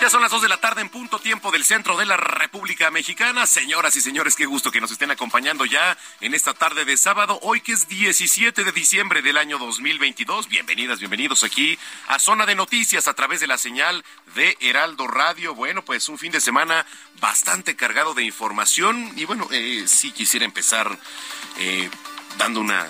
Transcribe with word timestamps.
Ya 0.00 0.08
son 0.08 0.22
las 0.22 0.30
2 0.30 0.40
de 0.40 0.48
la 0.48 0.56
tarde 0.56 0.80
en 0.80 0.88
punto 0.88 1.18
tiempo 1.18 1.50
del 1.50 1.62
centro 1.62 1.94
de 1.98 2.06
la 2.06 2.16
República 2.16 2.90
Mexicana. 2.90 3.46
Señoras 3.46 3.94
y 3.96 4.00
señores, 4.00 4.34
qué 4.34 4.46
gusto 4.46 4.70
que 4.70 4.80
nos 4.80 4.90
estén 4.90 5.10
acompañando 5.10 5.66
ya 5.66 5.94
en 6.22 6.32
esta 6.32 6.54
tarde 6.54 6.86
de 6.86 6.96
sábado, 6.96 7.38
hoy 7.42 7.60
que 7.60 7.72
es 7.72 7.86
17 7.86 8.64
de 8.64 8.72
diciembre 8.72 9.20
del 9.20 9.36
año 9.36 9.58
2022. 9.58 10.48
Bienvenidas, 10.48 11.00
bienvenidos 11.00 11.44
aquí 11.44 11.78
a 12.08 12.18
Zona 12.18 12.46
de 12.46 12.54
Noticias 12.54 13.08
a 13.08 13.14
través 13.14 13.40
de 13.40 13.46
la 13.46 13.58
señal 13.58 14.02
de 14.34 14.56
Heraldo 14.60 15.06
Radio. 15.06 15.54
Bueno, 15.54 15.84
pues 15.84 16.08
un 16.08 16.16
fin 16.16 16.32
de 16.32 16.40
semana 16.40 16.86
bastante 17.20 17.76
cargado 17.76 18.14
de 18.14 18.22
información 18.22 19.12
y 19.16 19.26
bueno, 19.26 19.48
eh, 19.50 19.84
sí 19.86 20.12
quisiera 20.12 20.46
empezar 20.46 20.98
eh, 21.58 21.90
dando 22.38 22.60
una 22.60 22.88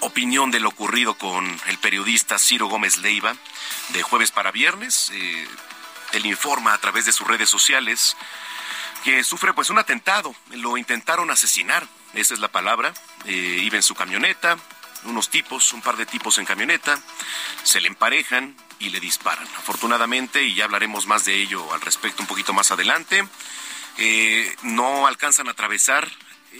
opinión 0.00 0.50
de 0.50 0.60
lo 0.60 0.68
ocurrido 0.68 1.14
con 1.14 1.58
el 1.68 1.78
periodista 1.78 2.38
Ciro 2.38 2.66
Gómez 2.66 2.98
Leiva 2.98 3.34
de 3.94 4.02
jueves 4.02 4.30
para 4.30 4.52
viernes. 4.52 5.10
Eh, 5.14 5.48
él 6.12 6.26
informa 6.26 6.72
a 6.72 6.78
través 6.78 7.04
de 7.06 7.12
sus 7.12 7.26
redes 7.26 7.48
sociales 7.48 8.16
que 9.04 9.22
sufre 9.24 9.52
pues 9.54 9.70
un 9.70 9.78
atentado. 9.78 10.34
Lo 10.50 10.76
intentaron 10.76 11.30
asesinar, 11.30 11.86
esa 12.14 12.34
es 12.34 12.40
la 12.40 12.48
palabra. 12.48 12.92
Eh, 13.24 13.60
iba 13.62 13.76
en 13.76 13.82
su 13.82 13.94
camioneta, 13.94 14.56
unos 15.04 15.28
tipos, 15.30 15.72
un 15.72 15.82
par 15.82 15.96
de 15.96 16.06
tipos 16.06 16.38
en 16.38 16.44
camioneta, 16.44 16.98
se 17.62 17.80
le 17.80 17.88
emparejan 17.88 18.56
y 18.78 18.90
le 18.90 19.00
disparan. 19.00 19.46
Afortunadamente, 19.58 20.42
y 20.44 20.54
ya 20.54 20.64
hablaremos 20.64 21.06
más 21.06 21.24
de 21.24 21.34
ello 21.34 21.72
al 21.72 21.80
respecto 21.80 22.22
un 22.22 22.28
poquito 22.28 22.52
más 22.52 22.70
adelante, 22.70 23.26
eh, 23.98 24.56
no 24.62 25.06
alcanzan 25.06 25.48
a 25.48 25.52
atravesar 25.52 26.08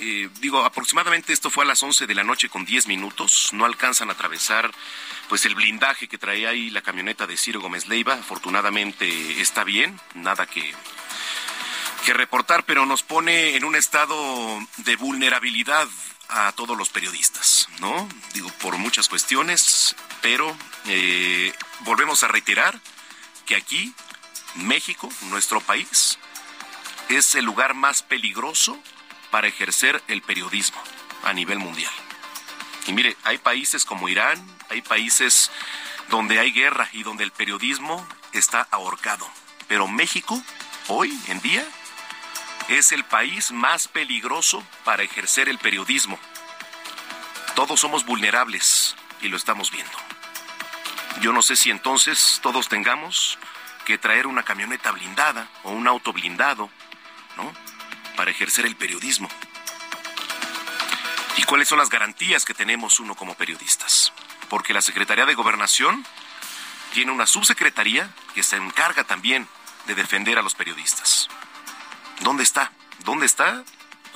eh, 0.01 0.29
digo, 0.41 0.65
aproximadamente 0.65 1.33
esto 1.33 1.51
fue 1.51 1.65
a 1.65 1.67
las 1.67 1.83
11 1.83 2.07
de 2.07 2.15
la 2.15 2.23
noche 2.23 2.49
con 2.49 2.65
10 2.65 2.87
minutos, 2.87 3.51
no 3.53 3.65
alcanzan 3.65 4.11
a 4.11 4.13
atravesar 4.13 4.71
pues 5.29 5.45
el 5.45 5.55
blindaje 5.55 6.09
que 6.09 6.19
traía 6.19 6.51
ahí 6.51 6.71
la 6.71 6.83
camioneta 6.83 7.27
de 7.27 7.37
Ciro 7.37 7.61
Gómez 7.61 7.87
Leiva, 7.87 8.15
afortunadamente 8.15 9.41
está 9.41 9.65
bien, 9.65 9.99
nada 10.15 10.47
que 10.47 10.75
que 12.05 12.15
reportar, 12.15 12.65
pero 12.65 12.87
nos 12.87 13.03
pone 13.03 13.57
en 13.57 13.65
un 13.65 13.77
estado 13.77 14.17
de 14.79 14.97
vulnerabilidad 14.97 15.87
a 16.29 16.53
todos 16.53 16.77
los 16.77 16.91
periodistas, 16.91 17.69
¿no? 17.81 18.09
Digo, 18.33 18.49
por 18.61 18.79
muchas 18.79 19.09
cuestiones, 19.09 19.95
pero 20.23 20.57
eh, 20.87 21.53
volvemos 21.81 22.23
a 22.23 22.29
reiterar 22.29 22.81
que 23.45 23.57
aquí, 23.57 23.93
México, 24.55 25.09
nuestro 25.23 25.61
país, 25.61 26.19
es 27.09 27.35
el 27.35 27.45
lugar 27.45 27.75
más 27.75 28.03
peligroso 28.03 28.79
para 29.31 29.49
ejercer 29.49 30.03
el 30.09 30.23
periodismo 30.23 30.83
a 31.25 31.33
nivel 31.33 31.59
mundial. 31.59 31.93
Y 32.87 32.93
mire, 32.93 33.17
hay 33.25 33.39
países 33.39 33.85
como 33.85 34.09
Irán, 34.09 34.43
hay 34.71 34.83
países 34.83 35.51
donde 36.09 36.39
hay 36.39 36.53
guerra 36.53 36.89
y 36.93 37.03
donde 37.03 37.25
el 37.25 37.33
periodismo 37.33 38.07
está 38.33 38.67
ahorcado. 38.71 39.29
Pero 39.67 39.87
México, 39.89 40.41
hoy 40.89 41.19
en 41.29 41.41
día, 41.41 41.65
es 42.69 42.93
el 42.93 43.05
país 43.05 43.51
más 43.51 43.89
peligroso 43.89 44.65
para 44.85 45.03
ejercer 45.03 45.49
el 45.49 45.59
periodismo. 45.59 46.19
Todos 47.55 47.81
somos 47.81 48.05
vulnerables 48.05 48.95
y 49.21 49.29
lo 49.29 49.37
estamos 49.37 49.71
viendo. 49.71 49.97
Yo 51.21 51.33
no 51.33 51.43
sé 51.43 51.57
si 51.57 51.71
entonces 51.71 52.39
todos 52.43 52.69
tengamos 52.69 53.39
que 53.85 53.99
traer 53.99 54.27
una 54.27 54.43
camioneta 54.43 54.93
blindada 54.93 55.49
o 55.65 55.71
un 55.71 55.89
auto 55.89 56.13
blindado, 56.13 56.71
¿no? 57.37 57.53
Para 58.17 58.31
ejercer 58.31 58.67
el 58.67 58.77
periodismo. 58.77 59.29
¿Y 61.37 61.43
cuáles 61.45 61.69
son 61.69 61.79
las 61.79 61.89
garantías 61.89 62.45
que 62.45 62.55
tenemos 62.55 63.01
uno 63.01 63.15
como 63.15 63.35
periodistas? 63.35 64.13
Porque 64.49 64.75
la 64.75 64.83
Secretaría 64.83 65.27
de 65.27 65.35
Gobernación 65.35 66.05
tiene 66.93 67.13
una 67.13 67.27
subsecretaría 67.27 68.11
que 68.35 68.43
se 68.43 68.57
encarga 68.57 69.05
también 69.05 69.47
de 69.87 69.95
defender 69.95 70.39
a 70.39 70.43
los 70.43 70.55
periodistas. 70.55 71.29
¿Dónde 72.21 72.43
está? 72.43 72.73
¿Dónde 73.05 73.27
está 73.27 73.65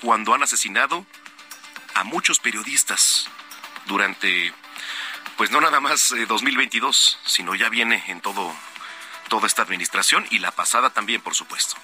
cuando 0.00 0.34
han 0.34 0.43
asesinado 0.43 1.06
a 1.94 2.04
muchos 2.04 2.41
periodistas 2.41 3.28
durante, 3.87 4.53
pues 5.37 5.50
no 5.50 5.60
nada 5.60 5.81
más 5.81 6.12
eh, 6.12 6.26
2022, 6.26 7.19
sino 7.25 7.54
ya 7.54 7.69
viene 7.69 8.03
en 8.09 8.20
todo, 8.20 8.54
toda 9.28 9.47
esta 9.47 9.62
administración 9.62 10.26
y 10.31 10.38
la 10.38 10.50
pasada 10.50 10.91
también, 10.91 11.20
por 11.20 11.34
supuesto? 11.34 11.76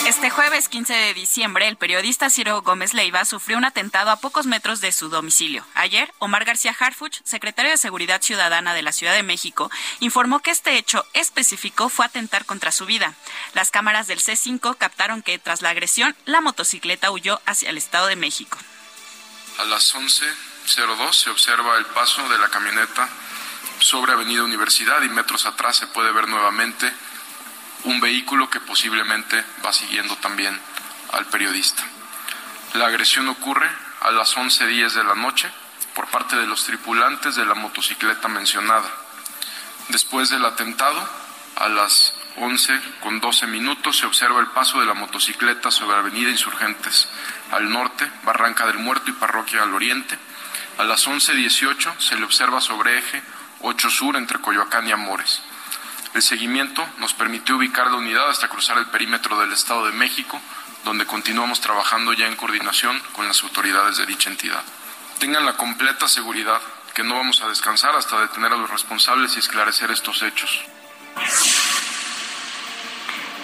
Este 0.06 0.30
jueves 0.30 0.70
15 0.70 0.94
de 0.94 1.14
diciembre, 1.16 1.68
el 1.68 1.78
periodista 1.78 2.30
Ciro 2.30 2.62
Gómez 2.62 2.94
Leiva 2.94 3.26
sufrió 3.26 3.58
un 3.58 3.66
atentado 3.66 4.12
a 4.12 4.18
pocos 4.18 4.46
metros 4.46 4.80
de 4.80 4.92
su 4.92 5.10
domicilio. 5.10 5.66
Ayer, 5.74 6.14
Omar 6.20 6.46
García 6.46 6.76
Harfuch, 6.78 7.22
secretario 7.24 7.72
de 7.72 7.78
Seguridad 7.78 8.22
Ciudadana 8.22 8.76
de 8.76 8.84
la 8.84 8.92
Ciudad 8.92 9.14
de 9.14 9.24
México, 9.24 9.72
informó 10.00 10.42
que 10.42 10.52
este 10.52 10.78
hecho 10.78 11.06
específico 11.14 11.90
fue 11.90 12.06
atentar 12.06 12.46
contra 12.46 12.72
su 12.72 12.86
vida. 12.86 13.16
Las 13.56 13.72
cámaras 13.72 14.06
del 14.06 14.20
C5 14.20 14.78
captaron 14.78 15.24
que 15.24 15.40
tras 15.40 15.64
la 15.64 15.72
agresión, 15.72 16.16
la 16.26 16.40
motocicleta 16.40 17.10
huyó 17.10 17.42
hacia 17.48 17.72
el 17.72 17.78
Estado 17.78 18.06
de 18.06 18.16
México. 18.16 18.60
A 19.58 19.66
las 19.66 19.96
11.02 19.96 21.14
se 21.14 21.30
observa 21.32 21.78
el 21.78 21.86
paso 21.86 22.28
de 22.30 22.38
la 22.38 22.50
camioneta 22.50 23.10
sobre 23.80 24.14
Avenida 24.14 24.44
Universidad 24.44 25.02
y 25.02 25.10
metros 25.10 25.46
atrás 25.46 25.78
se 25.78 25.88
puede 25.88 26.12
ver 26.12 26.28
nuevamente 26.28 26.92
un 27.84 28.00
vehículo 28.00 28.50
que 28.50 28.60
posiblemente 28.60 29.44
va 29.64 29.72
siguiendo 29.72 30.16
también 30.18 30.60
al 31.14 31.26
periodista. 31.28 31.84
La 32.74 32.88
agresión 32.88 33.28
ocurre 33.30 33.70
a 34.02 34.12
las 34.12 34.36
11.10 34.36 34.92
de 34.92 35.04
la 35.04 35.16
noche 35.16 35.50
por 35.94 36.08
parte 36.08 36.36
de 36.36 36.48
los 36.48 36.66
tripulantes 36.66 37.36
de 37.36 37.46
la 37.46 37.54
motocicleta 37.54 38.28
mencionada. 38.28 38.90
Después 39.90 40.30
del 40.30 40.44
atentado, 40.46 41.08
a 41.56 41.70
las 41.70 42.14
11 42.38 42.82
con 43.02 43.22
12 43.22 43.48
minutos 43.48 43.98
se 43.98 44.06
observa 44.06 44.42
el 44.42 44.48
paso 44.48 44.80
de 44.80 44.86
la 44.86 44.94
motocicleta 44.94 45.72
sobre 45.72 45.98
Avenida 45.98 46.30
Insurgentes 46.30 47.08
al 47.52 47.70
norte, 47.70 48.12
Barranca 48.24 48.66
del 48.66 48.80
Muerto 48.80 49.10
y 49.10 49.14
Parroquia 49.14 49.64
al 49.64 49.74
oriente. 49.74 50.18
A 50.78 50.84
las 50.84 51.08
11.18 51.08 51.98
se 52.00 52.16
le 52.16 52.26
observa 52.26 52.60
sobre 52.60 52.98
eje 52.98 53.24
8 53.68 53.90
Sur 53.90 54.16
entre 54.16 54.40
Coyoacán 54.40 54.88
y 54.88 54.92
Amores. 54.92 55.42
El 56.14 56.22
seguimiento 56.22 56.88
nos 57.00 57.14
permitió 57.14 57.58
ubicar 57.58 57.88
la 57.88 57.98
unidad 57.98 58.30
hasta 58.30 58.48
cruzar 58.48 58.78
el 58.78 58.86
perímetro 58.86 59.40
del 59.40 59.52
Estado 59.52 59.88
de 59.88 59.92
México, 59.92 60.40
donde 60.84 61.08
continuamos 61.08 61.62
trabajando 61.62 62.14
ya 62.14 62.28
en 62.28 62.36
coordinación 62.36 63.02
con 63.14 63.28
las 63.28 63.42
autoridades 63.42 63.98
de 63.98 64.06
dicha 64.06 64.30
entidad. 64.30 64.64
Tengan 65.18 65.46
la 65.46 65.58
completa 65.58 66.08
seguridad 66.08 66.62
que 66.94 67.04
no 67.04 67.16
vamos 67.16 67.42
a 67.42 67.50
descansar 67.50 67.96
hasta 67.96 68.22
detener 68.22 68.54
a 68.54 68.58
los 68.58 68.70
responsables 68.70 69.36
y 69.36 69.40
esclarecer 69.40 69.90
estos 69.90 70.22
hechos. 70.22 70.64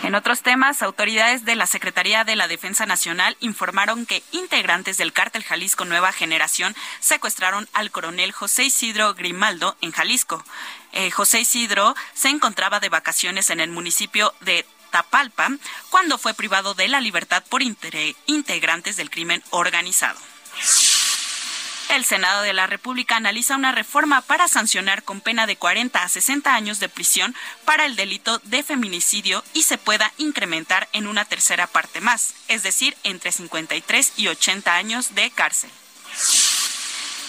En 0.03 0.15
otros 0.15 0.41
temas, 0.41 0.81
autoridades 0.81 1.45
de 1.45 1.55
la 1.55 1.67
Secretaría 1.67 2.23
de 2.23 2.35
la 2.35 2.47
Defensa 2.47 2.87
Nacional 2.87 3.37
informaron 3.39 4.07
que 4.07 4.23
integrantes 4.31 4.97
del 4.97 5.13
cártel 5.13 5.43
Jalisco 5.43 5.85
Nueva 5.85 6.11
Generación 6.11 6.75
secuestraron 6.99 7.69
al 7.73 7.91
coronel 7.91 8.31
José 8.31 8.63
Isidro 8.63 9.13
Grimaldo 9.13 9.77
en 9.79 9.91
Jalisco. 9.91 10.43
Eh, 10.91 11.11
José 11.11 11.41
Isidro 11.41 11.95
se 12.15 12.29
encontraba 12.29 12.79
de 12.79 12.89
vacaciones 12.89 13.51
en 13.51 13.59
el 13.59 13.69
municipio 13.69 14.33
de 14.41 14.65
Tapalpa 14.89 15.49
cuando 15.91 16.17
fue 16.17 16.33
privado 16.33 16.73
de 16.73 16.87
la 16.87 16.99
libertad 16.99 17.43
por 17.47 17.61
integrantes 17.61 18.97
del 18.97 19.11
crimen 19.11 19.43
organizado. 19.51 20.19
El 21.91 22.05
Senado 22.05 22.41
de 22.41 22.53
la 22.53 22.67
República 22.67 23.17
analiza 23.17 23.57
una 23.57 23.73
reforma 23.73 24.21
para 24.21 24.47
sancionar 24.47 25.03
con 25.03 25.19
pena 25.19 25.45
de 25.45 25.57
40 25.57 26.01
a 26.01 26.07
60 26.07 26.55
años 26.55 26.79
de 26.79 26.87
prisión 26.87 27.35
para 27.65 27.85
el 27.85 27.97
delito 27.97 28.39
de 28.45 28.63
feminicidio 28.63 29.43
y 29.53 29.63
se 29.63 29.77
pueda 29.77 30.13
incrementar 30.17 30.87
en 30.93 31.05
una 31.05 31.25
tercera 31.25 31.67
parte 31.67 31.99
más, 31.99 32.33
es 32.47 32.63
decir, 32.63 32.95
entre 33.03 33.33
53 33.33 34.13
y 34.15 34.29
80 34.29 34.73
años 34.73 35.15
de 35.15 35.31
cárcel. 35.31 35.69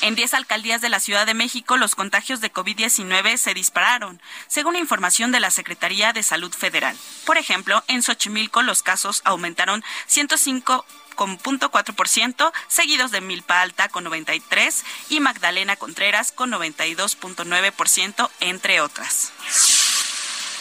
En 0.03 0.15
10 0.15 0.35
alcaldías 0.35 0.81
de 0.81 0.89
la 0.89 1.01
Ciudad 1.01 1.27
de 1.27 1.35
México, 1.35 1.77
los 1.77 1.97
contagios 1.97 2.41
de 2.41 2.53
COVID-19 2.53 3.37
se 3.39 3.55
dispararon, 3.55 4.23
según 4.47 4.77
información 4.77 5.33
de 5.33 5.41
la 5.41 5.51
Secretaría 5.51 6.13
de 6.13 6.23
Salud 6.23 6.53
Federal. 6.53 6.97
Por 7.25 7.37
ejemplo, 7.37 7.83
en 7.89 8.03
Xochimilco 8.03 8.63
los 8.63 8.85
casos 8.85 9.23
aumentaron 9.25 9.83
105 10.07 10.85
con 11.15 11.39
0.4%, 11.39 12.53
seguidos 12.69 13.11
de 13.11 13.21
Milpa 13.21 13.63
Alta 13.63 13.89
con 13.89 14.05
93 14.05 14.85
y 15.09 15.21
Magdalena 15.21 15.77
Contreras 15.77 16.33
con 16.33 16.51
92.9%, 16.51 18.31
entre 18.41 18.81
otras. 18.81 19.33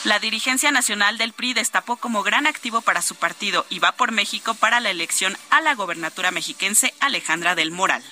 La 0.04 0.18
dirigencia 0.18 0.72
nacional 0.72 1.20
del 1.20 1.34
PRI 1.34 1.54
destapó 1.54 1.96
como 1.96 2.24
gran 2.24 2.48
activo 2.48 2.82
para 2.82 3.04
su 3.04 3.16
partido 3.16 3.68
y 3.70 3.78
va 3.78 3.92
por 3.92 4.12
México 4.12 4.56
para 4.56 4.80
la 4.80 4.90
elección 4.90 5.38
a 5.52 5.62
la 5.62 5.76
gobernatura 5.76 6.32
mexiquense 6.32 6.94
Alejandra 7.00 7.54
del 7.54 7.72
Moral. 7.72 8.04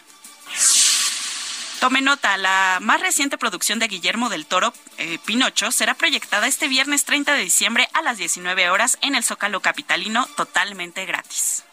Tome 1.79 2.01
nota, 2.01 2.37
la 2.37 2.79
más 2.81 2.99
reciente 2.99 3.37
producción 3.37 3.79
de 3.79 3.87
Guillermo 3.87 4.29
del 4.29 4.45
Toro, 4.45 4.73
eh, 4.97 5.17
Pinocho, 5.25 5.71
será 5.71 5.93
proyectada 5.93 6.45
este 6.45 6.67
viernes 6.67 7.05
30 7.05 7.33
de 7.33 7.41
diciembre 7.41 7.87
a 7.93 8.01
las 8.01 8.17
19 8.17 8.69
horas 8.69 8.97
en 9.01 9.15
el 9.15 9.23
Zócalo 9.23 9.61
Capitalino 9.61 10.27
totalmente 10.35 11.05
gratis. 11.05 11.63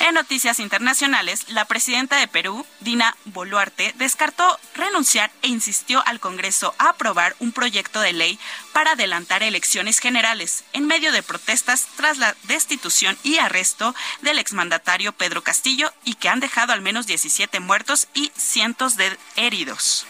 En 0.00 0.14
noticias 0.14 0.60
internacionales, 0.60 1.44
la 1.48 1.64
presidenta 1.64 2.16
de 2.16 2.28
Perú, 2.28 2.64
Dina 2.80 3.16
Boluarte, 3.24 3.92
descartó 3.96 4.58
renunciar 4.74 5.32
e 5.42 5.48
insistió 5.48 6.06
al 6.06 6.20
Congreso 6.20 6.74
a 6.78 6.90
aprobar 6.90 7.34
un 7.40 7.52
proyecto 7.52 8.00
de 8.00 8.12
ley 8.12 8.38
para 8.72 8.92
adelantar 8.92 9.42
elecciones 9.42 9.98
generales 9.98 10.64
en 10.72 10.86
medio 10.86 11.10
de 11.10 11.24
protestas 11.24 11.88
tras 11.96 12.18
la 12.18 12.36
destitución 12.44 13.18
y 13.24 13.38
arresto 13.38 13.94
del 14.22 14.38
exmandatario 14.38 15.12
Pedro 15.12 15.42
Castillo 15.42 15.92
y 16.04 16.14
que 16.14 16.28
han 16.28 16.40
dejado 16.40 16.72
al 16.72 16.80
menos 16.80 17.06
17 17.06 17.58
muertos 17.58 18.06
y 18.14 18.30
cientos 18.36 18.96
de 18.96 19.18
heridos. 19.36 20.06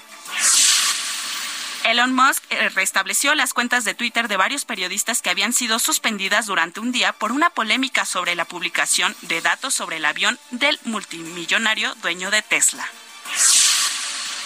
Elon 1.85 2.15
Musk 2.15 2.43
eh, 2.51 2.69
restableció 2.71 3.35
las 3.35 3.55
cuentas 3.55 3.85
de 3.85 3.95
Twitter 3.95 4.29
de 4.29 4.37
varios 4.37 4.65
periodistas 4.65 5.23
que 5.23 5.31
habían 5.31 5.53
sido 5.53 5.79
suspendidas 5.79 6.47
durante 6.47 6.81
un 6.81 6.93
día 6.93 7.13
por 7.13 7.33
una 7.33 7.51
polémica 7.51 8.05
sobre 8.05 8.35
la 8.35 8.45
publicación 8.45 9.15
de 9.23 9.41
datos 9.41 9.75
sobre 9.75 9.97
el 9.97 10.05
avión 10.05 10.39
del 10.51 10.79
multimillonario 10.85 11.95
dueño 11.97 12.31
de 12.31 12.43
Tesla. 12.43 12.89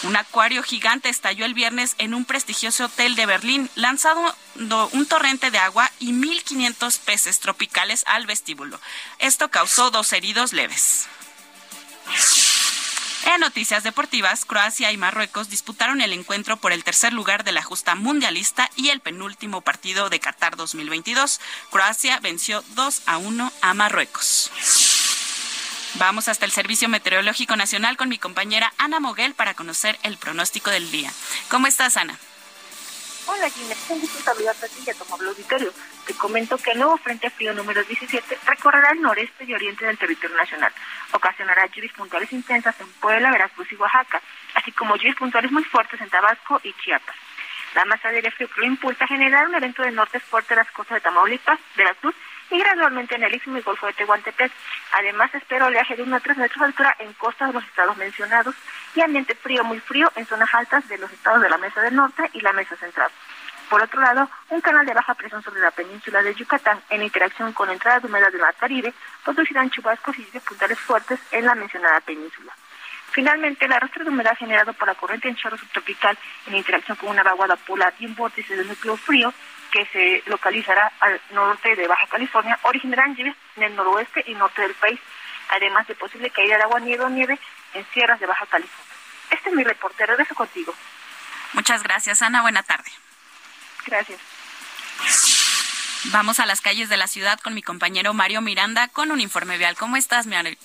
Un 0.05 0.17
acuario 0.17 0.63
gigante 0.65 1.09
estalló 1.09 1.45
el 1.45 1.55
viernes 1.55 1.95
en 1.99 2.13
un 2.15 2.25
prestigioso 2.25 2.87
hotel 2.87 3.15
de 3.15 3.27
Berlín, 3.27 3.71
lanzando 3.77 4.37
un 4.93 5.07
torrente 5.07 5.53
de 5.53 5.59
agua 5.59 5.91
y 6.01 6.13
1.500 6.13 6.99
peces 6.99 7.39
tropicales 7.39 8.03
al 8.07 8.27
vestíbulo. 8.27 8.81
Esto 9.21 9.49
causó 9.49 9.93
dos 9.93 10.13
heridos 10.13 10.53
leves. 10.53 11.07
En 13.25 13.41
noticias 13.41 13.85
deportivas, 13.85 14.45
Croacia 14.45 14.91
y 14.91 14.97
Marruecos 14.97 15.49
disputaron 15.49 16.01
el 16.01 16.13
encuentro 16.13 16.57
por 16.57 16.73
el 16.73 16.83
tercer 16.83 17.13
lugar 17.13 17.45
de 17.45 17.53
la 17.53 17.63
justa 17.63 17.95
mundialista 17.95 18.69
y 18.75 18.89
el 18.89 19.01
penúltimo 19.01 19.61
partido 19.61 20.11
de 20.11 20.19
Qatar 20.19 20.57
2022. 20.57 21.41
Croacia 21.71 22.19
venció 22.21 22.65
2 22.75 23.03
a 23.07 23.19
1 23.19 23.53
a 23.61 23.75
Marruecos. 23.75 24.51
Vamos 25.95 26.29
hasta 26.29 26.47
el 26.47 26.53
Servicio 26.53 26.89
Meteorológico 26.89 27.55
Nacional 27.55 27.97
con 27.97 28.09
mi 28.09 28.19
compañera 28.19 28.73
Ana 28.79 28.99
Moguel 28.99 29.35
para 29.35 29.55
conocer 29.55 29.99
el 30.03 30.17
pronóstico 30.17 30.71
del 30.71 30.91
día. 30.91 31.13
¿Cómo 31.49 31.67
estás, 31.67 31.97
Ana? 31.97 32.19
Hola, 33.25 33.49
Gina. 33.51 33.75
Un 33.89 34.01
gusto 34.01 34.19
saludarte 34.19 34.67
a 34.67 34.69
ti 34.69 34.83
y 34.85 35.25
auditorio. 35.25 35.73
Te 36.07 36.15
comento 36.15 36.59
que 36.59 36.73
el 36.73 36.79
nuevo 36.79 36.97
Frente 36.97 37.31
Frío 37.31 37.55
número 37.55 37.83
17 37.85 38.39
recorrerá 38.47 38.91
el 38.91 39.01
noreste 39.01 39.45
y 39.45 39.55
oriente 39.55 39.87
del 39.87 39.97
territorio 39.97 40.37
nacional. 40.37 40.73
Ocasionará 41.13 41.67
lluvias 41.67 41.93
puntuales 41.93 42.33
intensas 42.33 42.75
en 42.81 42.89
Puebla, 42.95 43.31
Veracruz 43.31 43.71
y 43.71 43.77
Oaxaca, 43.77 44.21
así 44.55 44.73
como 44.73 44.97
lluvias 44.97 45.17
puntuales 45.17 45.53
muy 45.53 45.63
fuertes 45.63 46.01
en 46.01 46.11
Tabasco 46.11 46.61
y 46.65 46.73
Chiapas. 46.83 47.15
La 47.77 47.85
masa 47.85 48.09
de 48.11 48.17
aire 48.17 48.31
frío 48.33 48.49
que 48.49 48.61
lo 48.61 48.67
impulsa 48.67 49.05
a 49.05 49.09
generar 49.09 49.47
un 49.47 49.55
evento 49.55 49.83
de 49.83 49.93
norte 49.93 50.19
fuerte 50.19 50.55
en 50.55 50.59
las 50.59 50.71
costas 50.73 50.97
de 50.97 51.03
Tamaulipas, 51.03 51.61
Veracruz 51.77 52.15
y 52.53 52.59
gradualmente 52.59 53.15
en 53.15 53.25
el 53.25 53.35
Istmo 53.35 53.57
y 53.57 53.63
Golfo 53.63 53.87
de 53.87 53.95
Tehuantepec. 53.95 54.53
Además, 54.93 55.35
espera 55.35 55.67
oleaje 55.67 55.97
de 55.97 56.03
1 56.03 56.17
a 56.17 56.21
3 56.21 56.37
metros 56.37 56.59
de 56.59 56.67
altura 56.67 56.97
en 56.99 57.13
costas 57.15 57.49
de 57.49 57.55
los 57.55 57.65
estados 57.65 57.97
mencionados 57.97 58.55
y 58.95 59.01
ambiente 59.01 59.35
frío 59.35 59.65
muy 59.65 59.81
frío 59.81 60.13
en 60.17 60.27
zonas 60.27 60.53
altas 60.53 60.87
de 60.89 60.99
los 60.99 61.11
estados 61.11 61.41
de 61.41 61.49
la 61.49 61.57
Mesa 61.57 61.81
del 61.81 61.97
Norte 61.97 62.29
y 62.35 62.41
la 62.41 62.53
Mesa 62.53 62.77
Central. 62.77 63.11
Por 63.71 63.83
otro 63.83 64.03
lado, 64.03 64.29
un 64.51 64.61
canal 64.61 64.85
de 64.85 64.93
baja 64.93 65.15
presión 65.15 65.43
sobre 65.43 65.63
la 65.63 65.71
península 65.71 66.23
de 66.23 66.35
Yucatán, 66.35 66.79
en 66.91 67.03
interacción 67.03 67.55
con 67.55 67.71
entradas 67.71 68.03
de 68.03 68.09
humedad 68.09 68.31
del 68.31 68.43
mar 68.43 68.55
Caribe, 68.61 68.93
producirán 69.25 69.71
chubascos 69.71 70.19
y 70.19 70.25
puntales 70.41 70.79
fuertes 70.79 71.19
en 71.31 71.47
la 71.47 71.55
mencionada 71.55 72.01
península. 72.01 72.53
Finalmente, 73.13 73.65
el 73.65 73.73
arrastre 73.73 74.05
de 74.05 74.11
humedad 74.11 74.37
generado 74.37 74.73
por 74.75 74.89
la 74.89 74.95
corriente 74.95 75.29
en 75.29 75.37
chorro 75.37 75.57
subtropical 75.57 76.19
en 76.47 76.55
interacción 76.55 76.97
con 76.97 77.11
una 77.11 77.23
vaguada 77.23 77.57
polar 77.57 77.95
y 77.99 78.07
un 78.07 78.15
vórtice 78.15 78.57
de 78.57 78.65
núcleo 78.65 78.97
frío 78.97 79.33
que 79.73 79.87
se 79.87 80.23
localizará 80.27 80.93
al 81.01 81.21
norte 81.33 81.75
de 81.75 81.89
Baja 81.89 82.07
California 82.07 82.59
originarán 82.63 83.17
lluvias 83.17 83.37
en 83.57 83.65
el 83.65 83.75
noroeste 83.75 84.23
y 84.27 84.35
norte 84.35 84.63
del 84.63 84.75
país, 84.75 85.01
además 85.49 85.89
de 85.89 85.95
posible 85.95 86.31
caída 86.31 86.59
de 86.59 86.63
agua, 86.63 86.79
nieve 86.79 87.05
o 87.05 87.09
nieve 87.09 87.39
en 87.75 87.85
sierras 87.93 88.21
de 88.21 88.27
Baja 88.27 88.47
California. 88.47 88.95
Este 89.31 89.49
es 89.49 89.55
mi 89.55 89.65
reporte. 89.65 90.05
Regreso 90.07 90.35
contigo. 90.35 90.75
Muchas 91.55 91.83
gracias, 91.83 92.21
Ana. 92.23 92.43
Buena 92.43 92.63
tarde. 92.63 92.91
Gracias. 93.87 94.21
Vamos 96.13 96.39
a 96.39 96.47
las 96.47 96.61
calles 96.61 96.89
de 96.89 96.97
la 96.97 97.07
ciudad 97.07 97.41
con 97.41 97.55
mi 97.55 97.63
compañero 97.63 98.13
Mario 98.13 98.43
Miranda 98.43 98.89
con 98.89 99.11
un 99.11 99.21
informe 99.21 99.57
vial. 99.57 99.77
¿Cómo 99.77 99.97
estás, 99.97 100.27
Mario? 100.27 100.57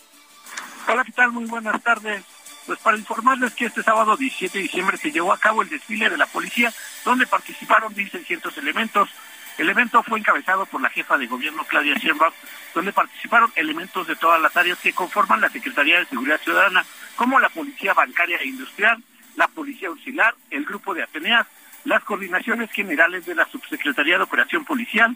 Hola, 0.88 1.04
¿qué 1.06 1.12
tal? 1.14 1.32
Muy 1.32 1.46
buenas 1.46 1.82
tardes. 1.82 2.24
Pues 2.68 2.80
para 2.80 2.98
informarles 2.98 3.54
que 3.54 3.68
este 3.68 3.82
sábado 3.82 4.18
17 4.18 4.58
de 4.58 4.64
diciembre 4.64 4.98
se 4.98 5.10
llevó 5.10 5.32
a 5.32 5.40
cabo 5.40 5.62
el 5.62 5.70
desfile 5.70 6.10
de 6.10 6.18
la 6.18 6.26
policía, 6.26 6.74
donde 7.06 7.26
participaron 7.26 7.96
1.600 7.96 8.58
elementos. 8.58 9.10
El 9.58 9.70
evento 9.70 10.04
fue 10.04 10.20
encabezado 10.20 10.66
por 10.66 10.82
la 10.82 10.90
jefa 10.90 11.18
de 11.18 11.28
gobierno 11.28 11.64
Claudia 11.64 11.96
Sheinbaum, 11.96 12.34
donde 12.76 12.92
participaron 12.92 13.54
elementos 13.56 14.06
de 14.06 14.18
todas 14.18 14.42
las 14.42 14.56
áreas 14.58 14.78
que 14.80 14.92
conforman 14.92 15.40
la 15.40 15.48
Secretaría 15.48 16.00
de 16.00 16.08
Seguridad 16.08 16.42
Ciudadana, 16.42 16.86
como 17.16 17.40
la 17.40 17.48
Policía 17.48 17.94
Bancaria 17.94 18.38
e 18.38 18.48
Industrial, 18.48 19.02
la 19.38 19.48
Policía 19.48 19.88
Auxiliar, 19.88 20.36
el 20.52 20.66
Grupo 20.66 20.94
de 20.94 21.04
Ateneas, 21.04 21.48
las 21.86 22.04
coordinaciones 22.04 22.70
generales 22.72 23.26
de 23.26 23.34
la 23.34 23.46
Subsecretaría 23.46 24.18
de 24.18 24.24
Operación 24.26 24.66
Policial, 24.66 25.16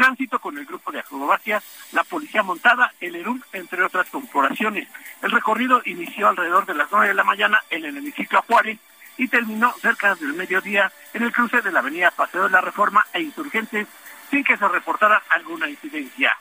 tránsito 0.00 0.38
con 0.38 0.56
el 0.56 0.64
grupo 0.64 0.90
de 0.90 1.00
acrobacia, 1.00 1.62
la 1.92 2.04
Policía 2.04 2.42
Montada, 2.42 2.94
el 3.00 3.16
ERUM, 3.16 3.42
entre 3.52 3.82
otras 3.82 4.08
corporaciones. 4.08 4.88
El 5.20 5.30
recorrido 5.30 5.82
inició 5.84 6.28
alrededor 6.28 6.64
de 6.64 6.72
las 6.72 6.88
nueve 6.90 7.08
de 7.08 7.14
la 7.14 7.24
mañana 7.24 7.62
en 7.68 7.84
el 7.84 7.98
hemiciclo 7.98 8.42
Juárez 8.46 8.78
y 9.18 9.28
terminó 9.28 9.74
cerca 9.82 10.14
del 10.14 10.32
mediodía 10.32 10.90
en 11.12 11.24
el 11.24 11.32
cruce 11.32 11.60
de 11.60 11.70
la 11.70 11.80
avenida 11.80 12.10
Paseo 12.12 12.44
de 12.44 12.50
la 12.50 12.62
Reforma 12.62 13.04
e 13.12 13.20
Insurgentes 13.20 13.86
sin 14.30 14.42
que 14.42 14.56
se 14.56 14.66
reportara 14.68 15.22
alguna 15.28 15.68
incidencia. 15.68 16.34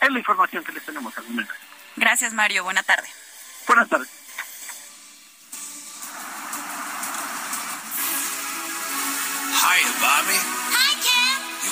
Es 0.00 0.10
la 0.10 0.18
información 0.18 0.64
que 0.64 0.72
les 0.72 0.84
tenemos 0.84 1.16
al 1.16 1.24
momento. 1.28 1.52
Gracias, 1.94 2.32
Mario. 2.34 2.64
Buena 2.64 2.82
tarde. 2.82 3.06
Buenas 3.68 3.88
tardes. 3.88 4.08
Hi, 9.62 9.82
Bobby. 10.00 10.65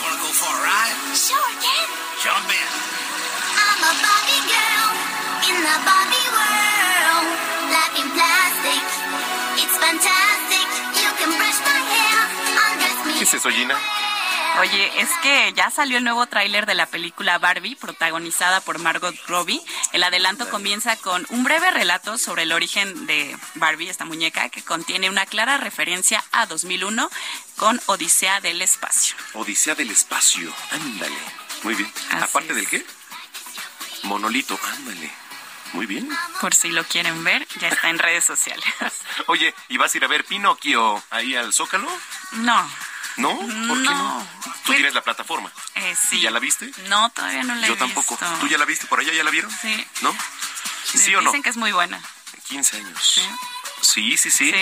Wanna 0.05 0.21
go 0.21 0.29
for 0.37 0.53
a 0.53 0.61
ride? 0.69 1.17
Sure, 1.17 1.53
Ken. 1.65 1.87
Jump 2.21 2.45
in. 2.53 2.69
I'm 3.57 3.81
a 3.89 3.93
Barbie 4.05 4.45
girl 4.53 4.89
in 5.49 5.57
the 5.65 5.77
Barbie 5.81 6.29
world. 6.29 7.29
Life 7.73 7.97
in 7.97 8.09
plastic, 8.13 8.85
it's 9.65 9.77
fantastic. 9.81 10.67
You 11.01 11.11
can 11.17 11.31
brush 11.41 11.61
my 11.65 11.81
hair, 11.89 12.21
undress 12.53 12.99
me. 13.07 13.13
¿Qué 13.17 13.25
es 13.25 13.33
eso, 13.33 13.49
Gina? 13.49 13.77
Oye, 14.61 15.01
es 15.01 15.11
que 15.23 15.53
ya 15.55 15.71
salió 15.71 15.99
el 15.99 16.05
nuevo 16.05 16.27
tráiler 16.27 16.65
de 16.65 16.75
la 16.75 16.87
película 16.87 17.39
Barbie, 17.39 17.75
protagonizada 17.75 18.61
por 18.61 18.79
Margot 18.79 19.15
Robbie. 19.27 19.61
El 19.93 20.05
adelanto 20.05 20.49
comienza 20.49 20.97
con 20.97 21.27
un 21.31 21.43
breve 21.43 21.71
relato 21.73 22.19
sobre 22.19 22.43
el 22.45 22.53
origen 22.53 23.07
de 23.07 23.37
Barbie, 23.57 23.89
esta 23.89 24.05
muñeca, 24.05 24.49
que 24.51 24.63
contiene 24.63 25.11
una 25.11 25.27
clara 25.27 25.57
referencia 25.57 26.23
a 26.31 26.47
2001 26.47 27.11
con 27.57 27.81
Odisea 27.87 28.41
del 28.41 28.63
Espacio. 28.63 29.17
Odisea 29.33 29.75
del 29.75 29.91
Espacio, 29.91 30.55
ándale. 30.71 31.19
Muy 31.65 31.75
bien. 31.75 31.93
Aparte 32.13 32.55
del 32.55 32.69
qué? 32.69 32.87
Monolito, 34.05 34.59
ándale. 34.73 35.11
Muy 35.73 35.87
bien. 35.87 36.09
Por 36.41 36.55
si 36.55 36.69
lo 36.71 36.85
quieren 36.85 37.25
ver, 37.25 37.47
ya 37.61 37.69
está 37.69 37.91
en 37.91 37.99
redes 37.99 38.25
sociales. 38.25 38.65
Oye, 39.27 39.53
¿y 39.69 39.77
vas 39.77 39.93
a 39.93 39.97
ir 39.97 40.05
a 40.05 40.09
ver 40.09 40.25
Pinocchio 40.25 41.03
ahí 41.11 41.35
al 41.35 41.53
Zócalo? 41.53 41.89
No. 42.33 42.71
¿No? 43.17 43.37
¿Por 43.39 43.83
qué 43.83 43.91
no? 43.91 44.27
¿Tú 44.65 44.73
tienes 44.73 44.95
la 44.95 45.03
plataforma? 45.03 45.53
Eh, 45.75 45.95
sí. 46.09 46.21
¿Ya 46.21 46.31
la 46.31 46.39
viste? 46.41 46.71
No, 46.89 47.11
todavía 47.11 47.45
no 47.45 47.55
la 47.55 47.67
he 47.67 47.69
Yo 47.69 47.77
tampoco. 47.77 48.19
¿Tú 48.41 48.49
ya 48.49 48.59
la 48.59 48.65
viste 48.65 48.87
por 48.87 49.01
allá? 49.01 49.13
¿Ya 49.13 49.25
la 49.25 49.31
vieron? 49.31 49.51
Sí. 49.51 49.87
¿No? 50.03 50.17
¿Sí 50.85 51.15
o 51.15 51.21
no? 51.21 51.31
Dicen 51.31 51.43
que 51.43 51.51
es 51.51 51.57
muy 51.57 51.73
buena. 51.73 52.01
15 52.49 52.77
años. 52.79 52.99
Sí. 53.03 53.23
Sí, 53.81 54.17
sí, 54.17 54.31
sí. 54.31 54.53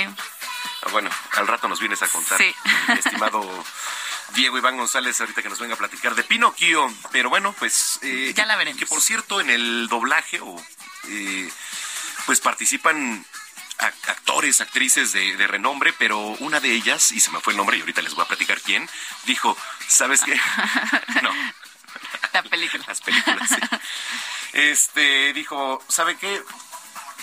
Ah, 0.82 0.90
bueno, 0.90 1.10
al 1.32 1.46
rato 1.46 1.68
nos 1.68 1.80
vienes 1.80 2.02
a 2.02 2.08
contar. 2.08 2.38
Sí. 2.38 2.54
estimado 2.98 3.64
Diego 4.34 4.58
Iván 4.58 4.76
González, 4.76 5.20
ahorita 5.20 5.42
que 5.42 5.48
nos 5.48 5.58
venga 5.58 5.74
a 5.74 5.78
platicar 5.78 6.14
de 6.14 6.24
Pinocchio. 6.24 6.92
Pero 7.10 7.30
bueno, 7.30 7.54
pues... 7.58 7.98
Eh, 8.02 8.32
ya 8.34 8.46
la 8.46 8.56
veremos. 8.56 8.78
Que 8.78 8.86
por 8.86 9.00
cierto, 9.00 9.40
en 9.40 9.50
el 9.50 9.88
doblaje, 9.88 10.40
o, 10.40 10.56
eh, 11.08 11.50
pues 12.26 12.40
participan 12.40 13.24
actores, 13.82 14.60
actrices 14.60 15.12
de, 15.12 15.46
renombre, 15.46 15.92
pero 15.98 16.18
una 16.18 16.60
de 16.60 16.72
ellas, 16.72 17.12
y 17.12 17.20
se 17.20 17.30
me 17.30 17.40
fue 17.40 17.52
el 17.52 17.56
nombre 17.56 17.76
y 17.76 17.80
ahorita 17.80 18.02
les 18.02 18.14
voy 18.14 18.24
a 18.24 18.28
platicar 18.28 18.60
quién, 18.60 18.88
dijo, 19.24 19.56
¿sabes 19.88 20.22
qué? 20.22 20.34
no. 21.22 21.30
La 22.32 22.42
película. 22.42 22.84
Las 22.86 23.00
películas, 23.00 23.48
sí. 23.48 23.78
Este, 24.52 25.32
dijo, 25.32 25.82
¿sabe 25.88 26.16
qué? 26.16 26.42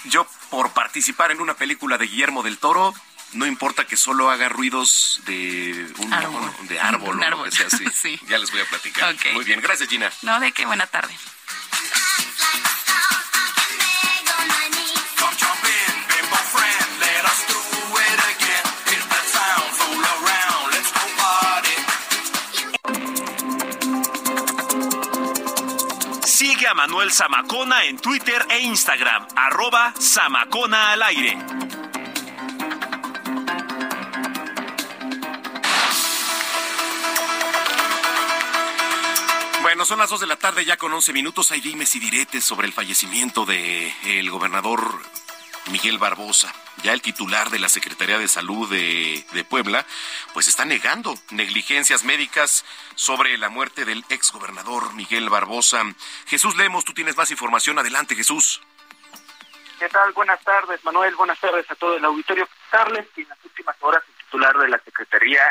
Yo 0.06 0.28
por 0.50 0.72
participar 0.72 1.32
en 1.32 1.42
una 1.42 1.56
película 1.56 1.98
de 1.98 2.08
Guillermo 2.08 2.44
del 2.44 2.58
Toro, 2.58 2.94
no 3.34 3.46
importa 3.46 3.86
que 3.86 3.98
solo 3.98 4.30
haga 4.30 4.50
ruidos 4.50 5.22
de 5.26 5.92
un 5.98 6.14
árbol, 6.14 6.52
de 6.68 6.80
árbol, 6.80 7.22
o 7.22 7.30
lo 7.30 7.44
que 7.44 7.52
sea 7.52 7.68
así. 7.68 8.20
Ya 8.28 8.38
les 8.38 8.52
voy 8.52 8.62
a 8.62 8.66
platicar. 8.66 9.16
Muy 9.34 9.46
bien, 9.46 9.62
gracias 9.62 9.90
Gina. 9.90 10.12
No, 10.22 10.40
de 10.40 10.52
qué 10.52 10.66
buena 10.66 10.88
tarde. 10.88 11.16
Sigue 26.40 26.70
a 26.70 26.74
Manuel 26.74 27.12
Zamacona 27.12 27.84
en 27.84 27.98
Twitter 27.98 28.46
e 28.50 28.60
Instagram, 28.60 29.28
arroba 29.36 29.94
Zamacona 30.00 30.94
al 30.94 31.04
aire. 31.04 31.38
Bueno, 39.62 39.84
son 39.84 40.00
las 40.00 40.10
dos 40.10 40.22
de 40.22 40.28
la 40.28 40.38
tarde 40.38 40.64
ya 40.64 40.78
con 40.78 40.94
11 40.94 41.12
minutos. 41.12 41.52
Hay 41.52 41.60
dimes 41.60 41.94
y 41.98 42.00
diretes 42.00 42.46
sobre 42.46 42.68
el 42.68 42.72
fallecimiento 42.74 43.46
del 43.46 43.92
el 44.06 44.32
gobernador 44.32 44.98
Miguel 45.70 45.98
Barbosa, 45.98 46.54
ya 46.84 46.94
el 46.94 47.02
titular 47.02 47.50
de 47.50 47.60
la 47.60 47.70
Secretaría 47.70 48.18
de 48.18 48.28
Salud 48.28 48.70
de, 48.70 49.46
Puebla, 49.50 49.86
pues 50.34 50.48
está 50.48 50.66
negando 50.66 51.14
negligencias 51.32 52.04
médicas 52.04 52.66
sobre 52.96 53.38
la 53.38 53.50
muerte 53.50 53.86
del 53.86 54.04
exgobernador 54.10 54.94
Miguel 54.94 55.30
Barbosa. 55.30 55.84
Jesús 56.28 56.58
Lemos, 56.58 56.86
tú 56.86 56.94
tienes 56.94 57.18
más 57.18 57.32
información. 57.32 57.80
Adelante, 57.80 58.16
Jesús. 58.16 58.62
¿Qué 59.80 59.88
tal? 59.90 60.12
Buenas 60.14 60.42
tardes, 60.44 60.84
Manuel. 60.84 61.16
Buenas 61.16 61.40
tardes 61.40 61.70
a 61.72 61.76
todo 61.76 61.98
el 61.98 62.06
auditorio. 62.06 62.48
Carles, 62.70 63.08
en 63.16 63.30
las 63.30 63.38
últimas 63.44 63.76
horas 63.80 64.04
el 64.08 64.26
titular 64.26 64.58
de 64.58 64.70
la 64.70 64.80
Secretaría 64.80 65.42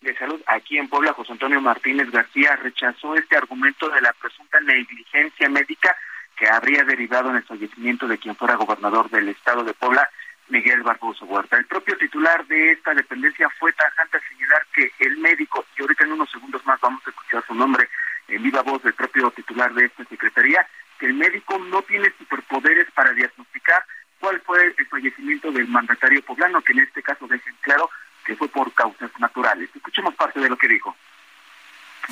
de 0.00 0.16
Salud 0.16 0.40
aquí 0.46 0.78
en 0.78 0.88
Puebla, 0.88 1.12
José 1.12 1.32
Antonio 1.32 1.60
Martínez 1.60 2.10
García, 2.10 2.56
rechazó 2.56 3.14
este 3.14 3.36
argumento 3.36 3.88
de 3.88 4.00
la 4.00 4.12
presunta 4.12 4.60
negligencia 4.60 5.48
médica 5.48 5.96
que 6.36 6.48
habría 6.48 6.84
derivado 6.84 7.30
en 7.30 7.36
el 7.36 7.44
fallecimiento 7.44 8.06
de 8.06 8.18
quien 8.18 8.36
fuera 8.36 8.56
gobernador 8.56 9.08
del 9.10 9.28
estado 9.28 9.64
de 9.64 9.74
Puebla, 9.74 10.08
Miguel 10.48 10.82
Barbosa 10.82 11.24
Huerta. 11.24 11.56
El 11.56 11.66
propio 11.66 11.96
titular 11.96 12.46
de 12.46 12.72
esta 12.72 12.94
dependencia 12.94 13.48
fue 13.58 13.72
tajante 13.72 14.18
a 14.18 14.28
señalar 14.28 14.66
que 14.74 14.92
el 14.98 15.16
médico, 15.18 15.64
y 15.76 15.82
ahorita 15.82 16.04
en 16.04 16.12
unos 16.12 16.30
segundos 16.30 16.64
más 16.66 16.80
vamos 16.80 17.02
a 17.06 17.10
escuchar 17.10 17.44
su 17.46 17.54
nombre 17.54 17.88
en 18.28 18.42
viva 18.42 18.62
voz 18.62 18.82
del 18.82 18.94
propio 18.94 19.30
titular 19.30 19.72
de 19.74 19.86
esta 19.86 20.04
secretaría, 20.04 20.66
que 20.98 21.06
el 21.06 21.14
médico 21.14 21.58
no 21.58 21.82
tiene 21.82 22.12
superpoderes 22.18 22.90
para 22.92 23.12
diagnosticar 23.12 23.84
cuál 24.20 24.40
fue 24.40 24.74
el 24.78 24.86
fallecimiento 24.86 25.50
del 25.52 25.68
mandatario 25.68 26.22
poblano, 26.22 26.62
que 26.62 26.72
en 26.72 26.80
este 26.80 27.02
caso 27.02 27.26
dejen 27.26 27.54
claro 27.60 27.90
que 28.24 28.36
fue 28.36 28.48
por 28.48 28.72
causas 28.72 29.10
naturales. 29.18 29.68
Escuchemos 29.74 30.14
parte 30.14 30.40
de 30.40 30.48
lo 30.48 30.56
que 30.56 30.68
dijo. 30.68 30.96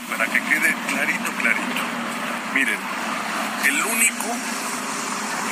Para 0.08 0.26
que 0.26 0.40
quede 0.40 0.74
clarito, 0.88 1.30
clarito. 1.40 1.82
Miren, 2.54 2.78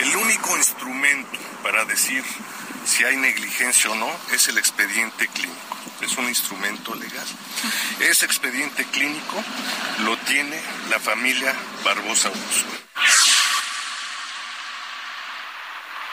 el 0.02 0.16
único 0.16 0.56
instrumento 0.56 1.38
para 1.62 1.84
decir 1.84 2.24
si 2.84 3.04
hay 3.04 3.16
negligencia 3.16 3.90
o 3.90 3.94
no 3.94 4.10
es 4.32 4.48
el 4.48 4.58
expediente 4.58 5.28
clínico. 5.28 5.76
Es 6.00 6.16
un 6.16 6.26
instrumento 6.26 6.94
legal. 6.94 7.26
Ese 8.00 8.24
expediente 8.24 8.84
clínico 8.86 9.42
lo 10.04 10.16
tiene 10.18 10.58
la 10.88 10.98
familia 10.98 11.54
Barbosa 11.84 12.30
Uso. 12.30 12.66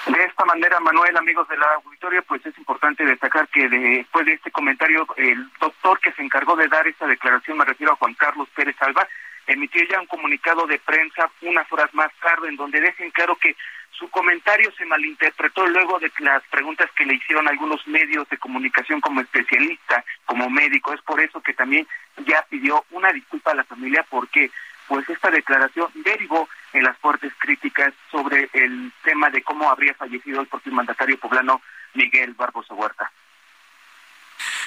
De 0.08 0.24
esta 0.24 0.46
manera, 0.46 0.80
Manuel, 0.80 1.18
amigos 1.18 1.48
de 1.50 1.58
la 1.58 1.66
auditorio, 1.84 2.24
pues 2.24 2.46
es 2.46 2.58
importante 2.58 3.06
destacar 3.06 3.48
que 3.50 3.68
después 3.68 4.26
de 4.26 4.34
este 4.34 4.52
comentario, 4.52 5.06
el 5.18 5.50
doctor 5.60 6.00
que 6.00 6.12
se 6.14 6.22
encargó 6.22 6.56
de 6.56 6.68
dar 6.68 6.88
esta 6.88 7.08
declaración, 7.08 7.58
me 7.58 7.66
refiero 7.66 7.94
a 7.94 7.98
Juan 7.98 8.14
Carlos 8.14 8.48
Pérez 8.56 8.76
Alba, 8.80 9.08
emitió 9.48 9.84
ya 9.89 10.00
un 10.00 10.08
comunicado 10.08 10.68
de 10.68 10.77
prensa 10.80 11.32
unas 11.42 11.72
horas 11.72 11.94
más 11.94 12.12
tarde 12.22 12.50
en 12.50 12.58
donde 12.58 12.82
dejen 12.82 13.12
claro 13.12 13.36
que 13.38 13.56
su 13.92 14.10
comentario 14.10 14.72
se 14.77 14.86
malinterpretó 14.86 15.66
luego 15.66 15.98
de 16.00 16.12
las 16.20 16.44
preguntas 16.44 16.89
que 16.96 17.06
le 17.06 17.16
hicieron 17.16 17.48
algunos 17.48 17.86
medios 17.88 18.30
de 18.30 18.38
comunicación 18.38 19.01
como 19.01 19.22
especialista, 19.22 20.04
como 20.25 20.50
médico. 20.50 20.94
Es 20.94 21.01
por 21.01 21.20
eso 21.20 21.42
que 21.42 21.54
también 21.54 21.88
ya 22.25 22.46
pidió 22.50 22.86
una 22.92 23.12
disculpa 23.12 23.51
a 23.51 23.56
la 23.56 23.63
familia 23.63 24.06
porque 24.10 24.51
pues 24.88 25.10
esta 25.10 25.32
declaración 25.32 25.89
derivó 25.96 26.48
en 26.74 26.84
las 26.84 26.98
fuertes 27.00 27.34
críticas 27.39 27.94
sobre 28.12 28.50
el 28.54 28.92
tema 29.04 29.30
de 29.30 29.42
cómo 29.42 29.70
habría 29.70 29.94
fallecido 29.96 30.42
el 30.42 30.48
propio 30.48 30.74
mandatario 30.74 31.18
poblano 31.18 31.62
Miguel 31.94 32.34
Barbosa 32.34 32.74
Huerta. 32.74 33.12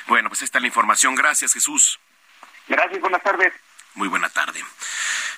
Bueno, 0.08 0.28
pues 0.28 0.42
esta 0.42 0.58
es 0.58 0.62
la 0.62 0.68
información. 0.68 1.14
Gracias, 1.14 1.54
Jesús. 1.54 2.00
Gracias, 2.66 3.00
buenas 3.00 3.22
tardes. 3.22 3.52
Muy 3.94 4.08
buena 4.08 4.28
tarde. 4.28 4.62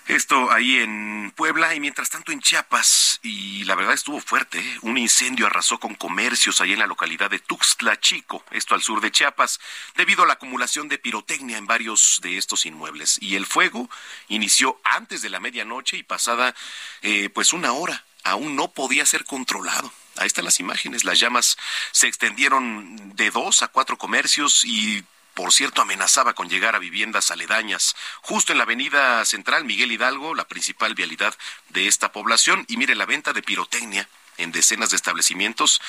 Esto 0.08 0.50
ahí 0.50 0.78
en 0.78 1.32
Puebla 1.34 1.74
y 1.74 1.80
mientras 1.80 2.10
tanto 2.10 2.32
en 2.32 2.40
Chiapas, 2.40 3.20
y 3.22 3.64
la 3.64 3.74
verdad 3.74 3.94
estuvo 3.94 4.20
fuerte, 4.20 4.58
¿eh? 4.58 4.78
un 4.82 4.98
incendio 4.98 5.46
arrasó 5.46 5.78
con 5.78 5.94
comercios 5.94 6.60
ahí 6.60 6.72
en 6.72 6.80
la 6.80 6.86
localidad 6.86 7.30
de 7.30 7.38
Tuxtla 7.38 7.98
Chico, 8.00 8.44
esto 8.50 8.74
al 8.74 8.82
sur 8.82 9.00
de 9.00 9.10
Chiapas, 9.10 9.60
debido 9.94 10.24
a 10.24 10.26
la 10.26 10.34
acumulación 10.34 10.88
de 10.88 10.98
pirotecnia 10.98 11.56
en 11.56 11.66
varios 11.66 12.18
de 12.22 12.36
estos 12.36 12.66
inmuebles. 12.66 13.16
Y 13.22 13.36
el 13.36 13.46
fuego 13.46 13.88
inició 14.28 14.80
antes 14.84 15.22
de 15.22 15.30
la 15.30 15.40
medianoche 15.40 15.96
y 15.96 16.02
pasada 16.02 16.54
eh, 17.00 17.30
pues 17.30 17.52
una 17.52 17.72
hora, 17.72 18.04
aún 18.24 18.54
no 18.54 18.72
podía 18.72 19.06
ser 19.06 19.24
controlado. 19.24 19.92
Ahí 20.16 20.26
están 20.26 20.44
las 20.44 20.60
imágenes, 20.60 21.04
las 21.04 21.20
llamas 21.20 21.56
se 21.92 22.06
extendieron 22.06 23.16
de 23.16 23.30
dos 23.30 23.62
a 23.62 23.68
cuatro 23.68 23.96
comercios 23.96 24.64
y 24.64 25.04
por 25.34 25.52
cierto, 25.52 25.82
amenazaba 25.82 26.34
con 26.34 26.48
llegar 26.48 26.74
a 26.76 26.78
viviendas 26.78 27.30
aledañas, 27.30 27.96
justo 28.20 28.52
en 28.52 28.58
la 28.58 28.64
avenida 28.64 29.24
central 29.24 29.64
Miguel 29.64 29.92
Hidalgo, 29.92 30.34
la 30.34 30.46
principal 30.46 30.94
vialidad 30.94 31.34
de 31.70 31.88
esta 31.88 32.12
población. 32.12 32.64
Y 32.68 32.76
mire, 32.76 32.94
la 32.94 33.06
venta 33.06 33.32
de 33.32 33.42
pirotecnia 33.42 34.08
en 34.36 34.52
decenas 34.52 34.90
de 34.90 34.96
establecimientos, 34.96 35.80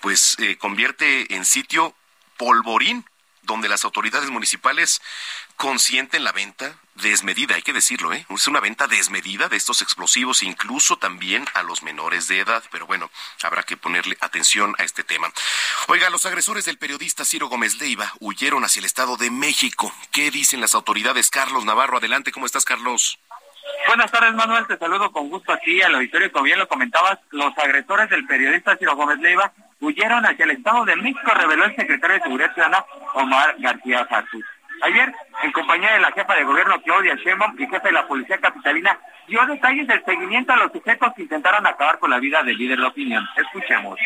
pues 0.00 0.36
eh, 0.38 0.56
convierte 0.56 1.34
en 1.34 1.44
sitio 1.44 1.94
polvorín 2.36 3.04
donde 3.42 3.68
las 3.68 3.84
autoridades 3.84 4.30
municipales 4.30 5.02
consienten 5.56 6.24
la 6.24 6.32
venta 6.32 6.76
desmedida, 6.96 7.54
hay 7.54 7.62
que 7.62 7.72
decirlo, 7.72 8.12
¿eh? 8.12 8.26
Es 8.30 8.46
una 8.48 8.60
venta 8.60 8.86
desmedida 8.86 9.48
de 9.48 9.56
estos 9.56 9.82
explosivos, 9.82 10.42
incluso 10.42 10.96
también 10.98 11.46
a 11.54 11.62
los 11.62 11.82
menores 11.82 12.28
de 12.28 12.40
edad. 12.40 12.62
Pero 12.70 12.86
bueno, 12.86 13.10
habrá 13.42 13.62
que 13.62 13.76
ponerle 13.76 14.16
atención 14.20 14.74
a 14.78 14.84
este 14.84 15.04
tema. 15.04 15.32
Oiga, 15.88 16.10
los 16.10 16.26
agresores 16.26 16.64
del 16.64 16.78
periodista 16.78 17.24
Ciro 17.24 17.48
Gómez 17.48 17.80
Leiva 17.80 18.12
huyeron 18.20 18.64
hacia 18.64 18.80
el 18.80 18.86
Estado 18.86 19.16
de 19.16 19.30
México. 19.30 19.92
¿Qué 20.10 20.30
dicen 20.30 20.60
las 20.60 20.74
autoridades? 20.74 21.30
Carlos 21.30 21.64
Navarro, 21.64 21.98
adelante, 21.98 22.32
¿cómo 22.32 22.46
estás, 22.46 22.64
Carlos? 22.64 23.18
Buenas 23.86 24.10
tardes, 24.10 24.34
Manuel. 24.34 24.66
Te 24.66 24.78
saludo 24.78 25.10
con 25.10 25.28
gusto 25.28 25.52
aquí 25.52 25.82
al 25.82 25.94
auditorio. 25.96 26.30
Como 26.32 26.44
bien 26.44 26.58
lo 26.58 26.68
comentabas, 26.68 27.18
los 27.30 27.56
agresores 27.58 28.08
del 28.10 28.26
periodista 28.26 28.76
Ciro 28.76 28.96
Gómez 28.96 29.18
Leiva 29.18 29.52
huyeron 29.82 30.24
hacia 30.24 30.44
el 30.44 30.52
Estado 30.52 30.84
de 30.84 30.96
México, 30.96 31.30
reveló 31.34 31.64
el 31.64 31.76
secretario 31.76 32.16
de 32.16 32.22
Seguridad 32.22 32.54
Ciudadana 32.54 32.84
Omar 33.14 33.56
García 33.58 34.06
Fatus. 34.06 34.44
Ayer, 34.82 35.12
en 35.42 35.52
compañía 35.52 35.92
de 35.92 36.00
la 36.00 36.12
jefa 36.12 36.34
de 36.34 36.44
gobierno 36.44 36.80
Claudia 36.82 37.14
Sheinbaum 37.16 37.60
y 37.60 37.66
jefe 37.66 37.88
de 37.88 37.92
la 37.92 38.06
policía 38.06 38.38
capitalina, 38.38 38.98
dio 39.28 39.44
detalles 39.46 39.86
del 39.86 40.04
seguimiento 40.04 40.52
a 40.52 40.56
los 40.56 40.72
sujetos 40.72 41.12
que 41.14 41.22
intentaron 41.22 41.66
acabar 41.66 41.98
con 41.98 42.10
la 42.10 42.18
vida 42.18 42.42
del 42.42 42.56
líder 42.56 42.78
de 42.78 42.86
opinión. 42.86 43.28
Escuchemos. 43.36 43.98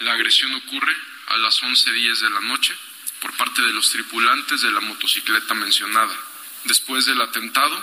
La 0.00 0.12
agresión 0.12 0.52
ocurre 0.54 0.92
a 1.28 1.36
las 1.38 1.62
11.10 1.62 2.20
de 2.20 2.30
la 2.30 2.40
noche 2.40 2.74
por 3.20 3.36
parte 3.36 3.62
de 3.62 3.72
los 3.72 3.90
tripulantes 3.90 4.62
de 4.62 4.70
la 4.70 4.80
motocicleta 4.80 5.54
mencionada. 5.54 6.14
Después 6.64 7.06
del 7.06 7.20
atentado, 7.20 7.76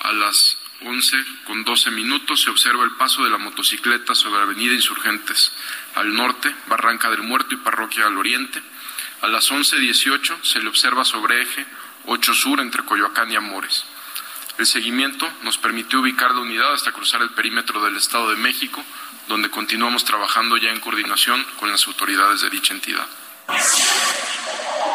a 0.00 0.12
las 0.12 0.59
11 0.82 1.16
con 1.44 1.62
12 1.62 1.90
minutos 1.90 2.42
se 2.42 2.50
observa 2.50 2.84
el 2.84 2.92
paso 2.92 3.22
de 3.22 3.30
la 3.30 3.36
motocicleta 3.36 4.14
sobre 4.14 4.42
Avenida 4.42 4.72
Insurgentes 4.72 5.52
al 5.94 6.14
norte, 6.14 6.54
Barranca 6.68 7.10
del 7.10 7.22
Muerto 7.22 7.54
y 7.54 7.58
Parroquia 7.58 8.06
al 8.06 8.16
oriente. 8.16 8.62
A 9.20 9.28
las 9.28 9.50
11.18 9.50 10.42
se 10.42 10.60
le 10.60 10.68
observa 10.68 11.04
sobre 11.04 11.42
eje 11.42 11.66
8 12.06 12.34
Sur 12.34 12.60
entre 12.60 12.82
Coyoacán 12.84 13.30
y 13.30 13.36
Amores. 13.36 13.84
El 14.56 14.66
seguimiento 14.66 15.28
nos 15.42 15.58
permitió 15.58 16.00
ubicar 16.00 16.32
la 16.32 16.40
unidad 16.40 16.72
hasta 16.72 16.92
cruzar 16.92 17.20
el 17.22 17.30
perímetro 17.30 17.82
del 17.82 17.96
Estado 17.96 18.30
de 18.30 18.36
México, 18.36 18.82
donde 19.28 19.50
continuamos 19.50 20.04
trabajando 20.04 20.56
ya 20.56 20.70
en 20.70 20.80
coordinación 20.80 21.44
con 21.58 21.70
las 21.70 21.86
autoridades 21.86 22.40
de 22.40 22.50
dicha 22.50 22.72
entidad. 22.72 23.06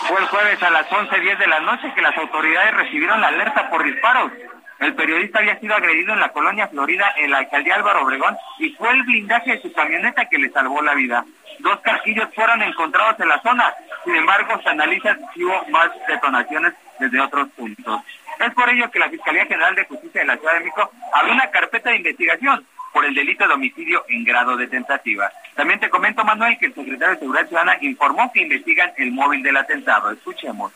Fue 0.08 0.20
el 0.20 0.28
jueves 0.28 0.62
a 0.64 0.70
las 0.72 0.88
11.10 0.88 1.38
de 1.38 1.48
la 1.48 1.60
noche 1.60 1.92
que 1.94 2.02
las 2.02 2.18
autoridades 2.18 2.74
recibieron 2.74 3.22
la 3.22 3.28
alerta 3.28 3.70
por 3.70 3.84
disparos. 3.84 4.32
El 4.80 4.94
periodista 4.94 5.40
había 5.40 5.60
sido 5.60 5.76
agredido 5.76 6.14
en 6.14 6.20
la 6.20 6.34
colonia 6.34 6.68
Florida, 6.68 7.14
en 7.18 7.32
la 7.32 7.40
alcaldía 7.40 7.76
Álvaro 7.76 8.04
Obregón, 8.04 8.36
y 8.60 8.72
fue 8.72 8.92
el 8.92 9.04
blindaje 9.04 9.52
de 9.52 9.62
su 9.62 9.72
camioneta 9.72 10.26
que 10.26 10.38
le 10.38 10.50
salvó 10.50 10.82
la 10.82 10.94
vida. 10.94 11.26
Dos 11.60 11.80
casquillos 11.80 12.28
fueron 12.36 12.62
encontrados 12.62 13.20
en 13.20 13.30
la 13.30 13.42
zona. 13.42 13.74
Sin 14.04 14.16
embargo, 14.16 14.60
se 14.62 14.70
analiza 14.70 15.18
si 15.34 15.44
hubo 15.44 15.66
más 15.70 15.90
detonaciones 16.08 16.74
desde 17.00 17.22
otros 17.22 17.50
puntos. 17.50 18.02
Es 18.40 18.54
por 18.54 18.70
ello 18.70 18.92
que 18.92 19.00
la 19.00 19.10
Fiscalía 19.10 19.46
General 19.46 19.74
de 19.76 19.86
Justicia 19.86 20.22
de 20.22 20.28
la 20.28 20.38
Ciudad 20.38 20.54
de 20.54 20.60
México 20.60 20.92
abrió 21.14 21.34
una 21.34 21.50
carpeta 21.52 21.90
de 21.90 21.98
investigación 21.98 22.66
por 22.92 23.06
el 23.06 23.14
delito 23.14 23.48
de 23.48 23.54
homicidio 23.54 24.06
en 24.10 24.24
grado 24.26 24.58
de 24.58 24.68
tentativa. 24.68 25.32
También 25.56 25.80
te 25.80 25.90
comento, 25.90 26.24
Manuel, 26.24 26.58
que 26.58 26.68
el 26.68 26.74
secretario 26.74 27.14
de 27.14 27.20
Seguridad 27.20 27.48
Ciudadana 27.48 27.78
informó 27.82 28.32
que 28.34 28.42
investigan 28.42 28.92
el 28.98 29.12
móvil 29.12 29.42
del 29.42 29.58
atentado. 29.58 30.12
Escuchemos. 30.12 30.72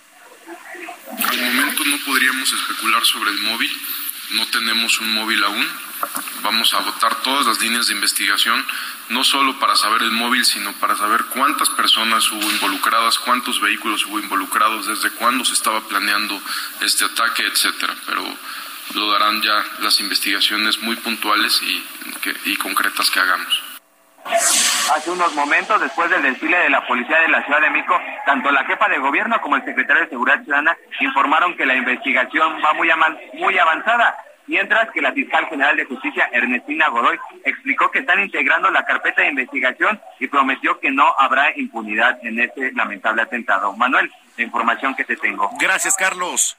Al 1.30 1.38
momento 1.38 1.84
no 1.86 1.98
podríamos 2.06 2.52
especular 2.52 3.06
sobre 3.06 3.32
el 3.32 3.40
móvil, 3.42 3.72
no 4.32 4.46
tenemos 4.48 5.00
un 5.00 5.14
móvil 5.14 5.44
aún. 5.44 5.68
Vamos 6.44 6.74
a 6.74 6.78
agotar 6.78 7.22
todas 7.24 7.46
las 7.46 7.60
líneas 7.60 7.88
de 7.88 7.94
investigación, 7.94 8.66
no 9.10 9.24
solo 9.24 9.60
para 9.60 9.76
saber 9.76 10.04
el 10.04 10.12
móvil, 10.12 10.46
sino 10.46 10.72
para 10.74 10.96
saber 10.96 11.26
cuántas 11.26 11.70
personas 11.70 12.32
hubo 12.32 12.50
involucradas, 12.50 13.20
cuántos 13.20 13.60
vehículos 13.60 14.06
hubo 14.06 14.20
involucrados, 14.20 14.88
desde 14.88 15.12
cuándo 15.12 15.44
se 15.44 15.54
estaba 15.54 15.86
planeando 15.88 16.42
este 16.82 17.06
ataque, 17.06 17.44
etcétera. 17.44 17.96
Pero 18.06 18.24
lo 18.94 19.12
darán 19.12 19.42
ya 19.42 19.66
las 19.82 20.00
investigaciones 20.00 20.82
muy 20.82 20.96
puntuales 20.96 21.62
y, 21.62 21.84
y 22.46 22.56
concretas 22.56 23.12
que 23.12 23.20
hagamos. 23.20 23.69
Hace 24.26 25.12
unos 25.12 25.34
momentos, 25.36 25.80
después 25.80 26.10
del 26.10 26.24
desfile 26.24 26.58
de 26.58 26.70
la 26.70 26.86
Policía 26.88 27.20
de 27.20 27.28
la 27.30 27.44
Ciudad 27.44 27.62
de 27.62 27.70
México, 27.70 28.00
tanto 28.26 28.52
la 28.52 28.66
jefa 28.66 28.88
de 28.90 28.98
gobierno 28.98 29.40
como 29.42 29.56
el 29.56 29.64
secretario 29.64 30.04
de 30.04 30.10
Seguridad 30.10 30.44
Ciudadana 30.44 30.76
informaron 31.00 31.56
que 31.56 31.66
la 31.66 31.76
investigación 31.76 32.58
va 32.64 32.74
muy, 32.74 32.90
muy 33.34 33.58
avanzada, 33.58 34.18
mientras 34.48 34.90
que 34.92 35.02
la 35.02 35.12
fiscal 35.12 35.46
general 35.46 35.78
de 35.78 35.86
justicia, 35.86 36.30
Ernestina 36.34 36.90
Godoy, 36.90 37.20
explicó 37.46 37.92
que 37.92 38.00
están 38.00 38.20
integrando 38.20 38.70
la 38.72 38.84
carpeta 38.84 39.22
de 39.22 39.30
investigación 39.30 40.02
y 40.20 40.28
prometió 40.28 40.80
que 40.80 40.90
no 40.92 41.14
habrá 41.18 41.56
impunidad 41.56 42.18
en 42.24 42.40
este 42.40 42.72
lamentable 42.74 43.22
atentado. 43.22 43.74
Manuel, 43.74 44.12
la 44.38 44.44
información 44.44 44.96
que 44.96 45.06
te 45.06 45.16
tengo. 45.16 45.52
Gracias, 45.60 45.96
Carlos. 45.96 46.58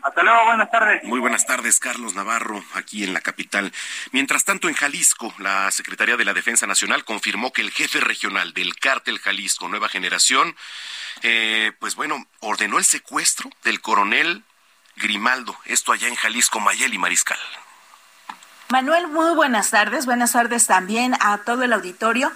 Hasta 0.00 0.22
luego, 0.22 0.44
buenas 0.46 0.70
tardes. 0.70 1.04
Muy 1.04 1.20
buenas 1.20 1.46
tardes, 1.46 1.78
Carlos 1.78 2.14
Navarro, 2.14 2.64
aquí 2.74 3.04
en 3.04 3.12
la 3.12 3.20
capital. 3.20 3.72
Mientras 4.10 4.44
tanto, 4.44 4.68
en 4.68 4.74
Jalisco, 4.74 5.32
la 5.38 5.70
Secretaría 5.70 6.16
de 6.16 6.24
la 6.24 6.34
Defensa 6.34 6.66
Nacional 6.66 7.04
confirmó 7.04 7.52
que 7.52 7.62
el 7.62 7.70
jefe 7.70 8.00
regional 8.00 8.52
del 8.54 8.74
cártel 8.76 9.18
Jalisco 9.18 9.68
Nueva 9.68 9.88
Generación, 9.88 10.56
eh, 11.22 11.72
pues 11.78 11.94
bueno, 11.94 12.26
ordenó 12.40 12.78
el 12.78 12.84
secuestro 12.84 13.50
del 13.64 13.80
coronel 13.80 14.42
Grimaldo, 14.96 15.56
esto 15.66 15.92
allá 15.92 16.08
en 16.08 16.16
Jalisco, 16.16 16.60
Mayel 16.60 16.94
y 16.94 16.98
Mariscal. 16.98 17.38
Manuel, 18.72 19.06
muy 19.08 19.34
buenas 19.34 19.70
tardes. 19.70 20.06
Buenas 20.06 20.32
tardes 20.32 20.66
también 20.66 21.14
a 21.20 21.38
todo 21.44 21.62
el 21.62 21.74
auditorio. 21.74 22.32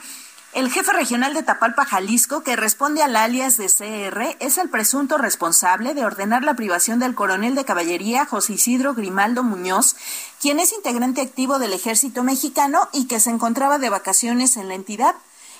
El 0.56 0.70
jefe 0.70 0.90
regional 0.94 1.34
de 1.34 1.42
Tapalpa, 1.42 1.84
Jalisco, 1.84 2.42
que 2.42 2.56
responde 2.56 3.02
al 3.02 3.14
alias 3.14 3.58
de 3.58 3.66
CR, 3.66 4.38
es 4.40 4.56
el 4.56 4.70
presunto 4.70 5.18
responsable 5.18 5.92
de 5.92 6.06
ordenar 6.06 6.44
la 6.44 6.54
privación 6.54 6.98
del 6.98 7.14
coronel 7.14 7.54
de 7.54 7.66
caballería 7.66 8.24
José 8.24 8.54
Isidro 8.54 8.94
Grimaldo 8.94 9.42
Muñoz, 9.42 9.96
quien 10.40 10.58
es 10.58 10.72
integrante 10.72 11.20
activo 11.20 11.58
del 11.58 11.74
ejército 11.74 12.22
mexicano 12.22 12.88
y 12.94 13.06
que 13.06 13.20
se 13.20 13.28
encontraba 13.28 13.78
de 13.78 13.90
vacaciones 13.90 14.56
en 14.56 14.68
la 14.68 14.76
entidad. 14.76 15.14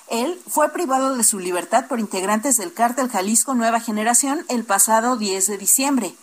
Él 0.07 0.41
fue 0.47 0.69
privado 0.69 1.15
de 1.15 1.23
su 1.23 1.37
libertad 1.37 1.85
por 1.85 1.99
integrantes 1.99 2.57
del 2.57 2.73
cártel 2.73 3.07
Jalisco 3.07 3.53
Nueva 3.53 3.79
Generación 3.79 4.47
el 4.49 4.63
pasado 4.63 5.15
10 5.15 5.45
de 5.45 5.57
diciembre. 5.59 6.15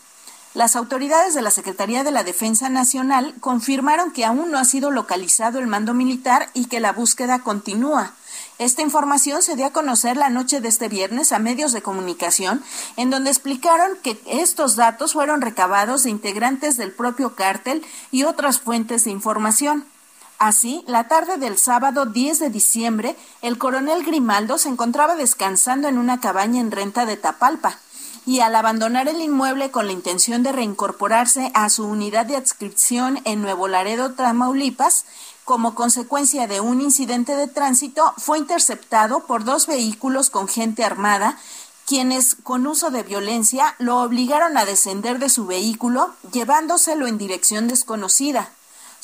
Las 0.52 0.74
autoridades 0.74 1.34
de 1.34 1.42
la 1.42 1.52
Secretaría 1.52 2.02
de 2.02 2.10
la 2.10 2.24
Defensa 2.24 2.68
Nacional 2.70 3.36
confirmaron 3.38 4.10
que 4.10 4.24
aún 4.24 4.50
no 4.50 4.58
ha 4.58 4.64
sido 4.64 4.90
localizado 4.90 5.60
el 5.60 5.68
mando 5.68 5.94
militar 5.94 6.50
y 6.54 6.64
que 6.64 6.80
la 6.80 6.92
búsqueda 6.92 7.38
continúa. 7.38 8.14
Esta 8.58 8.82
información 8.82 9.42
se 9.42 9.56
dio 9.56 9.66
a 9.66 9.72
conocer 9.72 10.16
la 10.16 10.30
noche 10.30 10.60
de 10.60 10.68
este 10.68 10.88
viernes 10.88 11.32
a 11.32 11.40
medios 11.40 11.72
de 11.72 11.82
comunicación, 11.82 12.62
en 12.96 13.10
donde 13.10 13.30
explicaron 13.30 13.98
que 14.00 14.20
estos 14.26 14.76
datos 14.76 15.14
fueron 15.14 15.40
recabados 15.40 16.04
de 16.04 16.10
integrantes 16.10 16.76
del 16.76 16.92
propio 16.92 17.34
cártel 17.34 17.84
y 18.12 18.22
otras 18.22 18.60
fuentes 18.60 19.04
de 19.04 19.10
información. 19.10 19.84
Así, 20.38 20.84
la 20.86 21.08
tarde 21.08 21.36
del 21.36 21.58
sábado 21.58 22.06
10 22.06 22.38
de 22.38 22.50
diciembre, 22.50 23.16
el 23.42 23.58
coronel 23.58 24.04
Grimaldo 24.04 24.56
se 24.56 24.68
encontraba 24.68 25.16
descansando 25.16 25.88
en 25.88 25.98
una 25.98 26.20
cabaña 26.20 26.60
en 26.60 26.70
renta 26.70 27.06
de 27.06 27.16
Tapalpa 27.16 27.78
y 28.26 28.40
al 28.40 28.54
abandonar 28.54 29.08
el 29.08 29.20
inmueble 29.20 29.70
con 29.70 29.86
la 29.86 29.92
intención 29.92 30.42
de 30.42 30.52
reincorporarse 30.52 31.50
a 31.54 31.68
su 31.68 31.86
unidad 31.86 32.26
de 32.26 32.36
adscripción 32.36 33.20
en 33.24 33.42
Nuevo 33.42 33.68
Laredo, 33.68 34.12
Tamaulipas, 34.12 35.04
como 35.44 35.74
consecuencia 35.74 36.46
de 36.46 36.60
un 36.60 36.80
incidente 36.80 37.36
de 37.36 37.48
tránsito, 37.48 38.14
fue 38.16 38.38
interceptado 38.38 39.26
por 39.26 39.44
dos 39.44 39.66
vehículos 39.66 40.30
con 40.30 40.48
gente 40.48 40.84
armada, 40.84 41.38
quienes, 41.86 42.34
con 42.42 42.66
uso 42.66 42.90
de 42.90 43.02
violencia, 43.02 43.74
lo 43.78 43.98
obligaron 44.00 44.56
a 44.56 44.64
descender 44.64 45.18
de 45.18 45.28
su 45.28 45.46
vehículo, 45.46 46.14
llevándoselo 46.32 47.06
en 47.06 47.18
dirección 47.18 47.68
desconocida. 47.68 48.50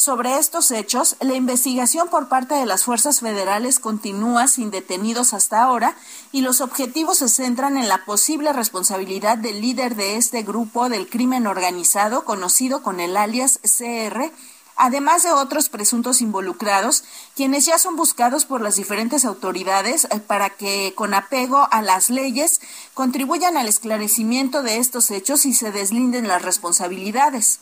Sobre 0.00 0.38
estos 0.38 0.70
hechos, 0.70 1.16
la 1.20 1.34
investigación 1.34 2.08
por 2.08 2.28
parte 2.28 2.54
de 2.54 2.64
las 2.64 2.84
fuerzas 2.84 3.20
federales 3.20 3.78
continúa 3.78 4.48
sin 4.48 4.70
detenidos 4.70 5.34
hasta 5.34 5.60
ahora 5.62 5.94
y 6.32 6.40
los 6.40 6.62
objetivos 6.62 7.18
se 7.18 7.28
centran 7.28 7.76
en 7.76 7.86
la 7.86 8.06
posible 8.06 8.54
responsabilidad 8.54 9.36
del 9.36 9.60
líder 9.60 9.96
de 9.96 10.16
este 10.16 10.42
grupo 10.42 10.88
del 10.88 11.06
crimen 11.06 11.46
organizado 11.46 12.24
conocido 12.24 12.82
con 12.82 12.98
el 12.98 13.14
alias 13.14 13.60
CR, 13.62 14.32
además 14.80 15.22
de 15.22 15.30
otros 15.30 15.68
presuntos 15.68 16.22
involucrados, 16.22 17.04
quienes 17.36 17.66
ya 17.66 17.78
son 17.78 17.96
buscados 17.96 18.46
por 18.46 18.62
las 18.62 18.76
diferentes 18.76 19.26
autoridades 19.26 20.06
eh, 20.10 20.20
para 20.20 20.48
que, 20.50 20.94
con 20.96 21.12
apego 21.12 21.68
a 21.70 21.82
las 21.82 22.08
leyes, 22.08 22.60
contribuyan 22.94 23.58
al 23.58 23.68
esclarecimiento 23.68 24.62
de 24.62 24.78
estos 24.78 25.10
hechos 25.10 25.44
y 25.44 25.52
se 25.52 25.70
deslinden 25.70 26.26
las 26.26 26.42
responsabilidades 26.42 27.60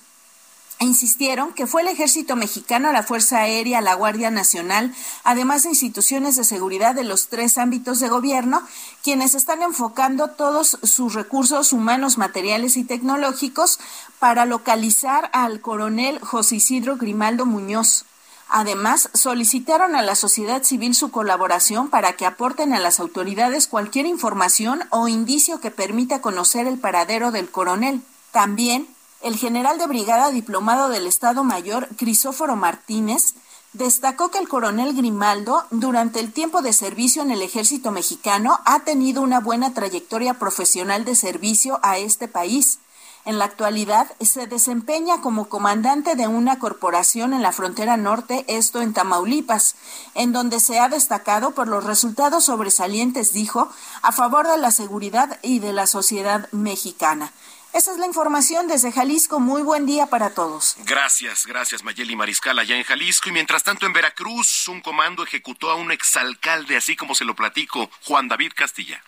insistieron 0.80 1.52
que 1.52 1.66
fue 1.66 1.82
el 1.82 1.88
ejército 1.88 2.36
mexicano, 2.36 2.92
la 2.92 3.02
Fuerza 3.02 3.38
Aérea, 3.38 3.80
la 3.80 3.94
Guardia 3.94 4.30
Nacional, 4.30 4.94
además 5.24 5.62
de 5.62 5.70
instituciones 5.70 6.36
de 6.36 6.44
seguridad 6.44 6.94
de 6.94 7.04
los 7.04 7.28
tres 7.28 7.58
ámbitos 7.58 8.00
de 8.00 8.08
gobierno, 8.08 8.62
quienes 9.02 9.34
están 9.34 9.62
enfocando 9.62 10.30
todos 10.30 10.78
sus 10.82 11.14
recursos 11.14 11.72
humanos, 11.72 12.18
materiales 12.18 12.76
y 12.76 12.84
tecnológicos 12.84 13.80
para 14.18 14.46
localizar 14.46 15.30
al 15.32 15.60
coronel 15.60 16.20
José 16.20 16.56
Isidro 16.56 16.96
Grimaldo 16.96 17.44
Muñoz. 17.46 18.04
Además, 18.50 19.10
solicitaron 19.12 19.94
a 19.94 20.00
la 20.00 20.14
sociedad 20.14 20.62
civil 20.62 20.94
su 20.94 21.10
colaboración 21.10 21.90
para 21.90 22.14
que 22.14 22.24
aporten 22.24 22.72
a 22.72 22.80
las 22.80 22.98
autoridades 22.98 23.66
cualquier 23.66 24.06
información 24.06 24.80
o 24.90 25.06
indicio 25.06 25.60
que 25.60 25.70
permita 25.70 26.22
conocer 26.22 26.66
el 26.66 26.78
paradero 26.78 27.30
del 27.30 27.50
coronel. 27.50 28.00
También 28.32 28.88
el 29.22 29.36
general 29.36 29.78
de 29.78 29.86
brigada 29.86 30.30
diplomado 30.30 30.88
del 30.88 31.06
Estado 31.06 31.42
Mayor, 31.44 31.88
Crisóforo 31.96 32.56
Martínez, 32.56 33.34
destacó 33.72 34.30
que 34.30 34.38
el 34.38 34.48
coronel 34.48 34.94
Grimaldo, 34.94 35.64
durante 35.70 36.20
el 36.20 36.32
tiempo 36.32 36.62
de 36.62 36.72
servicio 36.72 37.22
en 37.22 37.30
el 37.30 37.42
ejército 37.42 37.90
mexicano, 37.90 38.60
ha 38.64 38.80
tenido 38.80 39.22
una 39.22 39.40
buena 39.40 39.74
trayectoria 39.74 40.34
profesional 40.34 41.04
de 41.04 41.14
servicio 41.14 41.80
a 41.82 41.98
este 41.98 42.28
país. 42.28 42.78
En 43.24 43.38
la 43.38 43.44
actualidad 43.44 44.10
se 44.20 44.46
desempeña 44.46 45.20
como 45.20 45.50
comandante 45.50 46.14
de 46.14 46.28
una 46.28 46.58
corporación 46.58 47.34
en 47.34 47.42
la 47.42 47.52
frontera 47.52 47.98
norte, 47.98 48.44
esto 48.48 48.80
en 48.80 48.94
Tamaulipas, 48.94 49.74
en 50.14 50.32
donde 50.32 50.60
se 50.60 50.78
ha 50.78 50.88
destacado 50.88 51.50
por 51.50 51.68
los 51.68 51.84
resultados 51.84 52.46
sobresalientes, 52.46 53.32
dijo, 53.32 53.68
a 54.00 54.12
favor 54.12 54.48
de 54.48 54.56
la 54.56 54.70
seguridad 54.70 55.38
y 55.42 55.58
de 55.58 55.74
la 55.74 55.86
sociedad 55.86 56.48
mexicana. 56.52 57.32
Esa 57.72 57.92
es 57.92 57.98
la 57.98 58.06
información 58.06 58.66
desde 58.66 58.90
Jalisco. 58.90 59.40
Muy 59.40 59.62
buen 59.62 59.86
día 59.86 60.06
para 60.06 60.30
todos. 60.30 60.76
Gracias, 60.84 61.46
gracias 61.46 61.84
Mayeli 61.84 62.16
Mariscal 62.16 62.58
allá 62.58 62.76
en 62.76 62.84
Jalisco. 62.84 63.28
Y 63.28 63.32
mientras 63.32 63.62
tanto 63.62 63.86
en 63.86 63.92
Veracruz, 63.92 64.68
un 64.68 64.80
comando 64.80 65.22
ejecutó 65.22 65.70
a 65.70 65.74
un 65.74 65.92
exalcalde, 65.92 66.76
así 66.76 66.96
como 66.96 67.14
se 67.14 67.24
lo 67.24 67.34
platico, 67.34 67.90
Juan 68.04 68.28
David 68.28 68.52
Castilla. 68.56 69.02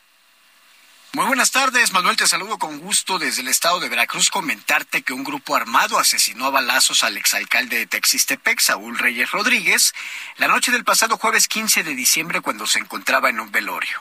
Muy 1.12 1.27
buenas 1.27 1.51
tardes, 1.51 1.92
Manuel, 1.92 2.16
te 2.16 2.29
saludo 2.29 2.57
con 2.57 2.79
gusto 2.79 3.18
desde 3.18 3.42
el 3.42 3.49
estado 3.49 3.81
de 3.81 3.88
Veracruz. 3.88 4.31
Comentarte 4.31 5.03
que 5.03 5.12
un 5.12 5.25
grupo 5.25 5.57
armado 5.57 5.99
asesinó 5.99 6.44
a 6.46 6.51
balazos 6.51 7.03
al 7.03 7.16
exalcalde 7.16 7.79
de 7.79 7.87
Texistepec, 7.87 8.61
Saúl 8.61 8.96
Reyes 8.96 9.33
Rodríguez, 9.33 9.92
la 10.37 10.46
noche 10.46 10.70
del 10.70 10.85
pasado 10.85 11.16
jueves 11.16 11.49
15 11.49 11.83
de 11.83 11.96
diciembre 11.96 12.40
cuando 12.40 12.64
se 12.64 12.79
encontraba 12.79 13.29
en 13.29 13.40
un 13.40 13.51
velorio. 13.51 14.01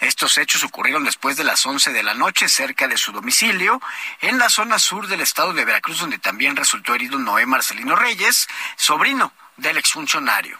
Estos 0.00 0.38
hechos 0.38 0.64
ocurrieron 0.64 1.04
después 1.04 1.36
de 1.36 1.44
las 1.44 1.64
11 1.64 1.92
de 1.92 2.02
la 2.02 2.14
noche 2.14 2.48
cerca 2.48 2.88
de 2.88 2.96
su 2.96 3.12
domicilio, 3.12 3.80
en 4.20 4.38
la 4.38 4.48
zona 4.48 4.78
sur 4.78 5.06
del 5.06 5.20
estado 5.20 5.52
de 5.52 5.64
Veracruz, 5.64 6.00
donde 6.00 6.18
también 6.18 6.56
resultó 6.56 6.94
herido 6.94 7.18
Noé 7.18 7.46
Marcelino 7.46 7.96
Reyes, 7.96 8.48
sobrino 8.76 9.32
del 9.56 9.76
exfuncionario. 9.76 10.58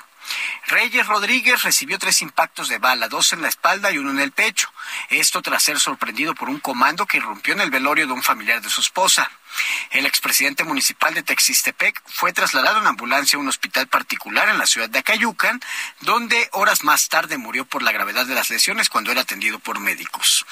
Reyes 0.67 1.07
Rodríguez 1.07 1.63
recibió 1.63 1.99
tres 1.99 2.23
impactos 2.23 2.69
de 2.69 2.79
bala, 2.79 3.09
dos 3.09 3.33
en 3.33 3.43
la 3.43 3.49
espalda 3.49 3.91
y 3.91 3.99
uno 3.99 4.11
en 4.11 4.21
el 4.21 4.33
pecho. 4.33 4.73
Esto 5.09 5.43
tras 5.43 5.63
ser 5.63 5.81
sorprendido 5.81 6.35
por 6.35 6.49
un 6.49 6.61
comando 6.61 7.07
que 7.07 7.17
irrumpió 7.17 7.55
en 7.55 7.61
el 7.61 7.71
velorio 7.71 8.07
de 8.07 8.13
un 8.13 8.23
familiar 8.23 8.61
de 8.61 8.71
su 8.71 8.81
esposa. 8.81 9.31
El 9.91 10.07
expresidente 10.07 10.65
municipal 10.65 11.15
de 11.15 11.23
Texistepec 11.23 12.03
fue 12.07 12.33
trasladado 12.33 12.79
en 12.81 12.87
ambulancia 12.87 13.37
a 13.37 13.41
un 13.41 13.49
hospital 13.49 13.89
particular 13.89 14.49
en 14.49 14.59
la 14.59 14.67
ciudad 14.67 14.89
de 14.89 14.99
Acayucan, 15.01 15.61
donde 16.01 16.49
horas 16.53 16.85
más 16.85 17.09
tarde 17.09 17.39
murió 17.39 17.65
por 17.65 17.83
la 17.83 17.93
gravedad 17.93 18.27
de 18.27 18.35
las 18.35 18.51
lesiones 18.51 18.89
cuando 18.89 19.11
era 19.11 19.23
atendido 19.23 19.59
por 19.59 19.81
médicos. 19.81 20.47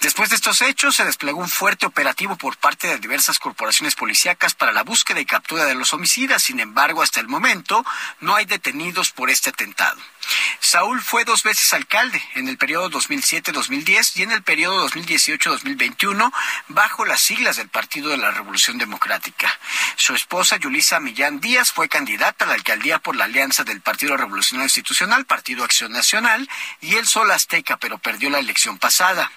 Después 0.00 0.30
de 0.30 0.36
estos 0.36 0.60
hechos, 0.60 0.96
se 0.96 1.04
desplegó 1.04 1.38
un 1.38 1.48
fuerte 1.48 1.86
operativo 1.86 2.36
por 2.36 2.56
parte 2.56 2.88
de 2.88 2.98
diversas 2.98 3.38
corporaciones 3.38 3.94
policíacas 3.94 4.54
para 4.54 4.72
la 4.72 4.82
búsqueda 4.82 5.20
y 5.20 5.26
captura 5.26 5.64
de 5.64 5.74
los 5.74 5.92
homicidas. 5.92 6.42
Sin 6.42 6.60
embargo, 6.60 7.02
hasta 7.02 7.20
el 7.20 7.28
momento 7.28 7.84
no 8.20 8.34
hay 8.34 8.44
detenidos 8.44 9.12
por 9.12 9.30
este 9.30 9.50
atentado. 9.50 10.00
Saúl 10.60 11.02
fue 11.02 11.24
dos 11.24 11.42
veces 11.42 11.72
alcalde 11.72 12.22
en 12.34 12.48
el 12.48 12.56
periodo 12.56 12.90
2007-2010 12.90 14.16
y 14.16 14.22
en 14.22 14.32
el 14.32 14.42
periodo 14.42 14.88
2018-2021 14.88 16.32
bajo 16.68 17.04
las 17.04 17.20
siglas 17.20 17.56
del 17.56 17.68
Partido 17.68 18.10
de 18.10 18.16
la 18.16 18.30
Revolución 18.30 18.78
Democrática. 18.78 19.52
Su 19.96 20.14
esposa 20.14 20.56
Yulisa 20.56 21.00
Millán 21.00 21.40
Díaz 21.40 21.72
fue 21.72 21.88
candidata 21.88 22.44
a 22.44 22.48
la 22.48 22.54
alcaldía 22.54 22.98
por 22.98 23.16
la 23.16 23.24
alianza 23.24 23.64
del 23.64 23.80
Partido 23.80 24.16
Revolucionario 24.16 24.66
Institucional, 24.66 25.26
Partido 25.26 25.64
Acción 25.64 25.92
Nacional 25.92 26.48
y 26.80 26.94
el 26.96 27.06
Sol 27.06 27.30
Azteca, 27.30 27.76
pero 27.76 27.98
perdió 27.98 28.30
la 28.30 28.38
elección 28.38 28.78
pasada. 28.78 29.30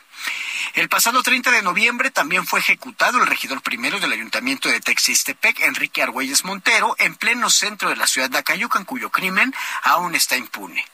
El 0.74 0.90
pasado 0.90 1.24
30 1.24 1.52
de 1.52 1.62
noviembre 1.62 2.12
también 2.12 2.46
fue 2.46 2.60
ejecutado 2.60 3.20
el 3.20 3.28
regidor 3.28 3.62
primero 3.62 4.00
del 4.00 4.12
ayuntamiento 4.12 4.70
de 4.70 4.80
Texistepec, 4.80 5.62
Enrique 5.62 6.04
Argüelles 6.04 6.44
Montero, 6.44 6.96
en 7.00 7.16
pleno 7.16 7.50
centro 7.50 7.90
de 7.90 7.96
la 7.96 8.08
ciudad 8.08 8.30
de 8.30 8.38
Acayucan, 8.38 8.86
cuyo 8.86 9.10
crimen 9.10 9.54
aún 9.84 10.16
está 10.16 10.38
impune. 10.38 10.86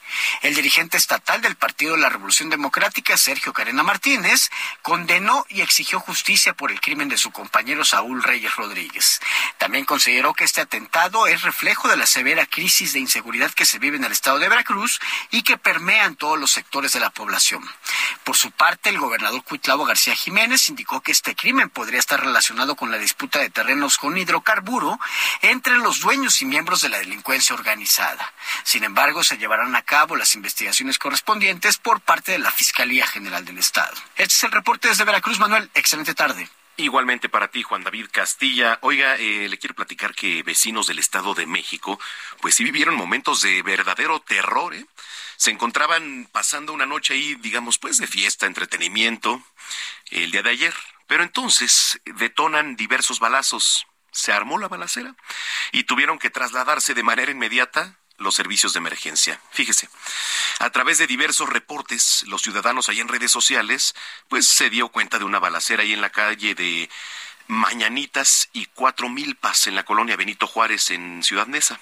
El 0.42 0.54
dirigente 0.54 0.96
estatal 0.96 1.40
del 1.40 1.56
Partido 1.56 1.94
de 1.94 2.00
la 2.00 2.08
Revolución 2.08 2.50
Democrática, 2.50 3.16
Sergio 3.16 3.52
Carena 3.52 3.82
Martínez, 3.82 4.50
condenó 4.82 5.44
y 5.48 5.60
exigió 5.60 6.00
justicia 6.00 6.54
por 6.54 6.70
el 6.70 6.80
crimen 6.80 7.08
de 7.08 7.18
su 7.18 7.30
compañero 7.30 7.84
Saúl 7.84 8.22
Reyes 8.22 8.54
Rodríguez. 8.56 9.20
También 9.58 9.84
consideró 9.84 10.34
que 10.34 10.44
este 10.44 10.60
atentado 10.60 11.26
es 11.26 11.42
reflejo 11.42 11.88
de 11.88 11.96
la 11.96 12.06
severa 12.06 12.46
crisis 12.46 12.92
de 12.92 13.00
inseguridad 13.00 13.52
que 13.52 13.66
se 13.66 13.78
vive 13.78 13.96
en 13.96 14.04
el 14.04 14.12
estado 14.12 14.38
de 14.38 14.48
Veracruz 14.48 15.00
y 15.30 15.42
que 15.42 15.58
permea 15.58 16.04
en 16.04 16.16
todos 16.16 16.38
los 16.38 16.50
sectores 16.50 16.92
de 16.92 17.00
la 17.00 17.10
población. 17.10 17.64
Por 18.24 18.36
su 18.36 18.50
parte, 18.50 18.90
el 18.90 18.98
gobernador 18.98 19.42
Cuitlavo 19.54 19.84
García 19.84 20.16
Jiménez 20.16 20.68
indicó 20.68 21.00
que 21.00 21.12
este 21.12 21.36
crimen 21.36 21.70
podría 21.70 22.00
estar 22.00 22.18
relacionado 22.20 22.74
con 22.74 22.90
la 22.90 22.98
disputa 22.98 23.38
de 23.38 23.50
terrenos 23.50 23.98
con 23.98 24.18
hidrocarburo 24.18 24.98
entre 25.42 25.78
los 25.78 26.00
dueños 26.00 26.42
y 26.42 26.44
miembros 26.44 26.80
de 26.80 26.88
la 26.88 26.98
delincuencia 26.98 27.54
organizada. 27.54 28.32
Sin 28.64 28.82
embargo, 28.82 29.22
se 29.22 29.38
llevarán 29.38 29.76
a 29.76 29.82
cabo 29.82 30.16
las 30.16 30.34
investigaciones 30.34 30.98
correspondientes 30.98 31.78
por 31.78 32.00
parte 32.00 32.32
de 32.32 32.40
la 32.40 32.50
Fiscalía 32.50 33.06
General 33.06 33.44
del 33.44 33.58
Estado. 33.58 33.94
Este 34.16 34.34
es 34.34 34.42
el 34.42 34.50
reporte 34.50 34.88
desde 34.88 35.04
Veracruz, 35.04 35.38
Manuel. 35.38 35.70
Excelente 35.74 36.14
tarde. 36.14 36.48
Igualmente 36.76 37.28
para 37.28 37.48
ti, 37.48 37.62
Juan 37.62 37.84
David 37.84 38.08
Castilla. 38.10 38.78
Oiga, 38.82 39.14
eh, 39.16 39.48
le 39.48 39.58
quiero 39.58 39.76
platicar 39.76 40.12
que 40.12 40.42
vecinos 40.42 40.88
del 40.88 40.98
Estado 40.98 41.34
de 41.34 41.46
México, 41.46 42.00
pues 42.40 42.56
sí 42.56 42.64
vivieron 42.64 42.96
momentos 42.96 43.42
de 43.42 43.62
verdadero 43.62 44.20
terror, 44.20 44.74
¿eh? 44.74 44.84
Se 45.36 45.50
encontraban 45.50 46.28
pasando 46.32 46.72
una 46.72 46.86
noche 46.86 47.14
ahí, 47.14 47.36
digamos, 47.36 47.78
pues 47.78 47.98
de 47.98 48.08
fiesta, 48.08 48.46
entretenimiento, 48.46 49.42
el 50.10 50.32
día 50.32 50.42
de 50.42 50.50
ayer. 50.50 50.74
Pero 51.06 51.22
entonces 51.22 52.00
detonan 52.04 52.76
diversos 52.76 53.20
balazos. 53.20 53.86
Se 54.10 54.32
armó 54.32 54.58
la 54.58 54.68
balacera 54.68 55.14
y 55.72 55.84
tuvieron 55.84 56.18
que 56.18 56.30
trasladarse 56.30 56.94
de 56.94 57.02
manera 57.02 57.30
inmediata 57.30 57.98
los 58.18 58.34
servicios 58.34 58.72
de 58.72 58.78
emergencia. 58.78 59.40
Fíjese, 59.50 59.88
a 60.60 60.70
través 60.70 60.98
de 60.98 61.06
diversos 61.06 61.48
reportes, 61.48 62.24
los 62.26 62.42
ciudadanos 62.42 62.88
ahí 62.88 63.00
en 63.00 63.08
redes 63.08 63.32
sociales, 63.32 63.94
pues 64.28 64.46
se 64.46 64.70
dio 64.70 64.88
cuenta 64.88 65.18
de 65.18 65.24
una 65.24 65.38
balacera 65.38 65.82
ahí 65.82 65.92
en 65.92 66.00
la 66.00 66.10
calle 66.10 66.54
de 66.54 66.88
Mañanitas 67.46 68.48
y 68.52 68.66
Cuatro 68.66 69.08
Milpas 69.08 69.66
en 69.66 69.74
la 69.74 69.84
colonia 69.84 70.16
Benito 70.16 70.46
Juárez 70.46 70.90
en 70.90 71.22
Ciudad 71.22 71.46
Neza. 71.46 71.78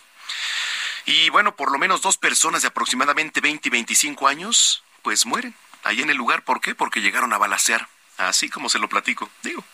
Y 1.05 1.31
bueno, 1.31 1.57
por 1.57 1.71
lo 1.73 1.79
menos 1.79 2.03
dos 2.03 2.16
personas 2.16 2.62
de 2.62 2.68
aproximadamente 2.68 3.40
20 3.40 3.68
y 3.68 3.71
25 3.71 4.29
años, 4.29 4.85
pues 5.03 5.27
mueren 5.27 5.55
ahí 5.85 6.01
en 6.01 6.11
el 6.11 6.16
lugar. 6.16 6.45
¿Por 6.45 6.61
qué? 6.61 6.75
Porque 6.75 7.01
llegaron 7.01 7.33
a 7.33 7.38
balacear, 7.38 7.88
así 8.18 8.49
como 8.49 8.68
se 8.68 8.79
lo 8.79 8.88
platico. 8.88 9.31
Digo, 9.42 9.64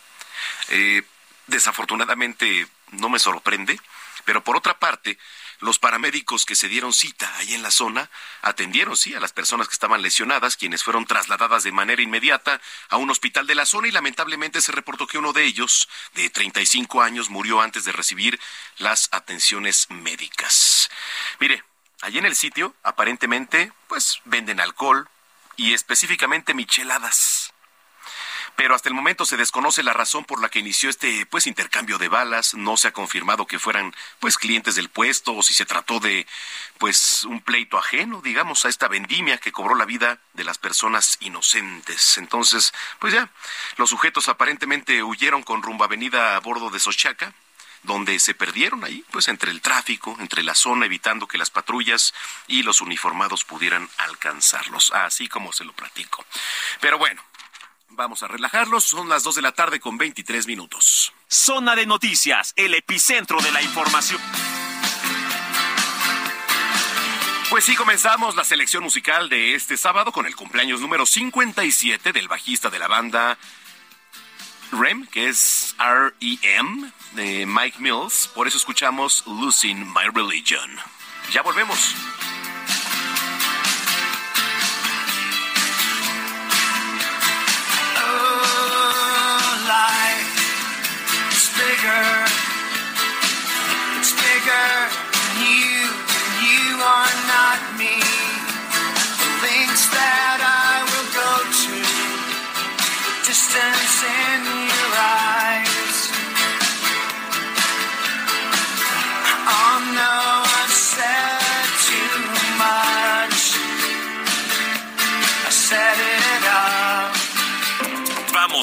eh, 0.69 1.03
desafortunadamente 1.47 2.67
no 2.91 3.09
me 3.09 3.19
sorprende, 3.19 3.79
pero 4.25 4.43
por 4.43 4.57
otra 4.57 4.79
parte, 4.79 5.17
los 5.59 5.79
paramédicos 5.79 6.45
que 6.45 6.55
se 6.55 6.67
dieron 6.67 6.93
cita 6.93 7.31
ahí 7.37 7.53
en 7.53 7.61
la 7.61 7.71
zona 7.71 8.09
atendieron, 8.41 8.95
sí, 8.95 9.13
a 9.13 9.19
las 9.19 9.33
personas 9.33 9.67
que 9.67 9.73
estaban 9.73 10.01
lesionadas, 10.01 10.57
quienes 10.57 10.83
fueron 10.83 11.05
trasladadas 11.05 11.63
de 11.63 11.71
manera 11.71 12.01
inmediata 12.01 12.61
a 12.89 12.97
un 12.97 13.09
hospital 13.09 13.47
de 13.47 13.55
la 13.55 13.65
zona 13.65 13.87
y 13.87 13.91
lamentablemente 13.91 14.61
se 14.61 14.71
reportó 14.71 15.07
que 15.07 15.17
uno 15.17 15.33
de 15.33 15.43
ellos, 15.43 15.89
de 16.15 16.29
35 16.29 17.01
años, 17.01 17.29
murió 17.29 17.61
antes 17.61 17.85
de 17.85 17.91
recibir 17.91 18.39
las 18.77 19.09
atenciones 19.11 19.89
médicas. 19.89 20.89
Mire, 21.39 21.63
allí 22.01 22.17
en 22.17 22.25
el 22.25 22.35
sitio, 22.35 22.75
aparentemente, 22.83 23.71
pues 23.87 24.21
venden 24.25 24.59
alcohol 24.59 25.09
y 25.57 25.73
específicamente 25.73 26.53
micheladas 26.53 27.53
pero 28.59 28.75
hasta 28.75 28.89
el 28.89 28.93
momento 28.93 29.23
se 29.23 29.37
desconoce 29.37 29.83
la 29.83 29.93
razón 29.93 30.25
por 30.25 30.41
la 30.41 30.49
que 30.49 30.59
inició 30.59 30.89
este 30.89 31.25
pues 31.25 31.47
intercambio 31.47 31.97
de 31.97 32.09
balas, 32.09 32.55
no 32.55 32.75
se 32.75 32.89
ha 32.89 32.91
confirmado 32.91 33.47
que 33.47 33.57
fueran 33.57 33.95
pues 34.19 34.37
clientes 34.37 34.75
del 34.75 34.89
puesto 34.89 35.33
o 35.33 35.41
si 35.43 35.53
se 35.53 35.65
trató 35.65 36.01
de 36.01 36.27
pues 36.77 37.23
un 37.23 37.39
pleito 37.39 37.77
ajeno, 37.77 38.19
digamos, 38.21 38.65
a 38.65 38.67
esta 38.67 38.89
vendimia 38.89 39.37
que 39.37 39.53
cobró 39.53 39.75
la 39.75 39.85
vida 39.85 40.19
de 40.33 40.43
las 40.43 40.57
personas 40.57 41.15
inocentes. 41.21 42.17
Entonces, 42.17 42.73
pues 42.99 43.13
ya, 43.13 43.31
los 43.77 43.91
sujetos 43.91 44.27
aparentemente 44.27 45.03
huyeron 45.03 45.41
con 45.41 45.63
rumbo 45.63 45.85
avenida 45.85 46.35
a 46.35 46.39
bordo 46.41 46.69
de 46.69 46.81
Sochaca, 46.81 47.33
donde 47.83 48.19
se 48.19 48.33
perdieron 48.33 48.83
ahí, 48.83 49.05
pues 49.11 49.29
entre 49.29 49.51
el 49.51 49.61
tráfico, 49.61 50.17
entre 50.19 50.43
la 50.43 50.53
zona, 50.53 50.85
evitando 50.85 51.29
que 51.29 51.37
las 51.37 51.49
patrullas 51.49 52.13
y 52.47 52.63
los 52.63 52.81
uniformados 52.81 53.45
pudieran 53.45 53.89
alcanzarlos, 53.99 54.91
así 54.91 55.29
como 55.29 55.53
se 55.53 55.63
lo 55.63 55.71
platico. 55.71 56.25
Pero 56.81 56.97
bueno, 56.97 57.23
Vamos 57.91 58.23
a 58.23 58.27
relajarlos. 58.27 58.83
Son 58.83 59.09
las 59.09 59.23
2 59.23 59.35
de 59.35 59.41
la 59.41 59.51
tarde 59.51 59.79
con 59.79 59.97
23 59.97 60.47
minutos. 60.47 61.13
Zona 61.27 61.75
de 61.75 61.85
noticias, 61.85 62.53
el 62.55 62.73
epicentro 62.73 63.39
de 63.41 63.51
la 63.51 63.61
información. 63.61 64.21
Pues 67.49 67.63
sí, 67.63 67.75
comenzamos 67.75 68.35
la 68.35 68.43
selección 68.43 68.83
musical 68.83 69.27
de 69.27 69.55
este 69.55 69.75
sábado 69.75 70.11
con 70.11 70.27
el 70.27 70.35
cumpleaños 70.35 70.81
número 70.81 71.07
57 71.07 72.13
del 72.13 72.27
bajista 72.27 72.69
de 72.69 72.77
la 72.77 72.87
banda 72.87 73.39
REM, 74.71 75.07
que 75.07 75.29
es 75.29 75.75
R-E-M, 75.79 76.91
de 77.13 77.47
Mike 77.47 77.79
Mills. 77.79 78.29
Por 78.35 78.47
eso 78.47 78.57
escuchamos 78.57 79.25
Losing 79.25 79.91
My 79.93 80.09
Religion. 80.13 80.69
Ya 81.31 81.41
volvemos. 81.41 81.95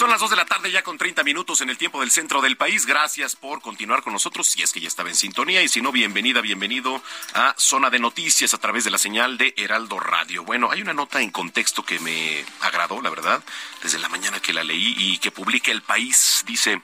Son 0.00 0.08
las 0.08 0.20
2 0.20 0.30
de 0.30 0.36
la 0.36 0.46
tarde 0.46 0.70
ya 0.70 0.82
con 0.82 0.96
30 0.96 1.22
minutos 1.24 1.60
en 1.60 1.68
el 1.68 1.76
tiempo 1.76 2.00
del 2.00 2.10
centro 2.10 2.40
del 2.40 2.56
país. 2.56 2.86
Gracias 2.86 3.36
por 3.36 3.60
continuar 3.60 4.02
con 4.02 4.14
nosotros, 4.14 4.46
si 4.46 4.62
es 4.62 4.72
que 4.72 4.80
ya 4.80 4.88
estaba 4.88 5.10
en 5.10 5.14
sintonía, 5.14 5.60
y 5.60 5.68
si 5.68 5.82
no, 5.82 5.92
bienvenida, 5.92 6.40
bienvenido 6.40 7.02
a 7.34 7.54
Zona 7.58 7.90
de 7.90 7.98
Noticias 7.98 8.54
a 8.54 8.58
través 8.58 8.84
de 8.84 8.90
la 8.90 8.96
señal 8.96 9.36
de 9.36 9.52
Heraldo 9.58 10.00
Radio. 10.00 10.42
Bueno, 10.42 10.70
hay 10.70 10.80
una 10.80 10.94
nota 10.94 11.20
en 11.20 11.30
contexto 11.30 11.84
que 11.84 11.98
me 11.98 12.46
agradó, 12.62 13.02
la 13.02 13.10
verdad, 13.10 13.44
desde 13.82 13.98
la 13.98 14.08
mañana 14.08 14.40
que 14.40 14.54
la 14.54 14.64
leí 14.64 14.94
y 14.96 15.18
que 15.18 15.32
publica 15.32 15.70
El 15.70 15.82
País. 15.82 16.44
Dice, 16.46 16.80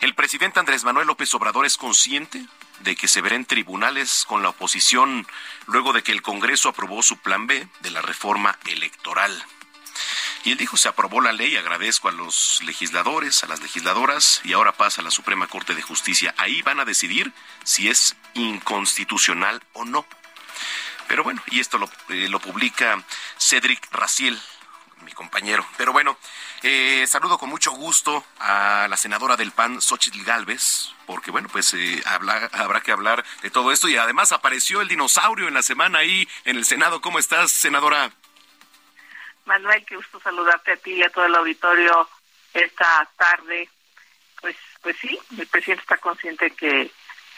el 0.00 0.14
presidente 0.14 0.58
Andrés 0.58 0.84
Manuel 0.84 1.06
López 1.06 1.34
Obrador 1.34 1.66
es 1.66 1.76
consciente 1.76 2.46
de 2.80 2.96
que 2.96 3.08
se 3.08 3.20
verá 3.20 3.36
en 3.36 3.44
tribunales 3.44 4.24
con 4.26 4.42
la 4.42 4.48
oposición 4.48 5.26
luego 5.66 5.92
de 5.92 6.02
que 6.02 6.12
el 6.12 6.22
Congreso 6.22 6.70
aprobó 6.70 7.02
su 7.02 7.18
plan 7.18 7.46
B 7.46 7.68
de 7.80 7.90
la 7.90 8.00
reforma 8.00 8.58
electoral. 8.64 9.44
Y 10.44 10.52
él 10.52 10.58
dijo, 10.58 10.76
se 10.76 10.88
aprobó 10.88 11.22
la 11.22 11.32
ley, 11.32 11.56
agradezco 11.56 12.08
a 12.08 12.12
los 12.12 12.60
legisladores, 12.64 13.42
a 13.42 13.46
las 13.46 13.60
legisladoras, 13.60 14.42
y 14.44 14.52
ahora 14.52 14.72
pasa 14.72 15.00
a 15.00 15.04
la 15.04 15.10
Suprema 15.10 15.46
Corte 15.46 15.74
de 15.74 15.80
Justicia. 15.80 16.34
Ahí 16.36 16.60
van 16.60 16.80
a 16.80 16.84
decidir 16.84 17.32
si 17.64 17.88
es 17.88 18.14
inconstitucional 18.34 19.62
o 19.72 19.86
no. 19.86 20.04
Pero 21.08 21.24
bueno, 21.24 21.42
y 21.46 21.60
esto 21.60 21.78
lo, 21.78 21.90
eh, 22.10 22.28
lo 22.28 22.40
publica 22.40 23.02
Cedric 23.38 23.90
Raciel, 23.90 24.38
mi 25.02 25.12
compañero. 25.12 25.66
Pero 25.78 25.92
bueno, 25.92 26.18
eh, 26.62 27.06
saludo 27.08 27.38
con 27.38 27.48
mucho 27.48 27.72
gusto 27.72 28.24
a 28.38 28.86
la 28.88 28.96
senadora 28.98 29.36
del 29.36 29.52
PAN, 29.52 29.80
Xochitl 29.80 30.24
Galvez, 30.24 30.90
porque 31.06 31.30
bueno, 31.30 31.48
pues 31.50 31.72
eh, 31.72 32.02
habla, 32.04 32.50
habrá 32.52 32.82
que 32.82 32.92
hablar 32.92 33.24
de 33.42 33.50
todo 33.50 33.72
esto. 33.72 33.88
Y 33.88 33.96
además 33.96 34.32
apareció 34.32 34.82
el 34.82 34.88
dinosaurio 34.88 35.48
en 35.48 35.54
la 35.54 35.62
semana 35.62 36.00
ahí 36.00 36.28
en 36.44 36.56
el 36.56 36.66
Senado. 36.66 37.00
¿Cómo 37.00 37.18
estás, 37.18 37.50
senadora? 37.50 38.12
Manuel, 39.46 39.84
qué 39.86 39.96
gusto 39.96 40.20
saludarte 40.20 40.72
a 40.72 40.76
ti 40.76 40.92
y 40.94 41.02
a 41.02 41.10
todo 41.10 41.26
el 41.26 41.34
auditorio 41.34 42.08
esta 42.52 43.08
tarde. 43.16 43.68
Pues, 44.40 44.56
pues 44.82 44.96
sí, 44.98 45.18
el 45.38 45.46
presidente 45.46 45.82
está 45.82 45.96
consciente 45.98 46.50
que 46.50 46.90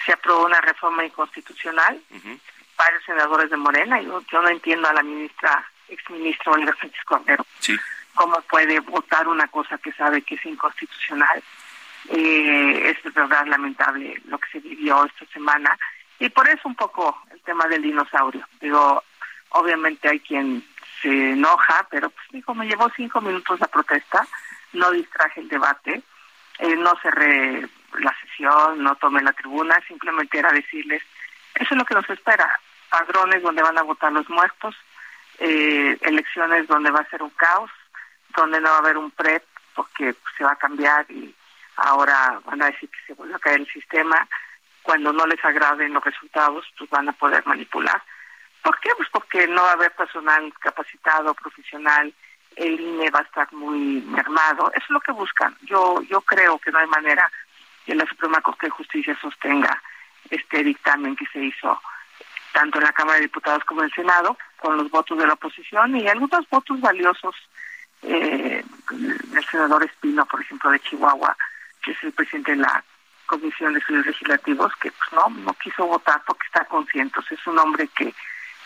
se 0.04 0.12
aprobó 0.12 0.44
una 0.46 0.60
reforma 0.60 1.04
inconstitucional. 1.04 2.00
Varios 2.78 3.04
senadores 3.04 3.50
de 3.50 3.56
Morena, 3.56 4.00
yo, 4.02 4.22
yo 4.30 4.42
no 4.42 4.48
entiendo 4.48 4.88
a 4.88 4.92
la 4.92 5.02
ministra, 5.02 5.64
exministra 5.88 6.52
Olga 6.52 6.74
Sánchez 6.80 7.04
Cordero, 7.04 7.46
Sí. 7.58 7.76
cómo 8.14 8.40
puede 8.42 8.80
votar 8.80 9.26
una 9.28 9.48
cosa 9.48 9.78
que 9.78 9.92
sabe 9.92 10.22
que 10.22 10.34
es 10.34 10.44
inconstitucional. 10.44 11.42
Eh, 12.10 12.90
es 12.90 13.02
de 13.02 13.10
verdad 13.10 13.46
lamentable 13.46 14.20
lo 14.26 14.38
que 14.38 14.48
se 14.50 14.60
vivió 14.60 15.04
esta 15.06 15.26
semana 15.32 15.76
y 16.20 16.28
por 16.28 16.48
eso 16.48 16.68
un 16.68 16.76
poco 16.76 17.20
el 17.32 17.40
tema 17.42 17.66
del 17.66 17.82
dinosaurio. 17.82 18.46
Digo, 18.60 19.02
obviamente 19.50 20.08
hay 20.08 20.20
quien 20.20 20.64
se 21.00 21.32
enoja, 21.32 21.86
pero 21.90 22.10
pues 22.10 22.26
dijo, 22.30 22.54
me 22.54 22.66
llevó 22.66 22.90
cinco 22.96 23.20
minutos 23.20 23.60
la 23.60 23.66
protesta, 23.68 24.26
no 24.72 24.90
distraje 24.90 25.40
el 25.40 25.48
debate, 25.48 26.02
eh, 26.58 26.76
no 26.76 26.94
cerré 27.02 27.68
la 27.98 28.14
sesión, 28.22 28.82
no 28.82 28.94
tomé 28.96 29.22
la 29.22 29.32
tribuna, 29.32 29.76
simplemente 29.86 30.38
era 30.38 30.52
decirles, 30.52 31.02
eso 31.54 31.74
es 31.74 31.78
lo 31.78 31.84
que 31.84 31.94
nos 31.94 32.08
espera, 32.10 32.60
padrones 32.90 33.42
donde 33.42 33.62
van 33.62 33.78
a 33.78 33.82
votar 33.82 34.12
los 34.12 34.28
muertos, 34.28 34.74
eh, 35.38 35.98
elecciones 36.02 36.66
donde 36.66 36.90
va 36.90 37.00
a 37.00 37.10
ser 37.10 37.22
un 37.22 37.30
caos, 37.30 37.70
donde 38.34 38.60
no 38.60 38.70
va 38.70 38.76
a 38.76 38.80
haber 38.80 38.96
un 38.96 39.10
PREP 39.10 39.42
porque 39.74 40.14
pues, 40.14 40.34
se 40.36 40.44
va 40.44 40.52
a 40.52 40.56
cambiar 40.56 41.06
y 41.10 41.34
ahora 41.76 42.40
van 42.44 42.62
a 42.62 42.66
decir 42.66 42.88
que 42.88 42.98
se 43.06 43.14
vuelve 43.14 43.34
a 43.34 43.38
caer 43.38 43.60
el 43.60 43.68
sistema, 43.68 44.26
cuando 44.82 45.12
no 45.12 45.26
les 45.26 45.44
agraden 45.44 45.92
los 45.92 46.04
resultados, 46.04 46.64
pues 46.78 46.88
van 46.90 47.08
a 47.08 47.12
poder 47.12 47.44
manipular. 47.46 48.02
¿Por 48.66 48.80
qué? 48.80 48.90
Pues 48.96 49.08
porque 49.12 49.46
no 49.46 49.62
va 49.62 49.70
a 49.70 49.74
haber 49.74 49.92
personal 49.92 50.52
capacitado, 50.58 51.32
profesional, 51.34 52.12
el 52.56 52.80
INE 52.80 53.10
va 53.10 53.20
a 53.20 53.22
estar 53.22 53.52
muy 53.52 54.00
mermado. 54.00 54.72
Eso 54.74 54.86
es 54.86 54.90
lo 54.90 55.00
que 55.02 55.12
buscan. 55.12 55.56
Yo 55.62 56.02
yo 56.02 56.20
creo 56.22 56.58
que 56.58 56.72
no 56.72 56.80
hay 56.80 56.88
manera 56.88 57.30
que 57.84 57.94
la 57.94 58.04
Suprema 58.06 58.40
Corte 58.40 58.66
de 58.66 58.70
Justicia 58.70 59.16
sostenga 59.22 59.80
este 60.30 60.64
dictamen 60.64 61.14
que 61.14 61.26
se 61.26 61.44
hizo 61.44 61.80
tanto 62.50 62.78
en 62.78 62.84
la 62.86 62.92
Cámara 62.92 63.18
de 63.18 63.26
Diputados 63.26 63.62
como 63.66 63.82
en 63.82 63.86
el 63.86 63.94
Senado, 63.94 64.36
con 64.58 64.76
los 64.76 64.90
votos 64.90 65.16
de 65.16 65.28
la 65.28 65.34
oposición 65.34 65.96
y 65.96 66.08
algunos 66.08 66.50
votos 66.50 66.80
valiosos 66.80 67.36
eh, 68.02 68.64
del 68.90 69.44
senador 69.44 69.84
Espino, 69.84 70.26
por 70.26 70.40
ejemplo, 70.40 70.72
de 70.72 70.80
Chihuahua, 70.80 71.36
que 71.84 71.92
es 71.92 72.02
el 72.02 72.12
presidente 72.12 72.50
de 72.50 72.62
la 72.62 72.82
Comisión 73.26 73.74
de 73.74 73.78
Estudios 73.78 74.06
Legislativos, 74.06 74.74
que 74.80 74.90
pues 74.90 75.12
no, 75.12 75.28
no 75.44 75.52
quiso 75.54 75.86
votar 75.86 76.20
porque 76.26 76.46
está 76.46 76.64
consciente. 76.64 77.20
Es 77.30 77.46
un 77.46 77.60
hombre 77.60 77.86
que 77.94 78.12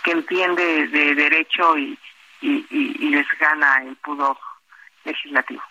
que 0.02 0.12
entiende 0.12 0.86
de 0.88 1.14
derecho 1.14 1.76
y, 1.78 1.98
y, 2.40 2.66
y, 2.70 2.96
y 3.00 3.08
les 3.10 3.26
gana 3.38 3.82
el 3.82 3.96
pudor 3.96 4.36
legislativo. 5.04 5.62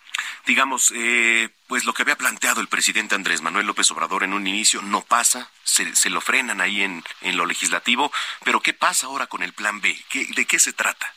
Digamos, 0.46 0.92
eh, 0.96 1.50
pues 1.68 1.86
lo 1.86 1.94
que 1.94 2.02
había 2.02 2.18
planteado 2.18 2.62
el 2.62 2.68
presidente 2.68 3.15
Andrés 3.15 3.42
Manuel 3.42 3.68
López 3.68 3.89
Obrador 3.92 4.24
en 4.24 4.34
un 4.34 4.48
inicio 4.48 4.82
no 4.82 5.02
pasa, 5.02 5.50
se, 5.63 5.96
se 5.96 6.10
lo 6.10 6.22
frenan 6.22 6.62
ahí 6.62 6.82
en, 6.82 7.04
en 7.22 7.38
lo 7.38 7.46
legislativo, 7.46 8.12
pero 8.44 8.60
¿qué 8.60 8.74
pasa 8.74 9.08
ahora 9.08 9.28
con 9.28 9.44
el 9.44 9.54
plan 9.54 9.80
B? 9.82 9.96
¿Qué, 10.10 10.26
¿De 10.36 10.46
qué 10.46 10.60
se 10.60 10.74
trata? 10.74 11.13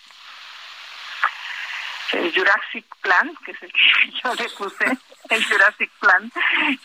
el 2.12 2.32
Jurassic 2.34 2.84
Plan, 3.00 3.34
que 3.44 3.52
es 3.52 3.62
el 3.62 3.72
que 3.72 4.12
yo 4.22 4.34
le 4.34 4.48
puse, 4.50 4.84
el 5.30 5.44
Jurassic 5.44 5.90
Plan, 5.98 6.30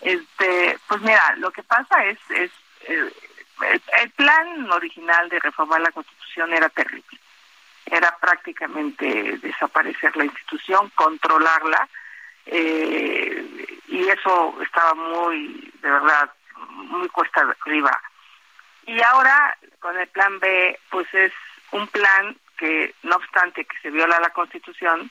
este, 0.01 0.79
pues 0.87 1.01
mira, 1.01 1.35
lo 1.37 1.51
que 1.51 1.63
pasa 1.63 2.05
es, 2.05 2.17
es 2.29 2.51
eh, 2.87 3.13
el, 3.61 4.09
plan 4.11 4.71
original 4.71 5.29
de 5.29 5.39
reformar 5.39 5.81
la 5.81 5.91
Constitución 5.91 6.53
era 6.53 6.69
terrible. 6.69 7.19
Era 7.85 8.15
prácticamente 8.19 9.37
desaparecer 9.37 10.15
la 10.17 10.25
institución, 10.25 10.91
controlarla, 10.95 11.87
eh, 12.45 13.79
y 13.87 14.07
eso 14.07 14.57
estaba 14.61 14.93
muy, 14.93 15.71
de 15.81 15.89
verdad, 15.89 16.31
muy 16.57 17.07
cuesta 17.09 17.41
arriba. 17.61 18.01
Y 18.85 19.01
ahora, 19.01 19.57
con 19.79 19.97
el 19.97 20.07
plan 20.07 20.39
B, 20.39 20.79
pues 20.89 21.11
es 21.13 21.33
un 21.71 21.87
plan 21.87 22.35
que, 22.57 22.93
no 23.03 23.15
obstante 23.15 23.65
que 23.65 23.77
se 23.81 23.91
viola 23.91 24.19
la 24.19 24.29
Constitución, 24.29 25.09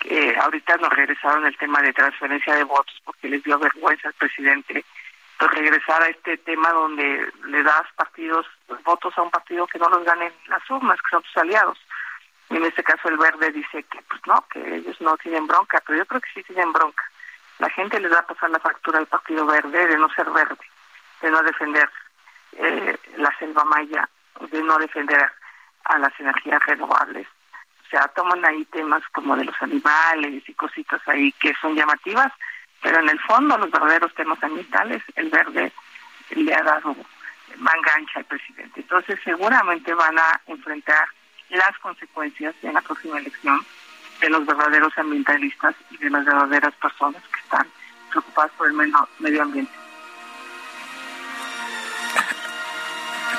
que 0.00 0.36
ahorita 0.36 0.76
nos 0.78 0.90
regresaron 0.90 1.46
el 1.46 1.56
tema 1.56 1.80
de 1.80 1.92
transferencia 1.92 2.54
de 2.54 2.64
votos 2.64 2.94
porque 3.04 3.28
les 3.28 3.42
dio 3.44 3.58
vergüenza 3.58 4.08
al 4.08 4.14
presidente 4.14 4.84
regresar 5.48 6.02
a 6.02 6.08
este 6.08 6.36
tema 6.38 6.70
donde 6.72 7.30
le 7.46 7.62
das 7.62 7.84
partidos, 7.96 8.46
votos 8.84 9.16
a 9.16 9.22
un 9.22 9.30
partido 9.30 9.66
que 9.66 9.78
no 9.78 9.88
los 9.88 10.04
ganen 10.04 10.32
las 10.48 10.68
urnas, 10.70 11.00
que 11.00 11.10
son 11.10 11.22
tus 11.22 11.36
aliados. 11.36 11.78
Y 12.50 12.56
en 12.56 12.64
este 12.64 12.82
caso 12.84 13.08
el 13.08 13.16
verde 13.16 13.50
dice 13.50 13.82
que 13.84 14.02
pues 14.02 14.20
no, 14.26 14.44
que 14.50 14.76
ellos 14.76 15.00
no 15.00 15.16
tienen 15.16 15.46
bronca, 15.46 15.82
pero 15.86 15.98
yo 15.98 16.06
creo 16.06 16.20
que 16.20 16.30
sí 16.34 16.42
tienen 16.42 16.72
bronca. 16.72 17.04
La 17.58 17.70
gente 17.70 18.00
les 18.00 18.12
va 18.12 18.18
a 18.18 18.26
pasar 18.26 18.50
la 18.50 18.60
factura 18.60 18.98
al 18.98 19.06
partido 19.06 19.46
verde 19.46 19.86
de 19.86 19.96
no 19.96 20.08
ser 20.10 20.28
verde, 20.30 20.64
de 21.20 21.30
no 21.30 21.42
defender 21.42 21.88
eh, 22.52 22.98
la 23.16 23.34
selva 23.38 23.64
maya, 23.64 24.08
de 24.50 24.62
no 24.62 24.78
defender 24.78 25.30
a 25.84 25.98
las 25.98 26.18
energías 26.20 26.60
renovables. 26.66 27.26
O 27.86 27.88
sea, 27.88 28.08
toman 28.08 28.44
ahí 28.44 28.64
temas 28.66 29.02
como 29.12 29.36
de 29.36 29.44
los 29.44 29.62
animales 29.62 30.42
y 30.46 30.54
cositas 30.54 31.00
ahí 31.06 31.32
que 31.32 31.54
son 31.60 31.74
llamativas, 31.74 32.32
pero 32.82 33.00
en 33.00 33.08
el 33.08 33.20
fondo 33.20 33.56
los 33.56 33.70
verdaderos 33.70 34.12
temas 34.14 34.42
ambientales, 34.42 35.02
el 35.14 35.30
verde 35.30 35.72
le 36.30 36.54
ha 36.54 36.62
dado 36.62 36.96
manga 37.56 37.94
ancha 37.94 38.18
al 38.18 38.24
presidente. 38.24 38.80
Entonces 38.80 39.18
seguramente 39.24 39.94
van 39.94 40.18
a 40.18 40.40
enfrentar 40.46 41.06
las 41.50 41.78
consecuencias 41.78 42.54
en 42.62 42.74
la 42.74 42.80
próxima 42.80 43.18
elección 43.18 43.64
de 44.20 44.30
los 44.30 44.44
verdaderos 44.46 44.92
ambientalistas 44.96 45.74
y 45.90 45.96
de 45.98 46.10
las 46.10 46.24
verdaderas 46.24 46.74
personas 46.74 47.22
que 47.32 47.40
están 47.40 47.66
preocupadas 48.10 48.50
por 48.52 48.68
el 48.68 48.74
medio 48.74 49.42
ambiente. 49.42 49.72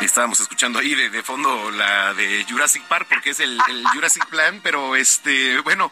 Estábamos 0.02 0.40
escuchando 0.42 0.80
ahí 0.80 0.96
de, 0.96 1.10
de, 1.10 1.24
fondo 1.24 1.72
la 1.72 2.14
de 2.14 2.46
Jurassic 2.50 2.84
Park 2.88 3.08
porque 3.10 3.30
es 3.30 3.40
el, 3.40 3.58
el 3.70 3.88
Jurassic 3.94 4.26
Plan, 4.28 4.60
pero 4.62 4.96
este, 4.96 5.60
bueno, 5.62 5.92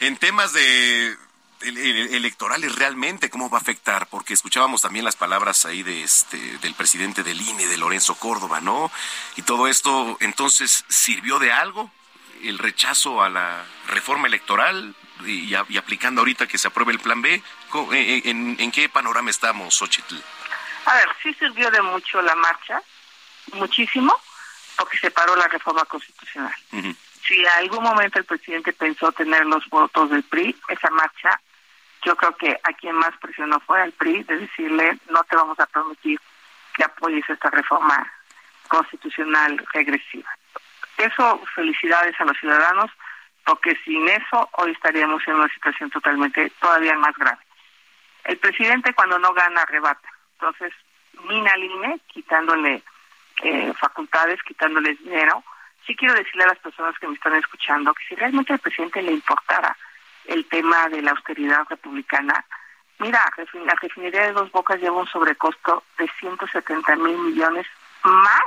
en 0.00 0.16
temas 0.16 0.54
de 0.54 1.14
electorales 1.62 2.74
realmente 2.76 3.30
cómo 3.30 3.50
va 3.50 3.58
a 3.58 3.60
afectar, 3.60 4.06
porque 4.08 4.34
escuchábamos 4.34 4.82
también 4.82 5.04
las 5.04 5.16
palabras 5.16 5.64
ahí 5.64 5.82
de 5.82 6.02
este 6.02 6.38
del 6.58 6.74
presidente 6.74 7.22
del 7.22 7.40
INE, 7.40 7.66
de 7.66 7.76
Lorenzo 7.76 8.14
Córdoba, 8.14 8.60
¿no? 8.60 8.90
Y 9.36 9.42
todo 9.42 9.68
esto 9.68 10.16
entonces 10.20 10.84
sirvió 10.88 11.38
de 11.38 11.52
algo 11.52 11.90
el 12.42 12.58
rechazo 12.58 13.22
a 13.22 13.28
la 13.28 13.64
reforma 13.88 14.26
electoral 14.26 14.94
y, 15.26 15.54
aplicando 15.54 16.22
ahorita 16.22 16.46
que 16.46 16.58
se 16.58 16.68
apruebe 16.68 16.92
el 16.92 16.98
plan 16.98 17.20
B, 17.20 17.34
eh, 17.34 17.42
eh, 17.92 18.22
¿en, 18.24 18.72
qué 18.72 18.88
panorama 18.88 19.30
estamos, 19.30 19.74
Xochitl? 19.74 20.16
A 20.86 20.94
ver, 20.94 21.08
sí 21.22 21.34
sirvió 21.34 21.70
de 21.70 21.82
mucho 21.82 22.22
la 22.22 22.34
marcha, 22.34 22.80
muchísimo, 23.52 24.18
porque 24.78 24.96
se 24.96 25.10
paró 25.10 25.36
la 25.36 25.48
reforma 25.48 25.84
constitucional. 25.84 26.54
Si 27.26 27.34
en 27.34 27.48
algún 27.58 27.84
momento 27.84 28.18
el 28.18 28.24
presidente 28.24 28.72
pensó 28.72 29.12
tener 29.12 29.44
los 29.44 29.68
votos 29.68 30.10
del 30.10 30.22
PRI, 30.22 30.56
esa 30.68 30.88
marcha 30.90 31.38
yo 32.02 32.16
creo 32.16 32.36
que 32.36 32.58
a 32.62 32.72
quien 32.74 32.94
más 32.94 33.16
presionó 33.20 33.60
fue 33.60 33.80
al 33.80 33.92
PRI 33.92 34.22
de 34.24 34.38
decirle 34.38 34.98
no 35.10 35.22
te 35.24 35.36
vamos 35.36 35.58
a 35.60 35.66
permitir 35.66 36.20
que 36.74 36.84
apoyes 36.84 37.28
esta 37.28 37.50
reforma 37.50 38.10
constitucional 38.68 39.62
regresiva. 39.72 40.30
Eso, 40.96 41.42
felicidades 41.54 42.18
a 42.20 42.24
los 42.24 42.36
ciudadanos, 42.38 42.90
porque 43.44 43.76
sin 43.84 44.08
eso 44.08 44.48
hoy 44.52 44.72
estaríamos 44.72 45.26
en 45.26 45.34
una 45.34 45.48
situación 45.48 45.90
totalmente 45.90 46.50
todavía 46.60 46.94
más 46.96 47.16
grave. 47.16 47.38
El 48.24 48.38
presidente 48.38 48.94
cuando 48.94 49.18
no 49.18 49.32
gana 49.32 49.62
arrebata, 49.62 50.08
entonces 50.34 50.72
mina 51.24 51.50
al 51.52 51.64
INE 51.64 52.00
quitándole 52.06 52.82
eh, 53.42 53.72
facultades, 53.78 54.42
quitándole 54.42 54.94
dinero. 54.94 55.42
Sí 55.86 55.96
quiero 55.96 56.14
decirle 56.14 56.44
a 56.44 56.48
las 56.48 56.58
personas 56.58 56.98
que 56.98 57.08
me 57.08 57.14
están 57.14 57.34
escuchando 57.34 57.92
que 57.94 58.04
si 58.04 58.14
realmente 58.14 58.52
al 58.52 58.58
presidente 58.58 59.02
le 59.02 59.12
importara 59.12 59.76
el 60.26 60.46
tema 60.46 60.88
de 60.88 61.02
la 61.02 61.12
austeridad 61.12 61.66
republicana. 61.68 62.44
Mira, 62.98 63.24
la 63.36 63.74
refinería 63.80 64.22
de 64.22 64.32
Dos 64.32 64.50
Bocas 64.52 64.80
lleva 64.80 64.98
un 64.98 65.08
sobrecosto 65.08 65.84
de 65.98 66.08
170 66.20 66.96
mil 66.96 67.16
millones 67.18 67.66
más 68.02 68.42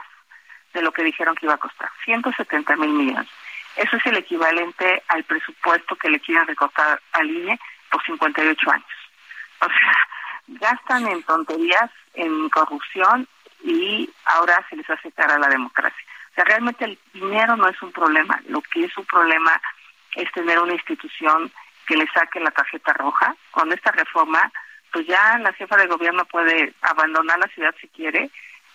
de 0.74 0.82
lo 0.82 0.92
que 0.92 1.04
dijeron 1.04 1.36
que 1.36 1.46
iba 1.46 1.56
a 1.56 1.60
costar. 1.60 1.90
170 2.06 2.76
mil 2.78 2.90
millones. 2.90 3.30
Eso 3.76 3.98
es 3.98 4.06
el 4.06 4.18
equivalente 4.18 5.02
al 5.08 5.24
presupuesto 5.24 5.96
que 5.96 6.10
le 6.10 6.20
quieren 6.20 6.48
recortar 6.48 7.02
al 7.14 7.30
INE 7.30 7.60
por 7.92 8.04
58 8.04 8.72
años. 8.72 8.86
O 9.62 9.66
sea, 9.66 10.08
gastan 10.48 11.08
en 11.08 11.24
tonterías, 11.24 11.90
en 12.14 12.50
corrupción 12.50 13.28
y 13.64 14.10
ahora 14.26 14.66
se 14.70 14.76
les 14.76 14.90
hace 14.90 15.12
cara 15.12 15.36
a 15.36 15.40
la 15.40 15.48
democracia. 15.48 16.06
O 16.32 16.36
sea, 16.36 16.44
realmente 16.46 16.86
el 16.86 17.00
dinero 17.14 17.56
no 17.56 17.68
es 17.68 17.82
un 17.82 17.92
problema. 17.92 18.40
Lo 18.48 18.62
que 18.62 18.86
es 18.86 18.98
un 18.98 19.06
problema 19.06 19.60
es 20.16 20.32
tener 20.32 20.60
una 20.60 20.74
institución 20.74 21.52
que 21.88 21.98
le 21.98 22.08
saque 22.08 22.40
la 22.40 22.52
tarjeta 22.52 22.94
roja. 22.94 23.36
Con 23.52 23.72
esta 23.72 23.92
reforma, 23.92 24.52
pues 24.92 25.08
ya 25.08 25.38
la 25.40 25.54
jefa 25.54 25.76
de 25.78 25.88
gobierno 25.88 26.26
puede 26.26 26.74
abandonar 26.82 27.40
la 27.40 27.48
ciudad 27.48 27.74
si 27.80 27.88
quiere, 27.90 28.30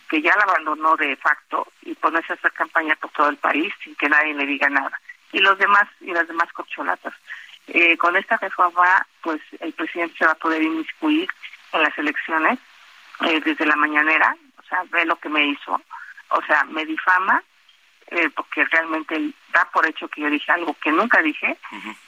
que 0.08 0.22
ya 0.22 0.34
la 0.36 0.44
abandonó 0.44 0.96
de 0.96 1.16
facto 1.16 1.66
y 1.82 1.94
ponerse 1.94 2.32
a 2.32 2.36
hacer 2.36 2.52
campaña 2.52 2.96
por 2.96 3.10
todo 3.10 3.28
el 3.28 3.36
país 3.36 3.72
sin 3.84 3.94
que 3.96 4.08
nadie 4.08 4.34
le 4.34 4.46
diga 4.46 4.68
nada. 4.68 5.00
Y 5.32 5.40
los 5.40 5.58
demás 5.58 5.86
y 6.00 6.12
las 6.12 6.26
demás 6.26 6.50
corcholatas. 6.52 7.14
Eh, 7.66 7.98
con 7.98 8.16
esta 8.16 8.38
reforma, 8.38 9.06
pues 9.20 9.40
el 9.60 9.72
presidente 9.74 10.16
se 10.18 10.24
va 10.24 10.32
a 10.32 10.36
poder 10.36 10.62
inmiscuir 10.62 11.28
en 11.72 11.82
las 11.82 11.96
elecciones 11.98 12.58
eh, 13.26 13.40
desde 13.44 13.66
la 13.66 13.76
mañanera, 13.76 14.34
o 14.56 14.62
sea, 14.62 14.84
ve 14.90 15.04
lo 15.04 15.16
que 15.16 15.28
me 15.28 15.46
hizo, 15.46 15.80
o 16.30 16.42
sea, 16.46 16.64
me 16.64 16.86
difama 16.86 17.42
eh, 18.10 18.30
porque 18.34 18.64
realmente 18.64 19.32
da 19.52 19.68
por 19.70 19.86
hecho 19.86 20.08
que 20.08 20.22
yo 20.22 20.30
dije 20.30 20.50
algo 20.50 20.74
que 20.82 20.90
nunca 20.90 21.20
dije 21.20 21.58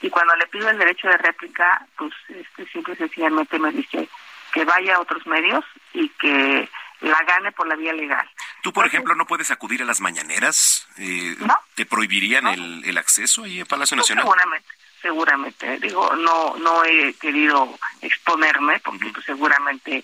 y 0.01 0.09
cuando 0.09 0.35
le 0.35 0.47
pido 0.47 0.69
el 0.69 0.77
derecho 0.77 1.07
de 1.07 1.17
réplica 1.17 1.85
pues 1.95 2.11
este 2.27 2.65
simple 2.71 2.93
y 2.93 2.97
sencillamente 2.97 3.59
me 3.59 3.71
dice 3.71 4.09
que 4.51 4.65
vaya 4.65 4.95
a 4.95 4.99
otros 4.99 5.25
medios 5.27 5.63
y 5.93 6.09
que 6.09 6.67
la 7.01 7.21
gane 7.23 7.51
por 7.51 7.67
la 7.67 7.75
vía 7.75 7.93
legal. 7.93 8.27
¿Tú, 8.61 8.73
por 8.73 8.85
ejemplo, 8.85 9.15
no 9.15 9.25
puedes 9.25 9.49
acudir 9.51 9.81
a 9.81 9.85
las 9.85 10.01
mañaneras? 10.01 10.87
Eh, 10.97 11.35
¿No? 11.39 11.55
¿Te 11.75 11.85
prohibirían 11.85 12.47
el, 12.47 12.83
el, 12.85 12.97
acceso 12.97 13.43
ahí 13.43 13.59
a 13.59 13.65
Palacio 13.65 13.97
Nacional? 13.97 14.23
seguramente, 14.23 14.69
seguramente. 15.01 15.79
Digo, 15.79 16.15
no 16.15 16.55
no 16.57 16.83
he 16.83 17.13
querido 17.15 17.77
exponerme 18.01 18.79
porque 18.79 19.09
pues, 19.13 19.25
seguramente 19.25 20.03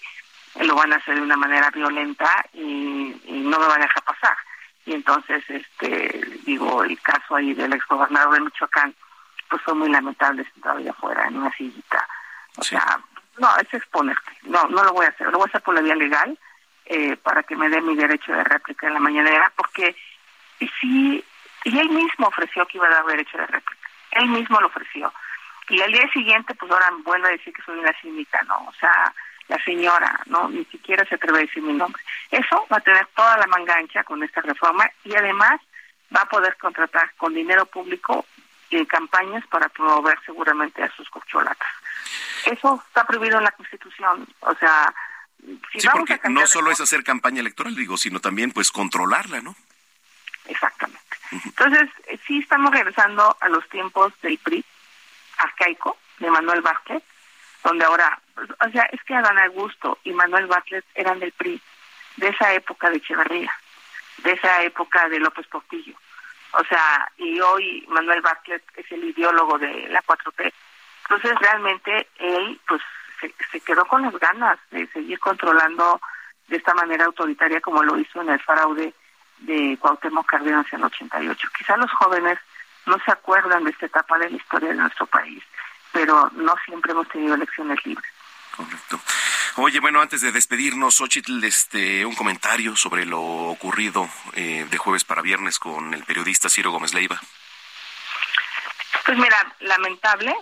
lo 0.60 0.76
van 0.76 0.94
a 0.94 0.98
hacer 0.98 1.16
de 1.16 1.22
una 1.22 1.38
manera 1.38 1.70
violenta 1.70 2.46
y, 2.54 3.16
y 3.26 3.42
no 3.44 3.60
me 3.60 3.68
van 3.68 3.82
a 3.82 3.86
dejar 3.86 4.04
pasar 4.04 4.38
y 4.88 4.94
entonces 4.94 5.44
este 5.50 6.22
digo 6.46 6.82
el 6.84 7.00
caso 7.02 7.36
ahí 7.36 7.54
del 7.54 7.74
exgobernador 7.74 8.36
de 8.36 8.40
Michoacán 8.40 8.96
pues 9.50 9.62
fue 9.62 9.74
muy 9.74 9.90
lamentable 9.90 10.50
sentado 10.54 10.78
allá 10.78 10.92
afuera 10.92 11.28
en 11.28 11.38
una 11.38 11.52
sillita. 11.52 12.08
O 12.56 12.64
sea 12.64 12.98
no 13.38 13.50
es 13.58 13.72
exponerte 13.74 14.32
no 14.44 14.64
no 14.70 14.84
lo 14.86 14.94
voy 14.94 15.06
a 15.06 15.10
hacer 15.10 15.28
lo 15.28 15.40
voy 15.40 15.48
a 15.48 15.50
hacer 15.50 15.62
por 15.62 15.76
la 15.76 15.82
vía 15.82 15.96
legal 15.96 16.40
eh, 16.86 17.18
para 17.18 17.44
que 17.44 17.58
me 17.58 17.70
dé 17.70 17.82
mi 17.82 17.96
derecho 17.96 18.32
de 18.32 18.46
réplica 18.46 18.88
en 18.88 18.94
la 18.94 19.00
mañanera 19.02 19.52
porque 19.58 19.94
sí 20.80 21.24
y 21.66 21.78
él 21.78 21.90
mismo 21.90 22.28
ofreció 22.28 22.66
que 22.66 22.78
iba 22.78 22.88
a 22.88 22.92
dar 22.92 23.06
derecho 23.08 23.38
de 23.38 23.46
réplica 23.46 23.90
él 24.12 24.30
mismo 24.30 24.60
lo 24.62 24.68
ofreció. 24.68 25.14
Y 25.70 25.82
al 25.82 25.92
día 25.92 26.10
siguiente 26.14 26.56
pues 26.56 26.72
ahora 26.72 26.92
vuelve 27.04 27.28
a 27.28 27.32
decir 27.32 27.54
que 27.54 27.62
soy 27.62 27.78
una 27.78 27.94
cínica 28.02 28.42
no 28.44 28.56
o 28.70 28.74
sea 28.80 29.14
la 29.48 29.64
señora, 29.64 30.22
¿no? 30.26 30.50
Ni 30.50 30.66
siquiera 30.66 31.06
se 31.06 31.16
atreve 31.16 31.40
a 31.40 31.42
decir 31.42 31.64
mi 31.64 31.74
nombre. 31.74 32.02
Eso 32.32 32.66
va 32.72 32.78
a 32.78 32.82
tener 32.82 33.06
toda 33.16 33.38
la 33.38 33.48
manga 33.48 33.76
ancha 33.76 34.04
con 34.04 34.22
esta 34.24 34.42
reforma 34.42 34.90
y 35.04 35.16
además 35.16 35.62
va 36.16 36.22
a 36.22 36.30
poder 36.30 36.56
contratar 36.58 37.14
con 37.16 37.34
dinero 37.34 37.66
público 37.66 38.26
en 38.70 38.86
campañas 38.86 39.46
para 39.48 39.70
promover 39.70 40.18
seguramente 40.26 40.84
a 40.84 40.92
sus 40.92 41.10
corcholatas. 41.10 41.68
Eso 42.46 42.84
está 42.88 43.06
prohibido 43.06 43.38
en 43.38 43.46
la 43.46 43.52
Constitución, 43.52 44.28
o 44.42 44.56
sea, 44.56 44.94
si 45.72 45.82
sí, 45.82 45.88
porque 45.92 46.20
no 46.30 46.46
solo 46.48 46.72
es 46.72 46.82
hacer 46.82 47.04
campaña 47.04 47.40
electoral, 47.40 47.76
digo, 47.76 47.98
sino 47.98 48.20
también 48.20 48.52
pues 48.52 48.72
controlarla, 48.72 49.42
¿no? 49.42 49.56
Exactamente. 50.46 51.00
Entonces, 51.32 51.90
sí 52.26 52.40
estamos 52.40 52.72
regresando 52.72 53.36
a 53.40 53.50
los 53.50 53.68
tiempos 53.70 54.14
del 54.22 54.38
PRI 54.38 54.64
arcaico 55.38 55.98
de 56.20 56.32
Manuel 56.32 56.62
Vázquez, 56.62 57.04
donde 57.64 57.86
ahora, 57.86 58.20
o 58.38 58.70
sea, 58.72 58.84
es 58.92 59.04
que 59.04 59.16
Adán 59.16 59.40
Augusto 59.40 60.00
y 60.04 60.12
Manuel 60.12 60.48
Bartlett 60.48 60.86
eran 60.96 61.20
del 61.20 61.32
PRI, 61.32 61.62
de 62.18 62.28
esa 62.30 62.54
época 62.54 62.90
de 62.90 62.98
Echeverría, 62.98 63.52
de 64.20 64.32
esa 64.32 64.62
época 64.64 65.08
de 65.10 65.20
López 65.20 65.48
Portillo. 65.48 65.96
O 66.54 66.64
sea, 66.66 67.10
y 67.18 67.40
hoy 67.40 67.86
Manuel 67.90 68.22
Bartlett 68.22 68.64
es 68.76 68.92
el 68.92 69.04
ideólogo 69.04 69.58
de 69.58 69.88
la 69.90 70.02
4T. 70.04 70.52
Entonces, 71.04 71.40
realmente 71.40 72.08
él, 72.18 72.60
pues, 72.68 72.82
se, 73.52 73.60
quedó 73.62 73.86
con 73.86 74.04
las 74.04 74.18
ganas 74.20 74.58
de 74.72 74.88
seguir 74.88 75.20
controlando 75.20 76.00
de 76.48 76.58
esta 76.58 76.74
manera 76.74 77.06
autoritaria 77.06 77.62
como 77.62 77.84
lo 77.84 77.98
hizo 77.98 78.22
en 78.22 78.30
el 78.30 78.40
fraude 78.40 78.94
de 79.40 79.78
Cuauhtémoc 79.80 80.26
Cárdenas 80.26 80.66
en 80.72 80.80
el 80.80 80.86
88. 80.86 81.48
Quizá 81.58 81.78
los 81.78 81.92
jóvenes 81.92 82.40
no 82.86 82.98
se 83.04 83.12
acuerdan 83.12 83.64
de 83.64 83.72
esta 83.72 83.88
etapa 83.88 84.18
de 84.18 84.30
la 84.30 84.38
historia 84.38 84.70
de 84.70 84.76
nuestro 84.76 85.06
país 85.08 85.44
pero 85.98 86.30
no 86.36 86.54
siempre 86.64 86.92
hemos 86.92 87.08
tenido 87.10 87.34
elecciones 87.34 87.84
libres. 87.84 88.12
Correcto. 88.58 89.00
Oye, 89.58 89.80
bueno, 89.80 90.02
antes 90.02 90.22
de 90.22 90.32
despedirnos, 90.32 90.96
Xochitl, 90.96 91.44
este, 91.44 92.06
un 92.06 92.16
comentario 92.16 92.76
sobre 92.76 93.06
lo 93.06 93.22
ocurrido 93.22 94.10
eh, 94.34 94.66
de 94.70 94.78
jueves 94.78 95.04
para 95.04 95.22
viernes 95.22 95.60
con 95.60 95.94
el 95.94 96.04
periodista 96.04 96.50
Ciro 96.50 96.72
Gómez 96.72 96.96
Leiva. 96.96 97.22
Pues 99.06 99.18
mira, 99.18 99.56
lamentable. 99.60 100.36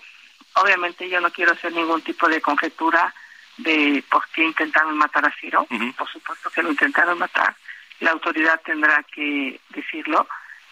Obviamente 0.54 1.10
yo 1.10 1.20
no 1.20 1.30
quiero 1.30 1.52
hacer 1.52 1.74
ningún 1.74 2.02
tipo 2.02 2.30
de 2.30 2.42
conjetura 2.42 3.14
de 3.58 4.02
por 4.10 4.26
qué 4.30 4.46
intentaron 4.46 4.98
matar 4.98 5.26
a 5.26 5.36
Ciro. 5.40 5.68
Por 5.98 6.10
supuesto 6.10 6.50
que 6.50 6.64
lo 6.64 6.72
intentaron 6.72 7.20
matar. 7.20 7.54
La 8.00 8.12
autoridad 8.12 8.62
tendrá 8.66 9.04
que 9.04 9.60
decirlo, 9.70 10.28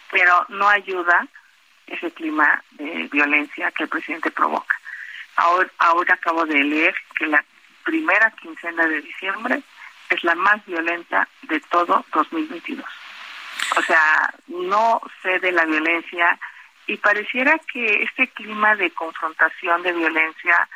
pero 0.09 0.45
no 0.49 0.69
ayuda 0.69 1.27
ese 1.87 2.11
clima 2.11 2.63
de 2.71 3.09
violencia 3.11 3.71
que 3.71 3.83
el 3.83 3.89
presidente 3.89 4.31
provoca. 4.31 4.79
Ahora, 5.35 5.69
ahora 5.79 6.13
acabo 6.13 6.45
de 6.45 6.63
leer 6.63 6.95
que 7.23 7.29
la 7.29 7.43
primera 7.83 8.31
quincena 8.31 8.85
de 8.85 9.01
diciembre 9.01 9.63
es 10.09 10.23
la 10.23 10.35
más 10.35 10.63
violenta 10.65 11.27
de 11.43 11.59
todo 11.61 12.05
2022. 12.13 12.85
O 13.77 13.81
sea, 13.83 14.33
no 14.47 15.01
cede 15.21 15.51
la 15.51 15.65
violencia 15.65 16.37
y 16.85 16.97
pareciera 16.97 17.57
que 17.71 18.03
este 18.03 18.27
clima 18.29 18.75
de 18.75 18.91
confrontación, 18.91 19.81
de 19.83 19.93
violencia, 19.93 20.67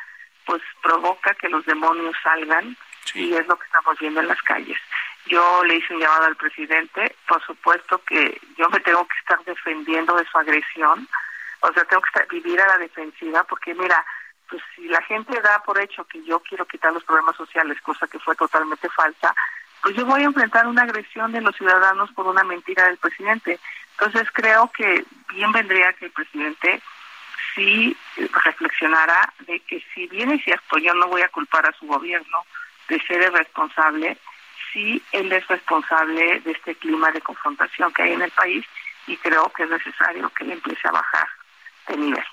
pues 0.46 0.62
provoca 0.82 1.34
que 1.34 1.48
los 1.48 1.64
demonios 1.66 2.16
salgan 2.22 2.76
y 3.14 3.34
es 3.34 3.46
lo 3.46 3.58
que 3.58 3.66
estamos 3.66 3.98
viendo 3.98 4.20
en 4.20 4.28
las 4.28 4.42
calles. 4.42 4.78
Yo 5.26 5.62
le 5.64 5.76
hice 5.76 5.94
un 5.94 6.00
llamado 6.00 6.24
al 6.24 6.36
presidente, 6.36 7.14
por 7.26 7.44
supuesto 7.44 8.02
que 8.04 8.40
yo 8.56 8.68
me 8.70 8.80
tengo 8.80 9.06
que 9.06 9.18
estar 9.18 9.44
defendiendo 9.44 10.16
de 10.16 10.26
su 10.26 10.38
agresión, 10.38 11.06
o 11.60 11.72
sea, 11.72 11.84
tengo 11.84 12.00
que 12.00 12.08
estar, 12.08 12.28
vivir 12.28 12.58
a 12.60 12.68
la 12.68 12.78
defensiva, 12.78 13.44
porque 13.44 13.74
mira, 13.74 14.04
pues 14.48 14.62
si 14.74 14.88
la 14.88 15.02
gente 15.02 15.40
da 15.40 15.62
por 15.62 15.80
hecho 15.80 16.04
que 16.04 16.22
yo 16.24 16.40
quiero 16.40 16.66
quitar 16.66 16.92
los 16.92 17.04
problemas 17.04 17.36
sociales, 17.36 17.80
cosa 17.82 18.06
que 18.06 18.18
fue 18.18 18.34
totalmente 18.34 18.88
falsa, 18.90 19.34
pues 19.82 19.94
yo 19.94 20.04
voy 20.06 20.22
a 20.22 20.26
enfrentar 20.26 20.66
una 20.66 20.82
agresión 20.82 21.32
de 21.32 21.40
los 21.40 21.54
ciudadanos 21.56 22.10
por 22.12 22.26
una 22.26 22.42
mentira 22.42 22.86
del 22.86 22.98
presidente. 22.98 23.58
Entonces 23.92 24.28
creo 24.32 24.70
que 24.72 25.04
bien 25.30 25.52
vendría 25.52 25.92
que 25.92 26.06
el 26.06 26.12
presidente 26.12 26.80
sí 27.54 27.96
reflexionara 28.44 29.32
de 29.40 29.60
que 29.60 29.84
si 29.94 30.06
bien 30.06 30.30
es 30.30 30.42
cierto, 30.44 30.78
yo 30.78 30.94
no 30.94 31.08
voy 31.08 31.22
a 31.22 31.28
culpar 31.28 31.66
a 31.66 31.72
su 31.72 31.86
gobierno 31.86 32.44
de 32.88 33.00
ser 33.02 33.22
el 33.22 33.32
responsable, 33.32 34.16
sí 34.72 35.02
él 35.12 35.30
es 35.32 35.46
responsable 35.46 36.40
de 36.40 36.52
este 36.52 36.74
clima 36.76 37.10
de 37.12 37.20
confrontación 37.20 37.92
que 37.92 38.02
hay 38.02 38.12
en 38.12 38.22
el 38.22 38.30
país 38.30 38.64
y 39.06 39.16
creo 39.16 39.50
que 39.50 39.64
es 39.64 39.70
necesario 39.70 40.30
que 40.30 40.44
él 40.44 40.52
empiece 40.52 40.88
a 40.88 40.92
bajar 40.92 41.28
de 41.88 41.96
nivel. 41.96 42.24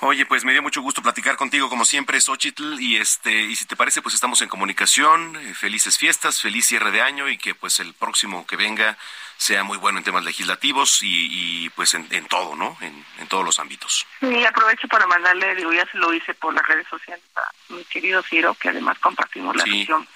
Oye, 0.00 0.26
pues 0.26 0.44
me 0.44 0.52
dio 0.52 0.62
mucho 0.62 0.80
gusto 0.80 1.02
platicar 1.02 1.36
contigo 1.36 1.68
como 1.68 1.84
siempre, 1.84 2.20
Xochitl, 2.20 2.80
y 2.80 2.98
este, 2.98 3.32
y 3.32 3.56
si 3.56 3.66
te 3.66 3.74
parece, 3.74 4.00
pues 4.00 4.14
estamos 4.14 4.40
en 4.42 4.48
comunicación, 4.48 5.34
eh, 5.34 5.54
felices 5.54 5.98
fiestas, 5.98 6.40
feliz 6.40 6.66
cierre 6.66 6.92
de 6.92 7.02
año 7.02 7.28
y 7.28 7.36
que 7.36 7.56
pues 7.56 7.80
el 7.80 7.94
próximo 7.94 8.46
que 8.46 8.54
venga 8.54 8.96
sea 9.38 9.64
muy 9.64 9.76
bueno 9.76 9.98
en 9.98 10.04
temas 10.04 10.24
legislativos 10.24 11.00
y, 11.02 11.68
pues 11.70 11.94
en, 11.94 12.26
todo, 12.28 12.54
¿no? 12.54 12.76
En, 12.80 13.26
todos 13.28 13.44
los 13.44 13.58
ámbitos. 13.58 14.06
Sí, 14.20 14.44
aprovecho 14.44 14.86
para 14.88 15.06
mandarle, 15.06 15.54
digo, 15.54 15.72
ya 15.72 15.84
se 15.86 15.98
lo 15.98 16.12
hice 16.14 16.32
por 16.34 16.54
las 16.54 16.66
redes 16.66 16.86
sociales 16.88 17.24
a 17.36 17.72
mi 17.72 17.84
querido 17.84 18.22
Ciro, 18.22 18.54
que 18.54 18.68
además 18.68 18.98
compartimos 19.00 19.54
la 19.54 19.64
visión 19.64 20.06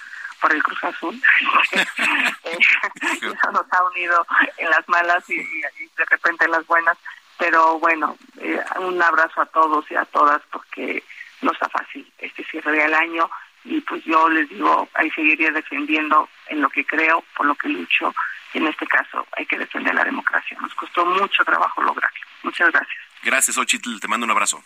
por 0.41 0.53
el 0.53 0.63
Cruz 0.63 0.83
Azul. 0.83 1.21
Eh, 2.43 2.57
eso 3.21 3.51
nos 3.53 3.71
ha 3.71 3.83
unido 3.85 4.27
en 4.57 4.69
las 4.69 4.87
malas 4.89 5.23
y, 5.29 5.35
y 5.35 5.89
de 5.97 6.05
repente 6.09 6.43
en 6.43 6.51
las 6.51 6.67
buenas 6.67 6.97
pero 7.37 7.79
bueno, 7.79 8.17
eh, 8.39 8.59
un 8.79 9.01
abrazo 9.01 9.41
a 9.41 9.45
todos 9.45 9.89
y 9.91 9.95
a 9.95 10.05
todas 10.05 10.41
porque 10.51 11.03
no 11.41 11.51
está 11.51 11.69
fácil 11.69 12.09
este 12.17 12.43
cierre 12.45 12.71
del 12.71 12.93
año 12.93 13.29
y 13.65 13.79
pues 13.81 14.03
yo 14.03 14.27
les 14.29 14.49
digo, 14.49 14.89
ahí 14.93 15.09
seguiría 15.11 15.51
defendiendo 15.51 16.29
en 16.47 16.61
lo 16.61 16.69
que 16.69 16.85
creo, 16.85 17.23
por 17.35 17.45
lo 17.45 17.55
que 17.55 17.69
lucho 17.69 18.13
y 18.53 18.59
en 18.59 18.67
este 18.67 18.85
caso 18.87 19.25
hay 19.35 19.45
que 19.45 19.57
defender 19.57 19.95
la 19.95 20.03
democracia. 20.03 20.57
Nos 20.61 20.73
costó 20.75 21.05
mucho 21.05 21.43
trabajo 21.43 21.81
lograrlo. 21.81 22.19
Muchas 22.43 22.71
gracias. 22.71 23.01
Gracias, 23.23 23.57
Ochitl. 23.57 23.99
Te 23.99 24.07
mando 24.07 24.25
un 24.25 24.31
abrazo. 24.31 24.63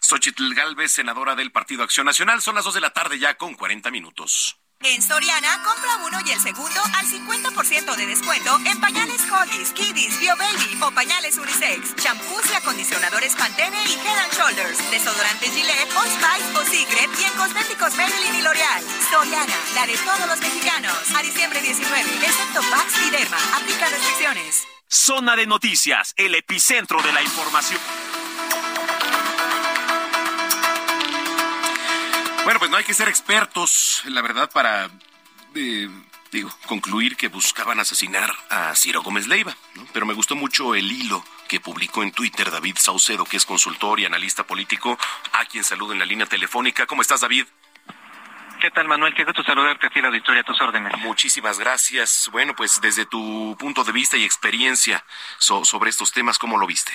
Xochitl 0.00 0.54
Galvez, 0.54 0.92
senadora 0.92 1.34
del 1.34 1.50
Partido 1.50 1.82
Acción 1.82 2.06
Nacional. 2.06 2.40
Son 2.40 2.54
las 2.54 2.64
dos 2.64 2.74
de 2.74 2.80
la 2.80 2.90
tarde 2.90 3.18
ya 3.18 3.36
con 3.36 3.54
40 3.54 3.90
minutos. 3.90 4.58
En 4.82 5.02
Soriana, 5.02 5.62
compra 5.64 5.96
uno 6.04 6.18
y 6.26 6.30
el 6.30 6.40
segundo 6.40 6.80
al 6.94 7.06
50% 7.06 7.96
de 7.96 8.06
descuento 8.06 8.58
en 8.66 8.78
pañales 8.78 9.22
Huggies, 9.22 9.72
Kiddies, 9.72 10.20
Bio 10.20 10.36
Baby 10.36 10.78
o 10.82 10.90
pañales 10.90 11.38
Unisex, 11.38 11.96
champús 11.96 12.42
y 12.50 12.54
acondicionadores 12.54 13.34
Pantene 13.34 13.82
y 13.84 13.94
Head 13.94 14.18
and 14.18 14.32
Shoulders, 14.34 14.90
desodorantes 14.90 15.50
Gillette, 15.50 15.92
Old 15.96 16.10
Spice 16.12 16.58
o 16.58 16.64
Secret 16.64 17.10
y 17.18 17.24
en 17.24 17.32
cosméticos 17.32 17.96
Maybelline 17.96 18.38
y 18.38 18.42
L'Oreal. 18.42 18.84
Soriana, 19.10 19.56
la 19.74 19.86
de 19.86 19.96
todos 19.96 20.28
los 20.28 20.40
mexicanos. 20.40 20.96
A 21.16 21.22
diciembre 21.22 21.60
19, 21.62 22.00
excepto 22.26 22.60
Pax 22.70 23.06
y 23.06 23.10
Derma. 23.10 23.38
Aplica 23.56 23.88
restricciones. 23.88 24.64
Zona 24.88 25.34
de 25.36 25.46
noticias, 25.46 26.12
el 26.16 26.34
epicentro 26.34 27.02
de 27.02 27.12
la 27.12 27.22
información. 27.22 27.80
Bueno, 32.46 32.60
pues 32.60 32.70
no 32.70 32.76
hay 32.76 32.84
que 32.84 32.94
ser 32.94 33.08
expertos, 33.08 34.02
la 34.04 34.22
verdad, 34.22 34.48
para 34.48 34.88
eh, 35.56 35.88
digo, 36.30 36.48
concluir 36.66 37.16
que 37.16 37.26
buscaban 37.26 37.80
asesinar 37.80 38.32
a 38.50 38.72
Ciro 38.76 39.02
Gómez 39.02 39.26
Leiva, 39.26 39.56
pero 39.92 40.06
me 40.06 40.14
gustó 40.14 40.36
mucho 40.36 40.76
el 40.76 40.92
hilo 40.92 41.24
que 41.48 41.58
publicó 41.58 42.04
en 42.04 42.12
Twitter 42.12 42.48
David 42.52 42.76
Saucedo, 42.78 43.24
que 43.24 43.36
es 43.36 43.44
consultor 43.44 43.98
y 43.98 44.04
analista 44.04 44.46
político, 44.46 44.96
a 45.32 45.44
quien 45.46 45.64
saludo 45.64 45.92
en 45.92 45.98
la 45.98 46.04
línea 46.04 46.26
telefónica. 46.26 46.86
¿Cómo 46.86 47.02
estás, 47.02 47.22
David? 47.22 47.46
¿Qué 48.60 48.70
tal, 48.70 48.86
Manuel? 48.86 49.12
Qué 49.12 49.24
gusto 49.24 49.42
saludarte 49.42 49.88
a 49.88 49.90
ti, 49.90 50.00
la 50.00 50.06
auditoría, 50.06 50.42
a 50.42 50.44
tus 50.44 50.60
órdenes. 50.60 50.96
Muchísimas 50.98 51.58
gracias. 51.58 52.28
Bueno, 52.30 52.54
pues 52.54 52.80
desde 52.80 53.06
tu 53.06 53.56
punto 53.58 53.82
de 53.82 53.90
vista 53.90 54.16
y 54.16 54.24
experiencia 54.24 55.04
sobre 55.40 55.90
estos 55.90 56.12
temas, 56.12 56.38
¿cómo 56.38 56.58
lo 56.58 56.68
viste? 56.68 56.92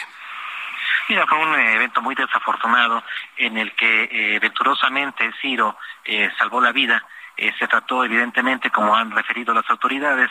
Mira, 1.10 1.26
fue 1.28 1.39
un 1.39 1.54
evento 1.56 2.02
muy 2.02 2.16
desafortunado 2.16 3.04
en 3.38 3.58
el 3.58 3.74
que 3.74 4.04
eh, 4.12 4.39
venturosamente 4.39 5.32
Ciro 5.41 5.78
eh, 6.06 6.30
salvó 6.38 6.62
la 6.62 6.72
vida. 6.72 7.06
Eh, 7.38 7.52
se 7.58 7.68
trató 7.68 8.04
evidentemente, 8.04 8.70
como 8.70 8.95
han 8.95 9.12
referido 9.12 9.54
las 9.54 9.68
autoridades, 9.70 10.30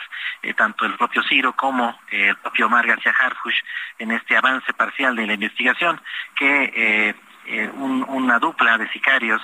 tanto 0.55 0.85
el 0.85 0.95
propio 0.95 1.21
Ciro 1.23 1.53
como 1.53 1.99
el 2.09 2.37
propio 2.37 2.67
Omar 2.67 2.87
García 2.87 3.13
Harfush, 3.19 3.59
en 3.99 4.11
este 4.11 4.37
avance 4.37 4.71
parcial 4.73 5.15
de 5.15 5.27
la 5.27 5.33
investigación, 5.33 6.01
que 6.35 7.15
una 7.77 8.39
dupla 8.39 8.77
de 8.77 8.89
sicarios 8.89 9.41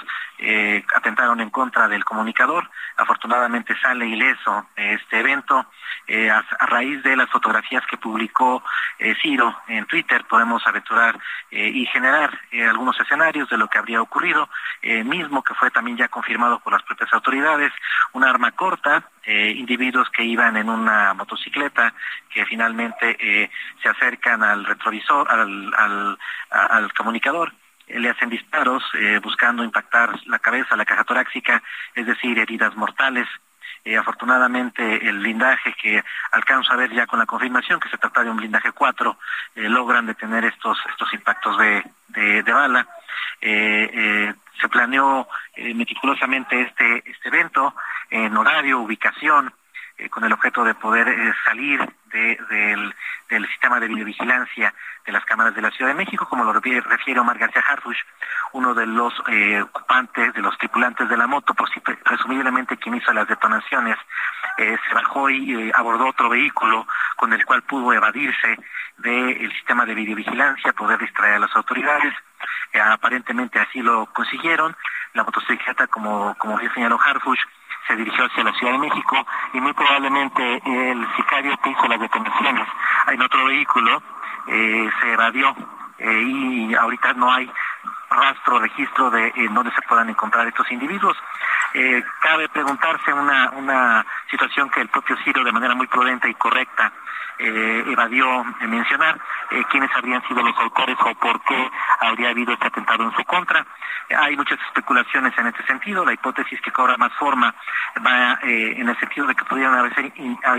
atentaron 0.95 1.39
en 1.41 1.49
contra 1.49 1.87
del 1.87 2.05
comunicador. 2.05 2.69
Afortunadamente 2.95 3.75
sale 3.79 4.05
ileso 4.07 4.67
este 4.75 5.19
evento. 5.19 5.65
Eh, 6.09 6.29
a, 6.29 6.41
raíz 6.67 7.03
de 7.03 7.17
las 7.17 7.29
fotografías 7.29 7.85
que 7.85 7.97
publicó 7.97 8.63
eh, 8.97 9.13
Ciro 9.21 9.53
en 9.67 9.85
Twitter, 9.85 10.23
podemos 10.23 10.65
aventurar 10.65 11.19
eh, 11.51 11.67
y 11.67 11.85
generar 11.87 12.39
algunos 12.69 12.97
escenarios 13.01 13.49
de 13.49 13.57
lo 13.57 13.67
que 13.67 13.77
habría 13.77 14.01
ocurrido, 14.01 14.49
mismo 14.81 15.43
que 15.43 15.53
fue 15.53 15.69
también 15.69 15.97
ya 15.97 16.07
confirmado 16.07 16.59
por 16.59 16.71
las 16.71 16.83
propias 16.83 17.11
autoridades, 17.13 17.73
un 18.13 18.23
arma 18.23 18.51
corta, 18.51 19.09
individuos 19.25 20.09
que 20.09 20.23
iban 20.23 20.55
en 20.55 20.69
una 20.69 21.13
motocicleta, 21.13 21.93
que 22.29 22.45
finalmente 22.45 23.51
se 23.81 23.89
acercan 23.89 24.43
al 24.43 24.65
retrovisor, 24.65 25.27
al 25.29 26.93
comunicador, 26.93 27.53
le 27.87 28.09
hacen 28.09 28.29
disparos 28.29 28.83
buscando 29.21 29.63
impactar 29.63 30.19
la 30.25 30.39
cabeza, 30.39 30.75
la 30.75 30.85
caja 30.85 31.03
torácica, 31.03 31.63
es 31.95 32.05
decir, 32.05 32.37
heridas 32.37 32.75
mortales. 32.75 33.27
Eh, 33.87 33.95
afortunadamente 33.95 35.07
el 35.07 35.19
blindaje 35.19 35.73
que 35.81 36.03
alcanzo 36.33 36.73
a 36.73 36.75
ver 36.75 36.91
ya 36.93 37.07
con 37.07 37.19
la 37.19 37.25
confirmación 37.25 37.79
que 37.79 37.87
se 37.87 37.97
trata 37.97 38.21
de 38.21 38.29
un 38.29 38.35
blindaje 38.35 38.73
4, 38.73 39.17
eh, 39.55 39.69
logran 39.69 40.05
detener 40.05 40.43
estos, 40.43 40.77
estos 40.89 41.13
impactos 41.13 41.57
de, 41.57 41.83
de, 42.09 42.51
bala. 42.51 42.85
Eh, 43.39 44.33
se 44.59 44.67
planeó 44.67 45.29
meticulosamente 45.55 46.63
este, 46.63 47.09
este 47.09 47.29
evento 47.29 47.75
en 48.09 48.35
horario, 48.35 48.79
ubicación, 48.79 49.53
con 50.09 50.23
el 50.23 50.33
objeto 50.33 50.63
de 50.63 50.75
poder 50.75 51.35
salir 51.43 51.79
del, 52.11 52.93
sistema 53.47 53.79
de 53.79 53.87
videovigilancia 53.87 54.73
de 55.05 55.11
las 55.11 55.25
cámaras 55.25 55.55
de 55.55 55.61
la 55.61 55.71
Ciudad 55.71 55.91
de 55.91 55.97
México, 55.97 56.27
como 56.29 56.43
lo 56.43 56.53
refiere 56.53 57.19
Omar 57.19 57.37
García 57.37 57.63
Harfush, 57.67 57.97
uno 58.53 58.73
de 58.73 58.85
los 58.85 59.13
eh, 59.27 59.61
ocupantes, 59.61 60.33
de 60.33 60.41
los 60.41 60.57
tripulantes 60.57 61.09
de 61.09 61.17
la 61.17 61.27
moto, 61.27 61.53
presumiblemente 62.03 62.77
quien 62.77 62.95
hizo 62.95 63.11
las 63.13 63.27
detonaciones, 63.27 63.97
eh, 64.57 64.77
se 64.87 64.95
bajó 64.95 65.29
y 65.29 65.69
eh, 65.69 65.71
abordó 65.75 66.07
otro 66.07 66.29
vehículo 66.29 66.87
con 67.15 67.33
el 67.33 67.45
cual 67.45 67.63
pudo 67.63 67.93
evadirse 67.93 68.57
del 68.97 69.51
sistema 69.53 69.85
de 69.85 69.95
videovigilancia, 69.95 70.73
poder 70.73 70.99
distraer 70.99 71.35
a 71.35 71.39
las 71.39 71.55
autoridades. 71.55 72.13
aparentemente 72.73 73.59
así 73.59 73.81
lo 73.81 74.07
consiguieron. 74.07 74.75
La 75.13 75.23
motocicleta, 75.23 75.87
como, 75.87 76.35
como 76.35 76.59
ya 76.59 76.71
señaló 76.73 76.99
Harfush, 76.99 77.41
se 77.87 77.95
dirigió 77.95 78.25
hacia 78.25 78.43
la 78.43 78.53
Ciudad 78.53 78.73
de 78.73 78.79
México 78.79 79.25
y 79.53 79.61
muy 79.61 79.73
probablemente 79.73 80.61
el 80.65 81.07
sicario 81.15 81.57
que 81.63 81.69
hizo 81.69 81.87
las 81.87 81.99
detonaciones 81.99 82.67
en 83.07 83.21
otro 83.21 83.45
vehículo 83.45 84.01
eh, 84.47 84.89
se 85.01 85.13
evadió 85.13 85.55
eh, 85.97 86.23
y 86.23 86.75
ahorita 86.75 87.13
no 87.13 87.31
hay 87.31 87.49
rastro, 88.09 88.59
registro 88.59 89.09
de 89.09 89.31
en 89.35 89.53
dónde 89.53 89.71
se 89.71 89.81
puedan 89.87 90.09
encontrar 90.09 90.47
estos 90.47 90.71
individuos. 90.71 91.17
Eh, 91.73 92.03
cabe 92.21 92.49
preguntarse 92.49 93.13
una, 93.13 93.51
una 93.51 94.05
situación 94.31 94.69
que 94.69 94.81
el 94.81 94.89
propio 94.89 95.17
Ciro 95.23 95.43
de 95.43 95.51
manera 95.51 95.75
muy 95.75 95.87
prudente 95.87 96.29
y 96.29 96.33
correcta 96.35 96.91
evadió 97.39 98.43
mencionar, 98.61 99.19
quiénes 99.69 99.91
habrían 99.95 100.27
sido 100.27 100.41
los 100.41 100.57
autores 100.57 100.97
o 101.05 101.13
por 101.19 101.39
qué 101.41 101.69
habría 101.99 102.29
habido 102.29 102.51
este 102.53 102.65
atentado 102.65 103.03
en 103.03 103.11
su 103.11 103.23
contra. 103.25 103.63
Hay 104.09 104.35
muchas 104.35 104.59
especulaciones 104.67 105.37
en 105.37 105.45
este 105.45 105.63
sentido. 105.67 106.03
La 106.03 106.13
hipótesis 106.13 106.59
que 106.61 106.71
cobra 106.71 106.97
más 106.97 107.13
forma 107.13 107.53
va 108.03 108.39
en 108.41 108.89
el 108.89 108.99
sentido 108.99 109.27
de 109.27 109.35
que 109.35 109.45
pudieran 109.45 109.75
haber, 109.75 109.93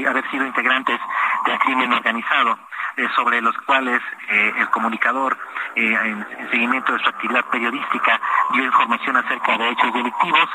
haber 0.06 0.30
sido 0.30 0.46
integrantes 0.46 1.00
del 1.46 1.58
crimen 1.58 1.92
organizado 1.92 2.52
eh, 2.52 2.67
sobre 3.14 3.40
los 3.40 3.56
cuales 3.58 4.00
eh, 4.30 4.52
el 4.58 4.68
comunicador, 4.70 5.36
eh, 5.74 5.96
en, 6.04 6.26
seguimiento 6.50 6.92
de 6.92 6.98
su 6.98 7.08
actividad 7.08 7.44
periodística, 7.46 8.20
dio 8.52 8.64
información 8.64 9.16
acerca 9.16 9.56
de 9.56 9.70
hechos 9.70 9.92
delictivos 9.92 10.48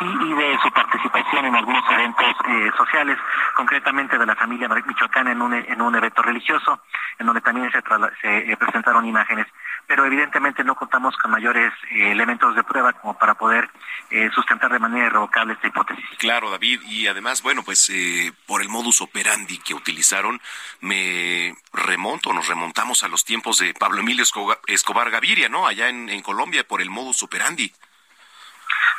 y, 0.00 0.34
de 0.34 0.58
su 0.62 0.70
participación 0.70 1.46
en 1.46 1.56
algunos 1.56 1.84
eventos 1.90 2.36
sociales, 2.76 3.18
concretamente 3.56 4.18
de 4.18 4.26
la 4.26 4.36
familia 4.36 4.68
michoacana 4.68 5.32
en 5.32 5.42
un, 5.42 5.54
en 5.54 5.80
un 5.80 5.94
evento 5.94 6.22
religioso, 6.22 6.80
en 7.18 7.26
donde 7.26 7.40
también 7.40 7.70
se, 7.70 7.82
se 8.20 8.56
presentaron 8.56 9.04
imágenes 9.04 9.46
pero 9.88 10.04
evidentemente 10.04 10.62
no 10.62 10.74
contamos 10.74 11.16
con 11.16 11.30
mayores 11.30 11.72
eh, 11.90 12.12
elementos 12.12 12.54
de 12.54 12.62
prueba 12.62 12.92
como 12.92 13.18
para 13.18 13.34
poder 13.34 13.68
eh, 14.10 14.30
sustentar 14.34 14.70
de 14.70 14.78
manera 14.78 15.06
irrevocable 15.06 15.54
esta 15.54 15.66
hipótesis. 15.66 16.04
Claro, 16.18 16.50
David, 16.50 16.82
y 16.82 17.06
además, 17.06 17.42
bueno, 17.42 17.62
pues 17.64 17.88
eh, 17.88 18.32
por 18.46 18.60
el 18.60 18.68
modus 18.68 19.00
operandi 19.00 19.58
que 19.58 19.72
utilizaron, 19.72 20.40
me 20.80 21.56
remonto, 21.72 22.34
nos 22.34 22.46
remontamos 22.46 23.02
a 23.02 23.08
los 23.08 23.24
tiempos 23.24 23.58
de 23.58 23.72
Pablo 23.72 24.00
Emilio 24.00 24.24
Escobar 24.66 25.10
Gaviria, 25.10 25.48
¿no? 25.48 25.66
Allá 25.66 25.88
en, 25.88 26.10
en 26.10 26.22
Colombia, 26.22 26.68
por 26.68 26.82
el 26.82 26.90
modus 26.90 27.22
operandi. 27.22 27.72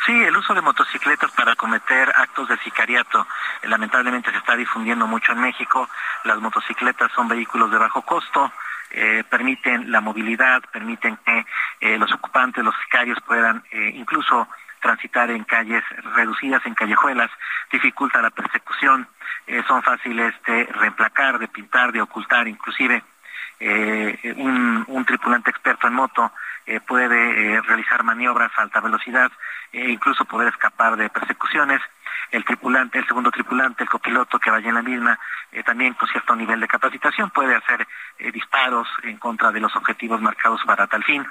Sí, 0.05 0.13
el 0.13 0.35
uso 0.35 0.55
de 0.55 0.61
motocicletas 0.61 1.31
para 1.31 1.55
cometer 1.55 2.11
actos 2.15 2.47
de 2.49 2.57
sicariato 2.59 3.27
lamentablemente 3.63 4.31
se 4.31 4.37
está 4.37 4.55
difundiendo 4.55 5.05
mucho 5.05 5.33
en 5.33 5.41
México. 5.41 5.87
Las 6.23 6.39
motocicletas 6.39 7.11
son 7.11 7.27
vehículos 7.27 7.69
de 7.69 7.77
bajo 7.77 8.01
costo, 8.01 8.51
eh, 8.91 9.23
permiten 9.29 9.91
la 9.91 10.01
movilidad, 10.01 10.61
permiten 10.71 11.17
que 11.25 11.45
eh, 11.81 11.97
los 11.97 12.11
ocupantes, 12.11 12.63
los 12.63 12.75
sicarios 12.83 13.19
puedan 13.25 13.63
incluso 13.71 14.47
transitar 14.81 15.29
en 15.31 15.43
calles 15.43 15.83
reducidas, 16.15 16.65
en 16.65 16.73
callejuelas, 16.73 17.29
dificulta 17.71 18.21
la 18.21 18.29
persecución, 18.29 19.07
son 19.67 19.81
fáciles 19.81 20.33
de 20.45 20.65
reemplacar, 20.65 21.39
de 21.39 21.47
pintar, 21.47 21.91
de 21.91 22.01
ocultar, 22.01 22.47
inclusive 22.47 23.03
un, 23.59 24.85
un, 24.87 25.05
tripulante 25.05 25.49
experto 25.49 25.87
en 25.87 25.93
moto 25.95 26.31
puede 26.87 27.59
realizar 27.61 28.03
maniobras 28.03 28.51
a 28.55 28.61
alta 28.61 28.79
velocidad 28.79 29.31
e 29.73 29.89
incluso 29.89 30.23
poder 30.25 30.49
escapar 30.49 30.95
de 30.95 31.09
persecuciones 31.09 31.81
el 32.31 32.45
tripulante, 32.45 32.99
el 32.99 33.07
segundo 33.07 33.31
tripulante, 33.31 33.83
el 33.83 33.89
copiloto 33.89 34.39
que 34.39 34.51
vaya 34.51 34.69
en 34.69 34.75
la 34.75 34.81
misma, 34.81 35.19
eh, 35.51 35.63
también 35.63 35.93
con 35.93 36.07
cierto 36.09 36.35
nivel 36.35 36.59
de 36.59 36.67
capacitación, 36.67 37.29
puede 37.31 37.55
hacer 37.55 37.87
eh, 38.17 38.31
disparos 38.31 38.87
en 39.03 39.17
contra 39.17 39.51
de 39.51 39.59
los 39.59 39.75
objetivos 39.75 40.21
marcados 40.21 40.61
para 40.65 40.87
tal 40.87 41.03
fin. 41.03 41.25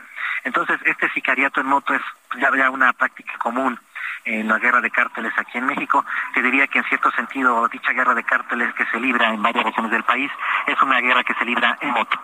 Entonces, 0.45 0.80
este 0.84 1.11
sicariato 1.11 1.61
en 1.61 1.66
moto 1.66 1.95
es 1.95 2.03
ya, 2.41 2.70
una 2.70 2.93
práctica 2.93 3.36
común 3.39 3.78
en 4.24 4.49
la 4.49 4.59
guerra 4.59 4.80
de 4.80 4.91
cárteles 4.91 5.32
aquí 5.36 5.59
en 5.59 5.66
México. 5.66 6.05
Te 6.34 6.43
diría 6.43 6.66
que 6.66 6.78
en 6.78 6.84
cierto 6.84 7.11
sentido 7.12 7.66
dicha 7.68 7.93
guerra 7.93 8.14
de 8.14 8.24
cárteles 8.24 8.74
que 8.74 8.84
se 8.86 9.01
libra 9.01 9.32
en 9.32 9.43
varias 9.43 9.64
regiones 9.64 9.91
del 9.91 10.05
país 10.05 10.30
es 10.66 10.80
una 10.82 11.01
guerra 11.01 11.24
que 11.24 11.34
se 11.34 11.45
libra 11.45 11.78
en 11.80 11.91
moto. 11.91 12.20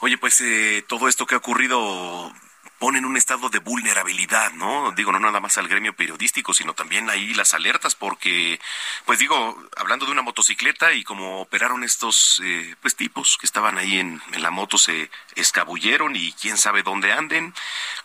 Oye, 0.00 0.16
pues 0.16 0.40
eh, 0.40 0.84
todo 0.88 1.08
esto 1.08 1.26
que 1.26 1.34
ha 1.34 1.38
ocurrido 1.38 2.32
pone 2.80 2.98
en 2.98 3.04
un 3.04 3.18
estado 3.18 3.50
de 3.50 3.58
vulnerabilidad, 3.58 4.52
¿no? 4.52 4.90
Digo, 4.92 5.12
no 5.12 5.20
nada 5.20 5.38
más 5.38 5.58
al 5.58 5.68
gremio 5.68 5.94
periodístico, 5.94 6.54
sino 6.54 6.72
también 6.72 7.10
ahí 7.10 7.34
las 7.34 7.52
alertas, 7.52 7.94
porque, 7.94 8.58
pues 9.04 9.18
digo, 9.18 9.62
hablando 9.76 10.06
de 10.06 10.12
una 10.12 10.22
motocicleta 10.22 10.94
y 10.94 11.04
como 11.04 11.42
operaron 11.42 11.84
estos, 11.84 12.40
eh, 12.42 12.74
pues 12.80 12.96
tipos 12.96 13.36
que 13.38 13.44
estaban 13.44 13.76
ahí 13.76 13.98
en, 13.98 14.22
la 14.38 14.50
moto, 14.50 14.78
se 14.78 15.10
escabulleron 15.36 16.16
y 16.16 16.32
quién 16.32 16.56
sabe 16.56 16.82
dónde 16.82 17.12
anden. 17.12 17.54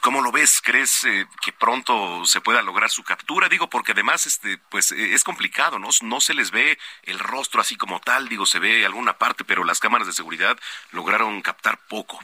¿Cómo 0.02 0.22
lo 0.22 0.34
ves? 0.34 0.62
¿Crees 0.62 1.06
eh, 1.06 1.26
que 1.42 1.54
pronto 1.54 2.26
se 2.26 2.42
pueda 2.42 2.62
lograr 2.62 2.90
su 2.90 3.04
captura? 3.04 3.48
Digo, 3.48 3.70
porque 3.70 3.94
además, 3.94 4.26
este, 4.26 4.58
pues 4.58 4.92
eh, 4.92 5.14
es 5.14 5.24
complicado, 5.24 5.80
¿no? 5.80 5.88
No 6.02 6.20
se 6.20 6.34
les 6.34 6.52
ve 6.52 6.78
el 7.04 7.20
rostro 7.20 7.62
así 7.62 7.78
como 7.78 8.02
tal, 8.02 8.28
digo, 8.28 8.46
se 8.46 8.60
ve 8.60 8.86
alguna 8.86 9.18
parte, 9.18 9.46
pero 9.46 9.64
las 9.64 9.80
cámaras 9.80 10.06
de 10.06 10.14
seguridad 10.14 10.60
lograron 10.92 11.42
captar 11.42 11.80
poco 11.88 12.20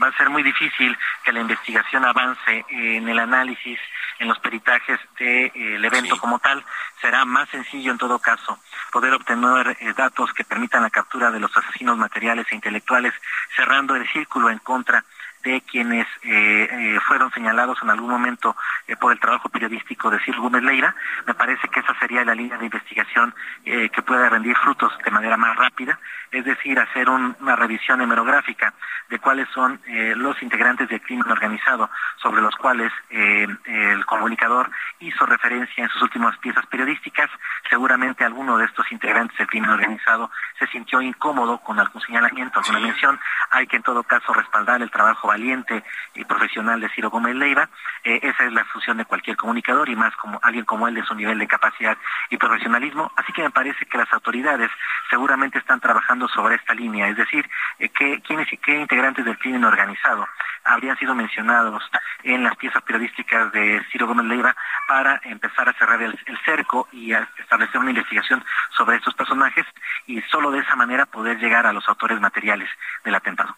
va 0.00 0.08
a 0.08 0.16
ser 0.16 0.30
muy 0.30 0.42
difícil 0.42 0.96
que 1.24 1.32
la 1.32 1.40
investigación 1.40 2.04
avance 2.04 2.64
en 2.68 3.08
el 3.08 3.18
análisis, 3.18 3.78
en 4.18 4.28
los 4.28 4.38
peritajes 4.38 5.00
del 5.18 5.50
de, 5.52 5.86
evento 5.86 6.16
como 6.18 6.38
tal. 6.38 6.64
Será 7.00 7.24
más 7.24 7.48
sencillo 7.48 7.92
en 7.92 7.98
todo 7.98 8.18
caso 8.18 8.58
poder 8.92 9.14
obtener 9.14 9.76
eh, 9.80 9.92
datos 9.96 10.32
que 10.32 10.44
permitan 10.44 10.82
la 10.82 10.90
captura 10.90 11.30
de 11.30 11.40
los 11.40 11.56
asesinos 11.56 11.96
materiales 11.96 12.46
e 12.50 12.54
intelectuales, 12.54 13.14
cerrando 13.56 13.96
el 13.96 14.06
círculo 14.12 14.50
en 14.50 14.58
contra 14.58 15.04
de 15.42 15.60
quienes 15.62 16.06
eh, 16.22 16.68
eh, 16.70 16.98
fueron 17.06 17.30
señalados 17.32 17.78
en 17.82 17.90
algún 17.90 18.10
momento 18.10 18.56
por 19.00 19.12
el 19.12 19.20
trabajo 19.20 19.48
periodístico 19.48 20.10
de 20.10 20.18
Ciro 20.20 20.42
Gómez 20.42 20.62
Leira. 20.62 20.94
Me 21.26 21.34
parece 21.34 21.68
que 21.68 21.80
esa 21.80 21.98
sería 21.98 22.24
la 22.24 22.34
línea 22.34 22.58
de 22.58 22.66
investigación 22.66 23.34
que 23.64 24.02
pueda 24.02 24.28
rendir 24.28 24.56
frutos 24.56 24.92
de 25.04 25.10
manera 25.10 25.36
más 25.36 25.56
rápida, 25.56 25.98
es 26.30 26.44
decir, 26.44 26.78
hacer 26.78 27.08
una 27.08 27.56
revisión 27.56 28.00
hemerográfica 28.00 28.74
de 29.12 29.18
cuáles 29.18 29.46
son 29.50 29.78
eh, 29.86 30.14
los 30.16 30.42
integrantes 30.42 30.88
del 30.88 31.02
crimen 31.02 31.30
organizado 31.30 31.90
sobre 32.16 32.40
los 32.40 32.54
cuales 32.56 32.90
eh, 33.10 33.46
el 33.66 34.06
comunicador 34.06 34.70
hizo 35.00 35.26
referencia 35.26 35.84
en 35.84 35.90
sus 35.90 36.02
últimas 36.02 36.36
piezas 36.38 36.64
periodísticas. 36.66 37.28
Seguramente 37.68 38.24
alguno 38.24 38.56
de 38.56 38.64
estos 38.64 38.90
integrantes 38.90 39.36
del 39.36 39.48
crimen 39.48 39.70
organizado 39.70 40.30
se 40.58 40.66
sintió 40.68 41.02
incómodo 41.02 41.58
con 41.58 41.78
algún 41.78 42.00
señalamiento, 42.00 42.60
alguna 42.60 42.80
mención. 42.80 43.20
Hay 43.50 43.66
que 43.66 43.76
en 43.76 43.82
todo 43.82 44.02
caso 44.02 44.32
respaldar 44.32 44.80
el 44.80 44.90
trabajo 44.90 45.30
valiente 45.32 45.82
y 46.14 46.24
profesional 46.24 46.80
de 46.80 46.88
Ciro 46.90 47.10
Gómez 47.10 47.34
Leiva. 47.34 47.68
Eh, 48.04 48.20
esa 48.22 48.44
es 48.44 48.52
la 48.52 48.64
función 48.64 48.96
de 48.96 49.04
cualquier 49.04 49.36
comunicador 49.36 49.88
y 49.88 49.96
más 49.96 50.14
como 50.16 50.38
alguien 50.42 50.64
como 50.64 50.88
él 50.88 50.94
de 50.94 51.04
su 51.04 51.14
nivel 51.14 51.38
de 51.38 51.46
capacidad 51.46 51.96
y 52.30 52.36
profesionalismo. 52.36 53.12
Así 53.16 53.32
que 53.32 53.42
me 53.42 53.50
parece 53.50 53.86
que 53.86 53.98
las 53.98 54.12
autoridades 54.12 54.70
seguramente 55.10 55.58
están 55.58 55.80
trabajando 55.80 56.28
sobre 56.28 56.56
esta 56.56 56.74
línea, 56.74 57.08
es 57.08 57.16
decir, 57.16 57.48
que, 57.78 58.20
quiénes 58.26 58.52
y 58.52 58.56
qué 58.56 58.72
integrantes 58.72 59.02
integrantes 59.02 59.24
del 59.24 59.38
crimen 59.38 59.64
organizado 59.64 60.28
habrían 60.64 60.96
sido 60.98 61.14
mencionados 61.14 61.82
en 62.22 62.44
las 62.44 62.56
piezas 62.56 62.82
periodísticas 62.82 63.52
de 63.52 63.82
Ciro 63.90 64.06
Gómez 64.06 64.26
Leiva 64.26 64.54
para 64.86 65.20
empezar 65.24 65.68
a 65.68 65.72
cerrar 65.72 66.00
el, 66.02 66.16
cerco 66.44 66.88
y 66.92 67.12
a 67.12 67.28
establecer 67.38 67.80
una 67.80 67.90
investigación 67.90 68.44
sobre 68.76 68.96
estos 68.96 69.14
personajes 69.14 69.66
y 70.06 70.20
solo 70.22 70.50
de 70.50 70.60
esa 70.60 70.76
manera 70.76 71.06
poder 71.06 71.38
llegar 71.38 71.66
a 71.66 71.72
los 71.72 71.88
autores 71.88 72.20
materiales 72.20 72.68
del 73.04 73.14
atentado. 73.14 73.56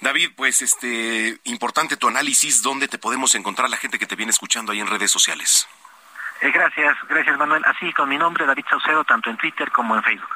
David, 0.00 0.30
pues 0.36 0.60
este 0.60 1.03
importante 1.44 1.96
tu 1.96 2.08
análisis, 2.08 2.62
¿dónde 2.62 2.88
te 2.88 2.98
podemos 2.98 3.34
encontrar 3.34 3.70
la 3.70 3.76
gente 3.76 3.98
que 3.98 4.06
te 4.06 4.16
viene 4.16 4.30
escuchando 4.30 4.72
ahí 4.72 4.80
en 4.80 4.86
redes 4.86 5.10
sociales? 5.10 5.68
Eh, 6.40 6.50
gracias, 6.50 6.96
gracias 7.08 7.38
Manuel. 7.38 7.64
Así 7.64 7.92
con 7.92 8.08
mi 8.08 8.18
nombre, 8.18 8.46
David 8.46 8.64
Saucedo, 8.68 9.04
tanto 9.04 9.30
en 9.30 9.36
Twitter 9.36 9.70
como 9.72 9.96
en 9.96 10.02
Facebook. 10.02 10.34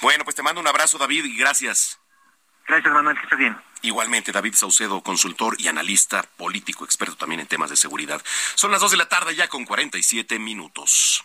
Bueno, 0.00 0.24
pues 0.24 0.36
te 0.36 0.42
mando 0.42 0.60
un 0.60 0.68
abrazo, 0.68 0.98
David, 0.98 1.24
y 1.24 1.36
gracias. 1.36 1.98
Gracias, 2.68 2.92
Manuel, 2.92 3.16
que 3.16 3.22
estés 3.22 3.38
bien. 3.38 3.56
Igualmente, 3.82 4.32
David 4.32 4.54
Saucedo, 4.54 5.00
consultor 5.02 5.54
y 5.58 5.68
analista 5.68 6.22
político, 6.36 6.84
experto 6.84 7.16
también 7.16 7.40
en 7.40 7.46
temas 7.46 7.70
de 7.70 7.76
seguridad. 7.76 8.20
Son 8.54 8.70
las 8.70 8.80
dos 8.80 8.90
de 8.90 8.96
la 8.96 9.08
tarde 9.08 9.34
ya 9.34 9.48
con 9.48 9.64
47 9.64 10.38
minutos. 10.38 11.24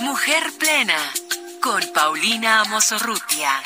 Mujer 0.00 0.44
Plena, 0.58 0.98
con 1.60 1.82
Paulina 1.92 2.60
Amosorrutia. 2.60 3.62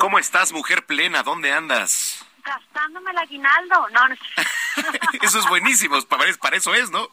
¿Cómo 0.00 0.18
estás, 0.18 0.50
mujer 0.52 0.86
plena? 0.86 1.22
¿Dónde 1.22 1.52
andas? 1.52 2.24
Gastándome 2.42 3.10
el 3.10 3.18
aguinaldo. 3.18 3.86
No, 3.90 4.08
no. 4.08 4.14
eso 5.22 5.38
es 5.38 5.46
buenísimo, 5.46 6.00
para, 6.08 6.24
para 6.40 6.56
eso 6.56 6.72
es, 6.72 6.90
¿no? 6.90 7.06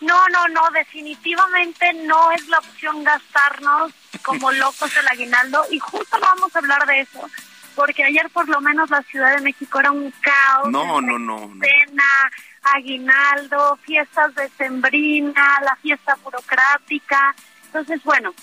No, 0.00 0.28
no, 0.30 0.48
no, 0.48 0.68
definitivamente 0.72 1.92
no 1.92 2.32
es 2.32 2.48
la 2.48 2.58
opción 2.58 3.04
gastarnos 3.04 3.92
como 4.24 4.50
locos 4.64 4.96
el 4.96 5.06
aguinaldo 5.06 5.64
y 5.70 5.78
justo 5.78 6.18
vamos 6.20 6.54
a 6.56 6.58
hablar 6.58 6.84
de 6.86 7.02
eso, 7.02 7.30
porque 7.76 8.02
ayer 8.02 8.28
por 8.30 8.48
lo 8.48 8.60
menos 8.60 8.90
la 8.90 9.02
Ciudad 9.02 9.36
de 9.36 9.42
México 9.42 9.78
era 9.78 9.92
un 9.92 10.12
caos. 10.20 10.70
No, 10.70 11.00
no, 11.00 11.20
no. 11.20 11.52
Cena, 11.60 12.32
aguinaldo, 12.62 13.78
fiestas 13.84 14.34
de 14.34 14.48
sembrina, 14.58 15.60
la 15.62 15.76
fiesta 15.76 16.16
burocrática. 16.24 17.32
Entonces, 17.66 18.02
bueno, 18.02 18.34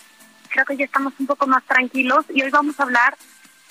creo 0.48 0.66
que 0.66 0.78
ya 0.78 0.86
estamos 0.86 1.12
un 1.20 1.28
poco 1.28 1.46
más 1.46 1.64
tranquilos 1.66 2.26
y 2.30 2.42
hoy 2.42 2.50
vamos 2.50 2.80
a 2.80 2.84
hablar, 2.84 3.18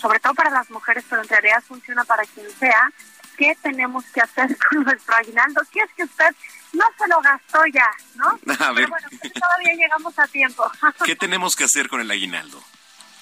sobre 0.05 0.21
todo 0.21 0.35
para 0.35 0.51
las 0.51 0.69
mujeres, 0.69 1.03
pero 1.09 1.23
en 1.23 1.29
realidad 1.29 1.65
funciona 1.67 2.05
para 2.05 2.25
quien 2.25 2.47
sea, 2.59 2.93
qué 3.39 3.57
tenemos 3.63 4.05
que 4.13 4.21
hacer 4.21 4.55
con 4.69 4.85
nuestro 4.85 5.15
aguinaldo, 5.15 5.63
si 5.73 5.79
es 5.79 5.91
que 5.97 6.05
usted 6.05 6.29
no 6.75 6.85
se 6.99 7.09
lo 7.09 7.23
gastó 7.23 7.61
ya, 7.73 7.91
¿no? 8.17 8.27
A 8.67 8.73
ver. 8.73 8.85
Pero 8.85 8.89
bueno, 8.91 9.09
pues 9.19 9.33
todavía 9.33 9.73
llegamos 9.73 10.19
a 10.19 10.27
tiempo. 10.27 10.71
¿Qué 11.07 11.17
tenemos 11.17 11.57
que 11.57 11.65
hacer 11.65 11.89
con 11.89 12.03
el 12.03 12.11
aguinaldo? 12.11 12.63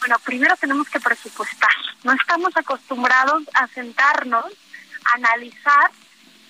Bueno, 0.03 0.19
primero 0.25 0.57
tenemos 0.57 0.89
que 0.89 0.99
presupuestar. 0.99 1.71
No 2.03 2.13
estamos 2.13 2.57
acostumbrados 2.57 3.45
a 3.55 3.69
sentarnos, 3.69 4.47
a 4.47 5.15
analizar 5.15 5.93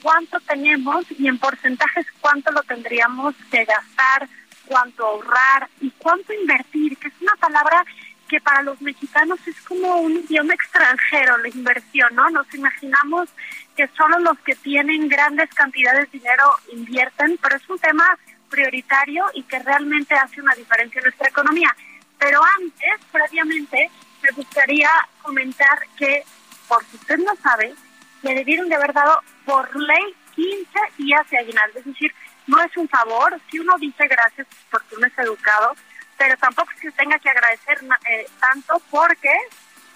cuánto 0.01 0.41
tenemos 0.41 1.05
y 1.19 1.29
en 1.29 1.39
porcentajes 1.39 2.07
cuánto 2.23 2.51
lo 2.51 2.63
tendríamos 2.63 3.35
que 3.51 3.67
gastar, 3.67 4.27
cuánto 4.65 5.07
ahorrar 5.07 5.69
y 5.83 5.91
cuánto 5.99 6.33
invertir, 6.33 6.97
que 6.97 7.09
es 7.09 7.15
una 7.21 7.37
palabra 7.37 7.85
que 8.33 8.41
para 8.41 8.63
los 8.63 8.81
mexicanos 8.81 9.39
es 9.47 9.61
como 9.61 9.97
un 9.97 10.13
idioma 10.13 10.55
extranjero, 10.55 11.37
la 11.37 11.49
inversión, 11.49 12.15
¿no? 12.15 12.31
Nos 12.31 12.47
imaginamos 12.55 13.29
que 13.77 13.87
solo 13.89 14.19
los 14.21 14.39
que 14.39 14.55
tienen 14.55 15.07
grandes 15.07 15.51
cantidades 15.51 16.11
de 16.11 16.19
dinero 16.19 16.45
invierten, 16.73 17.39
pero 17.43 17.57
es 17.57 17.69
un 17.69 17.79
tema 17.79 18.19
prioritario 18.49 19.27
y 19.35 19.43
que 19.43 19.59
realmente 19.59 20.15
hace 20.15 20.41
una 20.41 20.55
diferencia 20.55 20.99
en 20.99 21.05
nuestra 21.05 21.29
economía. 21.29 21.77
Pero 22.19 22.41
antes, 22.59 23.07
previamente, 23.13 23.91
me 24.23 24.31
gustaría 24.31 24.89
comentar 25.21 25.79
que, 25.99 26.25
por 26.69 26.83
si 26.87 26.97
usted 26.97 27.19
no 27.19 27.37
sabe, 27.37 27.75
le 28.23 28.35
debieron 28.35 28.71
de 28.71 28.77
haber 28.77 28.95
dado 28.95 29.21
por 29.45 29.77
ley 29.77 30.15
15 30.35 30.65
días 30.97 31.29
de 31.29 31.37
aguinaldo. 31.37 31.81
Es 31.81 31.85
decir, 31.85 32.15
no 32.47 32.63
es 32.63 32.75
un 32.79 32.89
favor, 32.89 33.39
si 33.51 33.59
uno 33.59 33.77
dice 33.79 34.09
gracias 34.09 34.47
porque 34.71 34.97
uno 34.97 35.07
es 35.07 35.19
educado, 35.19 35.77
pero 36.19 36.37
tampoco 36.37 36.71
es 36.73 36.81
que 36.81 36.91
tenga 36.93 37.19
que 37.19 37.31
agradecer 37.31 37.81
eh, 38.11 38.27
tanto 38.41 38.81
porque 38.91 39.33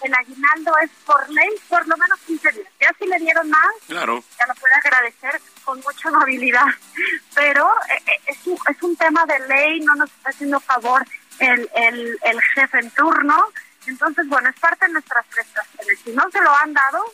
el 0.03 0.13
aguinaldo 0.13 0.77
es 0.83 0.91
por 1.05 1.29
ley 1.29 1.49
por 1.67 1.87
lo 1.87 1.97
menos 1.97 2.19
15 2.21 2.51
días. 2.51 2.67
Ya 2.79 2.93
si 2.99 3.07
le 3.07 3.17
dieron 3.19 3.49
más, 3.49 3.73
claro. 3.87 4.23
ya 4.37 4.45
lo 4.47 4.55
puede 4.55 4.73
agradecer 4.75 5.41
con 5.63 5.79
mucha 5.79 6.09
amabilidad. 6.09 6.65
Pero 7.35 7.67
eh, 7.89 8.03
eh, 8.05 8.21
es, 8.27 8.47
un, 8.47 8.57
es 8.69 8.83
un 8.83 8.95
tema 8.95 9.25
de 9.25 9.39
ley, 9.47 9.79
no 9.81 9.95
nos 9.95 10.11
está 10.11 10.29
haciendo 10.29 10.59
favor 10.59 11.05
el, 11.39 11.69
el, 11.75 12.19
el 12.23 12.41
jefe 12.41 12.79
en 12.79 12.91
turno. 12.91 13.51
Entonces, 13.87 14.27
bueno, 14.27 14.49
es 14.49 14.59
parte 14.59 14.85
de 14.85 14.93
nuestras 14.93 15.25
prestaciones. 15.27 15.99
Si 16.03 16.11
no 16.11 16.29
se 16.31 16.41
lo 16.41 16.53
han 16.55 16.73
dado, 16.73 17.05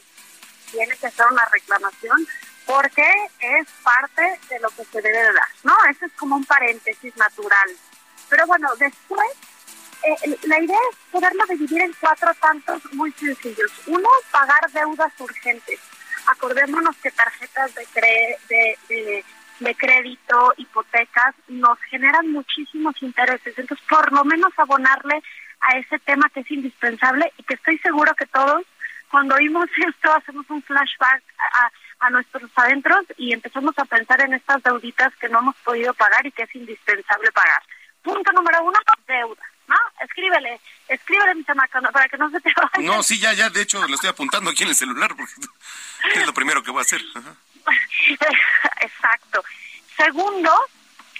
tiene 0.72 0.98
que 0.98 1.08
hacer 1.08 1.26
una 1.30 1.46
reclamación 1.46 2.28
porque 2.66 3.06
es 3.40 3.68
parte 3.84 4.40
de 4.50 4.60
lo 4.60 4.70
que 4.70 4.86
se 4.86 5.02
debe 5.02 5.18
de 5.18 5.34
dar, 5.34 5.48
¿no? 5.64 5.76
Eso 5.90 6.06
es 6.06 6.12
como 6.14 6.36
un 6.36 6.46
paréntesis 6.46 7.16
natural. 7.18 7.70
Pero 8.34 8.48
bueno, 8.48 8.68
después, 8.80 9.30
eh, 10.02 10.38
la 10.48 10.60
idea 10.60 10.80
es 10.92 10.98
poderlo 11.12 11.46
dividir 11.46 11.84
en 11.84 11.94
cuatro 12.00 12.34
tantos 12.42 12.82
muy 12.94 13.12
sencillos. 13.12 13.72
Uno, 13.86 14.10
pagar 14.32 14.72
deudas 14.72 15.14
urgentes. 15.20 15.80
Acordémonos 16.26 16.98
que 16.98 17.12
tarjetas 17.12 17.76
de, 17.76 17.86
cre 17.94 18.38
de, 18.50 19.24
de, 19.60 19.76
crédito, 19.76 20.52
hipotecas, 20.58 21.36
nos 21.48 21.78
generan 21.92 22.32
muchísimos 22.32 22.96
intereses. 23.04 23.56
Entonces, 23.56 23.86
por 23.88 24.12
lo 24.12 24.24
menos 24.24 24.52
abonarle 24.58 25.22
a 25.60 25.78
ese 25.78 26.00
tema 26.00 26.28
que 26.34 26.40
es 26.40 26.50
indispensable 26.50 27.32
y 27.38 27.44
que 27.44 27.54
estoy 27.54 27.78
seguro 27.78 28.16
que 28.16 28.26
todos, 28.26 28.64
cuando 29.12 29.36
oímos 29.36 29.70
esto, 29.88 30.12
hacemos 30.12 30.50
un 30.50 30.64
flashback 30.64 31.22
a, 31.38 31.72
a 32.08 32.10
nuestros 32.10 32.50
adentros 32.56 33.06
y 33.16 33.32
empezamos 33.32 33.78
a 33.78 33.86
pensar 33.86 34.22
en 34.22 34.34
estas 34.34 34.64
deuditas 34.64 35.16
que 35.18 35.30
no 35.30 35.38
hemos 35.38 35.56
podido 35.58 35.94
pagar 35.94 36.26
y 36.26 36.32
que 36.32 36.42
es 36.42 36.56
indispensable 36.56 37.32
pagar. 37.32 37.62
Punto 38.04 38.32
número 38.32 38.64
uno, 38.64 38.80
deuda. 39.08 39.44
¿no? 39.68 39.76
Escríbele, 40.02 40.60
escríbele, 40.88 41.36
mi 41.36 41.46
chamaca, 41.46 41.82
para 41.82 42.08
que 42.10 42.18
no 42.18 42.30
se 42.30 42.40
te 42.42 42.52
vaya. 42.56 42.86
No, 42.86 43.02
sí, 43.02 43.20
ya, 43.20 43.34
ya, 43.34 43.50
de 43.50 43.62
hecho, 43.62 43.86
lo 43.88 43.96
estoy 43.96 44.10
apuntando 44.10 44.52
aquí 44.52 44.64
en 44.64 44.70
el 44.70 44.76
celular 44.76 45.16
porque 45.16 45.34
es 46.16 46.26
lo 46.26 46.34
primero 46.34 46.62
que 46.62 46.72
voy 46.72 46.80
a 46.80 46.82
hacer. 46.82 47.02
Ajá. 47.16 47.36
Exacto. 48.82 49.44
Segundo, 49.96 50.52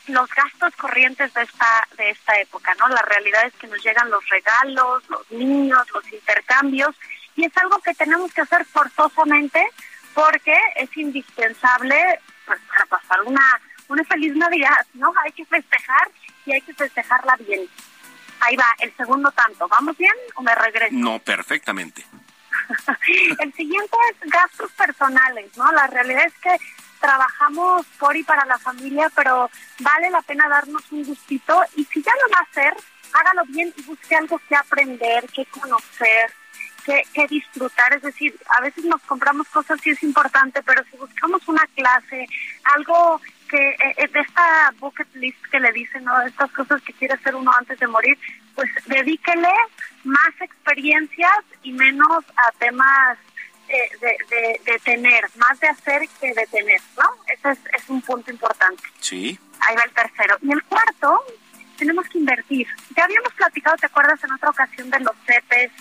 los 0.08 0.30
gastos 0.30 0.76
corrientes 0.76 1.34
de 1.34 1.44
esta 1.44 1.88
de 1.98 2.10
esta 2.10 2.38
época, 2.40 2.74
¿no? 2.76 2.88
La 2.90 3.02
realidad 3.04 3.46
es 3.46 3.54
que 3.54 3.68
nos 3.68 3.82
llegan 3.84 4.10
los 4.10 4.28
regalos, 4.30 5.04
los 5.10 5.32
niños, 5.32 5.90
los 5.94 6.12
intercambios 6.12 6.96
y 7.36 7.46
es 7.46 7.58
algo 7.58 7.80
que 7.80 7.94
tenemos 7.94 8.34
que 8.34 8.42
hacer 8.42 8.66
forzosamente 8.66 9.66
porque 10.14 10.58
es 10.76 10.96
indispensable 10.98 12.20
pues, 12.46 12.60
para 12.70 12.86
pasar 12.86 13.22
una 13.24 13.62
una 13.88 14.04
feliz 14.06 14.36
Navidad, 14.36 14.86
¿no? 14.94 15.14
Hay 15.24 15.32
que 15.32 15.46
festejar 15.46 16.10
y 16.46 16.54
hay 16.54 16.62
que 16.62 16.74
festejarla 16.74 17.36
bien. 17.38 17.62
Ahí 18.40 18.56
va, 18.56 18.68
el 18.80 18.96
segundo 18.96 19.32
tanto. 19.32 19.68
¿Vamos 19.68 19.98
bien 19.98 20.14
o 20.36 20.42
me 20.42 20.54
regreso? 20.54 20.94
No, 20.94 21.20
perfectamente. 21.20 22.06
el 23.40 23.54
siguiente 23.54 23.98
es 24.12 24.30
gastos 24.30 24.72
personales, 24.74 25.56
¿no? 25.58 25.72
La 25.72 25.88
realidad 25.88 26.26
es 26.26 26.34
que 26.36 26.58
trabajamos 27.00 27.86
por 28.00 28.16
y 28.16 28.24
para 28.24 28.46
la 28.46 28.58
familia, 28.58 29.10
pero 29.16 29.50
vale 29.80 30.10
la 30.10 30.22
pena 30.22 30.48
darnos 30.48 30.84
un 30.92 31.04
gustito 31.04 31.62
y 31.76 31.84
si 31.86 32.02
ya 32.02 32.12
lo 32.22 32.34
va 32.34 32.40
a 32.40 32.50
hacer, 32.50 32.74
hágalo 33.14 33.44
bien 33.48 33.74
y 33.76 33.82
busque 33.84 34.16
algo 34.16 34.40
que 34.48 34.56
aprender, 34.56 35.26
que 35.28 35.46
conocer, 35.48 36.32
que, 36.86 37.04
que 37.14 37.28
disfrutar. 37.28 37.94
Es 37.94 38.04
decir, 38.04 38.34
a 38.58 38.62
veces 38.62 38.86
nos 38.86 39.02
compramos 39.02 39.48
cosas 39.50 39.80
sí 39.82 39.92
es 39.92 40.04
importante, 40.04 40.62
pero 40.64 40.84
si 40.90 40.98
buscamos 40.98 41.46
una 41.48 41.68
clase, 41.76 42.26
algo 42.64 43.20
que 43.54 43.76
eh, 43.98 44.08
de 44.12 44.20
esta 44.20 44.74
bucket 44.80 45.08
list 45.14 45.38
que 45.52 45.60
le 45.60 45.72
dicen, 45.74 46.04
¿no? 46.04 46.20
Estas 46.24 46.52
cosas 46.54 46.82
que 46.82 46.94
quiere 46.94 47.14
hacer 47.14 47.36
uno 47.36 47.52
antes 47.56 47.78
de 47.78 47.86
morir, 47.86 48.18
pues 48.56 48.68
dedíquele 48.88 49.54
más 50.04 50.34
experiencias 50.42 51.44
y 51.62 51.72
menos 51.72 52.26
a 52.36 52.52
temas 52.58 53.20
eh, 53.68 53.78
de, 54.02 54.18
de, 54.36 54.62
de, 54.72 54.80
tener, 54.80 55.30
más 55.36 55.60
de 55.60 55.68
hacer 55.68 56.02
que 56.20 56.34
de 56.34 56.48
tener, 56.48 56.82
¿no? 56.98 57.08
Ese 57.28 57.52
es, 57.52 57.60
es 57.80 57.90
un 57.90 58.02
punto 58.02 58.32
importante. 58.32 58.84
Sí. 59.00 59.40
Ahí 59.60 59.76
va 59.76 59.84
el 59.84 59.92
tercero. 59.92 60.36
Y 60.42 60.52
el 60.52 60.64
cuarto, 60.64 61.24
tenemos 61.78 62.08
que 62.10 62.18
invertir. 62.18 62.68
Ya 62.98 63.04
habíamos 63.04 63.34
platicado, 63.34 63.78
¿te 63.78 63.86
acuerdas 63.86 64.24
en 64.24 64.32
otra 64.32 64.50
ocasión 64.50 64.90
de 64.90 65.00
los 65.00 65.16
CETES, 65.28 65.72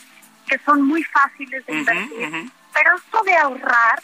que 0.47 0.59
son 0.59 0.83
muy 0.83 1.03
fáciles 1.05 1.65
de 1.65 1.73
invertir? 1.73 2.13
Uh 2.13 2.21
-huh, 2.21 2.29
uh 2.29 2.45
-huh. 2.45 2.51
Pero 2.75 2.97
esto 2.97 3.23
de 3.23 3.37
ahorrar, 3.37 4.03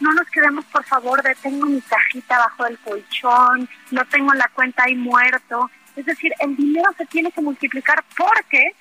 no 0.00 0.12
nos 0.12 0.28
quedemos 0.28 0.64
por 0.66 0.84
favor 0.84 1.22
de 1.22 1.34
tengo 1.36 1.66
mi 1.66 1.80
cajita 1.80 2.38
bajo 2.38 2.66
el 2.66 2.78
colchón, 2.78 3.68
no 3.90 4.04
tengo 4.06 4.34
la 4.34 4.48
cuenta 4.48 4.84
ahí 4.84 4.94
muerto. 4.94 5.70
Es 5.94 6.06
decir, 6.06 6.32
el 6.40 6.56
dinero 6.56 6.90
se 6.96 7.06
tiene 7.06 7.32
que 7.32 7.40
multiplicar 7.40 8.04
porque 8.16 8.74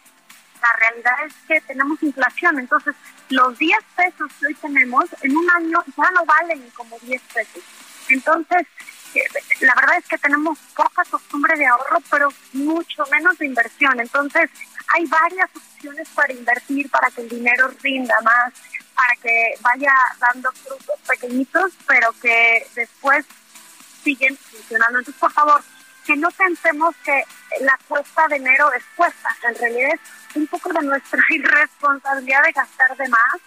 la 0.62 0.80
realidad 0.80 1.14
es 1.26 1.34
que 1.48 1.62
tenemos 1.62 2.02
inflación. 2.04 2.60
Entonces, 2.60 2.96
los 3.30 3.58
10 3.58 3.78
pesos 3.96 4.32
que 4.40 4.48
hoy 4.48 4.54
tenemos 4.56 5.06
en 5.22 5.36
un 5.36 5.50
año 5.52 5.84
ya 5.96 6.12
no 6.12 6.26
valen 6.26 6.70
como 6.76 6.98
10 7.00 7.22
pesos. 7.34 7.64
Entonces, 8.10 8.68
la 9.62 9.76
verdad 9.76 9.98
es 9.98 10.06
que 10.08 10.18
tenemos 10.18 10.58
poca 10.76 11.04
costumbre 11.06 11.58
de 11.58 11.66
ahorro, 11.66 12.00
pero 12.10 12.30
mucho 12.54 13.06
menos 13.12 13.38
de 13.38 13.48
inversión. 13.48 14.00
Entonces, 14.00 14.50
hay 14.94 15.06
varias 15.06 15.50
opciones 15.56 16.08
para 16.10 16.34
invertir, 16.34 16.90
para 16.90 17.10
que 17.12 17.22
el 17.22 17.30
dinero 17.30 17.70
rinda 17.82 18.16
más, 18.22 18.54
para 18.94 19.16
que 19.22 19.56
vaya 19.62 19.94
dando 20.20 20.52
frutos 20.52 21.00
pequeñitos, 21.08 21.74
pero 21.88 22.14
que 22.22 22.68
después 22.76 23.26
siguen 24.04 24.38
funcionando. 24.38 25.00
Entonces, 25.00 25.20
por 25.20 25.32
favor, 25.32 25.62
que 26.06 26.16
no 26.16 26.30
pensemos 26.32 26.96
que 27.04 27.24
la 27.62 27.78
cuesta 27.88 28.28
de 28.28 28.36
enero 28.36 28.72
es 28.74 28.84
cuesta, 28.96 29.30
en 29.44 29.56
realidad 29.56 29.94
es 29.94 30.36
un 30.36 30.48
poco 30.48 30.72
de 30.72 30.82
nuestra 30.82 31.20
irresponsabilidad 31.30 32.44
de 32.44 32.52
gastar 32.52 32.96
de 32.96 33.08
más. 33.10 33.42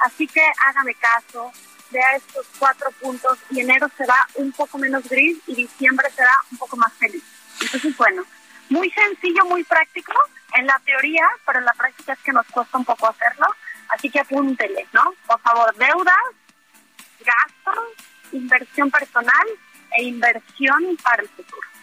Así 0.00 0.26
que 0.26 0.42
hágame 0.66 0.94
caso, 0.94 1.50
vea 1.94 2.16
estos 2.16 2.44
cuatro 2.58 2.90
puntos 3.00 3.38
y 3.50 3.60
enero 3.60 3.88
será 3.96 4.26
un 4.34 4.50
poco 4.52 4.78
menos 4.78 5.08
gris 5.08 5.38
y 5.46 5.54
diciembre 5.54 6.10
será 6.10 6.32
un 6.50 6.58
poco 6.58 6.76
más 6.76 6.92
feliz. 6.94 7.22
Entonces, 7.60 7.96
bueno, 7.96 8.24
muy 8.68 8.90
sencillo, 8.90 9.44
muy 9.44 9.62
práctico 9.62 10.12
en 10.54 10.66
la 10.66 10.78
teoría, 10.84 11.24
pero 11.46 11.60
en 11.60 11.64
la 11.64 11.72
práctica 11.72 12.14
es 12.14 12.18
que 12.18 12.32
nos 12.32 12.46
cuesta 12.46 12.78
un 12.78 12.84
poco 12.84 13.06
hacerlo. 13.06 13.46
Así 13.88 14.10
que 14.10 14.20
apúntele, 14.20 14.88
¿no? 14.92 15.14
Por 15.26 15.40
favor, 15.40 15.72
deudas, 15.76 16.24
gastos, 17.20 17.84
inversión 18.32 18.90
personal 18.90 19.46
e 19.96 20.02
inversión 20.02 20.96
para 21.02 21.22
el 21.22 21.28
futuro. 21.28 21.73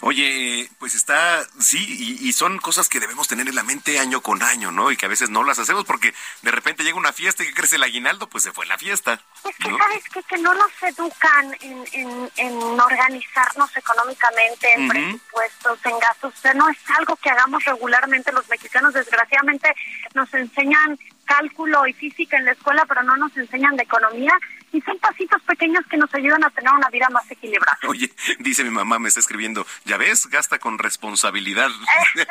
Oye, 0.00 0.70
pues 0.78 0.94
está, 0.94 1.44
sí, 1.60 1.78
y, 1.88 2.28
y, 2.28 2.32
son 2.32 2.58
cosas 2.58 2.88
que 2.88 3.00
debemos 3.00 3.28
tener 3.28 3.48
en 3.48 3.54
la 3.54 3.62
mente 3.62 3.98
año 3.98 4.20
con 4.20 4.42
año, 4.42 4.70
¿no? 4.70 4.90
Y 4.90 4.96
que 4.96 5.06
a 5.06 5.08
veces 5.08 5.30
no 5.30 5.42
las 5.42 5.58
hacemos 5.58 5.84
porque 5.84 6.14
de 6.42 6.50
repente 6.50 6.84
llega 6.84 6.96
una 6.96 7.12
fiesta 7.12 7.42
y 7.42 7.46
que 7.46 7.54
crece 7.54 7.76
el 7.76 7.82
aguinaldo, 7.82 8.28
pues 8.28 8.44
se 8.44 8.52
fue 8.52 8.66
la 8.66 8.78
fiesta. 8.78 9.20
Es 9.44 9.56
que, 9.56 9.68
¿no? 9.68 9.78
¿sabes 9.78 10.04
qué? 10.12 10.22
Que 10.22 10.38
no 10.38 10.54
nos 10.54 10.70
educan 10.82 11.56
en, 11.60 11.84
en, 11.92 12.30
en 12.36 12.80
organizarnos 12.80 13.76
económicamente, 13.76 14.68
en 14.74 14.82
uh 14.82 14.84
-huh. 14.84 14.90
presupuestos, 14.90 15.78
en 15.84 15.98
gastos. 15.98 16.34
O 16.36 16.40
sea, 16.40 16.54
no 16.54 16.68
es 16.68 16.78
algo 16.98 17.16
que 17.16 17.30
hagamos 17.30 17.64
regularmente 17.64 18.32
los 18.32 18.48
mexicanos. 18.48 18.94
Desgraciadamente 18.94 19.74
nos 20.14 20.32
enseñan 20.34 20.98
cálculo 21.26 21.86
y 21.86 21.92
física 21.92 22.38
en 22.38 22.46
la 22.46 22.52
escuela, 22.52 22.84
pero 22.86 23.02
no 23.02 23.16
nos 23.16 23.36
enseñan 23.36 23.76
de 23.76 23.82
economía. 23.82 24.32
Y 24.72 24.80
son 24.82 24.98
pasitos 24.98 25.40
pequeños 25.42 25.84
que 25.90 25.96
nos 25.96 26.12
ayudan 26.14 26.44
a 26.44 26.50
tener 26.50 26.72
una 26.72 26.88
vida 26.90 27.08
más 27.10 27.30
equilibrada. 27.30 27.78
Oye, 27.88 28.10
dice 28.40 28.64
mi 28.64 28.70
mamá, 28.70 28.98
me 28.98 29.08
está 29.08 29.20
escribiendo, 29.20 29.66
ya 29.84 29.96
ves, 29.96 30.26
gasta 30.26 30.58
con 30.58 30.78
responsabilidad. 30.78 31.70
Eh, 32.16 32.26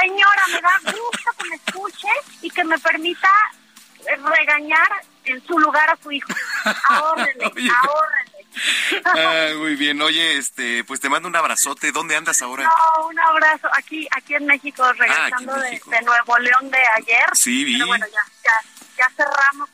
señora, 0.00 0.46
me 0.48 0.60
da 0.60 0.92
gusto 0.92 1.30
que 1.38 1.48
me 1.48 1.56
escuche 1.56 2.08
y 2.40 2.50
que 2.50 2.64
me 2.64 2.78
permita 2.78 3.28
regañar 4.38 4.90
en 5.24 5.44
su 5.46 5.58
lugar 5.58 5.90
a 5.90 5.96
su 6.02 6.10
hijo. 6.10 6.32
Ahórrenle, 6.88 7.44
ahórrenle. 7.44 8.31
Ah, 9.04 9.48
muy 9.56 9.76
bien, 9.76 10.00
oye, 10.02 10.36
este, 10.36 10.84
pues 10.84 11.00
te 11.00 11.08
mando 11.08 11.28
un 11.28 11.36
abrazote. 11.36 11.92
¿Dónde 11.92 12.16
andas 12.16 12.42
ahora? 12.42 12.64
No, 12.64 13.06
un 13.08 13.18
abrazo. 13.18 13.68
Aquí, 13.76 14.06
aquí 14.10 14.34
en 14.34 14.46
México, 14.46 14.90
regresando 14.92 15.52
ah, 15.52 15.56
en 15.56 15.62
México. 15.62 15.90
De, 15.90 15.96
de, 15.96 16.02
Nuevo 16.02 16.38
León 16.38 16.70
de 16.70 16.78
ayer. 16.96 17.26
Sí, 17.34 17.64
vi. 17.64 17.74
Pero 17.74 17.86
bueno, 17.86 18.06
ya, 18.06 18.22
ya, 18.44 18.68
ya 18.98 19.10
cerramos. 19.16 19.68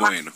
Bueno. 0.00 0.32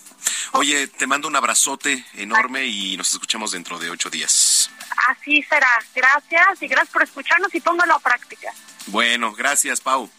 Oye, 0.52 0.86
te 0.86 1.06
mando 1.06 1.28
un 1.28 1.36
abrazote 1.36 2.04
enorme 2.14 2.66
y 2.66 2.96
nos 2.96 3.12
escuchamos 3.12 3.52
dentro 3.52 3.78
de 3.78 3.90
ocho 3.90 4.10
días. 4.10 4.70
Así 5.08 5.42
será. 5.42 5.70
Gracias 5.94 6.62
y 6.62 6.68
gracias 6.68 6.92
por 6.92 7.02
escucharnos 7.02 7.54
y 7.54 7.60
póngalo 7.60 7.94
a 7.94 8.00
práctica. 8.00 8.52
Bueno, 8.86 9.32
gracias, 9.32 9.80
Pau. 9.80 10.10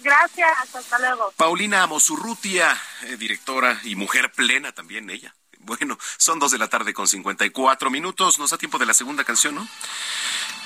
Gracias, 0.00 0.74
hasta 0.74 0.98
luego. 0.98 1.32
Paulina 1.36 1.82
Amosurrutia, 1.82 2.78
eh, 3.04 3.16
directora 3.16 3.80
y 3.84 3.96
mujer 3.96 4.32
plena 4.32 4.72
también 4.72 5.08
ella. 5.08 5.34
Bueno, 5.64 5.98
son 6.18 6.38
dos 6.38 6.52
de 6.52 6.58
la 6.58 6.68
tarde 6.68 6.92
con 6.92 7.08
54 7.08 7.90
minutos. 7.90 8.38
Nos 8.38 8.50
da 8.50 8.58
tiempo 8.58 8.78
de 8.78 8.86
la 8.86 8.92
segunda 8.92 9.24
canción, 9.24 9.54
¿no? 9.54 9.66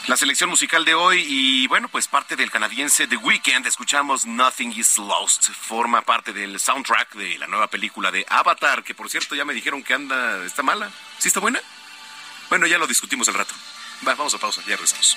La 0.09 0.17
selección 0.17 0.51
musical 0.51 0.85
de 0.85 0.95
hoy 0.95 1.25
y 1.29 1.67
bueno, 1.69 1.89
pues 1.89 2.09
parte 2.09 2.35
del 2.35 2.51
canadiense 2.51 3.07
The 3.07 3.17
Weeknd. 3.17 3.67
Escuchamos 3.67 4.27
Nothing 4.27 4.73
is 4.73 4.99
Lost. 4.99 5.51
Forma 5.51 6.03
parte 6.03 6.33
del 6.33 6.59
soundtrack 6.59 7.15
de 7.15 7.39
la 7.39 7.47
nueva 7.47 7.69
película 7.69 8.11
de 8.11 8.27
Avatar, 8.29 8.83
que 8.83 8.95
por 8.95 9.09
cierto 9.09 9.35
ya 9.37 9.45
me 9.45 9.55
dijeron 9.55 9.85
que 9.85 9.95
anda, 9.95 10.45
está 10.45 10.63
mala. 10.63 10.91
¿Sí 11.19 11.29
está 11.29 11.41
buena? 11.41 11.61
Bueno, 12.49 12.67
ya 12.67 12.79
lo 12.79 12.87
discutimos 12.87 13.29
al 13.29 13.35
rato. 13.35 13.55
Va, 14.07 14.15
vamos 14.15 14.35
a 14.35 14.39
pausa, 14.39 14.63
ya 14.63 14.77
regresamos. 14.77 15.17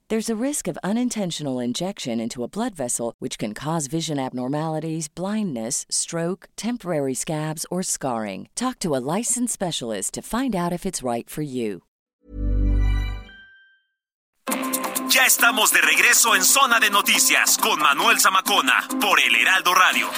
There's 0.11 0.29
a 0.29 0.45
risk 0.47 0.67
of 0.67 0.77
unintentional 0.83 1.61
injection 1.61 2.19
into 2.19 2.43
a 2.43 2.49
blood 2.49 2.75
vessel, 2.75 3.15
which 3.19 3.37
can 3.37 3.53
cause 3.53 3.87
vision 3.87 4.19
abnormalities, 4.19 5.07
blindness, 5.07 5.85
stroke, 5.89 6.49
temporary 6.57 7.13
scabs, 7.13 7.65
or 7.71 7.81
scarring. 7.81 8.49
Talk 8.53 8.77
to 8.79 8.93
a 8.93 8.99
licensed 8.99 9.53
specialist 9.53 10.13
to 10.15 10.21
find 10.21 10.53
out 10.53 10.73
if 10.73 10.85
it's 10.85 11.01
right 11.01 11.29
for 11.29 11.43
you. 11.43 11.83
Ya 14.49 15.25
estamos 15.25 15.71
de 15.71 15.79
regreso 15.79 16.35
en 16.35 16.43
Zona 16.43 16.81
de 16.81 16.89
Noticias 16.89 17.57
con 17.57 17.79
Manuel 17.79 18.19
Zamacona 18.19 18.89
por 18.99 19.17
el 19.17 19.33
Heraldo 19.33 19.73
Radio. 19.73 20.09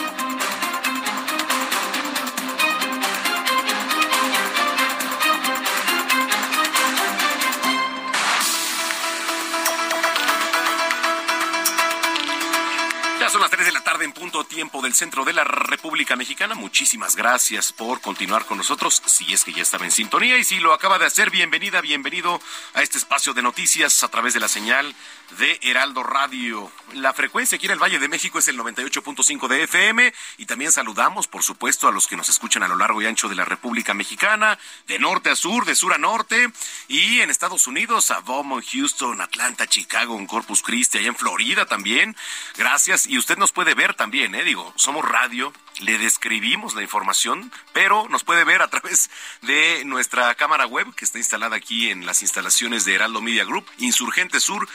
Tarde 13.84 14.06
en 14.06 14.14
punto 14.14 14.46
tiempo 14.46 14.82
del 14.82 14.94
centro 14.94 15.26
de 15.26 15.34
la 15.34 15.44
República 15.44 16.16
Mexicana. 16.16 16.56
Muchísimas 16.56 17.16
gracias 17.16 17.74
por 17.74 18.00
continuar 18.00 18.46
con 18.46 18.58
nosotros. 18.58 19.02
Si 19.06 19.34
es 19.34 19.44
que 19.44 19.52
ya 19.52 19.62
estaba 19.62 19.84
en 19.84 19.92
sintonía 19.92 20.38
y 20.38 20.44
si 20.44 20.60
lo 20.60 20.74
acaba 20.74 20.98
de 20.98 21.06
hacer, 21.06 21.30
bienvenida, 21.30 21.82
bienvenido 21.82 22.40
a 22.74 22.82
este 22.82 22.98
espacio 22.98 23.34
de 23.34 23.42
noticias 23.42 24.04
a 24.04 24.08
través 24.08 24.34
de 24.34 24.40
la 24.40 24.48
señal 24.48 24.96
de 25.38 25.60
Heraldo 25.62 26.04
Radio. 26.04 26.72
La 26.94 27.14
frecuencia 27.14 27.56
aquí 27.56 27.66
en 27.66 27.72
el 27.72 27.82
Valle 27.82 28.00
de 28.00 28.08
México 28.08 28.40
es 28.40 28.48
el 28.48 28.58
98.5 28.58 29.48
de 29.48 29.64
FM 29.64 30.14
y 30.38 30.46
también 30.46 30.72
saludamos, 30.72 31.28
por 31.28 31.44
supuesto, 31.44 31.88
a 31.88 31.92
los 31.92 32.08
que 32.08 32.16
nos 32.16 32.30
escuchan 32.30 32.64
a 32.64 32.68
lo 32.68 32.76
largo 32.76 33.02
y 33.02 33.06
ancho 33.06 33.30
de 33.30 33.36
la 33.36 33.46
República 33.46 33.94
Mexicana, 33.94 34.60
de 34.88 35.00
norte 35.00 35.30
a 35.30 35.36
sur, 35.36 35.66
de 35.66 35.76
sur 35.76 35.94
a 35.94 35.98
norte 35.98 36.52
y 36.88 37.22
en 37.22 37.30
Estados 37.30 37.68
Unidos, 37.68 38.12
a 38.12 38.20
Beaumont, 38.22 38.66
Houston, 38.72 39.22
Atlanta, 39.22 39.68
Chicago, 39.68 40.18
en 40.18 40.28
Corpus 40.28 40.62
Christi, 40.62 41.00
allá 41.00 41.08
en 41.08 41.16
Florida 41.16 41.66
también. 41.66 42.16
Gracias. 42.58 43.08
Y 43.08 43.18
usted 43.18 43.38
nos 43.38 43.52
puede 43.52 43.74
ver 43.74 43.96
también, 43.96 44.36
¿eh? 44.36 44.44
Digo, 44.44 44.74
somos 44.76 45.04
radio, 45.04 45.54
le 45.80 45.98
describimos 45.98 46.76
la 46.76 46.84
información, 46.84 47.52
pero 47.74 48.08
nos 48.10 48.24
puede 48.24 48.44
ver 48.44 48.62
a 48.62 48.70
través 48.70 49.10
de 49.42 49.84
nuestra 49.86 50.36
cámara 50.36 50.66
web 50.66 50.94
que 50.96 51.06
está 51.06 51.18
instalada 51.18 51.56
aquí 51.56 51.90
en 51.90 52.06
las 52.06 52.22
instalaciones 52.22 52.86
de 52.86 52.96
Heraldo 52.96 53.22
Media 53.22 53.46
Group, 53.46 53.66
Insurgente 53.80 54.40
Sur 54.40 54.68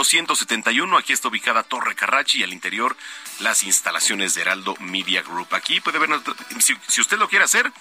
1271. 0.00 0.98
Aquí 0.98 1.12
está 1.12 1.28
ubicada 1.28 1.62
Torre 1.62 1.94
Carrachi 1.94 2.40
y 2.40 2.42
al 2.42 2.52
interior 2.52 2.96
las 3.40 3.62
instalaciones 3.62 4.34
de 4.34 4.40
Heraldo 4.42 4.76
Media 4.80 5.22
Group. 5.22 5.54
Aquí 5.54 5.80
puede 5.80 5.98
ver, 5.98 6.10
si, 6.58 6.74
usted 7.00 7.18
lo 7.18 7.28
quiere 7.28 7.44
hacer, 7.44 7.72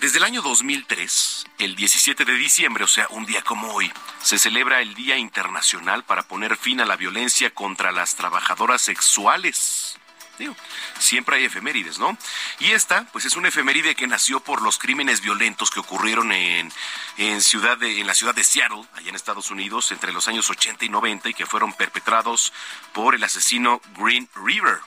desde 0.00 0.18
el 0.18 0.24
año 0.24 0.42
2003, 0.42 1.46
el 1.58 1.76
17 1.76 2.24
de 2.24 2.34
diciembre, 2.34 2.84
o 2.84 2.88
sea, 2.88 3.06
un 3.10 3.26
día 3.26 3.42
como 3.42 3.72
hoy, 3.72 3.90
se 4.22 4.38
celebra 4.38 4.80
el 4.80 4.94
Día 4.94 5.16
Internacional 5.16 6.04
para 6.04 6.22
poner 6.22 6.56
fin 6.56 6.80
a 6.80 6.84
la 6.84 6.96
violencia 6.96 7.50
contra 7.50 7.92
las 7.92 8.16
trabajadoras 8.16 8.82
sexuales. 8.82 9.98
Digo, 10.38 10.56
siempre 10.98 11.36
hay 11.36 11.44
efemérides, 11.44 11.98
¿no? 11.98 12.18
Y 12.58 12.72
esta, 12.72 13.04
pues 13.12 13.24
es 13.24 13.36
una 13.36 13.48
efeméride 13.48 13.94
que 13.94 14.06
nació 14.06 14.40
por 14.40 14.62
los 14.62 14.78
crímenes 14.78 15.20
violentos 15.20 15.70
que 15.70 15.78
ocurrieron 15.78 16.32
en, 16.32 16.72
en, 17.18 17.40
ciudad 17.40 17.78
de, 17.78 18.00
en 18.00 18.06
la 18.06 18.14
ciudad 18.14 18.34
de 18.34 18.42
Seattle, 18.42 18.82
allá 18.94 19.10
en 19.10 19.14
Estados 19.14 19.50
Unidos, 19.50 19.92
entre 19.92 20.12
los 20.12 20.26
años 20.26 20.50
80 20.50 20.84
y 20.84 20.88
90 20.88 21.28
y 21.28 21.34
que 21.34 21.46
fueron 21.46 21.72
perpetrados 21.72 22.52
por 22.92 23.14
el 23.14 23.22
asesino 23.22 23.80
Green 23.96 24.28
River. 24.34 24.80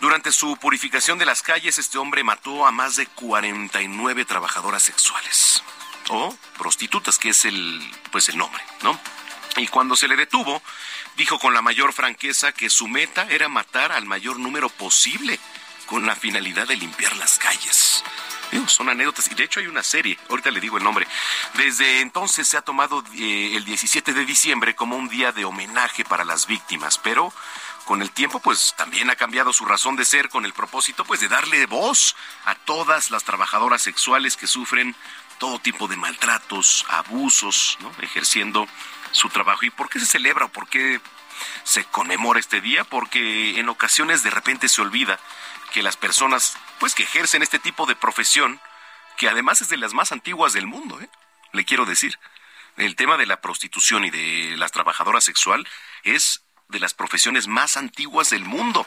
Durante 0.00 0.32
su 0.32 0.56
purificación 0.56 1.18
de 1.18 1.26
las 1.26 1.42
calles, 1.42 1.78
este 1.78 1.98
hombre 1.98 2.24
mató 2.24 2.66
a 2.66 2.70
más 2.70 2.96
de 2.96 3.06
49 3.06 4.24
trabajadoras 4.24 4.82
sexuales 4.82 5.62
o 6.10 6.36
prostitutas, 6.58 7.18
que 7.18 7.30
es 7.30 7.44
el, 7.44 7.80
pues 8.10 8.28
el 8.28 8.36
nombre, 8.36 8.62
¿no? 8.82 8.98
Y 9.56 9.68
cuando 9.68 9.96
se 9.96 10.08
le 10.08 10.16
detuvo, 10.16 10.62
dijo 11.16 11.38
con 11.38 11.54
la 11.54 11.62
mayor 11.62 11.92
franqueza 11.92 12.52
que 12.52 12.68
su 12.70 12.88
meta 12.88 13.26
era 13.30 13.48
matar 13.48 13.92
al 13.92 14.04
mayor 14.04 14.38
número 14.38 14.68
posible 14.68 15.38
con 15.86 16.06
la 16.06 16.16
finalidad 16.16 16.66
de 16.66 16.76
limpiar 16.76 17.14
las 17.16 17.38
calles. 17.38 18.02
Digo, 18.50 18.68
son 18.68 18.88
anécdotas 18.88 19.30
y 19.30 19.34
de 19.34 19.44
hecho 19.44 19.60
hay 19.60 19.66
una 19.66 19.82
serie, 19.82 20.18
ahorita 20.28 20.50
le 20.50 20.60
digo 20.60 20.76
el 20.76 20.84
nombre. 20.84 21.06
Desde 21.54 22.00
entonces 22.00 22.46
se 22.46 22.56
ha 22.56 22.62
tomado 22.62 23.02
eh, 23.14 23.52
el 23.56 23.64
17 23.64 24.12
de 24.12 24.24
diciembre 24.24 24.74
como 24.74 24.96
un 24.96 25.08
día 25.08 25.32
de 25.32 25.44
homenaje 25.44 26.04
para 26.04 26.24
las 26.24 26.46
víctimas, 26.46 26.98
pero 26.98 27.32
con 27.84 28.02
el 28.02 28.10
tiempo 28.10 28.40
pues 28.40 28.74
también 28.76 29.10
ha 29.10 29.16
cambiado 29.16 29.52
su 29.52 29.64
razón 29.64 29.96
de 29.96 30.04
ser 30.04 30.28
con 30.28 30.44
el 30.44 30.52
propósito 30.52 31.04
pues 31.04 31.20
de 31.20 31.28
darle 31.28 31.66
voz 31.66 32.16
a 32.44 32.54
todas 32.54 33.10
las 33.10 33.24
trabajadoras 33.24 33.82
sexuales 33.82 34.36
que 34.36 34.46
sufren 34.46 34.96
todo 35.38 35.58
tipo 35.58 35.88
de 35.88 35.96
maltratos, 35.96 36.86
abusos, 36.88 37.76
¿no? 37.80 37.92
ejerciendo 38.00 38.66
su 39.10 39.28
trabajo. 39.28 39.64
¿Y 39.64 39.70
por 39.70 39.88
qué 39.88 40.00
se 40.00 40.06
celebra 40.06 40.46
o 40.46 40.48
por 40.48 40.68
qué 40.68 41.00
se 41.64 41.84
conmemora 41.84 42.40
este 42.40 42.60
día? 42.60 42.84
Porque 42.84 43.58
en 43.58 43.68
ocasiones 43.68 44.22
de 44.22 44.30
repente 44.30 44.68
se 44.68 44.80
olvida 44.80 45.18
que 45.72 45.82
las 45.82 45.96
personas 45.96 46.56
pues 46.78 46.94
que 46.94 47.02
ejercen 47.02 47.42
este 47.42 47.58
tipo 47.58 47.86
de 47.86 47.96
profesión, 47.96 48.60
que 49.16 49.28
además 49.28 49.60
es 49.60 49.68
de 49.68 49.76
las 49.76 49.92
más 49.92 50.12
antiguas 50.12 50.52
del 50.52 50.66
mundo, 50.66 51.00
¿eh? 51.00 51.08
le 51.52 51.64
quiero 51.64 51.84
decir, 51.84 52.18
el 52.76 52.96
tema 52.96 53.16
de 53.16 53.26
la 53.26 53.40
prostitución 53.40 54.04
y 54.04 54.10
de 54.10 54.56
las 54.56 54.72
trabajadoras 54.72 55.24
sexual 55.24 55.66
es 56.02 56.43
de 56.68 56.80
las 56.80 56.94
profesiones 56.94 57.46
más 57.46 57.76
antiguas 57.76 58.30
del 58.30 58.44
mundo. 58.44 58.86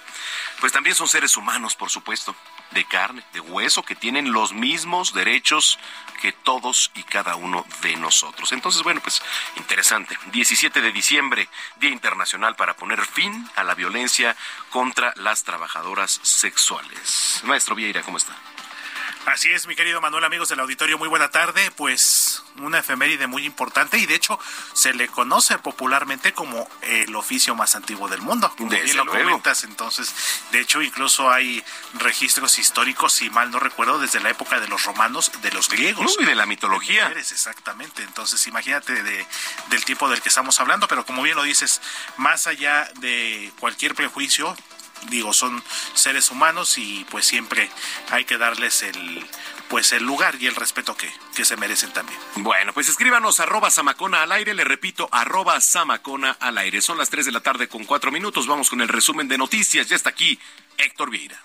Pues 0.59 0.73
también 0.73 0.95
son 0.95 1.07
seres 1.07 1.37
humanos, 1.37 1.75
por 1.75 1.89
supuesto, 1.89 2.35
de 2.71 2.85
carne, 2.85 3.23
de 3.33 3.39
hueso, 3.39 3.83
que 3.83 3.95
tienen 3.95 4.31
los 4.31 4.53
mismos 4.53 5.13
derechos 5.13 5.79
que 6.21 6.31
todos 6.31 6.91
y 6.95 7.03
cada 7.03 7.35
uno 7.35 7.65
de 7.81 7.95
nosotros. 7.95 8.51
Entonces, 8.51 8.83
bueno, 8.83 9.01
pues 9.01 9.21
interesante. 9.55 10.17
17 10.31 10.81
de 10.81 10.91
diciembre, 10.91 11.49
Día 11.77 11.91
Internacional 11.91 12.55
para 12.55 12.75
poner 12.75 13.05
fin 13.05 13.49
a 13.55 13.63
la 13.63 13.75
violencia 13.75 14.35
contra 14.69 15.13
las 15.15 15.43
trabajadoras 15.43 16.19
sexuales. 16.23 17.41
Maestro 17.43 17.75
Vieira, 17.75 18.01
¿cómo 18.01 18.17
está? 18.17 18.35
Así 19.25 19.49
es, 19.51 19.67
mi 19.67 19.75
querido 19.75 19.99
Manuel, 19.99 20.23
amigos 20.23 20.49
del 20.49 20.59
auditorio, 20.61 20.97
muy 20.97 21.09
buena 21.09 21.29
tarde. 21.29 21.69
Pues 21.75 22.01
es 22.01 22.43
una 22.61 22.79
efeméride 22.79 23.27
muy 23.27 23.45
importante 23.45 23.97
y 23.97 24.05
de 24.05 24.15
hecho 24.15 24.39
se 24.73 24.93
le 24.93 25.07
conoce 25.09 25.57
popularmente 25.59 26.33
como 26.33 26.67
el 26.81 27.13
oficio 27.15 27.53
más 27.53 27.75
antiguo 27.75 28.07
del 28.07 28.21
mundo. 28.21 28.51
Como 28.57 28.69
Desde 28.71 28.85
bien 28.85 28.97
lo 28.97 29.03
luego. 29.05 29.23
comentas, 29.25 29.63
entonces, 29.63 30.13
de 30.51 30.61
hecho 30.61 30.81
incluso 30.81 31.29
hay 31.29 31.63
registros 31.95 32.57
históricos, 32.57 33.13
si 33.13 33.29
mal 33.29 33.51
no 33.51 33.59
recuerdo, 33.59 33.99
desde 33.99 34.19
la 34.21 34.29
época 34.29 34.59
de 34.59 34.67
los 34.69 34.85
romanos, 34.85 35.31
de 35.41 35.51
los 35.51 35.67
griegos. 35.69 36.15
Uy, 36.17 36.25
de 36.25 36.35
la 36.35 36.45
mitología. 36.45 37.03
Mujeres, 37.03 37.31
exactamente. 37.31 38.03
Entonces, 38.03 38.45
imagínate 38.47 39.03
de, 39.03 39.27
del 39.69 39.85
tipo 39.85 40.09
del 40.09 40.21
que 40.21 40.29
estamos 40.29 40.59
hablando, 40.59 40.87
pero 40.87 41.05
como 41.05 41.21
bien 41.21 41.35
lo 41.35 41.43
dices, 41.43 41.81
más 42.17 42.47
allá 42.47 42.89
de 42.99 43.51
cualquier 43.59 43.93
prejuicio, 43.93 44.55
digo, 45.09 45.33
son 45.33 45.63
seres 45.93 46.31
humanos 46.31 46.77
y 46.77 47.05
pues 47.09 47.25
siempre 47.25 47.69
hay 48.09 48.25
que 48.25 48.37
darles 48.37 48.83
el 48.83 49.25
pues 49.69 49.91
el 49.91 50.03
lugar 50.03 50.35
y 50.39 50.47
el 50.47 50.55
respeto 50.55 50.95
que, 50.95 51.11
que 51.35 51.43
se 51.43 51.57
merecen 51.57 51.91
también. 51.91 52.17
Bueno, 52.35 52.73
pues 52.73 52.87
escríbanos 52.89 53.39
arroba 53.39 53.69
Samacona 53.69 54.23
al 54.23 54.31
aire, 54.31 54.53
le 54.53 54.63
repito, 54.63 55.09
arroba 55.11 55.59
Samacona 55.59 56.37
al 56.39 56.57
aire. 56.57 56.81
Son 56.81 56.97
las 56.97 57.09
3 57.09 57.25
de 57.25 57.31
la 57.33 57.41
tarde 57.41 57.67
con 57.67 57.83
4 57.83 58.11
minutos, 58.11 58.47
vamos 58.47 58.69
con 58.69 58.81
el 58.81 58.87
resumen 58.87 59.27
de 59.27 59.37
noticias. 59.37 59.89
Ya 59.89 59.95
está 59.95 60.09
aquí 60.09 60.39
Héctor 60.77 61.09
Vieira. 61.09 61.41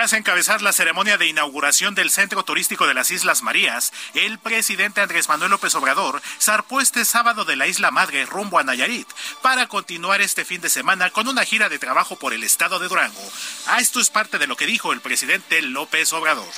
Tras 0.00 0.14
encabezar 0.14 0.62
la 0.62 0.72
ceremonia 0.72 1.18
de 1.18 1.26
inauguración 1.26 1.94
del 1.94 2.08
Centro 2.10 2.42
Turístico 2.42 2.86
de 2.86 2.94
las 2.94 3.10
Islas 3.10 3.42
Marías, 3.42 3.92
el 4.14 4.38
presidente 4.38 5.02
Andrés 5.02 5.28
Manuel 5.28 5.50
López 5.50 5.74
Obrador 5.74 6.22
zarpó 6.40 6.80
este 6.80 7.04
sábado 7.04 7.44
de 7.44 7.54
la 7.54 7.66
Isla 7.66 7.90
Madre 7.90 8.24
rumbo 8.24 8.58
a 8.58 8.64
Nayarit 8.64 9.06
para 9.42 9.66
continuar 9.66 10.22
este 10.22 10.46
fin 10.46 10.62
de 10.62 10.70
semana 10.70 11.10
con 11.10 11.28
una 11.28 11.44
gira 11.44 11.68
de 11.68 11.78
trabajo 11.78 12.16
por 12.16 12.32
el 12.32 12.44
estado 12.44 12.78
de 12.78 12.88
Durango. 12.88 13.20
A 13.66 13.80
esto 13.80 14.00
es 14.00 14.08
parte 14.08 14.38
de 14.38 14.46
lo 14.46 14.56
que 14.56 14.64
dijo 14.64 14.94
el 14.94 15.02
presidente 15.02 15.60
López 15.60 16.10
Obrador. 16.14 16.48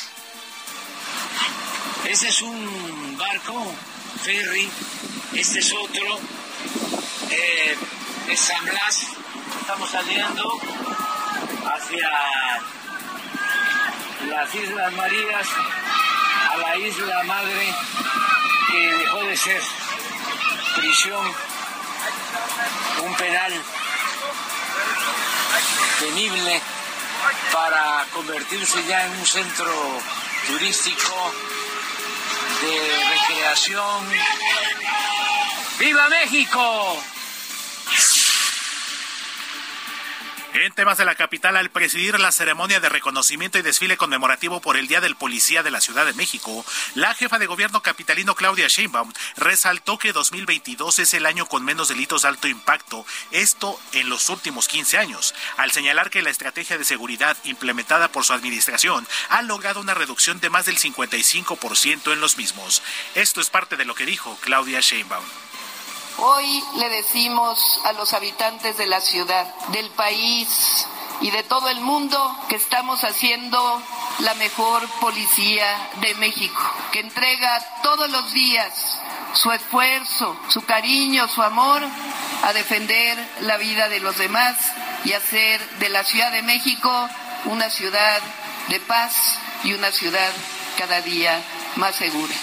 Este 2.04 2.28
es 2.28 2.42
un 2.42 3.18
barco, 3.18 3.74
ferry, 4.22 4.70
este 5.34 5.58
es 5.58 5.72
otro, 5.72 6.20
eh, 7.28 7.76
es 8.28 8.38
San 8.38 8.64
Blas. 8.66 9.04
Estamos 9.62 9.90
saliendo 9.90 10.60
hacia 11.74 12.08
las 14.28 14.54
Islas 14.54 14.92
Marías, 14.94 15.48
a 16.52 16.56
la 16.56 16.76
isla 16.76 17.22
madre 17.24 17.74
que 18.68 18.92
dejó 18.98 19.22
de 19.24 19.36
ser 19.36 19.62
prisión, 20.76 21.34
un 23.04 23.14
penal 23.14 23.52
temible 26.00 26.62
para 27.52 28.06
convertirse 28.12 28.84
ya 28.86 29.06
en 29.06 29.12
un 29.12 29.26
centro 29.26 29.72
turístico 30.46 31.32
de 32.62 33.04
recreación. 33.10 34.08
¡Viva 35.78 36.08
México! 36.08 37.02
En 40.54 40.70
temas 40.74 40.98
de 40.98 41.06
la 41.06 41.14
capital, 41.14 41.56
al 41.56 41.70
presidir 41.70 42.20
la 42.20 42.30
ceremonia 42.30 42.78
de 42.78 42.90
reconocimiento 42.90 43.58
y 43.58 43.62
desfile 43.62 43.96
conmemorativo 43.96 44.60
por 44.60 44.76
el 44.76 44.86
Día 44.86 45.00
del 45.00 45.16
Policía 45.16 45.62
de 45.62 45.70
la 45.70 45.80
Ciudad 45.80 46.04
de 46.04 46.12
México, 46.12 46.64
la 46.94 47.14
jefa 47.14 47.38
de 47.38 47.46
gobierno 47.46 47.82
capitalino 47.82 48.34
Claudia 48.34 48.68
Sheinbaum 48.68 49.10
resaltó 49.36 49.98
que 49.98 50.12
2022 50.12 50.98
es 50.98 51.14
el 51.14 51.24
año 51.24 51.46
con 51.46 51.64
menos 51.64 51.88
delitos 51.88 52.22
de 52.22 52.28
alto 52.28 52.48
impacto, 52.48 53.06
esto 53.30 53.80
en 53.94 54.10
los 54.10 54.28
últimos 54.28 54.68
15 54.68 54.98
años, 54.98 55.34
al 55.56 55.70
señalar 55.70 56.10
que 56.10 56.20
la 56.20 56.30
estrategia 56.30 56.76
de 56.76 56.84
seguridad 56.84 57.36
implementada 57.44 58.08
por 58.08 58.24
su 58.24 58.34
administración 58.34 59.08
ha 59.30 59.40
logrado 59.40 59.80
una 59.80 59.94
reducción 59.94 60.38
de 60.40 60.50
más 60.50 60.66
del 60.66 60.76
55% 60.76 62.12
en 62.12 62.20
los 62.20 62.36
mismos. 62.36 62.82
Esto 63.14 63.40
es 63.40 63.48
parte 63.48 63.78
de 63.78 63.86
lo 63.86 63.94
que 63.94 64.04
dijo 64.04 64.36
Claudia 64.42 64.80
Sheinbaum. 64.80 65.24
Hoy 66.18 66.62
le 66.76 66.88
decimos 66.88 67.80
a 67.84 67.92
los 67.92 68.12
habitantes 68.12 68.76
de 68.76 68.86
la 68.86 69.00
ciudad, 69.00 69.46
del 69.68 69.88
país 69.90 70.86
y 71.20 71.30
de 71.30 71.42
todo 71.42 71.68
el 71.68 71.80
mundo 71.80 72.36
que 72.48 72.56
estamos 72.56 73.02
haciendo 73.04 73.82
la 74.20 74.34
mejor 74.34 74.86
policía 75.00 75.90
de 76.00 76.14
México, 76.16 76.60
que 76.92 77.00
entrega 77.00 77.64
todos 77.82 78.10
los 78.10 78.32
días 78.32 79.00
su 79.34 79.50
esfuerzo, 79.52 80.36
su 80.48 80.64
cariño, 80.64 81.26
su 81.28 81.42
amor 81.42 81.82
a 82.42 82.52
defender 82.52 83.18
la 83.40 83.56
vida 83.56 83.88
de 83.88 84.00
los 84.00 84.18
demás 84.18 84.56
y 85.04 85.12
hacer 85.12 85.60
de 85.78 85.88
la 85.88 86.04
Ciudad 86.04 86.32
de 86.32 86.42
México 86.42 87.08
una 87.46 87.70
ciudad 87.70 88.20
de 88.68 88.80
paz 88.80 89.38
y 89.64 89.72
una 89.72 89.90
ciudad 89.90 90.30
cada 90.78 91.00
día 91.00 91.42
más 91.76 91.96
segura. 91.96 92.34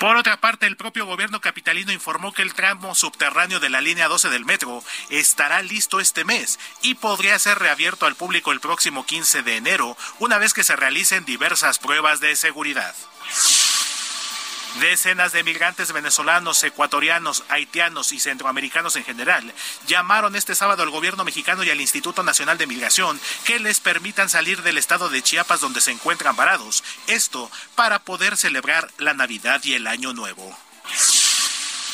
Por 0.00 0.16
otra 0.16 0.38
parte, 0.38 0.66
el 0.66 0.78
propio 0.78 1.04
gobierno 1.04 1.42
capitalino 1.42 1.92
informó 1.92 2.32
que 2.32 2.40
el 2.40 2.54
tramo 2.54 2.94
subterráneo 2.94 3.60
de 3.60 3.68
la 3.68 3.82
línea 3.82 4.08
12 4.08 4.30
del 4.30 4.46
metro 4.46 4.82
estará 5.10 5.60
listo 5.60 6.00
este 6.00 6.24
mes 6.24 6.58
y 6.80 6.94
podría 6.94 7.38
ser 7.38 7.58
reabierto 7.58 8.06
al 8.06 8.14
público 8.14 8.50
el 8.50 8.60
próximo 8.60 9.04
15 9.04 9.42
de 9.42 9.56
enero, 9.58 9.98
una 10.18 10.38
vez 10.38 10.54
que 10.54 10.64
se 10.64 10.74
realicen 10.74 11.26
diversas 11.26 11.78
pruebas 11.78 12.20
de 12.20 12.34
seguridad. 12.34 12.94
Decenas 14.78 15.32
de 15.32 15.42
migrantes 15.42 15.92
venezolanos, 15.92 16.62
ecuatorianos, 16.62 17.42
haitianos 17.48 18.12
y 18.12 18.20
centroamericanos 18.20 18.94
en 18.96 19.04
general 19.04 19.52
llamaron 19.86 20.36
este 20.36 20.54
sábado 20.54 20.84
al 20.84 20.90
gobierno 20.90 21.24
mexicano 21.24 21.64
y 21.64 21.70
al 21.70 21.80
Instituto 21.80 22.22
Nacional 22.22 22.56
de 22.56 22.68
Migración 22.68 23.20
que 23.44 23.58
les 23.58 23.80
permitan 23.80 24.28
salir 24.28 24.62
del 24.62 24.78
estado 24.78 25.08
de 25.08 25.22
Chiapas 25.22 25.60
donde 25.60 25.80
se 25.80 25.90
encuentran 25.90 26.36
varados. 26.36 26.84
Esto 27.08 27.50
para 27.74 27.98
poder 27.98 28.36
celebrar 28.36 28.90
la 28.98 29.12
Navidad 29.12 29.60
y 29.64 29.74
el 29.74 29.86
Año 29.88 30.12
Nuevo. 30.12 30.56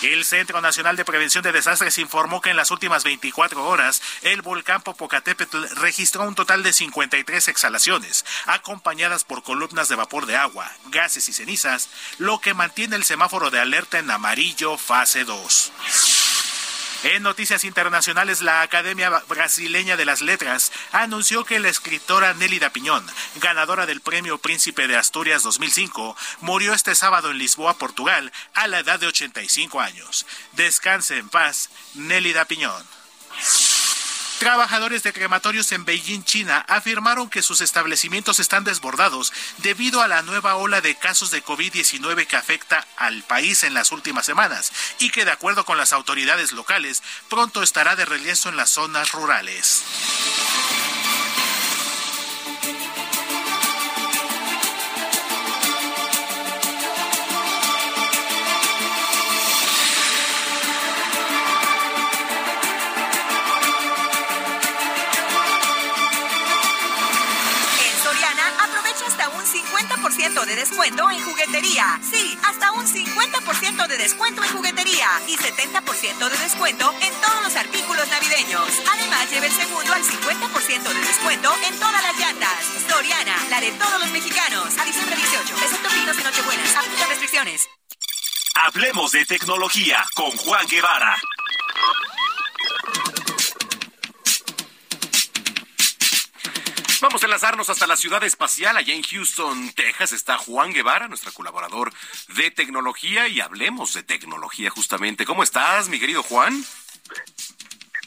El 0.02 0.26
Centro 0.26 0.60
Nacional 0.60 0.96
de 0.96 1.06
Prevención 1.06 1.42
de 1.42 1.52
Desastres 1.52 1.96
informó 1.96 2.42
que 2.42 2.50
en 2.50 2.56
las 2.56 2.70
últimas 2.70 3.02
24 3.02 3.64
horas 3.64 4.02
el 4.22 4.42
volcán 4.42 4.82
Popocatépetl 4.82 5.64
registró 5.76 6.24
un 6.24 6.34
total 6.34 6.62
de 6.62 6.74
53 6.74 7.48
exhalaciones, 7.48 8.24
acompañadas 8.44 9.24
por 9.24 9.42
columnas 9.42 9.88
de 9.88 9.96
vapor 9.96 10.26
de 10.26 10.36
agua, 10.36 10.70
gases 10.90 11.28
y 11.28 11.32
cenizas, 11.32 11.88
lo 12.18 12.40
que 12.40 12.52
mantiene 12.52 12.96
el 12.96 13.04
semáforo 13.04 13.50
de 13.50 13.58
alerta 13.58 13.98
en 13.98 14.10
amarillo 14.10 14.76
fase 14.76 15.24
2. 15.24 15.72
En 17.04 17.22
noticias 17.22 17.64
internacionales, 17.64 18.40
la 18.42 18.62
Academia 18.62 19.10
Brasileña 19.28 19.96
de 19.96 20.04
las 20.04 20.22
Letras 20.22 20.72
anunció 20.92 21.44
que 21.44 21.60
la 21.60 21.68
escritora 21.68 22.34
Nélida 22.34 22.70
Piñón, 22.70 23.06
ganadora 23.36 23.86
del 23.86 24.00
Premio 24.00 24.38
Príncipe 24.38 24.88
de 24.88 24.96
Asturias 24.96 25.42
2005, 25.42 26.16
murió 26.40 26.72
este 26.72 26.94
sábado 26.94 27.30
en 27.30 27.38
Lisboa, 27.38 27.78
Portugal, 27.78 28.32
a 28.54 28.66
la 28.66 28.80
edad 28.80 28.98
de 28.98 29.06
85 29.06 29.80
años. 29.80 30.26
Descanse 30.52 31.18
en 31.18 31.28
paz, 31.28 31.70
Nélida 31.94 32.44
Piñón. 32.46 32.84
Trabajadores 34.38 35.02
de 35.02 35.14
crematorios 35.14 35.72
en 35.72 35.86
Beijing, 35.86 36.22
China, 36.22 36.64
afirmaron 36.68 37.30
que 37.30 37.42
sus 37.42 37.62
establecimientos 37.62 38.38
están 38.38 38.64
desbordados 38.64 39.32
debido 39.58 40.02
a 40.02 40.08
la 40.08 40.20
nueva 40.22 40.56
ola 40.56 40.82
de 40.82 40.94
casos 40.94 41.30
de 41.30 41.42
COVID-19 41.42 42.26
que 42.26 42.36
afecta 42.36 42.86
al 42.96 43.22
país 43.22 43.62
en 43.62 43.72
las 43.72 43.92
últimas 43.92 44.26
semanas 44.26 44.72
y 44.98 45.10
que, 45.10 45.24
de 45.24 45.30
acuerdo 45.30 45.64
con 45.64 45.78
las 45.78 45.94
autoridades 45.94 46.52
locales, 46.52 47.02
pronto 47.30 47.62
estará 47.62 47.96
de 47.96 48.04
regreso 48.04 48.50
en 48.50 48.56
las 48.56 48.70
zonas 48.70 49.12
rurales. 49.12 49.82
De 70.44 70.54
descuento 70.54 71.10
en 71.10 71.24
juguetería. 71.24 71.98
Sí, 72.02 72.38
hasta 72.44 72.72
un 72.72 72.86
50% 72.86 73.86
de 73.86 73.96
descuento 73.96 74.44
en 74.44 74.50
juguetería 74.50 75.08
y 75.26 75.36
70% 75.36 76.28
de 76.28 76.36
descuento 76.36 76.92
en 77.00 77.12
todos 77.22 77.42
los 77.42 77.56
artículos 77.56 78.06
navideños. 78.08 78.68
Además, 78.92 79.30
lleve 79.30 79.46
el 79.46 79.52
segundo 79.52 79.92
al 79.94 80.02
50% 80.02 80.82
de 80.82 81.00
descuento 81.00 81.54
en 81.66 81.78
todas 81.78 82.02
las 82.02 82.18
llantas. 82.18 82.64
Soriana, 82.86 83.36
la 83.48 83.60
de 83.60 83.70
todos 83.72 83.98
los 84.00 84.10
mexicanos. 84.10 84.76
A 84.78 84.84
diciembre 84.84 85.16
18, 85.16 85.54
excepto 85.64 85.88
pinos 85.88 86.18
y 86.18 86.22
nochebuenas. 86.22 86.76
Aplica 86.76 87.06
restricciones. 87.06 87.68
Hablemos 88.54 89.12
de 89.12 89.24
tecnología 89.24 90.04
con 90.14 90.30
Juan 90.32 90.66
Guevara. 90.66 91.16
Vamos 97.06 97.22
a 97.22 97.26
enlazarnos 97.26 97.70
hasta 97.70 97.86
la 97.86 97.96
ciudad 97.96 98.24
espacial. 98.24 98.76
Allá 98.76 98.92
en 98.92 99.04
Houston, 99.04 99.70
Texas, 99.74 100.10
está 100.10 100.38
Juan 100.38 100.72
Guevara, 100.72 101.06
nuestro 101.06 101.32
colaborador 101.32 101.92
de 102.34 102.50
tecnología, 102.50 103.28
y 103.28 103.38
hablemos 103.38 103.92
de 103.92 104.02
tecnología 104.02 104.70
justamente. 104.70 105.24
¿Cómo 105.24 105.44
estás, 105.44 105.88
mi 105.88 106.00
querido 106.00 106.24
Juan? 106.24 106.64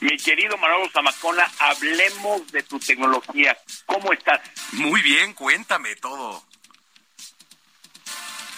Mi 0.02 0.18
querido 0.18 0.58
Manolo 0.58 0.89
Zamacona, 0.89 1.50
hablemos 1.60 2.52
de 2.52 2.62
tu 2.64 2.78
tecnología. 2.78 3.58
¿Cómo 3.86 4.12
estás? 4.12 4.41
Muy 4.74 5.02
bien, 5.02 5.34
cuéntame 5.34 5.95
todo. 5.95 6.43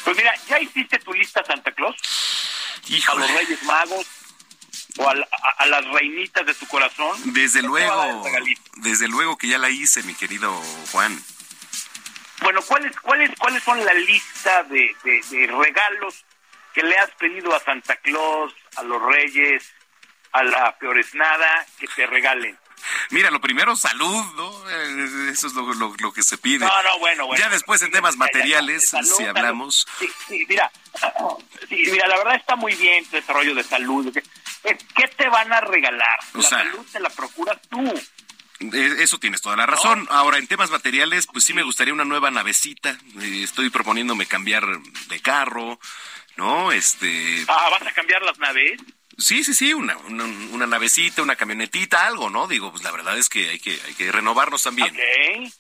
Pues 0.04 0.18
mira, 0.18 0.34
¿ya 0.50 0.60
hiciste 0.60 0.98
tu 0.98 1.14
lista 1.14 1.46
Santa 1.46 1.72
Claus? 1.72 1.96
A 3.10 3.14
los 3.14 3.32
Reyes 3.32 3.62
Magos 3.62 4.08
o 4.98 5.10
a, 5.10 5.16
la- 5.16 5.28
a- 5.32 5.64
a 5.64 5.66
las 5.68 5.86
reinitas 5.86 6.46
de 6.46 6.54
tu 6.54 6.68
corazón. 6.68 7.18
Desde 7.34 7.60
¿Qué 7.62 7.68
te 7.68 7.72
va 7.72 7.80
a 7.94 7.96
dar 7.98 8.10
el 8.10 8.14
luego, 8.16 8.34
desde 8.78 9.08
luego 9.08 9.38
que 9.38 9.48
ya 9.48 9.58
la 9.58 9.70
hice, 9.70 10.04
mi 10.04 10.14
querido 10.16 10.52
Juan. 10.92 11.18
Bueno, 12.42 12.62
¿cuáles 12.64 13.00
cuáles 13.02 13.32
cuáles 13.38 13.64
son 13.64 13.84
la 13.86 13.94
lista 13.94 14.64
de, 14.64 14.96
de- 15.04 15.22
de 15.30 15.48
regalos 15.48 16.26
que 16.74 16.82
le 16.84 16.98
has 16.98 17.12
pedido 17.12 17.54
a 17.56 17.60
Santa 17.60 17.96
Claus, 17.98 18.54
a 18.78 18.84
los 18.84 19.02
Reyes, 19.02 19.64
a 20.32 20.44
la 20.44 20.76
Peoresnada 20.78 21.66
que 21.80 21.88
te 21.88 22.08
regalen? 22.08 22.58
Mira, 23.10 23.30
lo 23.32 23.40
primero, 23.42 23.76
salud, 23.76 24.24
¿no? 24.36 24.70
Eh, 24.70 25.30
Eso 25.32 25.48
es 25.48 25.54
lo, 25.54 25.74
lo- 25.74 25.96
lo 25.98 26.14
que 26.14 26.24
se 26.24 26.38
pide. 26.38 26.66
No, 26.66 26.84
no, 26.84 27.00
bueno, 27.00 27.28
bueno. 27.28 27.44
Ya 27.44 27.50
después 27.50 27.82
en 27.82 27.92
temas 27.92 28.16
Ya, 28.16 28.20
ya, 28.20 28.26
ya. 28.26 28.26
materiales, 28.34 28.90
Salud, 28.90 29.14
si 29.18 29.24
hablamos. 29.26 29.88
Sí, 30.00 30.08
sí, 30.28 30.46
mira, 30.48 30.72
sí, 31.70 31.84
mira, 31.92 32.08
la 32.08 32.18
verdad 32.18 32.36
está 32.36 32.56
muy 32.56 32.76
bien 32.76 33.06
tu 33.06 33.16
desarrollo 33.16 33.56
de 33.56 33.64
salud. 33.64 34.16
Eh, 34.64 34.78
¿Qué 34.96 35.08
te 35.10 35.28
van 35.30 35.52
a 35.54 35.62
regalar? 35.62 36.20
O 36.34 36.38
la 36.40 36.44
sea- 36.44 36.58
salud 36.60 36.86
te 36.92 37.00
la 37.00 37.10
procuras 37.10 37.58
tú. 37.70 37.94
Eh, 38.74 38.96
Eso 39.00 39.18
tienes 39.18 39.42
toda 39.42 39.56
la 39.56 39.66
razón. 39.66 40.08
Ahora, 40.12 40.38
en 40.38 40.46
temas 40.48 40.70
materiales, 40.70 41.26
pues 41.28 41.44
sí 41.46 41.54
me 41.54 41.64
gustaría 41.64 41.94
una 41.94 42.06
nueva 42.06 42.30
navecita. 42.30 42.96
Estoy 43.20 43.70
proponiéndome 43.72 44.28
cambiar 44.28 44.64
de 45.08 45.20
carro, 45.22 45.80
¿no? 46.38 46.72
Este... 46.72 47.44
Ah, 47.48 47.70
¿vas 47.72 47.82
a 47.88 47.92
cambiar 47.92 48.22
las 48.22 48.38
naves? 48.38 48.80
Sí, 49.22 49.44
sí, 49.44 49.54
sí, 49.54 49.74
una, 49.74 49.96
una, 49.98 50.24
una 50.26 50.66
navecita, 50.68 51.22
una 51.22 51.36
camionetita, 51.36 52.06
algo, 52.08 52.30
¿no? 52.30 52.48
Digo, 52.48 52.72
pues 52.72 52.84
la 52.84 52.92
verdad 52.92 53.18
es 53.18 53.30
que 53.30 53.50
hay 53.50 53.60
que, 53.60 53.80
hay 53.88 53.94
que 53.94 54.12
renovarnos 54.12 54.64
también. 54.64 54.90
Ok. 54.90 55.54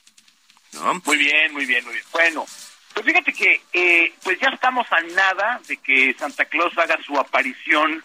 ¿no? 0.73 1.01
Muy 1.05 1.17
bien, 1.17 1.53
muy 1.53 1.65
bien, 1.65 1.83
muy 1.85 1.93
bien. 1.93 2.05
Bueno, 2.11 2.45
pues 2.93 3.05
fíjate 3.05 3.33
que 3.33 3.61
eh, 3.73 4.13
pues 4.23 4.39
ya 4.39 4.49
estamos 4.49 4.87
a 4.91 5.01
nada 5.01 5.61
de 5.67 5.77
que 5.77 6.13
Santa 6.17 6.45
Claus 6.45 6.77
haga 6.77 6.97
su 7.05 7.17
aparición 7.19 8.03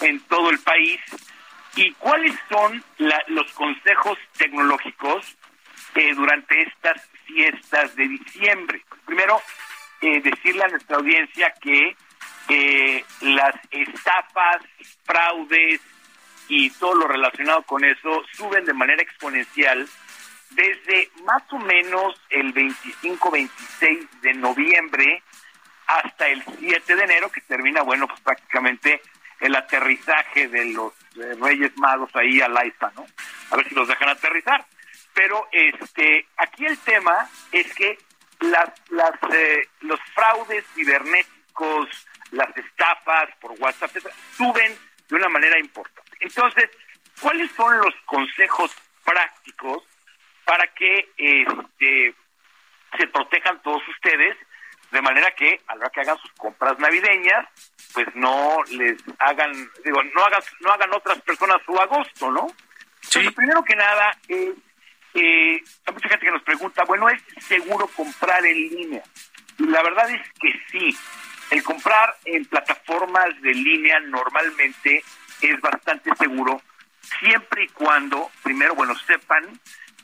en 0.00 0.20
todo 0.20 0.50
el 0.50 0.58
país. 0.60 1.00
¿Y 1.76 1.92
cuáles 1.92 2.34
son 2.48 2.84
la- 2.98 3.22
los 3.28 3.50
consejos 3.52 4.18
tecnológicos 4.36 5.24
eh, 5.94 6.12
durante 6.14 6.62
estas 6.62 7.00
fiestas 7.26 7.94
de 7.94 8.08
diciembre? 8.08 8.84
Primero, 9.06 9.40
eh, 10.00 10.20
decirle 10.20 10.64
a 10.64 10.68
nuestra 10.68 10.96
audiencia 10.96 11.54
que 11.60 11.96
eh, 12.50 13.04
las 13.20 13.54
estafas, 13.70 14.62
fraudes 15.04 15.80
y 16.48 16.70
todo 16.70 16.94
lo 16.94 17.08
relacionado 17.08 17.62
con 17.62 17.84
eso 17.84 18.22
suben 18.32 18.64
de 18.64 18.74
manera 18.74 19.02
exponencial 19.02 19.88
desde 20.50 21.10
más 21.24 21.42
o 21.52 21.58
menos 21.58 22.20
el 22.28 22.52
25-26 22.52 24.08
de 24.20 24.34
noviembre 24.34 25.22
hasta 25.86 26.28
el 26.28 26.42
7 26.58 26.96
de 26.96 27.02
enero, 27.02 27.30
que 27.30 27.40
termina, 27.42 27.82
bueno, 27.82 28.06
pues 28.06 28.20
prácticamente 28.20 29.00
el 29.40 29.56
aterrizaje 29.56 30.48
de 30.48 30.66
los 30.66 30.92
Reyes 31.40 31.76
Magos 31.76 32.14
ahí 32.14 32.40
al 32.40 32.56
AIFA, 32.56 32.92
¿no? 32.94 33.06
A 33.50 33.56
ver 33.56 33.68
si 33.68 33.74
los 33.74 33.88
dejan 33.88 34.08
aterrizar. 34.08 34.64
Pero 35.14 35.48
este, 35.50 36.26
aquí 36.36 36.66
el 36.66 36.78
tema 36.78 37.28
es 37.50 37.72
que 37.74 37.98
las, 38.40 38.70
las, 38.90 39.12
eh, 39.32 39.68
los 39.80 39.98
fraudes 40.14 40.64
cibernéticos, 40.74 41.88
las 42.32 42.56
estafas 42.56 43.28
por 43.40 43.52
WhatsApp, 43.60 43.90
suben 44.36 44.76
de 45.08 45.16
una 45.16 45.28
manera 45.28 45.58
importante. 45.58 46.12
Entonces, 46.20 46.70
¿cuáles 47.20 47.50
son 47.52 47.78
los 47.78 47.94
consejos 48.06 48.74
prácticos 49.04 49.82
para 50.44 50.66
que 50.74 51.08
este, 51.16 52.14
se 52.98 53.06
protejan 53.08 53.60
todos 53.62 53.82
ustedes 53.88 54.36
de 54.90 55.02
manera 55.02 55.30
que 55.36 55.60
a 55.68 55.74
la 55.74 55.82
hora 55.82 55.90
que 55.90 56.00
hagan 56.00 56.18
sus 56.18 56.32
compras 56.32 56.78
navideñas, 56.78 57.46
pues 57.92 58.06
no 58.14 58.58
les 58.70 58.96
hagan, 59.18 59.52
digo, 59.84 60.02
no 60.02 60.24
hagan, 60.24 60.42
no 60.60 60.72
hagan 60.72 60.92
otras 60.92 61.20
personas 61.22 61.58
su 61.64 61.76
agosto, 61.78 62.30
¿no? 62.30 62.48
Entonces, 63.04 63.32
primero 63.32 63.62
que 63.62 63.76
nada, 63.76 64.16
eh, 64.28 64.52
eh, 65.14 65.62
hay 65.86 65.94
mucha 65.94 66.08
gente 66.08 66.26
que 66.26 66.32
nos 66.32 66.42
pregunta, 66.42 66.84
bueno, 66.84 67.08
¿es 67.08 67.22
seguro 67.44 67.86
comprar 67.88 68.44
en 68.44 68.56
línea? 68.56 69.02
Y 69.58 69.66
la 69.66 69.82
verdad 69.82 70.10
es 70.10 70.22
que 70.40 70.52
sí. 70.70 70.96
El 71.50 71.62
comprar 71.64 72.16
en 72.24 72.44
plataformas 72.44 73.28
de 73.42 73.52
línea 73.52 73.98
normalmente 74.00 75.04
es 75.40 75.60
bastante 75.60 76.14
seguro, 76.16 76.62
siempre 77.18 77.64
y 77.64 77.68
cuando, 77.68 78.30
primero, 78.42 78.74
bueno, 78.74 78.94
sepan 79.06 79.58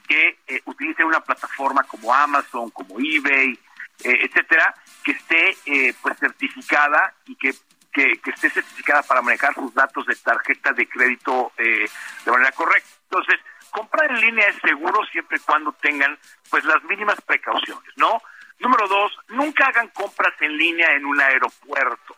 que 0.08 0.38
eh, 0.46 0.60
utilicen 0.64 1.06
una 1.06 1.20
plataforma 1.20 1.84
como 1.84 2.12
Amazon, 2.12 2.70
como 2.70 2.96
eBay, 2.98 3.58
eh, 4.04 4.18
etcétera, 4.22 4.74
que 5.04 5.12
esté 5.12 5.56
eh, 5.66 5.94
pues 6.02 6.18
certificada 6.18 7.14
y 7.26 7.36
que, 7.36 7.54
que, 7.92 8.18
que 8.18 8.30
esté 8.30 8.50
certificada 8.50 9.02
para 9.02 9.22
manejar 9.22 9.54
sus 9.54 9.72
datos 9.74 10.06
de 10.06 10.16
tarjeta 10.16 10.72
de 10.72 10.88
crédito 10.88 11.52
eh, 11.58 11.86
de 12.24 12.30
manera 12.30 12.52
correcta. 12.52 12.88
Entonces, 13.04 13.40
comprar 13.70 14.10
en 14.10 14.20
línea 14.20 14.48
es 14.48 14.56
seguro 14.62 15.04
siempre 15.12 15.38
y 15.38 15.40
cuando 15.40 15.72
tengan 15.74 16.18
pues 16.50 16.64
las 16.64 16.82
mínimas 16.84 17.20
precauciones, 17.22 17.92
¿no? 17.96 18.20
Número 18.58 18.88
dos, 18.88 19.12
nunca 19.28 19.66
hagan 19.66 19.88
compras 19.88 20.34
en 20.40 20.56
línea 20.56 20.92
en 20.94 21.04
un 21.04 21.20
aeropuerto 21.20 22.16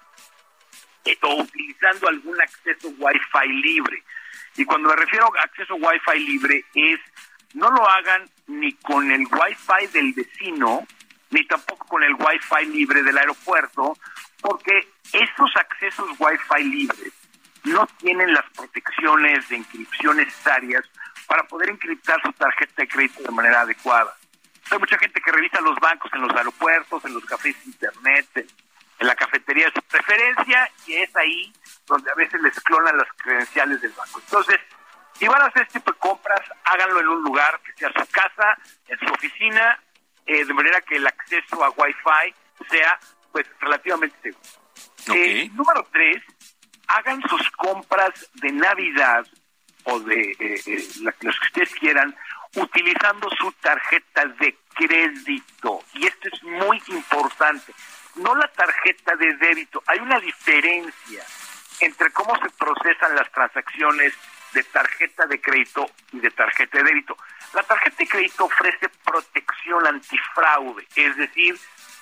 o 1.22 1.42
utilizando 1.42 2.08
algún 2.08 2.40
acceso 2.40 2.88
Wi-Fi 2.98 3.48
libre. 3.48 4.02
Y 4.56 4.64
cuando 4.64 4.90
me 4.90 4.96
refiero 4.96 5.26
a 5.36 5.42
acceso 5.42 5.74
Wi-Fi 5.76 6.18
libre 6.18 6.64
es 6.74 7.00
no 7.54 7.70
lo 7.70 7.88
hagan 7.88 8.28
ni 8.46 8.72
con 8.74 9.10
el 9.10 9.22
Wi-Fi 9.22 9.86
del 9.92 10.12
vecino, 10.12 10.86
ni 11.30 11.46
tampoco 11.46 11.86
con 11.86 12.02
el 12.02 12.14
Wi-Fi 12.14 12.66
libre 12.66 13.02
del 13.02 13.16
aeropuerto, 13.16 13.96
porque 14.40 14.88
esos 15.12 15.56
accesos 15.56 16.10
Wi-Fi 16.18 16.64
libres 16.64 17.12
no 17.64 17.86
tienen 17.98 18.32
las 18.32 18.44
protecciones 18.50 19.48
de 19.48 19.56
encripción 19.56 20.16
necesarias 20.18 20.84
para 21.26 21.42
poder 21.44 21.70
encriptar 21.70 22.20
su 22.22 22.32
tarjeta 22.32 22.82
de 22.82 22.88
crédito 22.88 23.22
de 23.22 23.30
manera 23.30 23.62
adecuada. 23.62 24.17
Hay 24.70 24.78
mucha 24.78 24.98
gente 24.98 25.20
que 25.20 25.32
revisa 25.32 25.60
los 25.60 25.76
bancos 25.80 26.10
en 26.14 26.22
los 26.22 26.36
aeropuertos, 26.36 27.04
en 27.04 27.14
los 27.14 27.24
cafés 27.24 27.56
de 27.64 27.70
internet, 27.70 28.26
en, 28.34 29.06
la 29.06 29.14
cafetería 29.14 29.66
de 29.66 29.72
su 29.72 29.82
preferencia, 29.82 30.68
y 30.86 30.94
es 30.94 31.14
ahí 31.16 31.52
donde 31.86 32.10
a 32.10 32.14
veces 32.14 32.40
les 32.42 32.58
clonan 32.60 32.96
las 32.98 33.08
credenciales 33.16 33.80
del 33.80 33.92
banco. 33.92 34.20
Entonces, 34.20 34.56
si 35.14 35.26
van 35.28 35.40
a 35.42 35.46
hacer 35.46 35.62
este 35.62 35.78
tipo 35.78 35.92
de 35.92 35.98
compras, 35.98 36.40
háganlo 36.64 37.00
en 37.00 37.08
un 37.08 37.22
lugar 37.22 37.60
que 37.64 37.72
sea 37.74 37.92
su 37.92 38.06
casa, 38.10 38.58
en 38.88 38.98
su 38.98 39.06
oficina, 39.14 39.78
eh, 40.26 40.44
de 40.44 40.52
manera 40.52 40.80
que 40.80 40.96
el 40.96 41.06
acceso 41.06 41.62
a 41.64 41.70
Wi-Fi 41.70 42.34
sea 42.70 42.98
pues 43.32 43.46
relativamente 43.60 44.16
seguro. 44.20 45.14
Eh, 45.14 45.48
número 45.54 45.86
tres, 45.92 46.22
hagan 46.88 47.22
sus 47.28 47.50
compras 47.52 48.28
de 48.34 48.50
Navidad 48.52 49.26
o 49.84 50.00
de 50.00 50.32
eh, 50.38 50.60
eh, 50.66 50.88
la- 51.02 51.14
los 51.20 51.38
que 51.38 51.46
ustedes 51.46 51.74
quieran 51.76 52.14
utilizando 52.60 53.28
su 53.38 53.50
tarjeta 53.52 54.26
de 54.40 54.56
crédito. 54.74 55.80
Y 55.94 56.06
esto 56.06 56.28
es 56.32 56.42
muy 56.42 56.82
importante. 56.88 57.72
No 58.16 58.34
la 58.34 58.48
tarjeta 58.48 59.14
de 59.16 59.34
débito. 59.34 59.82
Hay 59.86 59.98
una 60.00 60.18
diferencia 60.20 61.24
entre 61.80 62.10
cómo 62.10 62.34
se 62.36 62.50
procesan 62.50 63.14
las 63.14 63.30
transacciones 63.30 64.12
de 64.52 64.64
tarjeta 64.64 65.26
de 65.26 65.40
crédito 65.40 65.90
y 66.12 66.20
de 66.20 66.30
tarjeta 66.30 66.78
de 66.78 66.84
débito. 66.84 67.16
La 67.54 67.62
tarjeta 67.62 67.96
de 67.98 68.08
crédito 68.08 68.44
ofrece 68.46 68.88
protección 69.04 69.86
antifraude, 69.86 70.86
es 70.94 71.16
decir, 71.16 71.58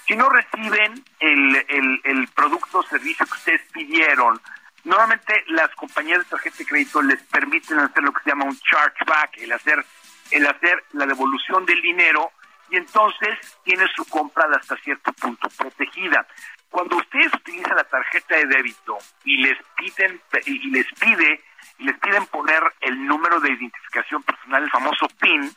si 0.06 0.14
no 0.14 0.28
reciben 0.28 1.04
el, 1.18 2.00
el, 2.04 2.28
producto 2.28 2.78
o 2.78 2.82
servicio 2.84 3.26
que 3.26 3.32
ustedes 3.32 3.62
pidieron, 3.72 4.40
normalmente 4.84 5.42
las 5.48 5.68
compañías 5.74 6.20
de 6.20 6.24
tarjeta 6.26 6.58
de 6.58 6.66
crédito 6.66 7.02
les 7.02 7.20
permiten 7.24 7.78
hacer 7.80 8.02
lo 8.02 8.12
que 8.12 8.22
se 8.22 8.30
llama 8.30 8.44
un 8.44 8.58
chargeback, 8.58 9.38
el 9.38 9.52
hacer, 9.52 9.84
el 10.30 10.46
hacer 10.46 10.84
la 10.92 11.06
devolución 11.06 11.64
del 11.66 11.80
dinero 11.82 12.30
y 12.70 12.76
entonces 12.76 13.38
tiene 13.64 13.86
su 13.94 14.04
compra 14.06 14.48
de 14.48 14.56
hasta 14.56 14.76
cierto 14.78 15.12
punto 15.12 15.48
protegida. 15.56 16.26
Cuando 16.68 16.96
ustedes 16.96 17.32
utilizan 17.34 17.76
la 17.76 17.84
tarjeta 17.84 18.36
de 18.36 18.46
débito 18.46 18.98
y 19.24 19.36
les 19.38 19.56
piden 19.76 20.20
y 20.46 20.70
les 20.70 20.86
pide 20.98 21.44
y 21.78 21.84
les 21.84 21.98
piden 21.98 22.26
poner 22.26 22.62
el 22.80 23.06
número 23.06 23.40
de 23.40 23.50
identificación 23.50 24.22
personal, 24.22 24.64
el 24.64 24.70
famoso 24.70 25.06
PIN, 25.20 25.52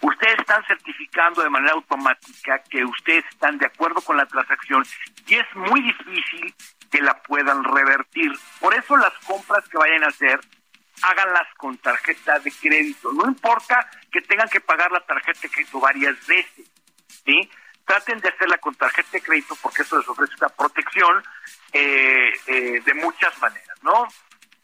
ustedes 0.00 0.38
están 0.38 0.64
certificando 0.66 1.42
de 1.42 1.50
manera 1.50 1.72
automática 1.72 2.62
que 2.70 2.84
ustedes 2.84 3.24
están 3.30 3.58
de 3.58 3.66
acuerdo 3.66 4.00
con 4.02 4.16
la 4.16 4.26
transacción 4.26 4.84
y 5.26 5.34
es 5.34 5.46
muy 5.54 5.80
difícil 5.80 6.54
que 6.90 7.00
la 7.00 7.20
puedan 7.22 7.64
revertir. 7.64 8.32
Por 8.60 8.74
eso 8.74 8.96
las 8.96 9.12
compras 9.26 9.66
que 9.68 9.78
vayan 9.78 10.04
a 10.04 10.08
hacer, 10.08 10.40
háganlas 11.02 11.46
con 11.56 11.76
tarjeta 11.78 12.38
de 12.38 12.50
crédito. 12.52 13.12
No 13.12 13.26
importa 13.26 13.88
que 14.10 14.20
tengan 14.22 14.48
que 14.48 14.60
pagar 14.60 14.90
la 14.92 15.00
tarjeta 15.00 15.40
de 15.42 15.50
crédito 15.50 15.80
varias 15.80 16.26
veces, 16.26 16.66
¿sí? 17.24 17.50
Traten 17.84 18.20
de 18.20 18.28
hacerla 18.28 18.58
con 18.58 18.74
tarjeta 18.74 19.10
de 19.12 19.22
crédito 19.22 19.56
porque 19.62 19.82
eso 19.82 19.98
les 19.98 20.08
ofrece 20.08 20.34
una 20.38 20.48
protección 20.48 21.22
eh, 21.72 22.32
eh, 22.46 22.82
de 22.84 22.94
muchas 22.94 23.38
maneras, 23.40 23.82
¿no? 23.82 24.08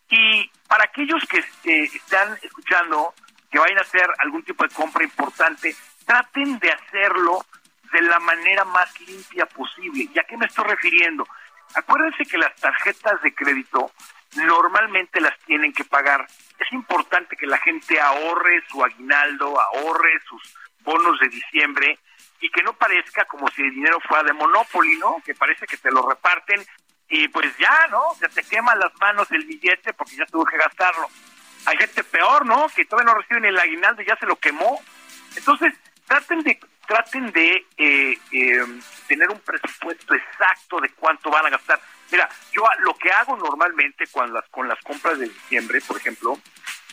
Y 0.08 0.50
para 0.66 0.84
aquellos 0.84 1.22
que 1.26 1.38
eh, 1.38 1.90
están 1.94 2.38
escuchando, 2.42 3.14
que 3.50 3.58
vayan 3.58 3.78
a 3.78 3.82
hacer 3.82 4.08
algún 4.18 4.42
tipo 4.42 4.64
de 4.64 4.70
compra 4.70 5.04
importante, 5.04 5.74
traten 6.04 6.58
de 6.58 6.72
hacerlo 6.72 7.44
de 7.92 8.02
la 8.02 8.18
manera 8.20 8.64
más 8.64 8.98
limpia 9.00 9.46
posible. 9.46 10.08
¿Y 10.12 10.18
a 10.18 10.24
qué 10.24 10.36
me 10.36 10.46
estoy 10.46 10.64
refiriendo? 10.64 11.26
Acuérdense 11.74 12.24
que 12.24 12.38
las 12.38 12.54
tarjetas 12.56 13.22
de 13.22 13.34
crédito 13.34 13.92
normalmente 14.36 15.20
las 15.20 15.38
tienen 15.40 15.72
que 15.72 15.84
pagar. 15.84 16.26
Es 16.58 16.72
importante 16.72 17.36
que 17.36 17.46
la 17.46 17.58
gente 17.58 18.00
ahorre 18.00 18.62
su 18.68 18.84
aguinaldo, 18.84 19.60
ahorre 19.60 20.20
sus 20.28 20.54
bonos 20.80 21.18
de 21.20 21.28
diciembre 21.28 21.98
y 22.40 22.50
que 22.50 22.62
no 22.62 22.72
parezca 22.72 23.24
como 23.26 23.48
si 23.48 23.62
el 23.62 23.74
dinero 23.74 23.98
fuera 24.06 24.24
de 24.24 24.32
Monopoly, 24.32 24.96
¿no? 24.98 25.22
Que 25.24 25.34
parece 25.34 25.66
que 25.66 25.76
te 25.76 25.90
lo 25.90 26.08
reparten 26.08 26.64
y 27.08 27.28
pues 27.28 27.56
ya, 27.58 27.88
¿no? 27.90 28.02
Se 28.18 28.28
te 28.28 28.42
queman 28.44 28.78
las 28.78 28.92
manos 29.00 29.30
el 29.32 29.44
billete 29.44 29.92
porque 29.92 30.16
ya 30.16 30.26
tuvo 30.26 30.44
que 30.44 30.56
gastarlo. 30.56 31.08
Hay 31.66 31.76
gente 31.76 32.04
peor, 32.04 32.46
¿no? 32.46 32.68
Que 32.74 32.84
todavía 32.84 33.12
no 33.12 33.18
reciben 33.18 33.44
el 33.44 33.58
aguinaldo 33.58 34.00
y 34.00 34.06
ya 34.06 34.16
se 34.16 34.26
lo 34.26 34.36
quemó. 34.36 34.80
Entonces, 35.36 35.74
traten 36.06 36.42
de 36.42 36.58
traten 36.86 37.30
de 37.30 37.66
eh, 37.76 38.18
eh, 38.32 38.66
tener 39.06 39.30
un 39.30 39.38
presupuesto 39.38 40.12
exacto 40.14 40.80
de 40.80 40.88
cuánto 40.90 41.30
van 41.30 41.46
a 41.46 41.50
gastar. 41.50 41.80
Mira, 42.10 42.28
yo 42.52 42.64
lo 42.80 42.94
que 42.94 43.10
hago 43.12 43.36
normalmente 43.36 44.06
con 44.08 44.32
las, 44.32 44.48
con 44.48 44.68
las 44.68 44.80
compras 44.80 45.18
de 45.18 45.28
diciembre, 45.28 45.80
por 45.86 45.96
ejemplo, 45.96 46.38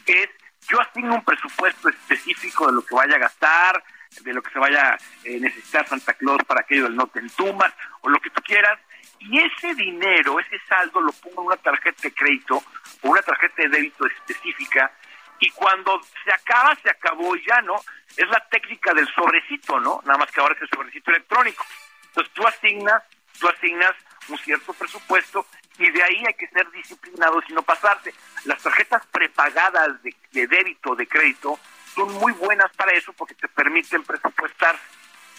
es 0.05 0.29
yo 0.69 0.81
asigno 0.81 1.15
un 1.15 1.23
presupuesto 1.23 1.89
específico 1.89 2.67
de 2.67 2.73
lo 2.73 2.85
que 2.85 2.95
vaya 2.95 3.15
a 3.15 3.19
gastar, 3.19 3.83
de 4.21 4.33
lo 4.33 4.41
que 4.41 4.51
se 4.51 4.59
vaya 4.59 4.93
a 4.93 4.97
eh, 5.23 5.39
necesitar 5.39 5.87
Santa 5.87 6.13
Claus 6.13 6.43
para 6.45 6.61
aquello 6.61 6.83
del 6.83 6.95
no 6.95 7.07
te 7.07 7.19
entumas, 7.19 7.73
o 8.01 8.09
lo 8.09 8.19
que 8.19 8.29
tú 8.29 8.41
quieras, 8.41 8.79
y 9.19 9.39
ese 9.39 9.73
dinero, 9.75 10.39
ese 10.39 10.59
saldo 10.67 11.01
lo 11.01 11.11
pongo 11.13 11.41
en 11.41 11.47
una 11.47 11.57
tarjeta 11.57 12.01
de 12.03 12.13
crédito 12.13 12.57
o 13.01 13.09
una 13.09 13.21
tarjeta 13.21 13.63
de 13.63 13.69
débito 13.69 14.05
específica 14.05 14.91
y 15.39 15.49
cuando 15.51 16.01
se 16.23 16.31
acaba, 16.31 16.75
se 16.75 16.89
acabó 16.89 17.35
y 17.35 17.45
ya, 17.45 17.61
¿no? 17.61 17.75
Es 18.15 18.27
la 18.29 18.43
técnica 18.49 18.93
del 18.93 19.07
sobrecito, 19.13 19.79
¿no? 19.79 20.01
Nada 20.05 20.17
más 20.19 20.31
que 20.31 20.39
ahora 20.39 20.55
es 20.55 20.61
el 20.61 20.69
sobrecito 20.69 21.11
electrónico. 21.11 21.65
Entonces 22.07 22.33
tú 22.33 22.47
asignas, 22.47 23.03
tú 23.39 23.47
asignas 23.47 23.93
un 24.29 24.37
cierto 24.39 24.73
presupuesto 24.73 25.45
y 25.77 25.89
de 25.91 26.03
ahí 26.03 26.23
hay 26.25 26.33
que 26.33 26.47
ser 26.47 26.69
disciplinados 26.71 27.43
y 27.49 27.53
no 27.53 27.61
pasarse. 27.61 28.13
Las 28.45 28.61
tarjetas 28.61 29.05
prepagadas 29.07 30.01
de, 30.03 30.15
de 30.31 30.47
débito, 30.47 30.95
de 30.95 31.07
crédito, 31.07 31.59
son 31.95 32.13
muy 32.15 32.31
buenas 32.33 32.71
para 32.75 32.91
eso 32.93 33.13
porque 33.13 33.35
te 33.35 33.47
permiten 33.47 34.03
presupuestar 34.03 34.77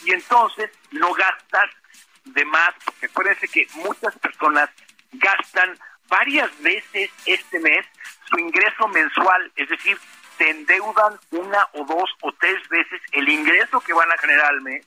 y 0.04 0.12
entonces 0.12 0.70
no 0.92 1.12
gastas 1.12 1.70
de 2.24 2.44
más, 2.44 2.70
porque 2.84 3.06
acuérdense 3.06 3.48
que 3.48 3.66
muchas 3.74 4.16
personas 4.18 4.70
gastan 5.12 5.78
varias 6.08 6.50
veces 6.62 7.10
este 7.26 7.58
mes 7.60 7.86
su 8.28 8.38
ingreso 8.38 8.88
mensual, 8.88 9.52
es 9.56 9.68
decir, 9.68 9.98
se 10.36 10.50
endeudan 10.50 11.18
una 11.30 11.68
o 11.72 11.84
dos 11.84 12.10
o 12.20 12.32
tres 12.32 12.68
veces 12.68 13.00
el 13.12 13.28
ingreso 13.28 13.80
que 13.80 13.92
van 13.92 14.10
a 14.12 14.18
generar 14.18 14.46
al 14.46 14.60
mes 14.60 14.86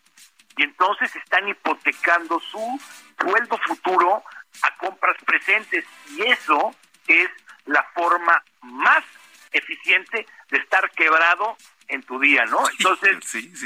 y 0.61 0.63
entonces 0.63 1.15
están 1.15 1.47
hipotecando 1.47 2.39
su 2.39 2.79
sueldo 3.19 3.57
futuro 3.65 4.23
a 4.61 4.77
compras 4.77 5.17
presentes 5.25 5.83
y 6.11 6.21
eso 6.21 6.75
es 7.07 7.29
la 7.65 7.81
forma 7.95 8.43
más 8.61 9.03
eficiente 9.51 10.27
de 10.51 10.57
estar 10.59 10.87
quebrado 10.91 11.57
en 11.87 12.03
tu 12.03 12.19
día, 12.19 12.45
¿no? 12.45 12.63
Entonces, 12.77 13.17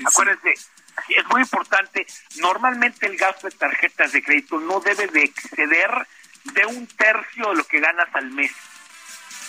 acuérdense, 0.06 0.54
es 1.10 1.28
muy 1.28 1.42
importante, 1.42 2.08
normalmente 2.38 3.08
el 3.08 3.18
gasto 3.18 3.50
de 3.50 3.58
tarjetas 3.58 4.14
de 4.14 4.24
crédito 4.24 4.58
no 4.62 4.80
debe 4.80 5.08
de 5.08 5.24
exceder 5.24 5.92
de 6.46 6.66
un 6.66 6.88
tercio 6.88 7.50
de 7.50 7.56
lo 7.58 7.66
que 7.66 7.82
ganas 7.82 8.08
al 8.14 8.32
mes. 8.32 8.54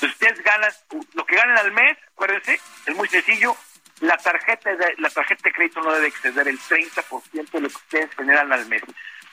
Si 0.01 0.07
ustedes 0.07 0.43
ganan, 0.43 0.73
lo 1.15 1.25
que 1.25 1.37
ganan 1.37 1.59
al 1.59 1.71
mes, 1.71 1.97
acuérdense, 2.09 2.61
es 2.87 2.97
muy 2.97 3.07
sencillo, 3.07 3.57
la 4.01 4.17
tarjeta 4.19 4.75
de, 4.75 4.95
la 4.99 5.11
tarjeta 5.11 5.43
de 5.45 5.53
crédito 5.53 5.81
no 5.81 5.93
debe 5.93 6.09
exceder 6.09 6.49
el 6.49 6.59
30% 6.59 7.51
de 7.51 7.61
lo 7.61 7.69
que 7.69 7.77
ustedes 7.77 8.15
generan 8.15 8.53
al 8.53 8.67
mes, 8.67 8.83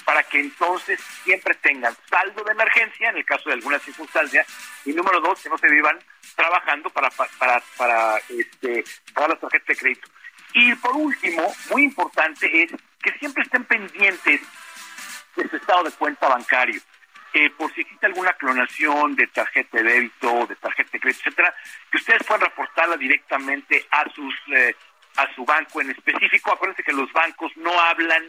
para 0.06 0.24
que 0.24 0.40
entonces 0.40 1.00
siempre 1.24 1.54
tengan 1.56 1.96
saldo 2.10 2.44
de 2.44 2.52
emergencia 2.52 3.10
en 3.10 3.18
el 3.18 3.26
caso 3.26 3.50
de 3.50 3.56
alguna 3.56 3.80
circunstancia, 3.80 4.46
y 4.86 4.94
número 4.94 5.20
dos, 5.22 5.42
que 5.42 5.50
no 5.50 5.58
se 5.58 5.70
vivan 5.70 6.00
trabajando 6.36 6.90
para, 6.90 7.10
para, 7.10 7.62
para 7.78 8.18
este, 8.30 8.84
pagar 9.14 9.32
la 9.32 9.40
tarjeta 9.40 9.66
de 9.68 9.76
crédito. 9.76 10.08
Y 10.54 10.76
por 10.76 10.96
último, 10.96 11.54
muy 11.72 11.84
importante 11.84 12.64
es 12.64 12.72
que 13.02 13.12
siempre 13.20 13.44
estén 13.44 13.66
pendientes 13.66 14.42
de 15.36 15.50
su 15.50 15.56
estado 15.56 15.84
de 15.84 15.92
cuenta 15.92 16.28
bancario. 16.28 16.80
Eh, 17.36 17.50
por 17.50 17.74
si 17.74 17.82
existe 17.82 18.06
alguna 18.06 18.34
clonación 18.34 19.16
de 19.16 19.26
tarjeta 19.28 19.78
de 19.78 19.84
débito, 19.84 20.46
de 20.46 20.56
tarjeta 20.56 20.90
de 20.94 21.00
crédito, 21.00 21.22
etcétera, 21.26 21.56
que 21.90 21.98
ustedes 21.98 22.24
puedan 22.24 22.42
reportarla 22.42 22.96
directamente 22.96 23.88
a 23.90 24.08
sus 24.14 24.36
eh, 24.56 24.76
a 25.16 25.34
su 25.34 25.46
banco 25.46 25.82
en 25.82 25.92
específico. 25.92 26.52
Acuérdense 26.52 26.84
que 26.84 26.94
los 26.94 27.12
bancos 27.12 27.52
no 27.58 27.80
hablan 27.80 28.24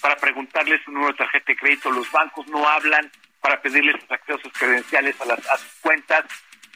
para 0.00 0.16
preguntarles 0.16 0.82
su 0.84 0.90
número 0.90 1.12
de 1.12 1.18
tarjeta 1.18 1.52
de 1.52 1.56
crédito, 1.56 1.90
los 1.90 2.10
bancos 2.10 2.46
no 2.48 2.68
hablan 2.68 3.10
para 3.40 3.60
pedirles 3.60 4.00
sus 4.00 4.10
accesos 4.10 4.52
credenciales 4.52 5.20
a, 5.20 5.24
las, 5.26 5.40
sus 5.60 5.74
cuentas. 5.80 6.24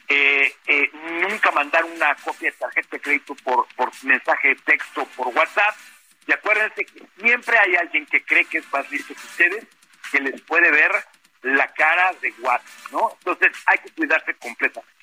Eh, 0.07 0.55
eh, 0.67 0.89
nunca 1.21 1.51
mandar 1.51 1.85
una 1.85 2.15
copia 2.15 2.51
de 2.51 2.57
tarjeta 2.57 2.89
de 2.91 2.99
crédito 3.01 3.35
por, 3.35 3.67
por 3.75 3.91
mensaje 4.03 4.49
de 4.49 4.55
texto 4.55 5.05
por 5.15 5.27
WhatsApp. 5.27 5.75
Y 6.27 6.33
acuérdense 6.33 6.85
que 6.85 7.03
siempre 7.21 7.57
hay 7.57 7.75
alguien 7.75 8.05
que 8.05 8.23
cree 8.23 8.45
que 8.45 8.59
es 8.59 8.71
más 8.71 8.89
listo 8.91 9.13
que 9.13 9.21
ustedes, 9.21 9.67
que 10.11 10.19
les 10.19 10.41
puede 10.41 10.71
ver 10.71 10.91
la 11.41 11.67
cara 11.73 12.13
de 12.21 12.33
WhatsApp, 12.39 12.91
¿no? 12.91 13.11
Entonces 13.19 13.51
hay 13.65 13.77
que 13.79 13.89
cuidarse 13.91 14.33
completamente. 14.35 14.99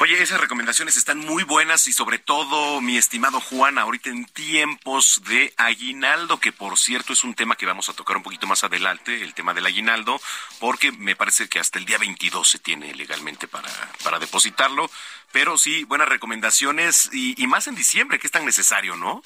Oye, 0.00 0.20
esas 0.20 0.40
recomendaciones 0.40 0.96
están 0.96 1.18
muy 1.18 1.44
buenas 1.44 1.86
y 1.86 1.92
sobre 1.92 2.18
todo, 2.18 2.80
mi 2.80 2.96
estimado 2.96 3.40
Juan, 3.40 3.78
ahorita 3.78 4.10
en 4.10 4.24
tiempos 4.24 5.22
de 5.28 5.54
aguinaldo, 5.56 6.40
que 6.40 6.50
por 6.50 6.76
cierto 6.76 7.12
es 7.12 7.22
un 7.22 7.34
tema 7.34 7.54
que 7.54 7.64
vamos 7.64 7.88
a 7.88 7.92
tocar 7.92 8.16
un 8.16 8.24
poquito 8.24 8.48
más 8.48 8.64
adelante, 8.64 9.22
el 9.22 9.34
tema 9.34 9.54
del 9.54 9.66
aguinaldo, 9.66 10.20
porque 10.58 10.90
me 10.90 11.14
parece 11.14 11.48
que 11.48 11.60
hasta 11.60 11.78
el 11.78 11.84
día 11.84 11.98
22 11.98 12.48
se 12.48 12.58
tiene 12.58 12.92
legalmente 12.92 13.46
para, 13.46 13.68
para 14.02 14.18
depositarlo, 14.18 14.90
pero 15.30 15.56
sí, 15.56 15.84
buenas 15.84 16.08
recomendaciones 16.08 17.08
y, 17.12 17.40
y 17.40 17.46
más 17.46 17.68
en 17.68 17.76
diciembre, 17.76 18.18
que 18.18 18.26
es 18.26 18.32
tan 18.32 18.44
necesario, 18.44 18.96
¿no? 18.96 19.22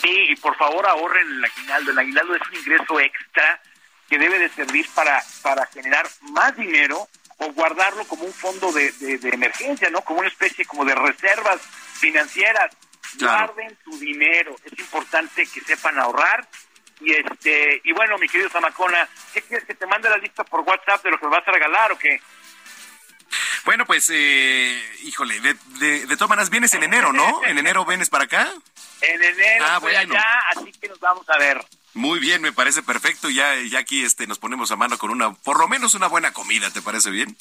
Sí, 0.00 0.28
y 0.30 0.36
por 0.36 0.56
favor 0.56 0.86
ahorren 0.86 1.28
el 1.28 1.44
aguinaldo. 1.44 1.90
El 1.90 1.98
aguinaldo 1.98 2.34
es 2.36 2.42
un 2.48 2.56
ingreso 2.56 3.00
extra 3.00 3.60
que 4.08 4.18
debe 4.18 4.38
de 4.38 4.48
servir 4.50 4.88
para, 4.94 5.22
para 5.42 5.66
generar 5.66 6.06
más 6.22 6.56
dinero 6.56 7.08
o 7.38 7.52
guardarlo 7.52 8.04
como 8.08 8.24
un 8.24 8.32
fondo 8.32 8.72
de, 8.72 8.90
de, 8.92 9.18
de 9.18 9.28
emergencia, 9.30 9.90
¿no? 9.90 10.00
Como 10.02 10.20
una 10.20 10.28
especie 10.28 10.64
como 10.64 10.84
de 10.84 10.94
reservas 10.94 11.60
financieras. 12.00 12.74
Claro. 13.18 13.52
Guarden 13.54 13.78
su 13.84 13.98
dinero. 13.98 14.56
Es 14.64 14.78
importante 14.78 15.46
que 15.46 15.60
sepan 15.60 15.98
ahorrar. 15.98 16.46
Y 17.00 17.12
este 17.14 17.80
y 17.84 17.92
bueno, 17.92 18.18
mi 18.18 18.28
querido 18.28 18.50
Zamacona, 18.50 19.08
¿qué 19.32 19.40
quieres 19.42 19.64
que 19.66 19.74
te 19.74 19.86
mande 19.86 20.10
la 20.10 20.16
lista 20.16 20.42
por 20.42 20.60
WhatsApp 20.60 21.04
de 21.04 21.12
lo 21.12 21.18
que 21.20 21.26
vas 21.26 21.46
a 21.46 21.52
regalar 21.52 21.92
o 21.92 21.98
qué? 21.98 22.20
Bueno, 23.64 23.84
pues, 23.86 24.10
eh, 24.12 24.82
híjole, 25.02 25.38
de, 25.40 25.54
de, 25.78 26.06
de 26.06 26.16
todas 26.16 26.30
maneras 26.30 26.48
vienes 26.50 26.72
en 26.74 26.82
enero, 26.82 27.12
¿no? 27.12 27.44
¿En 27.44 27.58
enero 27.58 27.84
vienes 27.84 28.08
para 28.08 28.24
acá? 28.24 28.48
En 29.02 29.22
enero 29.22 29.64
Ah, 29.68 29.78
bueno. 29.78 29.98
allá, 30.14 30.24
así 30.56 30.72
que 30.72 30.88
nos 30.88 30.98
vamos 30.98 31.28
a 31.28 31.38
ver. 31.38 31.62
Muy 31.98 32.20
bien, 32.20 32.40
me 32.40 32.52
parece 32.52 32.80
perfecto. 32.84 33.28
Ya, 33.28 33.56
ya 33.56 33.80
aquí 33.80 34.04
este, 34.04 34.28
nos 34.28 34.38
ponemos 34.38 34.70
a 34.70 34.76
mano 34.76 34.96
con 34.98 35.10
una, 35.10 35.34
por 35.34 35.58
lo 35.58 35.66
menos 35.66 35.94
una 35.94 36.06
buena 36.06 36.32
comida, 36.32 36.70
¿te 36.70 36.80
parece 36.80 37.10
bien? 37.10 37.36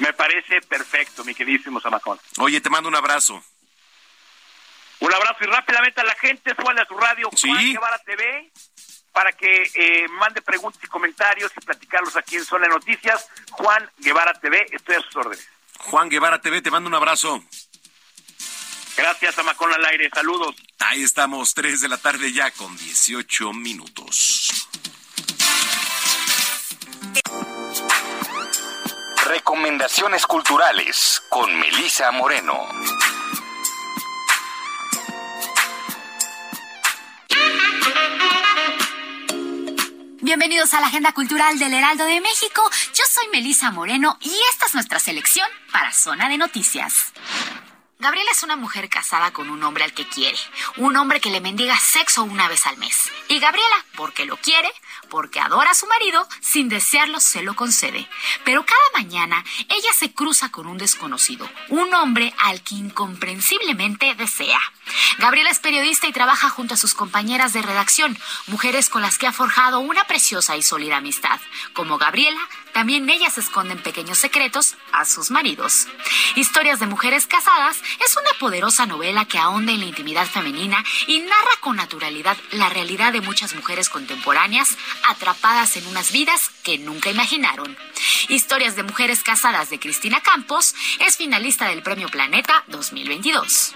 Me 0.00 0.12
parece 0.12 0.60
perfecto, 0.62 1.24
mi 1.24 1.32
queridísimo 1.32 1.80
Zamacona. 1.80 2.20
Oye, 2.38 2.60
te 2.60 2.70
mando 2.70 2.88
un 2.88 2.96
abrazo. 2.96 3.40
Un 4.98 5.14
abrazo 5.14 5.44
y 5.44 5.46
rápidamente 5.46 6.00
a 6.00 6.04
la 6.04 6.16
gente, 6.16 6.56
suele 6.60 6.80
a 6.80 6.86
su 6.86 6.96
radio 6.96 7.30
Sí. 7.36 7.46
Juan 7.48 7.72
Guevara 7.72 7.98
TV 7.98 8.50
para 9.12 9.30
que 9.30 9.70
eh, 9.74 10.08
mande 10.08 10.42
preguntas 10.42 10.82
y 10.82 10.88
comentarios 10.88 11.52
y 11.56 11.60
platicarlos 11.64 12.16
aquí 12.16 12.34
en 12.34 12.44
Zona 12.44 12.66
Noticias. 12.66 13.28
Juan 13.52 13.88
Guevara 13.98 14.32
TV, 14.40 14.66
estoy 14.72 14.96
a 14.96 15.02
sus 15.02 15.14
órdenes. 15.14 15.48
Juan 15.78 16.08
Guevara 16.08 16.40
TV, 16.40 16.62
te 16.62 16.72
mando 16.72 16.88
un 16.88 16.94
abrazo. 16.96 17.44
Gracias, 18.96 19.36
Zamacón 19.36 19.72
al 19.72 19.84
aire. 19.84 20.10
Saludos. 20.12 20.56
Ahí 20.78 21.02
estamos, 21.02 21.54
3 21.54 21.80
de 21.80 21.88
la 21.88 21.96
tarde 21.96 22.32
ya 22.32 22.50
con 22.50 22.76
18 22.76 23.52
minutos. 23.54 24.68
Recomendaciones 29.26 30.26
culturales 30.26 31.22
con 31.30 31.58
Melisa 31.58 32.12
Moreno. 32.12 32.68
Bienvenidos 40.20 40.74
a 40.74 40.80
la 40.80 40.88
Agenda 40.88 41.12
Cultural 41.12 41.58
del 41.58 41.72
Heraldo 41.72 42.04
de 42.04 42.20
México. 42.20 42.62
Yo 42.92 43.04
soy 43.08 43.28
Melisa 43.32 43.70
Moreno 43.70 44.18
y 44.20 44.34
esta 44.52 44.66
es 44.66 44.74
nuestra 44.74 44.98
selección 44.98 45.48
para 45.72 45.92
Zona 45.92 46.28
de 46.28 46.36
Noticias. 46.36 47.12
Gabriela 47.98 48.30
es 48.30 48.42
una 48.42 48.56
mujer 48.56 48.90
casada 48.90 49.32
con 49.32 49.48
un 49.48 49.62
hombre 49.64 49.82
al 49.82 49.94
que 49.94 50.06
quiere, 50.06 50.36
un 50.76 50.96
hombre 50.96 51.18
que 51.18 51.30
le 51.30 51.40
mendiga 51.40 51.78
sexo 51.78 52.24
una 52.24 52.46
vez 52.46 52.66
al 52.66 52.76
mes. 52.76 53.10
Y 53.28 53.38
Gabriela, 53.38 53.86
porque 53.96 54.26
lo 54.26 54.36
quiere, 54.36 54.70
porque 55.08 55.40
adora 55.40 55.70
a 55.70 55.74
su 55.74 55.86
marido, 55.86 56.28
sin 56.40 56.68
desearlo 56.68 57.20
se 57.20 57.42
lo 57.42 57.56
concede. 57.56 58.06
Pero 58.44 58.66
cada 58.66 59.02
mañana 59.02 59.42
ella 59.70 59.92
se 59.94 60.12
cruza 60.12 60.50
con 60.50 60.66
un 60.66 60.76
desconocido, 60.76 61.48
un 61.70 61.94
hombre 61.94 62.34
al 62.38 62.60
que 62.62 62.74
incomprensiblemente 62.74 64.14
desea. 64.14 64.60
Gabriela 65.16 65.50
es 65.50 65.58
periodista 65.58 66.06
y 66.06 66.12
trabaja 66.12 66.50
junto 66.50 66.74
a 66.74 66.76
sus 66.76 66.92
compañeras 66.92 67.54
de 67.54 67.62
redacción, 67.62 68.18
mujeres 68.46 68.90
con 68.90 69.00
las 69.00 69.16
que 69.16 69.26
ha 69.26 69.32
forjado 69.32 69.80
una 69.80 70.04
preciosa 70.04 70.54
y 70.58 70.62
sólida 70.62 70.98
amistad. 70.98 71.40
Como 71.72 71.96
Gabriela, 71.96 72.40
también 72.76 73.08
ellas 73.08 73.38
esconden 73.38 73.78
pequeños 73.78 74.18
secretos 74.18 74.74
a 74.92 75.06
sus 75.06 75.30
maridos. 75.30 75.86
Historias 76.34 76.78
de 76.78 76.84
mujeres 76.84 77.26
casadas 77.26 77.78
es 78.04 78.14
una 78.18 78.38
poderosa 78.38 78.84
novela 78.84 79.24
que 79.24 79.38
ahonda 79.38 79.72
en 79.72 79.80
la 79.80 79.86
intimidad 79.86 80.26
femenina 80.26 80.84
y 81.06 81.20
narra 81.20 81.56
con 81.62 81.76
naturalidad 81.76 82.36
la 82.52 82.68
realidad 82.68 83.14
de 83.14 83.22
muchas 83.22 83.54
mujeres 83.54 83.88
contemporáneas 83.88 84.76
atrapadas 85.08 85.78
en 85.78 85.86
unas 85.86 86.12
vidas 86.12 86.50
que 86.64 86.76
nunca 86.76 87.08
imaginaron. 87.08 87.78
Historias 88.28 88.76
de 88.76 88.82
mujeres 88.82 89.22
casadas 89.22 89.70
de 89.70 89.80
Cristina 89.80 90.20
Campos 90.20 90.74
es 91.00 91.16
finalista 91.16 91.68
del 91.68 91.82
Premio 91.82 92.10
Planeta 92.10 92.62
2022. 92.66 93.74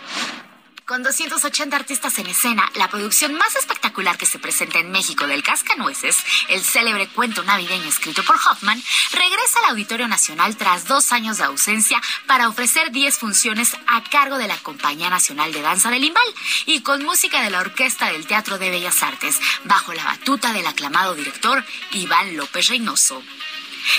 Con 0.90 1.04
280 1.04 1.76
artistas 1.76 2.18
en 2.18 2.26
escena, 2.26 2.68
la 2.74 2.88
producción 2.88 3.32
más 3.34 3.54
espectacular 3.54 4.18
que 4.18 4.26
se 4.26 4.40
presenta 4.40 4.80
en 4.80 4.90
México 4.90 5.28
del 5.28 5.44
Cascanueces, 5.44 6.16
el 6.48 6.64
célebre 6.64 7.06
cuento 7.06 7.44
navideño 7.44 7.88
escrito 7.88 8.24
por 8.24 8.34
Hoffman, 8.34 8.82
regresa 9.12 9.60
al 9.60 9.70
Auditorio 9.70 10.08
Nacional 10.08 10.56
tras 10.56 10.88
dos 10.88 11.12
años 11.12 11.38
de 11.38 11.44
ausencia 11.44 12.02
para 12.26 12.48
ofrecer 12.48 12.90
10 12.90 13.18
funciones 13.18 13.76
a 13.86 14.02
cargo 14.02 14.36
de 14.36 14.48
la 14.48 14.58
Compañía 14.58 15.10
Nacional 15.10 15.52
de 15.52 15.62
Danza 15.62 15.92
del 15.92 16.02
Limbal 16.02 16.26
y 16.66 16.80
con 16.80 17.04
música 17.04 17.40
de 17.40 17.50
la 17.50 17.60
Orquesta 17.60 18.10
del 18.10 18.26
Teatro 18.26 18.58
de 18.58 18.70
Bellas 18.70 19.00
Artes, 19.04 19.38
bajo 19.66 19.94
la 19.94 20.02
batuta 20.02 20.52
del 20.52 20.66
aclamado 20.66 21.14
director 21.14 21.64
Iván 21.92 22.36
López 22.36 22.66
Reynoso. 22.66 23.22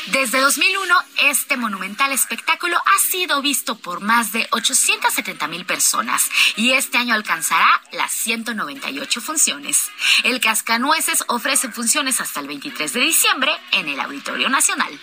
Desde 0.07 0.39
2001, 0.39 0.95
este 1.23 1.57
monumental 1.57 2.11
espectáculo 2.11 2.77
ha 2.77 2.99
sido 2.99 3.41
visto 3.41 3.77
por 3.77 4.01
más 4.01 4.31
de 4.31 4.47
870 4.51 5.47
mil 5.47 5.65
personas 5.65 6.29
y 6.55 6.71
este 6.71 6.97
año 6.97 7.13
alcanzará 7.13 7.81
las 7.91 8.11
198 8.11 9.21
funciones. 9.21 9.89
El 10.23 10.39
Cascanueces 10.39 11.23
ofrece 11.27 11.69
funciones 11.69 12.21
hasta 12.21 12.39
el 12.39 12.47
23 12.47 12.93
de 12.93 12.99
diciembre 12.99 13.51
en 13.71 13.87
el 13.87 13.99
Auditorio 13.99 14.49
Nacional. 14.49 14.99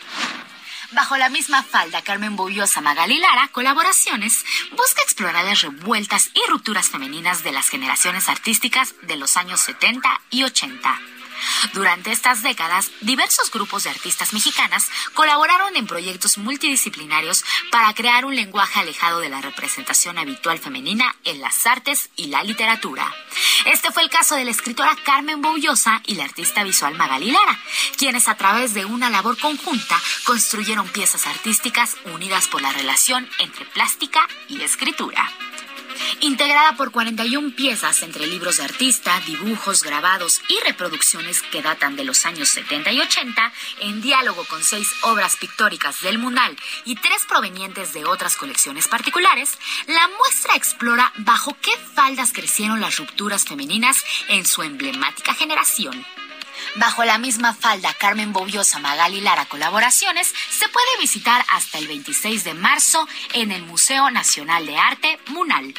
Bajo 0.93 1.19
la 1.19 1.29
misma 1.29 1.63
falda, 1.63 2.01
Carmen 2.01 2.35
Bobiosa 2.35 2.81
Magali 2.81 3.19
Lara, 3.19 3.49
Colaboraciones, 3.49 4.45
busca 4.71 5.03
explorar 5.03 5.45
las 5.45 5.61
revueltas 5.61 6.31
y 6.33 6.51
rupturas 6.51 6.89
femeninas 6.89 7.43
de 7.45 7.53
las 7.53 7.69
generaciones 7.69 8.29
artísticas 8.31 8.95
de 9.03 9.17
los 9.17 9.37
años 9.37 9.61
70 9.61 10.21
y 10.31 10.45
80. 10.45 11.18
Durante 11.73 12.13
estas 12.13 12.43
décadas, 12.43 12.91
diversos 13.01 13.51
grupos 13.51 13.85
de 13.85 13.91
artistas 13.91 14.33
mexicanas 14.33 14.89
colaboraron 15.15 15.77
en 15.77 15.87
proyectos 15.87 16.39
multidisciplinarios 16.39 17.45
para 17.71 17.93
crear 17.95 18.25
un 18.25 18.35
lenguaje 18.35 18.81
alejado 18.81 19.21
de 19.21 19.29
la 19.29 19.41
representación 19.41 20.19
habitual 20.19 20.59
femenina 20.59 21.15
en 21.25 21.41
las 21.41 21.67
artes 21.67 22.11
y 22.17 22.27
la 22.29 22.43
literatura. 22.43 23.13
Este 23.67 23.91
fue 23.93 24.03
el 24.03 24.11
caso 24.11 24.35
de 24.35 24.45
la 24.45 24.51
escritora 24.51 24.97
Carmen 25.05 25.43
Boullosa 25.43 26.03
y 26.07 26.15
la 26.15 26.25
artista 26.25 26.65
visual 26.65 26.95
Magali 26.95 27.31
Lara, 27.31 27.59
quienes 27.97 28.29
a 28.29 28.37
través 28.37 28.75
de 28.75 28.85
una 28.85 29.11
labor 29.11 29.39
conjunta 29.39 30.01
construyeron 30.25 30.89
piezas 30.89 31.27
artísticas 31.27 31.97
unidas 32.15 32.49
por 32.49 32.63
la 32.63 32.73
relación 32.73 33.29
entre 33.39 33.65
plástica 33.67 34.27
y 34.49 34.63
escritura 34.63 35.31
integrada 36.21 36.77
por 36.77 36.91
41 36.91 37.55
piezas 37.55 38.03
entre 38.03 38.27
libros 38.27 38.59
de 38.59 38.65
artista, 38.65 39.21
dibujos, 39.27 39.83
grabados 39.83 40.41
y 40.49 40.59
reproducciones 40.65 41.43
que 41.43 41.63
datan 41.63 41.97
de 41.97 42.05
los 42.05 42.27
años 42.27 42.49
70 42.49 42.93
y 42.93 43.01
80, 43.01 43.53
en 43.81 44.01
diálogo 44.01 44.45
con 44.45 44.63
seis 44.63 44.89
obras 45.03 45.37
pictóricas 45.37 46.01
del 46.03 46.19
Munal 46.19 46.57
y 46.85 46.97
tres 46.97 47.25
provenientes 47.29 47.93
de 47.93 48.05
otras 48.05 48.37
colecciones 48.37 48.89
particulares, 48.89 49.59
la 49.87 50.09
muestra 50.19 50.57
explora 50.57 51.13
bajo 51.19 51.57
qué 51.61 51.73
faldas 51.95 52.33
crecieron 52.33 52.81
las 52.81 52.97
rupturas 52.97 53.45
femeninas 53.45 54.05
en 54.29 54.47
su 54.47 54.63
emblemática 54.63 55.35
generación. 55.35 56.05
Bajo 56.77 57.05
la 57.05 57.19
misma 57.19 57.55
falda 57.55 57.95
Carmen 57.95 58.33
Bobiosa 58.33 58.79
Magali 58.79 59.21
Lara 59.21 59.47
Colaboraciones 59.47 60.35
se 60.51 60.69
puede 60.69 60.99
visitar 61.01 61.45
hasta 61.51 61.79
el 61.79 61.89
26 61.89 62.45
de 62.45 62.55
marzo 62.55 63.09
en 63.35 63.53
el 63.53 63.63
Museo 63.63 64.11
Nacional 64.11 64.67
de 64.67 64.77
Arte 64.77 65.19
Munal. 65.29 65.75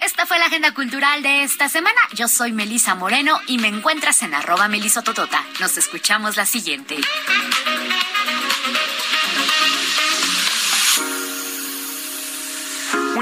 Esta 0.00 0.26
fue 0.26 0.38
la 0.38 0.46
agenda 0.46 0.72
cultural 0.72 1.22
de 1.22 1.42
esta 1.42 1.68
semana. 1.68 2.00
Yo 2.14 2.28
soy 2.28 2.52
Melisa 2.52 2.94
Moreno 2.94 3.40
y 3.46 3.58
me 3.58 3.68
encuentras 3.68 4.22
en 4.22 4.32
arroba 4.34 4.68
melisototota. 4.68 5.44
Nos 5.60 5.76
escuchamos 5.76 6.36
la 6.36 6.46
siguiente. 6.46 6.98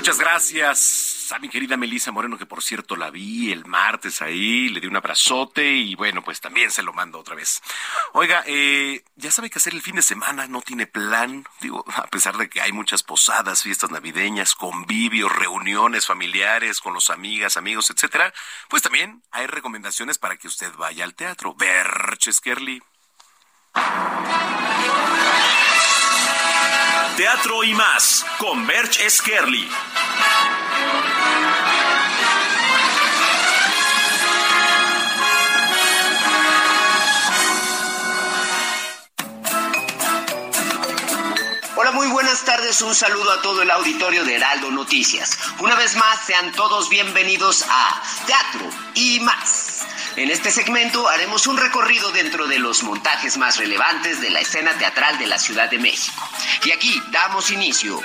Muchas 0.06 0.20
gracias 0.20 1.32
a 1.32 1.40
mi 1.40 1.48
querida 1.48 1.76
Melisa 1.76 2.12
Moreno, 2.12 2.38
que 2.38 2.46
por 2.46 2.62
cierto 2.62 2.94
la 2.94 3.10
vi 3.10 3.50
el 3.50 3.64
martes 3.66 4.22
ahí, 4.22 4.68
le 4.68 4.78
di 4.78 4.86
un 4.86 4.94
abrazote 4.94 5.68
y 5.68 5.96
bueno, 5.96 6.22
pues 6.22 6.40
también 6.40 6.70
se 6.70 6.84
lo 6.84 6.92
mando 6.92 7.18
otra 7.18 7.34
vez. 7.34 7.60
Oiga, 8.12 8.44
eh, 8.46 9.02
ya 9.16 9.32
sabe 9.32 9.50
que 9.50 9.58
hacer 9.58 9.74
el 9.74 9.82
fin 9.82 9.96
de 9.96 10.02
semana, 10.02 10.46
no 10.46 10.62
tiene 10.62 10.86
plan, 10.86 11.44
digo, 11.60 11.84
a 11.92 12.06
pesar 12.06 12.36
de 12.36 12.48
que 12.48 12.60
hay 12.60 12.70
muchas 12.70 13.02
posadas, 13.02 13.64
fiestas 13.64 13.90
navideñas, 13.90 14.54
convivios, 14.54 15.34
reuniones 15.34 16.06
familiares 16.06 16.80
con 16.80 16.94
los 16.94 17.10
amigas, 17.10 17.56
amigos, 17.56 17.90
etcétera, 17.90 18.32
pues 18.68 18.84
también 18.84 19.24
hay 19.32 19.48
recomendaciones 19.48 20.18
para 20.18 20.36
que 20.36 20.46
usted 20.46 20.72
vaya 20.76 21.02
al 21.02 21.16
teatro. 21.16 21.56
Berches 21.56 22.40
Kerly. 22.40 22.80
Teatro 27.16 27.64
y 27.64 27.72
más 27.72 28.26
con 28.36 28.66
Berch 28.66 29.00
Skerli. 29.08 29.66
Hola, 41.74 41.92
muy 41.92 42.06
buenas 42.08 42.44
tardes. 42.44 42.82
Un 42.82 42.94
saludo 42.94 43.32
a 43.32 43.40
todo 43.40 43.62
el 43.62 43.70
auditorio 43.70 44.22
de 44.26 44.34
Heraldo 44.34 44.70
Noticias. 44.70 45.38
Una 45.60 45.74
vez 45.74 45.96
más, 45.96 46.20
sean 46.26 46.52
todos 46.52 46.90
bienvenidos 46.90 47.64
a 47.66 48.02
Teatro 48.26 48.68
y 48.94 49.20
más. 49.20 49.86
En 50.16 50.30
este 50.30 50.50
segmento 50.50 51.08
haremos 51.10 51.46
un 51.46 51.58
recorrido 51.58 52.10
dentro 52.10 52.46
de 52.46 52.58
los 52.58 52.82
montajes 52.82 53.36
más 53.36 53.58
relevantes 53.58 54.18
de 54.18 54.30
la 54.30 54.40
escena 54.40 54.72
teatral 54.78 55.18
de 55.18 55.26
la 55.26 55.38
Ciudad 55.38 55.68
de 55.68 55.78
México. 55.78 56.26
Y 56.64 56.70
aquí 56.70 57.02
damos 57.10 57.50
inicio. 57.50 58.00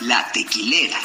La 0.00 0.32
Tequilera, 0.32 0.98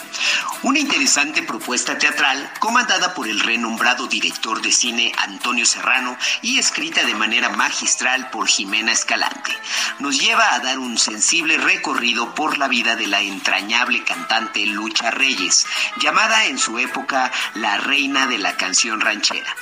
una 0.63 0.79
interesante 0.79 1.43
propuesta 1.43 1.97
teatral 1.97 2.49
comandada 2.59 3.13
por 3.13 3.27
el 3.27 3.41
renombrado 3.41 4.07
director 4.07 4.61
de 4.61 4.71
cine 4.71 5.11
Antonio 5.17 5.65
Serrano 5.65 6.17
y 6.41 6.59
escrita 6.59 7.03
de 7.03 7.13
manera 7.13 7.49
magistral 7.49 8.29
por 8.29 8.47
Jimena 8.47 8.93
Escalante. 8.93 9.51
Nos 9.99 10.17
lleva 10.17 10.53
a 10.53 10.59
dar 10.59 10.79
un 10.79 10.97
sensible 10.97 11.57
recorrido 11.57 12.33
por 12.35 12.57
la 12.57 12.69
vida 12.69 12.95
de 12.95 13.07
la 13.07 13.19
entrañable 13.19 14.01
cantante 14.05 14.65
Lucha 14.65 15.11
Reyes, 15.11 15.65
llamada 15.99 16.45
en 16.45 16.57
su 16.57 16.79
época 16.79 17.33
la 17.55 17.77
reina 17.77 18.27
de 18.27 18.37
la 18.37 18.55
canción 18.55 19.01
ranchera. 19.01 19.53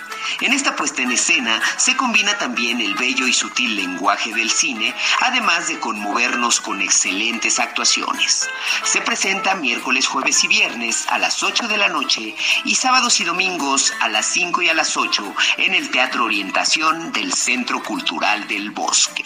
En 0.42 0.54
esta 0.54 0.76
puesta 0.76 1.02
en 1.02 1.12
escena 1.12 1.60
se 1.78 1.98
combina 1.98 2.38
también 2.38 2.80
el 2.80 2.94
bello 2.96 3.28
y 3.28 3.34
sutil 3.34 3.76
lenguaje 3.76 4.34
del 4.34 4.52
cine, 4.52 4.94
además 5.22 5.68
de 5.68 5.80
conmovernos 5.80 6.62
con 6.62 6.82
excelentes 6.82 7.60
actuaciones. 7.60 8.48
Se 8.84 9.02
presenta 9.02 9.23
miércoles, 9.62 10.06
jueves 10.06 10.44
y 10.44 10.50
viernes 10.50 11.06
a 11.08 11.18
las 11.18 11.44
8 11.44 11.70
de 11.70 11.78
la 11.78 11.88
noche 11.88 12.36
y 12.66 12.76
sábados 12.76 13.22
y 13.22 13.24
domingos 13.24 13.94
a 14.02 14.10
las 14.10 14.26
5 14.26 14.64
y 14.64 14.70
a 14.70 14.74
las 14.74 14.98
8 14.98 15.36
en 15.60 15.74
el 15.74 15.90
Teatro 15.92 16.26
Orientación 16.26 17.14
del 17.14 17.32
Centro 17.32 17.82
Cultural 17.82 18.46
del 18.50 18.72
Bosque. 18.72 19.24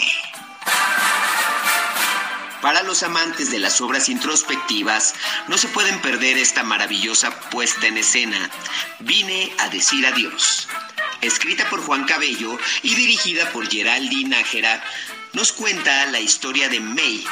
Para 2.61 2.83
los 2.83 3.01
amantes 3.01 3.49
de 3.49 3.57
las 3.57 3.81
obras 3.81 4.07
introspectivas, 4.07 5.15
no 5.47 5.57
se 5.57 5.67
pueden 5.67 5.99
perder 5.99 6.37
esta 6.37 6.63
maravillosa 6.63 7.31
puesta 7.49 7.87
en 7.87 7.97
escena. 7.97 8.51
Vine 8.99 9.51
a 9.57 9.69
decir 9.69 10.05
adiós. 10.05 10.67
Escrita 11.21 11.67
por 11.71 11.81
Juan 11.81 12.03
Cabello 12.03 12.59
y 12.83 12.93
dirigida 12.93 13.49
por 13.51 13.67
Geraldine 13.67 14.37
Nájera, 14.37 14.83
nos 15.33 15.51
cuenta 15.51 16.05
la 16.07 16.19
historia 16.19 16.69
de 16.69 16.79
May, 16.79 17.25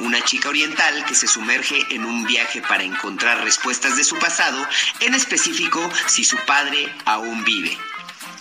una 0.00 0.22
chica 0.24 0.48
oriental 0.48 1.04
que 1.04 1.14
se 1.14 1.26
sumerge 1.26 1.86
en 1.90 2.04
un 2.04 2.26
viaje 2.26 2.62
para 2.62 2.82
encontrar 2.82 3.42
respuestas 3.42 3.96
de 3.96 4.04
su 4.04 4.16
pasado, 4.18 4.66
en 5.00 5.14
específico 5.14 5.88
si 6.06 6.24
su 6.24 6.36
padre 6.46 6.94
aún 7.04 7.44
vive. 7.44 7.76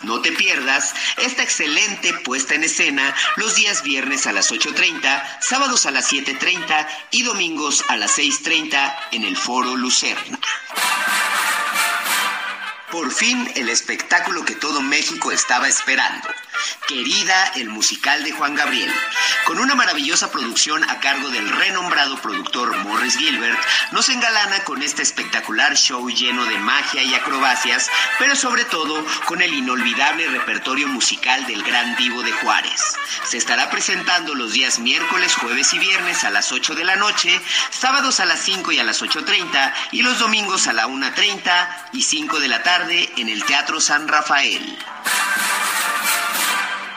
No 0.03 0.21
te 0.21 0.31
pierdas 0.31 0.93
esta 1.17 1.43
excelente 1.43 2.13
puesta 2.13 2.55
en 2.55 2.63
escena 2.63 3.13
los 3.35 3.55
días 3.55 3.83
viernes 3.83 4.27
a 4.27 4.31
las 4.31 4.51
8.30, 4.51 5.39
sábados 5.41 5.85
a 5.85 5.91
las 5.91 6.11
7.30 6.11 6.87
y 7.11 7.23
domingos 7.23 7.83
a 7.89 7.97
las 7.97 8.17
6.30 8.17 8.95
en 9.11 9.23
el 9.25 9.35
Foro 9.35 9.75
Lucerna. 9.75 10.39
Por 12.91 13.11
fin 13.11 13.51
el 13.55 13.69
espectáculo 13.69 14.43
que 14.43 14.55
todo 14.55 14.81
México 14.81 15.31
estaba 15.31 15.67
esperando. 15.67 16.27
Querida, 16.87 17.51
el 17.55 17.69
musical 17.69 18.23
de 18.23 18.31
Juan 18.31 18.55
Gabriel. 18.55 18.91
Con 19.45 19.59
una 19.59 19.75
maravillosa 19.75 20.31
producción 20.31 20.83
a 20.89 20.99
cargo 20.99 21.29
del 21.29 21.47
renombrado 21.49 22.17
productor 22.17 22.75
Morris 22.79 23.15
Gilbert, 23.15 23.57
nos 23.91 24.09
engalana 24.09 24.63
con 24.63 24.81
este 24.81 25.03
espectacular 25.03 25.77
show 25.77 26.09
lleno 26.09 26.43
de 26.45 26.57
magia 26.57 27.03
y 27.03 27.13
acrobacias, 27.13 27.89
pero 28.17 28.35
sobre 28.35 28.65
todo 28.65 29.05
con 29.25 29.41
el 29.41 29.53
inolvidable 29.53 30.27
repertorio 30.27 30.87
musical 30.87 31.45
del 31.45 31.63
gran 31.63 31.95
divo 31.95 32.23
de 32.23 32.31
Juárez. 32.33 32.97
Se 33.23 33.37
estará 33.37 33.69
presentando 33.69 34.35
los 34.35 34.51
días 34.51 34.79
miércoles, 34.79 35.35
jueves 35.35 35.73
y 35.73 35.79
viernes 35.79 36.23
a 36.23 36.31
las 36.31 36.51
8 36.51 36.75
de 36.75 36.83
la 36.83 36.95
noche, 36.95 37.39
sábados 37.69 38.19
a 38.19 38.25
las 38.25 38.39
5 38.41 38.71
y 38.73 38.79
a 38.79 38.83
las 38.83 39.01
8.30 39.01 39.73
y 39.91 40.01
los 40.01 40.19
domingos 40.19 40.67
a 40.67 40.73
la 40.73 40.87
1.30 40.87 41.89
y 41.93 42.01
5 42.01 42.39
de 42.39 42.47
la 42.47 42.63
tarde 42.63 42.78
en 42.81 43.27
el 43.27 43.43
Teatro 43.43 43.81
San 43.81 44.07
Rafael. 44.07 44.77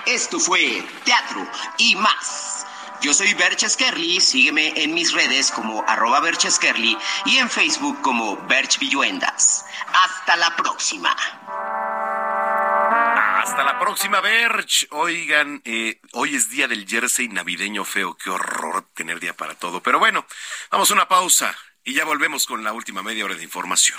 Esto 0.06 0.38
fue 0.38 0.80
Teatro 1.04 1.44
y 1.76 1.96
más. 1.96 2.64
Yo 3.00 3.12
soy 3.12 3.34
Berches 3.34 3.76
Kerly, 3.76 4.20
sígueme 4.20 4.72
en 4.76 4.94
mis 4.94 5.12
redes 5.12 5.50
como 5.50 5.84
arroba 5.88 6.20
Berches 6.20 6.60
y 7.26 7.38
en 7.38 7.50
Facebook 7.50 8.00
como 8.00 8.36
Berch 8.46 8.78
Villuendas. 8.78 9.64
Hasta 9.92 10.36
la 10.36 10.54
próxima. 10.54 11.10
Hasta 13.42 13.64
la 13.64 13.80
próxima, 13.80 14.20
Berch. 14.20 14.86
Oigan, 14.92 15.62
eh, 15.64 16.00
hoy 16.12 16.36
es 16.36 16.48
día 16.48 16.68
del 16.68 16.86
jersey 16.86 17.26
navideño 17.26 17.84
feo. 17.84 18.16
Qué 18.16 18.30
horror 18.30 18.86
tener 18.94 19.18
día 19.18 19.34
para 19.34 19.56
todo. 19.56 19.82
Pero 19.82 19.98
bueno, 19.98 20.24
vamos 20.70 20.92
a 20.92 20.94
una 20.94 21.08
pausa 21.08 21.56
y 21.82 21.94
ya 21.94 22.04
volvemos 22.04 22.46
con 22.46 22.62
la 22.62 22.72
última 22.72 23.02
media 23.02 23.24
hora 23.24 23.34
de 23.34 23.42
información. 23.42 23.98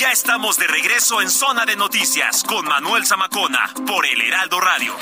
Ya 0.00 0.12
estamos 0.12 0.56
de 0.56 0.66
regreso 0.66 1.20
en 1.20 1.28
Zona 1.28 1.66
de 1.66 1.76
Noticias 1.76 2.42
con 2.44 2.64
Manuel 2.64 3.04
Zamacona 3.04 3.70
por 3.86 4.06
el 4.06 4.18
Heraldo 4.22 4.58
Radio. 4.58 4.96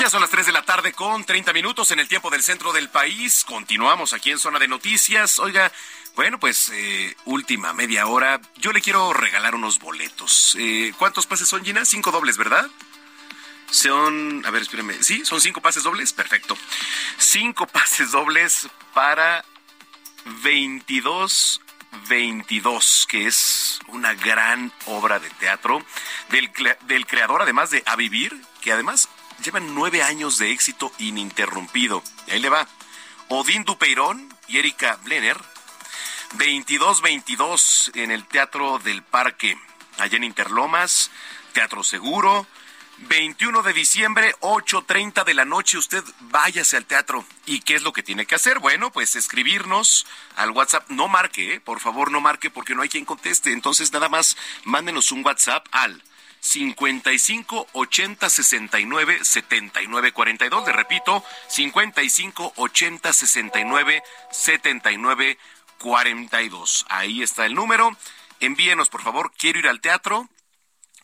Ya 0.00 0.08
son 0.08 0.22
las 0.22 0.30
3 0.30 0.46
de 0.46 0.52
la 0.52 0.62
tarde 0.62 0.94
con 0.94 1.26
30 1.26 1.52
minutos 1.52 1.90
en 1.90 2.00
el 2.00 2.08
tiempo 2.08 2.30
del 2.30 2.42
centro 2.42 2.72
del 2.72 2.88
país. 2.88 3.44
Continuamos 3.44 4.14
aquí 4.14 4.30
en 4.30 4.38
Zona 4.38 4.58
de 4.58 4.68
Noticias. 4.68 5.38
Oiga, 5.40 5.70
bueno, 6.16 6.40
pues 6.40 6.70
eh, 6.72 7.14
última 7.26 7.74
media 7.74 8.06
hora. 8.06 8.40
Yo 8.56 8.72
le 8.72 8.80
quiero 8.80 9.12
regalar 9.12 9.54
unos 9.54 9.78
boletos. 9.78 10.56
Eh, 10.58 10.94
¿Cuántos 10.98 11.26
pases 11.26 11.46
son, 11.46 11.62
Gina? 11.62 11.84
Cinco 11.84 12.10
dobles, 12.10 12.38
¿verdad? 12.38 12.66
Son, 13.70 14.42
a 14.46 14.50
ver, 14.50 14.62
espérenme. 14.62 15.02
Sí, 15.02 15.26
son 15.26 15.42
cinco 15.42 15.60
pases 15.60 15.82
dobles. 15.82 16.14
Perfecto. 16.14 16.56
Cinco 17.18 17.66
pases 17.72 18.12
dobles 18.12 18.66
para 18.94 19.44
22 20.42 21.60
22, 22.08 23.06
que 23.08 23.26
es 23.26 23.78
una 23.88 24.14
gran 24.14 24.72
obra 24.86 25.18
de 25.18 25.30
teatro 25.30 25.84
del, 26.30 26.50
del 26.82 27.06
creador, 27.06 27.42
además 27.42 27.70
de 27.70 27.82
A 27.86 27.96
Vivir, 27.96 28.38
que 28.60 28.72
además 28.72 29.08
llevan 29.42 29.74
nueve 29.74 30.02
años 30.02 30.38
de 30.38 30.50
éxito 30.50 30.92
ininterrumpido. 30.98 32.02
Y 32.26 32.32
ahí 32.32 32.38
le 32.38 32.48
va. 32.48 32.66
Odín 33.28 33.64
Dupeirón 33.64 34.34
y 34.48 34.58
Erika 34.58 34.98
Blenner 35.04 35.36
22-22 36.38 37.96
en 37.96 38.10
el 38.10 38.26
Teatro 38.26 38.78
del 38.78 39.02
Parque, 39.02 39.58
allá 39.98 40.16
en 40.16 40.24
Interlomas, 40.24 41.10
Teatro 41.52 41.82
Seguro. 41.82 42.46
21 42.98 43.62
de 43.62 43.74
diciembre, 43.74 44.34
8.30 44.40 45.24
de 45.24 45.34
la 45.34 45.44
noche, 45.44 45.76
usted 45.76 46.02
váyase 46.20 46.78
al 46.78 46.86
teatro. 46.86 47.26
¿Y 47.44 47.60
qué 47.60 47.74
es 47.74 47.82
lo 47.82 47.92
que 47.92 48.02
tiene 48.02 48.24
que 48.24 48.34
hacer? 48.34 48.58
Bueno, 48.58 48.90
pues 48.90 49.16
escribirnos 49.16 50.06
al 50.34 50.50
WhatsApp. 50.52 50.88
No 50.88 51.06
marque, 51.06 51.54
¿eh? 51.54 51.60
por 51.60 51.80
favor, 51.80 52.10
no 52.10 52.22
marque 52.22 52.48
porque 52.48 52.74
no 52.74 52.80
hay 52.80 52.88
quien 52.88 53.04
conteste. 53.04 53.52
Entonces, 53.52 53.92
nada 53.92 54.08
más, 54.08 54.38
mándenos 54.64 55.12
un 55.12 55.22
WhatsApp 55.22 55.66
al 55.72 56.02
55 56.40 57.68
80 57.72 58.30
69 58.30 59.18
79 59.22 60.12
42. 60.12 60.66
Le 60.66 60.72
repito, 60.72 61.22
55 61.48 62.54
80 62.56 63.12
69 63.12 64.02
79 64.30 65.36
42. 65.36 65.55
Ahí 66.88 67.22
está 67.22 67.46
el 67.46 67.54
número. 67.54 67.96
Envíenos, 68.40 68.88
por 68.88 69.02
favor, 69.02 69.32
quiero 69.36 69.58
ir 69.58 69.68
al 69.68 69.80
teatro, 69.80 70.28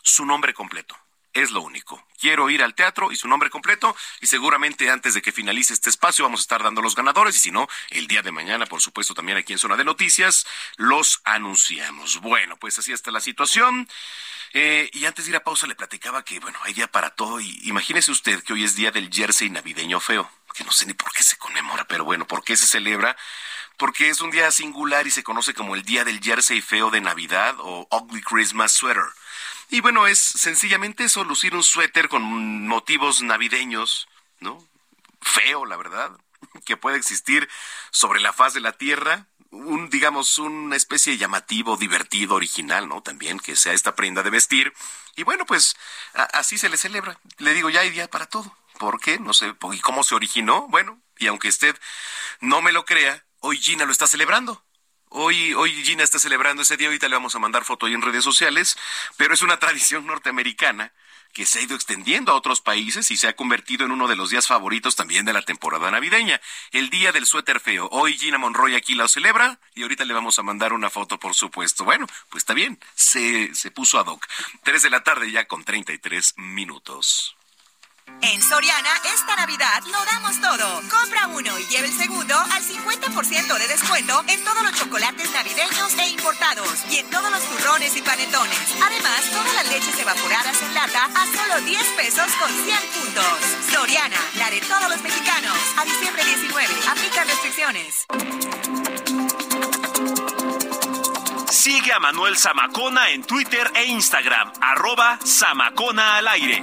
su 0.03 0.27
nombre 0.27 0.53
completo. 0.55 0.97
Es 1.33 1.51
lo 1.51 1.63
único. 1.63 2.05
Quiero 2.21 2.51
ir 2.51 2.63
al 2.63 2.75
teatro 2.75 3.11
y 3.11 3.17
su 3.17 3.27
nombre 3.27 3.49
completo 3.49 3.97
y 4.21 4.27
seguramente 4.27 4.91
antes 4.91 5.15
de 5.15 5.23
que 5.23 5.33
finalice 5.33 5.73
este 5.73 5.89
espacio 5.89 6.25
vamos 6.25 6.41
a 6.41 6.43
estar 6.43 6.63
dando 6.63 6.83
los 6.83 6.95
ganadores 6.95 7.37
y 7.37 7.39
si 7.39 7.51
no, 7.51 7.69
el 7.89 8.07
día 8.07 8.21
de 8.21 8.33
mañana, 8.33 8.67
por 8.67 8.83
supuesto, 8.83 9.15
también 9.15 9.39
aquí 9.39 9.55
en 9.55 9.59
Zona 9.59 9.77
de 9.77 9.85
Noticias, 9.85 10.47
los 10.77 11.23
anunciamos. 11.25 12.21
Bueno, 12.21 12.59
pues 12.59 12.79
así 12.79 12.93
está 12.93 13.11
la 13.11 13.21
situación. 13.21 13.89
Eh, 14.53 14.91
y 14.93 15.07
antes 15.07 15.25
de 15.25 15.31
ir 15.31 15.37
a 15.37 15.45
pausa 15.45 15.67
le 15.67 15.75
platicaba 15.75 16.23
que, 16.23 16.39
bueno, 16.39 16.59
hay 16.63 16.75
día 16.75 16.87
para 16.87 17.11
todo 17.11 17.41
y 17.41 17.59
imagínese 17.63 18.11
usted 18.11 18.43
que 18.43 18.53
hoy 18.53 18.65
es 18.65 18.77
día 18.77 18.91
del 18.91 19.09
jersey 19.11 19.49
navideño 19.49 19.99
feo, 19.99 20.31
que 20.55 20.65
no 20.65 20.73
sé 20.73 20.85
ni 20.85 20.93
por 20.93 21.11
qué 21.13 21.23
se 21.23 21.39
conmemora, 21.39 21.87
pero 21.87 22.05
bueno, 22.05 22.27
¿por 22.27 22.45
qué 22.45 22.55
se 22.59 22.67
celebra? 22.67 23.17
Porque 23.83 24.11
es 24.11 24.21
un 24.21 24.31
día 24.31 24.49
singular 24.53 25.09
y 25.09 25.11
se 25.11 25.25
conoce 25.25 25.55
como 25.55 25.75
el 25.75 25.83
día 25.83 26.05
del 26.05 26.21
jersey 26.23 26.61
feo 26.61 26.91
de 26.91 27.01
Navidad 27.01 27.57
o 27.59 27.89
Ugly 27.91 28.23
Christmas 28.23 28.71
Sweater. 28.71 29.03
Y 29.71 29.81
bueno, 29.81 30.07
es 30.07 30.21
sencillamente 30.21 31.03
eso, 31.03 31.25
lucir 31.25 31.57
un 31.57 31.65
suéter 31.65 32.09
con 32.09 32.23
motivos 32.69 33.23
navideños, 33.23 34.07
¿no? 34.39 34.65
Feo, 35.21 35.67
la 35.67 35.77
verdad, 35.77 36.13
que 36.65 36.77
puede 36.77 36.97
existir 36.97 37.49
sobre 37.91 38.21
la 38.21 38.33
faz 38.33 38.55
de 38.55 38.61
la 38.61 38.71
tierra, 38.71 39.27
un, 39.51 39.91
digamos, 39.91 40.39
una 40.39 40.77
especie 40.77 41.15
de 41.15 41.19
llamativo, 41.19 41.77
divertido, 41.77 42.37
original, 42.37 42.89
¿no? 42.89 43.03
También 43.03 43.41
que 43.41 43.57
sea 43.57 43.73
esta 43.73 43.97
prenda 43.97 44.23
de 44.23 44.31
vestir. 44.31 44.73
Y 45.17 45.25
bueno, 45.25 45.45
pues 45.45 45.77
así 46.15 46.57
se 46.57 46.69
le 46.69 46.77
celebra. 46.77 47.19
Le 47.39 47.53
digo, 47.53 47.69
ya 47.69 47.81
hay 47.81 47.91
día 47.91 48.09
para 48.09 48.27
todo. 48.27 48.57
¿Por 48.79 49.01
qué? 49.01 49.19
No 49.19 49.35
sé. 49.35 49.53
¿Y 49.73 49.81
cómo 49.81 50.05
se 50.05 50.15
originó? 50.15 50.69
Bueno, 50.69 51.01
y 51.19 51.27
aunque 51.27 51.49
usted 51.49 51.77
no 52.39 52.63
me 52.63 52.71
lo 52.71 52.85
crea, 52.85 53.25
hoy 53.43 53.59
Gina 53.59 53.85
lo 53.85 53.93
está 53.93 54.07
celebrando. 54.07 54.65
Hoy, 55.15 55.53
hoy 55.53 55.71
Gina 55.85 56.03
está 56.03 56.19
celebrando 56.19 56.63
ese 56.63 56.79
día, 56.79 56.89
ahorita 56.89 57.07
le 57.07 57.17
vamos 57.17 57.35
a 57.35 57.39
mandar 57.39 57.65
foto 57.65 57.85
ahí 57.85 57.93
en 57.93 58.01
redes 58.01 58.25
sociales, 58.25 58.79
pero 59.19 59.35
es 59.35 59.43
una 59.43 59.59
tradición 59.59 60.07
norteamericana 60.07 60.95
que 61.35 61.45
se 61.45 61.59
ha 61.59 61.63
ido 61.63 61.75
extendiendo 61.75 62.33
a 62.33 62.35
otros 62.35 62.61
países 62.61 63.11
y 63.11 63.17
se 63.17 63.29
ha 63.29 63.37
convertido 63.37 63.85
en 63.85 63.93
uno 63.93 64.07
de 64.09 64.17
los 64.17 64.31
días 64.31 64.47
favoritos 64.47 64.97
también 64.97 65.25
de 65.25 65.33
la 65.33 65.43
temporada 65.43 65.91
navideña, 65.91 66.41
el 66.71 66.89
Día 66.89 67.13
del 67.13 67.27
Suéter 67.27 67.61
Feo. 67.61 67.89
Hoy 67.91 68.17
Gina 68.17 68.39
Monroy 68.39 68.75
aquí 68.75 68.95
lo 68.95 69.09
celebra 69.09 69.59
y 69.75 69.83
ahorita 69.83 70.05
le 70.05 70.15
vamos 70.15 70.39
a 70.39 70.43
mandar 70.43 70.73
una 70.73 70.89
foto, 70.89 71.19
por 71.19 71.35
supuesto. 71.35 71.85
Bueno, 71.85 72.07
pues 72.31 72.43
está 72.43 72.55
bien, 72.55 72.79
se, 72.95 73.55
se 73.55 73.71
puso 73.71 73.99
ad 73.99 74.07
hoc. 74.07 74.27
Tres 74.63 74.83
de 74.83 74.91
la 74.91 75.03
tarde 75.03 75.31
ya 75.31 75.47
con 75.47 75.65
33 75.65 76.35
minutos. 76.39 77.37
En 78.21 78.43
Soriana, 78.43 78.91
esta 79.15 79.37
Navidad 79.37 79.83
lo 79.87 80.05
damos 80.05 80.41
todo. 80.41 80.81
Compra 80.91 81.27
uno 81.29 81.59
y 81.59 81.67
lleve 81.67 81.89
el 81.89 81.93
segundo 81.93 82.35
al 82.39 82.63
50% 82.63 83.59
de 83.59 83.69
descuento 83.69 84.23
en 84.29 84.45
todos 84.45 84.63
los 84.63 84.73
chocolates 84.75 85.31
navideños 85.33 85.95
e 85.99 86.09
importados 86.09 86.85
y 86.91 86.99
en 86.99 87.11
todos 87.11 87.31
los 87.31 87.43
turrones 87.43 87.97
y 87.97 88.03
panetones. 88.03 88.59
Además, 88.85 89.23
todas 89.31 89.55
las 89.55 89.69
leches 89.69 89.99
evaporadas 89.99 90.63
en 90.63 90.75
lata 90.75 91.05
a 91.07 91.27
solo 91.27 91.61
10 91.65 91.85
pesos 91.97 92.31
con 92.39 92.51
100 92.51 92.79
puntos. 92.95 93.39
Soriana, 93.73 94.19
la 94.37 94.51
de 94.51 94.61
todos 94.61 94.89
los 94.91 95.03
mexicanos. 95.03 95.57
A 95.79 95.85
diciembre 95.85 96.25
19, 96.25 96.75
aplican 96.91 97.29
restricciones. 97.29 98.07
Sigue 101.51 101.93
a 101.93 102.01
Manuel 102.01 102.37
Zamacona 102.37 103.11
en 103.11 103.23
Twitter 103.23 103.71
e 103.75 103.85
Instagram, 103.85 104.53
arroba 104.61 105.19
Zamacona 105.25 106.17
al 106.17 106.29
aire. 106.29 106.63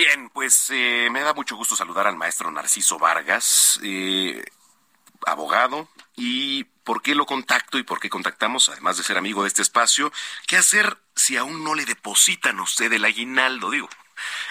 Bien, 0.00 0.30
pues 0.30 0.70
eh, 0.70 1.08
me 1.10 1.22
da 1.22 1.34
mucho 1.34 1.56
gusto 1.56 1.74
saludar 1.74 2.06
al 2.06 2.14
maestro 2.14 2.52
Narciso 2.52 3.00
Vargas, 3.00 3.80
eh, 3.82 4.44
abogado, 5.26 5.88
y 6.14 6.62
por 6.84 7.02
qué 7.02 7.16
lo 7.16 7.26
contacto 7.26 7.78
y 7.78 7.82
por 7.82 7.98
qué 7.98 8.08
contactamos, 8.08 8.68
además 8.68 8.96
de 8.96 9.02
ser 9.02 9.18
amigo 9.18 9.42
de 9.42 9.48
este 9.48 9.62
espacio, 9.62 10.12
qué 10.46 10.56
hacer 10.56 10.98
si 11.16 11.36
aún 11.36 11.64
no 11.64 11.74
le 11.74 11.84
depositan 11.84 12.60
a 12.60 12.62
usted 12.62 12.92
el 12.92 13.04
aguinaldo. 13.04 13.70
Digo, 13.70 13.88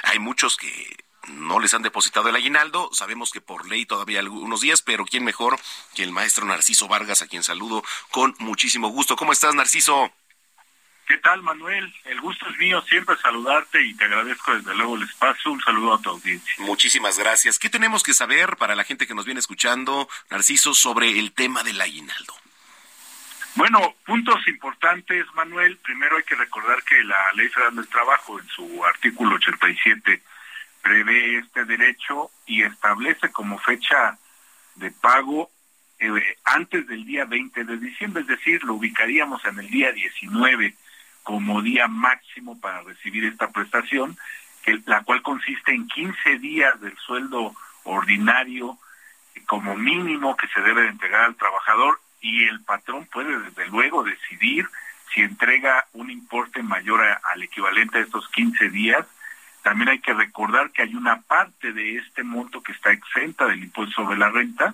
hay 0.03 0.19
muchos 0.19 0.57
que 0.57 0.97
no 1.29 1.61
les 1.61 1.73
han 1.73 1.81
depositado 1.81 2.27
el 2.27 2.35
aguinaldo. 2.35 2.89
Sabemos 2.91 3.31
que 3.31 3.39
por 3.39 3.69
ley 3.69 3.85
todavía 3.85 4.19
algunos 4.19 4.59
días, 4.59 4.81
pero 4.81 5.05
quién 5.05 5.23
mejor 5.23 5.57
que 5.95 6.03
el 6.03 6.11
maestro 6.11 6.45
Narciso 6.45 6.89
Vargas, 6.89 7.21
a 7.21 7.27
quien 7.27 7.43
saludo 7.43 7.85
con 8.11 8.35
muchísimo 8.39 8.89
gusto. 8.89 9.15
¿Cómo 9.15 9.31
estás, 9.31 9.55
Narciso? 9.55 10.11
¿Qué 11.07 11.17
tal, 11.19 11.41
Manuel? 11.41 11.93
El 12.03 12.19
gusto 12.19 12.49
es 12.49 12.57
mío 12.57 12.81
siempre 12.81 13.15
saludarte 13.21 13.81
y 13.81 13.93
te 13.93 14.03
agradezco 14.03 14.53
desde 14.53 14.75
luego 14.75 14.97
el 14.97 15.03
espacio. 15.03 15.53
Un 15.53 15.61
saludo 15.61 15.93
a 15.93 16.01
tu 16.01 16.09
audiencia. 16.09 16.53
Muchísimas 16.57 17.17
gracias. 17.17 17.57
¿Qué 17.57 17.69
tenemos 17.69 18.03
que 18.03 18.13
saber 18.13 18.57
para 18.57 18.75
la 18.75 18.83
gente 18.83 19.07
que 19.07 19.15
nos 19.15 19.23
viene 19.23 19.39
escuchando, 19.39 20.09
Narciso, 20.29 20.73
sobre 20.73 21.17
el 21.17 21.31
tema 21.31 21.63
del 21.63 21.79
aguinaldo? 21.79 22.33
Bueno, 23.55 23.95
puntos 24.05 24.45
importantes, 24.49 25.25
Manuel. 25.33 25.77
Primero 25.77 26.17
hay 26.17 26.23
que 26.23 26.35
recordar 26.35 26.83
que 26.83 27.01
la 27.05 27.31
Ley 27.35 27.47
Federal 27.47 27.77
del 27.77 27.87
Trabajo, 27.87 28.37
en 28.37 28.47
su 28.49 28.83
artículo 28.83 29.35
87, 29.35 30.21
prevé 30.81 31.37
este 31.37 31.63
derecho 31.63 32.31
y 32.45 32.63
establece 32.63 33.31
como 33.31 33.57
fecha 33.59 34.17
de 34.75 34.91
pago 34.91 35.49
eh, 35.99 36.35
antes 36.43 36.85
del 36.85 37.05
día 37.05 37.23
20 37.23 37.63
de 37.63 37.77
diciembre, 37.77 38.23
es 38.23 38.27
decir, 38.27 38.61
lo 38.65 38.73
ubicaríamos 38.73 39.43
en 39.45 39.57
el 39.59 39.69
día 39.69 39.93
19 39.93 40.75
como 41.27 41.61
día 41.61 41.89
máximo 41.89 42.57
para 42.57 42.83
recibir 42.83 43.25
esta 43.25 43.49
prestación, 43.49 44.17
la 44.85 45.03
cual 45.03 45.21
consiste 45.21 45.73
en 45.73 45.85
15 45.85 46.39
días 46.39 46.79
del 46.79 46.95
sueldo 46.99 47.53
ordinario 47.83 48.77
como 49.45 49.75
mínimo 49.75 50.37
que 50.37 50.47
se 50.47 50.61
debe 50.61 50.83
de 50.83 50.87
entregar 50.87 51.25
al 51.25 51.35
trabajador 51.35 51.99
y 52.21 52.45
el 52.45 52.61
patrón 52.61 53.09
puede 53.11 53.39
desde 53.39 53.67
luego 53.67 54.05
decidir 54.05 54.69
si 55.13 55.19
entrega 55.19 55.87
un 55.91 56.09
importe 56.09 56.63
mayor 56.63 57.01
al 57.01 57.43
equivalente 57.43 57.97
a 57.97 58.03
estos 58.03 58.29
15 58.29 58.69
días. 58.69 59.05
También 59.63 59.89
hay 59.89 59.99
que 59.99 60.13
recordar 60.13 60.71
que 60.71 60.83
hay 60.83 60.95
una 60.95 61.19
parte 61.23 61.73
de 61.73 61.97
este 61.97 62.23
monto 62.23 62.63
que 62.63 62.71
está 62.71 62.93
exenta 62.93 63.47
del 63.47 63.65
impuesto 63.65 63.95
sobre 63.95 64.17
la 64.17 64.29
renta. 64.29 64.73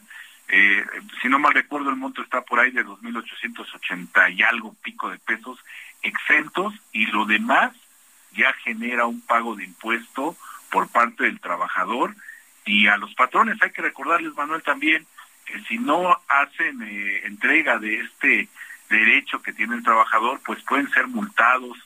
Eh, 0.49 0.85
si 1.19 1.29
no 1.29 1.39
mal 1.39 1.55
recuerdo, 1.55 1.89
el 1.89 1.95
monto 1.95 2.21
está 2.21 2.41
por 2.41 2.59
ahí 2.59 2.69
de 2.69 2.85
2.880 2.85 4.35
y 4.35 4.43
algo 4.43 4.75
pico 4.83 5.09
de 5.09 5.17
pesos 5.17 5.57
exentos 6.03 6.73
y 6.91 7.05
lo 7.07 7.25
demás 7.25 7.73
ya 8.33 8.53
genera 8.63 9.05
un 9.05 9.21
pago 9.21 9.55
de 9.55 9.63
impuesto 9.63 10.35
por 10.69 10.87
parte 10.89 11.23
del 11.23 11.39
trabajador 11.39 12.15
y 12.65 12.87
a 12.87 12.97
los 12.97 13.13
patrones 13.15 13.61
hay 13.61 13.71
que 13.71 13.81
recordarles, 13.81 14.33
Manuel, 14.35 14.63
también 14.63 15.05
que 15.45 15.61
si 15.63 15.77
no 15.77 16.17
hacen 16.27 16.81
eh, 16.81 17.21
entrega 17.25 17.77
de 17.77 17.99
este 17.99 18.47
derecho 18.89 19.41
que 19.41 19.53
tiene 19.53 19.75
el 19.75 19.83
trabajador, 19.83 20.39
pues 20.45 20.61
pueden 20.63 20.89
ser 20.91 21.07
multados 21.07 21.77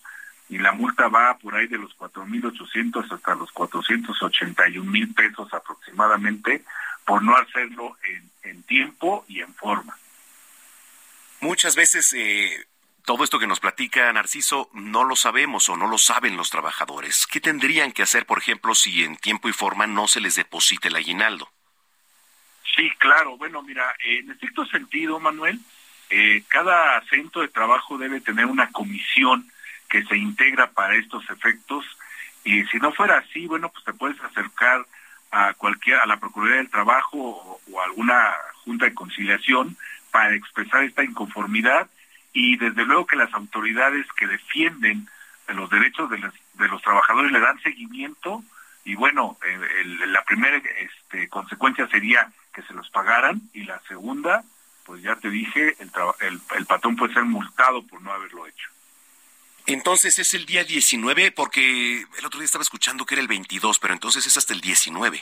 y 0.49 0.57
la 0.57 0.71
multa 0.71 1.07
va 1.07 1.37
por 1.37 1.55
ahí 1.55 1.67
de 1.67 1.77
los 1.77 1.97
4.800 1.97 3.11
hasta 3.11 3.35
los 3.35 3.51
481 3.51 4.89
mil 4.89 5.13
pesos 5.13 5.53
aproximadamente 5.53 6.63
por 7.05 7.23
no 7.23 7.35
hacerlo 7.35 7.97
en, 8.03 8.29
en 8.49 8.63
tiempo 8.63 9.25
y 9.27 9.41
en 9.41 9.53
forma. 9.55 9.97
Muchas 11.39 11.75
veces 11.75 12.13
eh, 12.13 12.65
todo 13.07 13.23
esto 13.23 13.39
que 13.39 13.47
nos 13.47 13.61
platica 13.61 14.11
Narciso 14.11 14.69
no 14.73 15.05
lo 15.05 15.15
sabemos 15.15 15.69
o 15.69 15.77
no 15.77 15.87
lo 15.87 15.97
saben 15.97 16.35
los 16.35 16.49
trabajadores. 16.49 17.25
¿Qué 17.25 17.39
tendrían 17.39 17.93
que 17.93 18.03
hacer, 18.03 18.25
por 18.25 18.37
ejemplo, 18.37 18.75
si 18.75 19.05
en 19.05 19.15
tiempo 19.15 19.47
y 19.47 19.53
forma 19.53 19.87
no 19.87 20.09
se 20.09 20.19
les 20.19 20.35
deposita 20.35 20.89
el 20.89 20.97
aguinaldo? 20.97 21.49
Sí, 22.75 22.91
claro. 22.97 23.37
Bueno, 23.37 23.63
mira, 23.63 23.95
en 24.03 24.29
estricto 24.29 24.65
sentido, 24.65 25.21
Manuel, 25.21 25.57
eh, 26.09 26.43
cada 26.49 27.01
centro 27.05 27.43
de 27.43 27.47
trabajo 27.47 27.97
debe 27.97 28.19
tener 28.19 28.45
una 28.45 28.73
comisión 28.73 29.49
que 29.87 30.03
se 30.03 30.17
integra 30.17 30.71
para 30.71 30.97
estos 30.97 31.23
efectos 31.29 31.85
y 32.43 32.65
si 32.65 32.77
no 32.77 32.91
fuera 32.91 33.19
así, 33.19 33.47
bueno, 33.47 33.69
pues 33.69 33.85
te 33.85 33.93
puedes 33.93 34.19
acercar 34.19 34.85
a 35.31 35.53
cualquier 35.53 35.99
a 36.01 36.05
la 36.07 36.19
Procuraduría 36.19 36.57
del 36.57 36.69
Trabajo 36.69 37.17
o, 37.17 37.61
o 37.71 37.81
a 37.81 37.85
alguna 37.85 38.35
junta 38.65 38.83
de 38.83 38.93
conciliación 38.93 39.77
para 40.11 40.35
expresar 40.35 40.83
esta 40.83 41.05
inconformidad 41.05 41.87
y 42.33 42.57
desde 42.57 42.85
luego 42.85 43.05
que 43.05 43.15
las 43.15 43.33
autoridades 43.33 44.05
que 44.17 44.27
defienden 44.27 45.07
los 45.53 45.69
derechos 45.69 46.09
de 46.09 46.17
los, 46.17 46.33
de 46.53 46.67
los 46.67 46.81
trabajadores 46.81 47.31
le 47.31 47.39
dan 47.39 47.59
seguimiento 47.61 48.43
y 48.83 48.95
bueno, 48.95 49.37
el, 49.43 50.13
la 50.13 50.23
primera 50.23 50.57
este, 50.57 51.27
consecuencia 51.27 51.87
sería 51.87 52.31
que 52.53 52.61
se 52.63 52.73
los 52.73 52.89
pagaran 52.89 53.41
y 53.53 53.63
la 53.63 53.79
segunda, 53.87 54.43
pues 54.85 55.01
ya 55.01 55.15
te 55.17 55.29
dije, 55.29 55.75
el, 55.79 55.91
el, 56.21 56.39
el 56.57 56.65
patrón 56.65 56.95
puede 56.95 57.13
ser 57.13 57.23
multado 57.23 57.83
por 57.83 58.01
no 58.01 58.13
haberlo 58.13 58.47
hecho. 58.47 58.69
Entonces 59.65 60.17
es 60.19 60.33
el 60.33 60.45
día 60.45 60.63
19, 60.63 61.33
porque 61.33 61.99
el 62.17 62.25
otro 62.25 62.39
día 62.39 62.45
estaba 62.45 62.61
escuchando 62.61 63.05
que 63.05 63.15
era 63.15 63.21
el 63.21 63.27
22, 63.27 63.79
pero 63.79 63.93
entonces 63.93 64.25
es 64.25 64.37
hasta 64.37 64.53
el 64.53 64.61
19. 64.61 65.21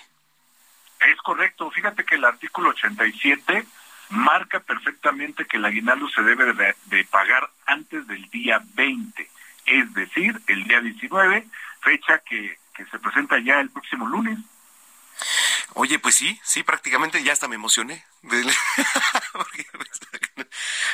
Es 0.99 1.17
correcto, 1.23 1.71
fíjate 1.71 2.03
que 2.03 2.15
el 2.15 2.25
artículo 2.25 2.69
87 2.69 3.65
marca 4.09 4.59
perfectamente 4.59 5.45
que 5.45 5.57
el 5.57 5.65
aguinaldo 5.65 6.07
se 6.09 6.21
debe 6.21 6.53
de, 6.53 7.05
pagar 7.05 7.49
antes 7.65 8.07
del 8.07 8.29
día 8.29 8.61
20, 8.73 9.29
es 9.65 9.93
decir, 9.93 10.39
el 10.47 10.63
día 10.65 10.81
19, 10.81 11.47
fecha 11.81 12.19
que, 12.19 12.57
que 12.73 12.85
se 12.85 12.99
presenta 12.99 13.39
ya 13.39 13.59
el 13.59 13.69
próximo 13.69 14.07
lunes. 14.07 14.39
Oye, 15.73 15.99
pues 15.99 16.15
sí, 16.15 16.39
sí, 16.43 16.63
prácticamente 16.63 17.21
ya 17.23 17.33
hasta 17.33 17.47
me 17.47 17.55
emocioné. 17.55 18.05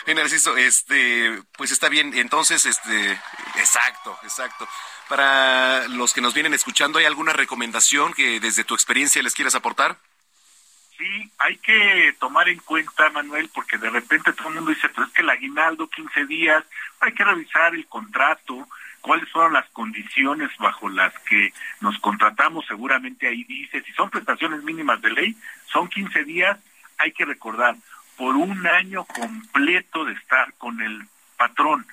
Narciso, 0.07 0.57
este, 0.57 1.41
pues 1.57 1.71
está 1.71 1.89
bien. 1.89 2.13
Entonces, 2.15 2.65
este, 2.65 3.11
exacto, 3.55 4.17
exacto. 4.23 4.67
Para 5.07 5.87
los 5.87 6.13
que 6.13 6.21
nos 6.21 6.33
vienen 6.33 6.53
escuchando, 6.53 6.99
¿hay 6.99 7.05
alguna 7.05 7.33
recomendación 7.33 8.13
que 8.13 8.39
desde 8.39 8.63
tu 8.63 8.73
experiencia 8.73 9.21
les 9.23 9.33
quieras 9.33 9.55
aportar? 9.55 9.97
Sí, 11.01 11.31
hay 11.39 11.57
que 11.57 12.15
tomar 12.19 12.47
en 12.47 12.59
cuenta, 12.59 13.09
Manuel, 13.09 13.49
porque 13.51 13.79
de 13.79 13.89
repente 13.89 14.33
todo 14.33 14.49
el 14.49 14.55
mundo 14.55 14.69
dice, 14.69 14.87
pero 14.89 15.07
es 15.07 15.13
que 15.13 15.23
el 15.23 15.31
aguinaldo, 15.31 15.89
15 15.89 16.27
días, 16.27 16.63
hay 16.99 17.11
que 17.13 17.23
revisar 17.23 17.73
el 17.73 17.87
contrato, 17.87 18.67
cuáles 19.01 19.27
fueron 19.31 19.53
las 19.53 19.67
condiciones 19.69 20.51
bajo 20.59 20.89
las 20.89 21.11
que 21.21 21.53
nos 21.79 21.97
contratamos, 21.97 22.67
seguramente 22.67 23.27
ahí 23.27 23.43
dice, 23.45 23.81
si 23.81 23.91
son 23.93 24.11
prestaciones 24.11 24.61
mínimas 24.61 25.01
de 25.01 25.09
ley, 25.09 25.35
son 25.73 25.87
15 25.87 26.23
días, 26.23 26.59
hay 26.99 27.11
que 27.13 27.25
recordar, 27.25 27.75
por 28.15 28.35
un 28.35 28.67
año 28.67 29.03
completo 29.05 30.05
de 30.05 30.13
estar 30.13 30.53
con 30.59 30.79
el 30.83 31.07
patrón. 31.35 31.83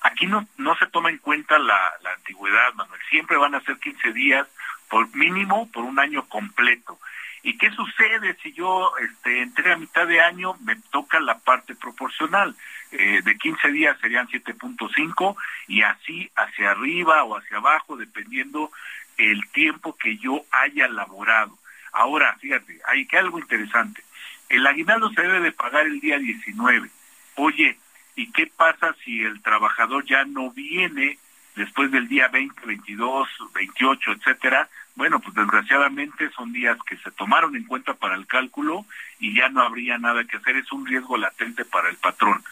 Aquí 0.00 0.26
no, 0.26 0.44
no 0.56 0.76
se 0.76 0.88
toma 0.88 1.10
en 1.10 1.18
cuenta 1.18 1.56
la, 1.60 1.92
la 2.02 2.14
antigüedad, 2.14 2.74
Manuel, 2.74 3.00
siempre 3.10 3.36
van 3.36 3.54
a 3.54 3.60
ser 3.60 3.78
15 3.78 4.12
días, 4.12 4.48
por 4.88 5.14
mínimo, 5.14 5.70
por 5.70 5.84
un 5.84 6.00
año 6.00 6.28
completo. 6.28 6.98
¿Y 7.46 7.56
qué 7.58 7.70
sucede 7.70 8.36
si 8.42 8.52
yo 8.54 8.90
este, 8.98 9.70
a 9.70 9.76
mitad 9.76 10.04
de 10.04 10.20
año? 10.20 10.54
Me 10.64 10.74
toca 10.90 11.20
la 11.20 11.38
parte 11.38 11.76
proporcional. 11.76 12.56
Eh, 12.90 13.20
de 13.22 13.38
15 13.38 13.70
días 13.70 13.96
serían 14.00 14.26
7.5 14.26 15.36
y 15.68 15.82
así 15.82 16.28
hacia 16.34 16.72
arriba 16.72 17.22
o 17.22 17.36
hacia 17.36 17.58
abajo, 17.58 17.96
dependiendo 17.96 18.72
el 19.16 19.48
tiempo 19.50 19.96
que 19.96 20.16
yo 20.16 20.44
haya 20.50 20.88
laborado. 20.88 21.56
Ahora, 21.92 22.36
fíjate, 22.40 22.80
hay 22.84 23.06
que 23.06 23.16
algo 23.16 23.38
interesante. 23.38 24.02
El 24.48 24.66
aguinaldo 24.66 25.10
se 25.10 25.22
debe 25.22 25.38
de 25.40 25.52
pagar 25.52 25.86
el 25.86 26.00
día 26.00 26.18
19. 26.18 26.90
Oye, 27.36 27.78
¿y 28.16 28.32
qué 28.32 28.48
pasa 28.48 28.92
si 29.04 29.22
el 29.22 29.40
trabajador 29.40 30.04
ya 30.04 30.24
no 30.24 30.50
viene 30.50 31.20
después 31.54 31.92
del 31.92 32.08
día 32.08 32.26
20, 32.26 32.66
22, 32.66 33.28
28, 33.54 34.12
etcétera? 34.14 34.68
Bueno, 34.96 35.20
pues 35.20 35.34
desgraciadamente 35.34 36.30
son 36.30 36.52
días 36.52 36.78
que 36.88 36.96
se 36.96 37.10
tomaron 37.10 37.54
en 37.54 37.64
cuenta 37.64 37.92
para 37.94 38.14
el 38.14 38.26
cálculo 38.26 38.86
y 39.20 39.34
ya 39.34 39.50
no 39.50 39.60
habría 39.60 39.98
nada 39.98 40.24
que 40.24 40.38
hacer. 40.38 40.56
Es 40.56 40.72
un 40.72 40.86
riesgo 40.86 41.18
latente 41.18 41.66
para 41.66 41.90
el 41.90 41.96
patrón. 41.96 42.42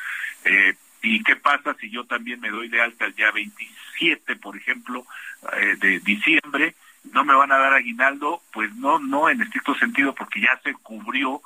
Eh, 0.45 0.75
¿Y 1.03 1.23
qué 1.23 1.37
pasa 1.37 1.75
si 1.81 1.91
yo 1.91 2.05
también 2.05 2.41
me 2.41 2.51
doy 2.51 2.69
de 2.69 2.83
alta 2.83 3.07
el 3.07 3.15
día 3.15 3.31
27, 3.31 4.37
por 4.37 4.57
ejemplo, 4.57 5.07
eh, 5.55 5.77
de 5.81 6.01
diciembre? 6.01 6.75
¿No 7.13 7.25
me 7.25 7.35
van 7.35 7.51
a 7.51 7.59
dar 7.59 7.73
aguinaldo? 7.73 8.43
Pues 8.53 8.75
no, 8.75 8.99
no 8.99 9.31
en 9.31 9.41
estricto 9.41 9.75
sentido 9.75 10.15
porque 10.15 10.43
ya 10.43 10.59
se 10.63 10.75
cubrió, 10.75 11.41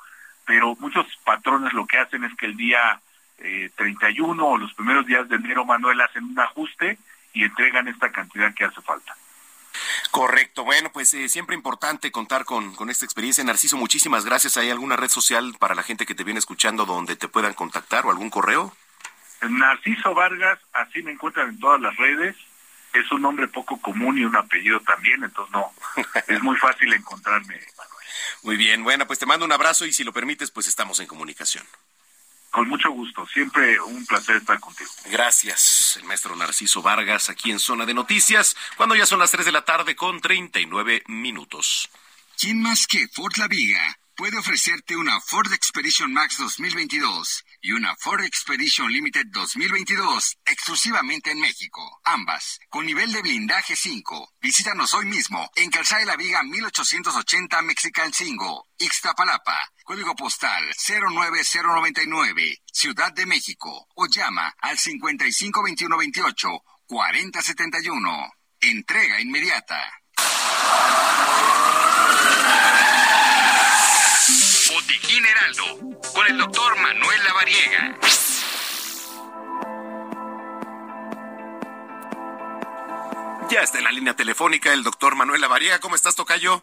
pero 0.45 0.75
muchos 0.81 1.05
patrones 1.23 1.71
lo 1.71 1.87
que 1.87 1.97
hacen 1.97 2.25
es 2.25 2.35
que 2.35 2.45
el 2.45 2.57
día 2.57 2.99
eh, 3.37 3.69
31 3.75 4.45
o 4.45 4.57
los 4.57 4.73
primeros 4.73 5.05
días 5.05 5.29
de 5.29 5.37
enero, 5.37 5.63
Manuel, 5.63 6.01
hacen 6.01 6.25
un 6.25 6.39
ajuste 6.39 6.97
y 7.33 7.45
entregan 7.45 7.87
esta 7.87 8.11
cantidad 8.11 8.53
que 8.53 8.65
hace 8.65 8.81
falta. 8.81 9.15
Correcto. 10.11 10.63
Bueno, 10.63 10.91
pues 10.91 11.13
eh, 11.13 11.29
siempre 11.29 11.55
importante 11.55 12.11
contar 12.11 12.45
con, 12.45 12.75
con 12.75 12.89
esta 12.89 13.05
experiencia. 13.05 13.43
Narciso, 13.43 13.77
muchísimas 13.77 14.25
gracias. 14.25 14.57
¿Hay 14.57 14.69
alguna 14.69 14.95
red 14.95 15.09
social 15.09 15.55
para 15.59 15.75
la 15.75 15.83
gente 15.83 16.05
que 16.05 16.15
te 16.15 16.23
viene 16.23 16.39
escuchando 16.39 16.85
donde 16.85 17.15
te 17.15 17.27
puedan 17.27 17.53
contactar 17.53 18.05
o 18.05 18.11
algún 18.11 18.29
correo? 18.29 18.73
Narciso 19.47 20.13
Vargas, 20.13 20.59
así 20.73 21.01
me 21.01 21.11
encuentran 21.11 21.49
en 21.49 21.59
todas 21.59 21.79
las 21.79 21.95
redes. 21.95 22.35
Es 22.93 23.11
un 23.11 23.21
nombre 23.21 23.47
poco 23.47 23.79
común 23.79 24.17
y 24.17 24.25
un 24.25 24.35
apellido 24.35 24.79
también, 24.81 25.23
entonces 25.23 25.53
no, 25.53 25.71
es 26.27 26.41
muy 26.41 26.57
fácil 26.57 26.91
encontrarme. 26.91 27.59
Muy 28.41 28.57
bien, 28.57 28.83
bueno, 28.83 29.05
pues 29.05 29.19
te 29.19 29.25
mando 29.25 29.45
un 29.45 29.51
abrazo 29.51 29.85
y 29.85 29.93
si 29.93 30.03
lo 30.03 30.11
permites, 30.11 30.49
pues 30.49 30.67
estamos 30.67 30.99
en 30.99 31.07
comunicación. 31.07 31.65
Con 32.51 32.67
mucho 32.67 32.89
gusto, 32.91 33.27
siempre 33.27 33.79
un 33.79 34.05
placer 34.05 34.37
estar 34.37 34.59
contigo. 34.59 34.89
Gracias, 35.05 35.97
el 35.97 36.05
maestro 36.05 36.35
Narciso 36.35 36.81
Vargas, 36.81 37.29
aquí 37.29 37.51
en 37.51 37.59
Zona 37.59 37.85
de 37.85 37.93
Noticias, 37.93 38.55
cuando 38.75 38.95
ya 38.95 39.05
son 39.05 39.19
las 39.19 39.31
3 39.31 39.45
de 39.45 39.51
la 39.51 39.65
tarde 39.65 39.95
con 39.95 40.19
39 40.19 41.03
minutos. 41.07 41.89
¿Quién 42.37 42.61
más 42.61 42.87
que 42.87 43.07
Ford 43.09 43.33
La 43.37 43.47
Viga 43.47 43.98
puede 44.19 44.37
ofrecerte 44.37 44.97
una 44.97 45.17
Ford 45.21 45.49
Expedition 45.53 46.11
Max 46.11 46.39
2022 46.39 47.45
y 47.61 47.71
una 47.71 47.95
Ford 47.95 48.21
Expedition 48.25 48.91
Limited 48.91 49.27
2022 49.27 50.39
exclusivamente 50.45 51.31
en 51.31 51.39
México, 51.39 52.01
ambas 52.03 52.59
con 52.67 52.85
nivel 52.85 53.13
de 53.13 53.21
blindaje 53.21 53.77
5. 53.77 54.33
Visítanos 54.41 54.93
hoy 54.93 55.05
mismo 55.05 55.49
en 55.55 55.69
Calzada 55.69 56.01
de 56.01 56.07
la 56.07 56.17
Viga 56.17 56.43
1880 56.43 57.61
Mexican 57.61 58.11
5, 58.11 58.67
Ixtapalapa, 58.79 59.71
código 59.85 60.13
postal 60.17 60.65
09099, 60.85 62.57
Ciudad 62.73 63.13
de 63.13 63.25
México, 63.25 63.87
o 63.95 64.05
llama 64.07 64.53
al 64.59 64.77
552128 64.77 66.49
4071. 66.87 68.33
Entrega 68.59 69.21
inmediata. 69.21 69.79
Botiquín 74.71 75.25
Heraldo, 75.25 75.99
con 76.13 76.27
el 76.27 76.37
doctor 76.37 76.77
Manuel 76.79 77.23
Lavariega. 77.23 77.97
Ya 83.49 83.61
está 83.61 83.79
en 83.79 83.85
la 83.85 83.91
línea 83.91 84.15
telefónica 84.15 84.71
el 84.73 84.83
doctor 84.83 85.15
Manuel 85.15 85.41
Lavariega. 85.41 85.79
¿Cómo 85.79 85.95
estás, 85.95 86.15
Tocayo? 86.15 86.61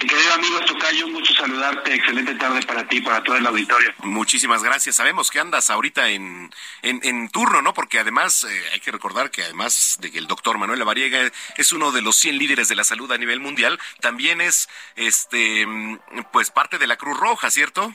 Mi 0.00 0.08
querido 0.08 0.34
amigo 0.34 0.60
Tocayo, 0.60 1.08
mucho 1.08 1.34
saludarte. 1.34 1.94
Excelente 1.94 2.34
tarde 2.34 2.62
para 2.62 2.86
ti, 2.86 3.00
para 3.00 3.22
todo 3.22 3.36
el 3.36 3.46
auditorio. 3.46 3.92
Muchísimas 3.98 4.62
gracias. 4.62 4.96
Sabemos 4.96 5.30
que 5.30 5.40
andas 5.40 5.70
ahorita 5.70 6.10
en, 6.10 6.50
en, 6.82 7.00
en 7.02 7.28
turno, 7.28 7.62
¿no? 7.62 7.74
Porque 7.74 7.98
además 7.98 8.44
eh, 8.44 8.62
hay 8.72 8.80
que 8.80 8.92
recordar 8.92 9.30
que 9.30 9.42
además 9.42 9.96
de 10.00 10.10
que 10.10 10.18
el 10.18 10.26
doctor 10.26 10.58
Manuel 10.58 10.78
Lavariega 10.78 11.30
es 11.56 11.72
uno 11.72 11.92
de 11.92 12.02
los 12.02 12.16
100 12.16 12.38
líderes 12.38 12.68
de 12.68 12.76
la 12.76 12.84
salud 12.84 13.10
a 13.12 13.18
nivel 13.18 13.40
mundial, 13.40 13.78
también 14.00 14.40
es 14.40 14.68
este 14.96 15.66
mm, 15.66 15.98
pues 16.32 16.50
parte 16.50 16.78
de 16.78 16.86
la 16.86 16.96
Cruz 16.96 17.18
Roja, 17.18 17.50
¿cierto? 17.50 17.94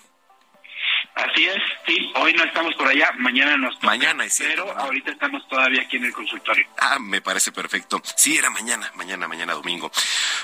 Así 1.16 1.46
es, 1.46 1.62
sí, 1.86 2.12
hoy 2.16 2.34
no 2.34 2.44
estamos 2.46 2.74
por 2.76 2.88
allá, 2.88 3.12
mañana 3.18 3.58
nos 3.58 3.76
toca, 3.76 3.88
Mañana 3.88 4.24
es 4.24 4.34
cierto, 4.34 4.66
Pero 4.66 4.80
ahorita 4.80 5.12
estamos 5.12 5.46
todavía 5.50 5.82
aquí 5.82 5.98
en 5.98 6.06
el 6.06 6.14
consultorio. 6.14 6.66
Ah, 6.80 7.00
me 7.00 7.22
parece 7.22 7.52
perfecto. 7.52 8.02
Sí, 8.16 8.38
era 8.38 8.50
mañana, 8.50 8.90
mañana, 8.96 9.28
mañana 9.28 9.54
domingo. 9.54 9.92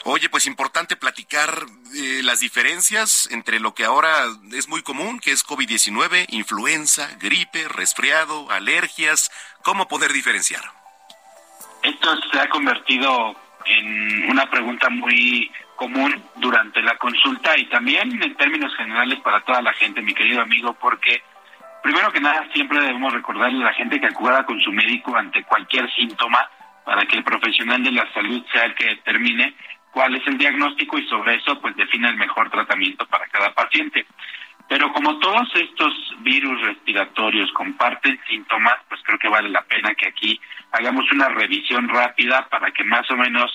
Oye, 0.03 0.29
pues 0.29 0.45
importante 0.45 0.97
platicar 0.97 1.65
eh, 1.95 2.21
las 2.21 2.41
diferencias 2.41 3.29
entre 3.31 3.59
lo 3.61 3.73
que 3.73 3.85
ahora 3.85 4.25
es 4.51 4.67
muy 4.67 4.81
común, 4.83 5.19
que 5.19 5.31
es 5.31 5.45
COVID-19, 5.45 6.25
influenza, 6.29 7.09
gripe, 7.19 7.67
resfriado, 7.69 8.51
alergias. 8.51 9.31
¿Cómo 9.63 9.87
poder 9.87 10.11
diferenciar? 10.11 10.63
Esto 11.81 12.19
se 12.31 12.39
ha 12.39 12.49
convertido 12.49 13.35
en 13.65 14.29
una 14.29 14.49
pregunta 14.49 14.89
muy 14.89 15.51
común 15.77 16.21
durante 16.35 16.81
la 16.81 16.97
consulta 16.97 17.57
y 17.57 17.65
también 17.67 18.21
en 18.21 18.35
términos 18.35 18.75
generales 18.75 19.19
para 19.21 19.39
toda 19.41 19.61
la 19.61 19.71
gente, 19.73 20.01
mi 20.01 20.13
querido 20.13 20.41
amigo, 20.41 20.73
porque 20.73 21.23
primero 21.81 22.11
que 22.11 22.19
nada 22.19 22.45
siempre 22.53 22.81
debemos 22.81 23.13
recordarle 23.13 23.61
a 23.63 23.67
la 23.67 23.73
gente 23.73 23.99
que 24.01 24.07
acuda 24.07 24.45
con 24.45 24.59
su 24.59 24.73
médico 24.73 25.15
ante 25.15 25.43
cualquier 25.43 25.89
síntoma 25.93 26.49
para 26.83 27.05
que 27.05 27.15
el 27.15 27.23
profesional 27.23 27.81
de 27.81 27.91
la 27.91 28.11
salud 28.13 28.43
sea 28.51 28.65
el 28.65 28.75
que 28.75 28.87
determine 28.87 29.53
cuál 29.91 30.15
es 30.15 30.27
el 30.27 30.37
diagnóstico 30.37 30.97
y 30.97 31.07
sobre 31.07 31.35
eso 31.35 31.59
pues 31.61 31.75
define 31.75 32.09
el 32.09 32.17
mejor 32.17 32.49
tratamiento 32.49 33.05
para 33.07 33.27
cada 33.27 33.53
paciente. 33.53 34.05
Pero 34.67 34.91
como 34.91 35.17
todos 35.19 35.49
estos 35.55 35.93
virus 36.19 36.61
respiratorios 36.61 37.51
comparten 37.53 38.19
síntomas, 38.27 38.75
pues 38.89 39.01
creo 39.03 39.17
que 39.17 39.29
vale 39.29 39.49
la 39.49 39.61
pena 39.61 39.95
que 39.95 40.07
aquí 40.07 40.41
hagamos 40.73 41.09
una 41.11 41.29
revisión 41.29 41.87
rápida 41.87 42.47
para 42.49 42.71
que 42.71 42.83
más 42.83 43.09
o 43.11 43.15
menos 43.15 43.51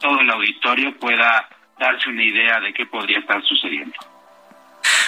todo 0.00 0.20
el 0.20 0.30
auditorio 0.30 0.96
pueda 0.98 1.48
darse 1.78 2.08
una 2.08 2.22
idea 2.22 2.60
de 2.60 2.72
qué 2.74 2.86
podría 2.86 3.18
estar 3.18 3.42
sucediendo. 3.44 3.96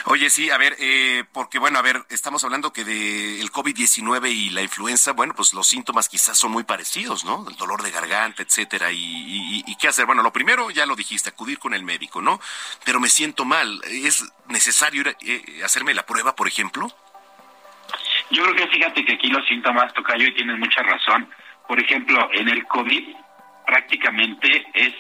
Oye, 0.07 0.31
sí, 0.31 0.51
a 0.51 0.57
ver, 0.57 0.75
eh, 0.79 1.25
porque 1.33 1.59
bueno, 1.59 1.79
a 1.79 1.83
ver, 1.83 2.03
estamos 2.09 2.43
hablando 2.43 2.73
que 2.73 2.85
de 2.85 3.39
el 3.41 3.53
COVID-19 3.53 4.31
y 4.33 4.51
la 4.51 4.63
influenza, 4.63 5.13
bueno, 5.13 5.35
pues 5.35 5.53
los 5.53 5.67
síntomas 5.69 6.09
quizás 6.09 6.39
son 6.39 6.53
muy 6.53 6.65
parecidos, 6.65 7.25
¿no? 7.25 7.47
El 7.49 7.55
dolor 7.57 7.83
de 7.83 7.91
garganta, 7.91 8.43
etcétera. 8.43 8.91
Y, 8.93 8.97
y- 8.99 9.65
y 9.67 9.77
qué 9.77 9.89
hacer? 9.89 10.07
Bueno, 10.07 10.23
lo 10.23 10.33
primero, 10.33 10.71
ya 10.71 10.87
lo 10.87 10.97
dijiste, 10.97 11.29
acudir 11.29 11.59
con 11.59 11.75
el 11.75 11.83
médico, 11.85 12.23
¿no? 12.23 12.41
Pero 12.85 12.99
me 12.99 13.09
siento 13.11 13.45
mal. 13.45 13.81
¿Es 13.85 14.25
necesario 14.49 15.03
ir 15.03 15.09
a- 15.09 15.17
eh, 15.21 15.61
hacerme 15.65 15.93
la 15.95 16.07
prueba, 16.07 16.35
por 16.35 16.49
ejemplo? 16.49 16.91
Yo 18.31 18.43
creo 18.45 18.55
que 18.57 18.69
fíjate 18.69 19.05
que 19.05 19.13
aquí 19.15 19.29
los 19.29 19.47
síntomas, 19.47 19.93
Tocayo, 19.93 20.27
y 20.29 20.35
tienes 20.35 20.59
mucha 20.59 20.83
razón. 20.83 21.29
Por 21.69 21.79
ejemplo, 21.79 22.29
en 22.33 22.49
el 22.49 22.67
COVID 22.67 23.15
prácticamente 23.67 24.67
es 24.75 24.95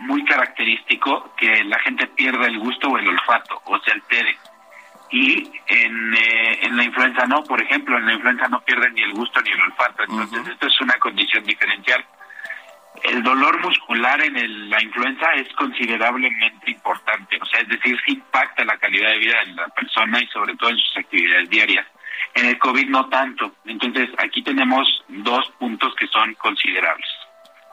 muy 0.00 0.24
característico 0.24 1.34
que 1.36 1.64
la 1.64 1.78
gente 1.80 2.06
pierda 2.08 2.46
el 2.46 2.58
gusto 2.58 2.88
o 2.88 2.98
el 2.98 3.08
olfato 3.08 3.60
o 3.64 3.78
se 3.80 3.92
altere. 3.92 4.36
Y 5.10 5.50
en, 5.68 6.14
eh, 6.14 6.58
en 6.62 6.76
la 6.76 6.84
influenza 6.84 7.26
no, 7.26 7.42
por 7.44 7.62
ejemplo, 7.62 7.96
en 7.96 8.06
la 8.06 8.14
influenza 8.14 8.48
no 8.48 8.60
pierden 8.60 8.94
ni 8.94 9.02
el 9.02 9.12
gusto 9.12 9.40
ni 9.40 9.50
el 9.50 9.60
olfato. 9.60 10.02
Entonces, 10.02 10.48
esto 10.48 10.66
es 10.66 10.80
una 10.80 10.94
condición 10.94 11.44
diferencial. 11.44 12.04
El 13.02 13.22
dolor 13.22 13.60
muscular 13.60 14.20
en 14.22 14.36
el- 14.36 14.70
la 14.70 14.82
influenza 14.82 15.30
es 15.34 15.48
considerablemente 15.54 16.70
importante, 16.70 17.38
o 17.40 17.44
sea, 17.44 17.60
es 17.60 17.68
decir, 17.68 17.96
sí 18.04 18.12
impacta 18.12 18.64
la 18.64 18.78
calidad 18.78 19.10
de 19.10 19.18
vida 19.18 19.38
de 19.44 19.52
la 19.52 19.68
persona 19.68 20.20
y 20.20 20.26
sobre 20.28 20.56
todo 20.56 20.70
en 20.70 20.78
sus 20.78 20.96
actividades 20.96 21.48
diarias. 21.50 21.86
En 22.34 22.46
el 22.46 22.58
COVID 22.58 22.88
no 22.88 23.08
tanto. 23.08 23.56
Entonces, 23.66 24.08
aquí 24.18 24.42
tenemos 24.42 25.04
dos 25.08 25.48
puntos 25.58 25.94
que 25.94 26.06
son 26.08 26.34
considerables. 26.34 27.08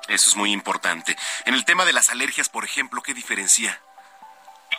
Eso 0.08 0.30
es 0.30 0.36
muy 0.36 0.52
importante. 0.52 1.16
En 1.46 1.54
el 1.54 1.66
tema 1.66 1.86
de 1.86 1.94
las 1.94 2.10
alergias, 2.10 2.50
por 2.50 2.66
ejemplo, 2.66 3.02
¿qué 3.02 3.14
diferencia? 3.14 3.80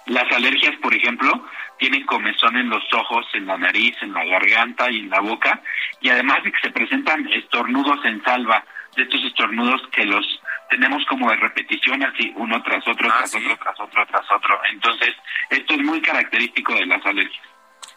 Las 0.07 0.31
alergias, 0.33 0.77
por 0.83 0.95
ejemplo, 0.95 1.47
tienen 1.79 2.05
comezón 2.05 2.57
en 2.57 2.69
los 2.69 2.83
ojos, 2.93 3.27
en 3.33 3.47
la 3.47 3.57
nariz, 3.57 3.97
en 4.03 4.13
la 4.13 4.25
garganta 4.25 4.91
y 4.91 5.01
en 5.01 5.11
la 5.11 5.21
boca, 5.21 5.63
y 6.01 6.11
además 6.11 6.43
de 6.45 6.53
que 6.53 6.61
se 6.61 6.71
presentan 6.71 7.27
estornudos 7.33 8.05
en 8.05 8.23
salva, 8.23 8.65
de 8.97 9.03
estos 9.03 9.25
estornudos 9.25 9.81
que 9.93 10.05
los 10.05 10.25
tenemos 10.71 11.05
como 11.07 11.31
de 11.31 11.37
repetición, 11.37 12.03
así 12.03 12.33
uno 12.37 12.63
tras 12.63 12.87
otro, 12.87 13.09
tras 13.09 13.35
otro, 13.35 13.57
tras 13.57 13.81
otro, 13.81 14.07
tras 14.07 14.31
otro. 14.31 14.61
Entonces, 14.71 15.15
esto 15.51 15.75
es 15.75 15.81
muy 15.81 16.01
característico 16.01 16.75
de 16.75 16.87
las 16.87 17.05
alergias. 17.05 17.45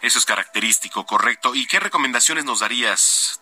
Eso 0.02 0.20
es 0.20 0.26
característico, 0.26 1.06
correcto. 1.06 1.56
¿Y 1.56 1.66
qué 1.66 1.80
recomendaciones 1.80 2.46
nos 2.46 2.60
darías? 2.60 3.42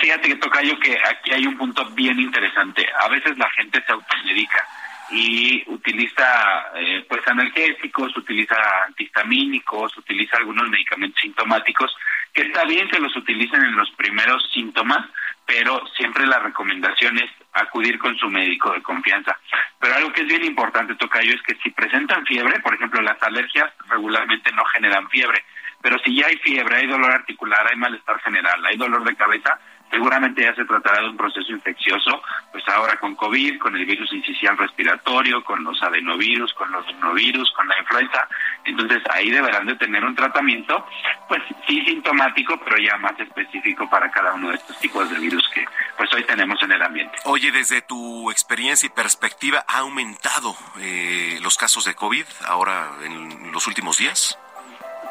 Fíjate 0.00 0.28
que 0.28 0.36
toca 0.36 0.62
yo 0.62 0.78
que 0.78 0.98
aquí 1.08 1.32
hay 1.32 1.46
un 1.46 1.56
punto 1.56 1.84
bien 1.90 2.18
interesante. 2.20 2.86
A 3.00 3.08
veces 3.08 3.36
la 3.38 3.48
gente 3.50 3.82
se 3.84 3.92
automedica 3.92 4.66
y 5.10 5.62
utiliza 5.70 6.72
eh, 6.74 7.04
pues 7.08 7.26
analgésicos, 7.28 8.16
utiliza 8.16 8.56
antihistamínicos, 8.86 9.96
utiliza 9.96 10.36
algunos 10.36 10.68
medicamentos 10.68 11.20
sintomáticos, 11.20 11.94
que 12.32 12.42
está 12.42 12.64
bien 12.64 12.88
que 12.88 12.98
los 12.98 13.16
utilicen 13.16 13.62
en 13.62 13.76
los 13.76 13.90
primeros 13.92 14.50
síntomas, 14.52 15.06
pero 15.46 15.80
siempre 15.96 16.26
la 16.26 16.40
recomendación 16.40 17.16
es 17.18 17.30
acudir 17.52 17.98
con 17.98 18.16
su 18.18 18.28
médico 18.28 18.72
de 18.72 18.82
confianza. 18.82 19.38
Pero 19.78 19.94
algo 19.94 20.12
que 20.12 20.22
es 20.22 20.26
bien 20.26 20.44
importante, 20.44 20.96
Tocayo, 20.96 21.34
es 21.34 21.42
que 21.42 21.54
si 21.62 21.70
presentan 21.70 22.26
fiebre, 22.26 22.58
por 22.60 22.74
ejemplo, 22.74 23.00
las 23.00 23.22
alergias 23.22 23.72
regularmente 23.88 24.50
no 24.52 24.64
generan 24.66 25.08
fiebre, 25.08 25.44
pero 25.80 25.98
si 26.00 26.16
ya 26.16 26.26
hay 26.26 26.36
fiebre, 26.38 26.76
hay 26.76 26.86
dolor 26.88 27.12
articular, 27.12 27.64
hay 27.70 27.76
malestar 27.76 28.20
general, 28.20 28.64
hay 28.66 28.76
dolor 28.76 29.04
de 29.04 29.14
cabeza, 29.14 29.58
seguramente 29.90 30.42
ya 30.42 30.54
se 30.54 30.64
tratará 30.64 31.02
de 31.02 31.10
un 31.10 31.16
proceso 31.16 31.52
infeccioso, 31.52 32.22
pues 32.52 32.66
ahora 32.68 32.98
con 32.98 33.14
COVID, 33.14 33.58
con 33.58 33.76
el 33.76 33.84
virus 33.84 34.12
incisional 34.12 34.58
respiratorio, 34.58 35.42
con 35.44 35.62
los 35.64 35.82
adenovirus, 35.82 36.52
con 36.54 36.70
los 36.70 36.86
rinovirus, 36.86 37.50
con 37.52 37.68
la 37.68 37.78
influenza. 37.78 38.28
Entonces 38.64 39.02
ahí 39.10 39.30
deberán 39.30 39.66
de 39.66 39.76
tener 39.76 40.04
un 40.04 40.14
tratamiento, 40.14 40.86
pues 41.28 41.42
sí 41.66 41.84
sintomático, 41.84 42.58
pero 42.64 42.78
ya 42.78 42.96
más 42.98 43.18
específico 43.18 43.88
para 43.88 44.10
cada 44.10 44.34
uno 44.34 44.50
de 44.50 44.56
estos 44.56 44.78
tipos 44.78 45.08
de 45.10 45.18
virus 45.18 45.48
que 45.54 45.64
pues 45.96 46.12
hoy 46.14 46.24
tenemos 46.24 46.62
en 46.62 46.72
el 46.72 46.82
ambiente. 46.82 47.18
Oye, 47.24 47.50
desde 47.52 47.82
tu 47.82 48.30
experiencia 48.30 48.86
y 48.86 48.90
perspectiva, 48.90 49.64
¿ha 49.66 49.78
aumentado 49.78 50.54
eh, 50.80 51.38
los 51.42 51.56
casos 51.56 51.84
de 51.84 51.94
COVID 51.94 52.24
ahora 52.46 52.90
en 53.04 53.52
los 53.52 53.66
últimos 53.66 53.98
días? 53.98 54.38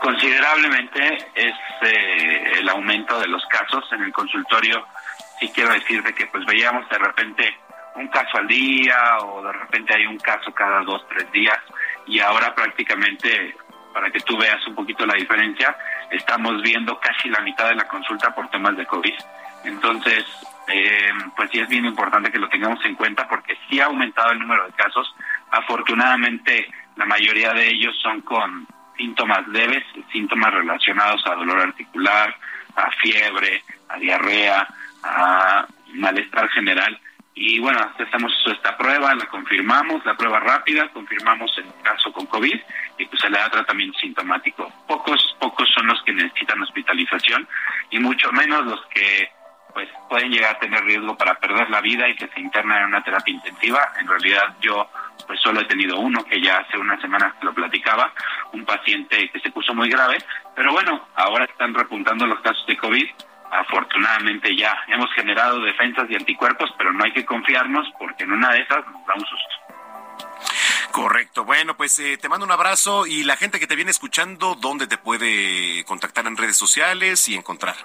Considerablemente 0.06 1.18
es 1.34 1.56
eh, 1.82 2.60
el 2.60 2.70
aumento 2.70 3.20
de 3.20 3.28
los 3.28 3.44
casos 3.48 3.92
en 3.92 4.04
el 4.04 4.12
consultorio. 4.12 4.86
Sí 5.40 5.50
quiero 5.50 5.74
decirte 5.74 6.14
que 6.14 6.28
pues 6.28 6.46
veíamos 6.46 6.88
de 6.90 7.00
repente 7.00 7.58
un 7.96 8.08
caso 8.10 8.38
al 8.38 8.46
día 8.46 9.18
o 9.22 9.42
de 9.42 9.52
repente 9.52 9.96
hay 9.96 10.06
un 10.06 10.20
caso 10.20 10.54
cada 10.54 10.84
dos, 10.84 11.04
tres 11.10 11.32
días 11.32 11.58
y 12.06 12.20
ahora 12.20 12.54
prácticamente, 12.54 13.58
para 13.96 14.12
que 14.12 14.20
tú 14.20 14.38
veas 14.38 14.64
un 14.68 14.76
poquito 14.76 15.08
la 15.08 15.16
diferencia, 15.16 15.76
estamos 16.12 16.62
viendo 16.62 17.00
casi 17.00 17.28
la 17.30 17.40
mitad 17.40 17.70
de 17.70 17.76
la 17.78 17.88
consulta 17.88 18.30
por 18.36 18.48
temas 18.52 18.78
de 18.78 18.86
COVID. 18.86 19.16
Entonces, 19.64 20.24
eh, 20.68 21.10
pues 21.36 21.50
sí 21.50 21.62
es 21.62 21.68
bien 21.68 21.84
importante 21.84 22.32
que 22.32 22.38
lo 22.38 22.48
tengamos 22.48 22.86
en 22.86 22.94
cuenta 22.94 23.28
porque 23.28 23.58
sí 23.68 23.80
ha 23.80 23.86
aumentado 23.86 24.34
el 24.34 24.38
número 24.38 24.68
de 24.68 24.74
casos. 24.74 25.16
Afortunadamente, 25.50 26.72
la 26.96 27.06
mayoría 27.06 27.54
de 27.54 27.70
ellos 27.70 27.98
son 28.04 28.22
con 28.22 28.68
síntomas 28.98 29.48
leves, 29.48 29.84
síntomas 30.12 30.54
relacionados 30.54 31.26
a 31.26 31.36
dolor 31.36 31.62
articular, 31.62 32.36
a 32.76 32.92
fiebre, 33.02 33.64
a 33.90 33.98
diarrea, 33.98 34.68
a 35.04 35.68
malestar 35.94 36.50
general. 36.50 37.00
Y 37.38 37.60
bueno, 37.60 37.80
hacemos 38.00 38.32
esta 38.46 38.78
prueba, 38.78 39.14
la 39.14 39.26
confirmamos, 39.26 40.06
la 40.06 40.16
prueba 40.16 40.40
rápida, 40.40 40.88
confirmamos 40.90 41.52
el 41.58 41.66
caso 41.84 42.12
con 42.14 42.26
COVID 42.28 42.58
y 42.98 43.06
pues 43.06 43.22
se 43.22 43.30
le 43.30 43.38
da 43.38 43.50
tratamiento 43.50 44.00
sintomático. 44.00 44.72
Pocos, 44.88 45.36
pocos 45.40 45.70
son 45.74 45.88
los 45.88 46.02
que 46.04 46.14
necesitan 46.14 46.62
hospitalización 46.62 47.48
y 47.90 48.00
mucho 48.00 48.32
menos 48.32 48.66
los 48.66 48.86
que 48.88 49.30
pues 49.74 49.90
pueden 50.08 50.32
llegar 50.32 50.56
a 50.56 50.60
tener 50.60 50.82
riesgo 50.86 51.18
para 51.18 51.36
perder 51.36 51.70
la 51.70 51.82
vida 51.82 52.08
y 52.08 52.16
que 52.16 52.30
se 52.30 52.40
internan 52.40 52.84
en 52.84 52.86
una 52.86 53.04
terapia 53.04 53.34
intensiva. 53.34 53.92
En 54.00 54.08
realidad 54.08 54.56
yo 54.62 54.90
pues 55.28 55.40
solo 55.42 55.62
he 55.62 55.66
tenido 55.66 56.00
uno 56.00 56.24
que 56.26 56.42
ya 56.42 56.58
hace 56.58 56.78
una 56.78 57.00
semana 57.02 57.36
lo 57.42 57.54
platicaba, 57.54 58.14
un 58.54 58.66
paciente 58.66 59.30
que 59.30 59.40
se 59.40 59.52
puso 59.52 59.74
muy 59.74 59.90
grave, 59.90 60.18
pero 60.56 60.72
bueno, 60.72 61.08
ahora 61.16 61.46
están 61.46 61.74
repuntando 61.74 62.26
los 62.26 62.40
casos 62.42 62.66
de 62.68 62.78
COVID. 62.78 63.06
Afortunadamente 63.52 64.56
ya 64.56 64.76
hemos 64.88 65.12
generado 65.14 65.60
defensas 65.62 66.10
y 66.10 66.16
anticuerpos, 66.16 66.70
pero 66.78 66.92
no 66.92 67.04
hay 67.04 67.14
que 67.14 67.26
confiarnos 67.26 67.88
porque 67.98 68.24
en 68.24 68.34
una 68.34 68.52
de 68.52 68.62
esas 68.62 68.86
nos 68.88 69.06
da 69.06 69.14
un 69.16 69.26
susto. 69.26 69.56
Correcto. 70.92 71.44
Bueno, 71.44 71.76
pues 71.76 72.00
eh, 72.00 72.18
te 72.18 72.30
mando 72.30 72.46
un 72.46 72.52
abrazo 72.52 73.06
y 73.06 73.24
la 73.24 73.36
gente 73.36 73.60
que 73.60 73.68
te 73.68 73.76
viene 73.76 73.92
escuchando, 73.92 74.56
¿dónde 74.56 74.88
te 74.88 74.98
puede 74.98 75.84
contactar 75.86 76.26
en 76.26 76.38
redes 76.38 76.58
sociales 76.58 77.28
y 77.28 77.36
encontrar? 77.36 77.76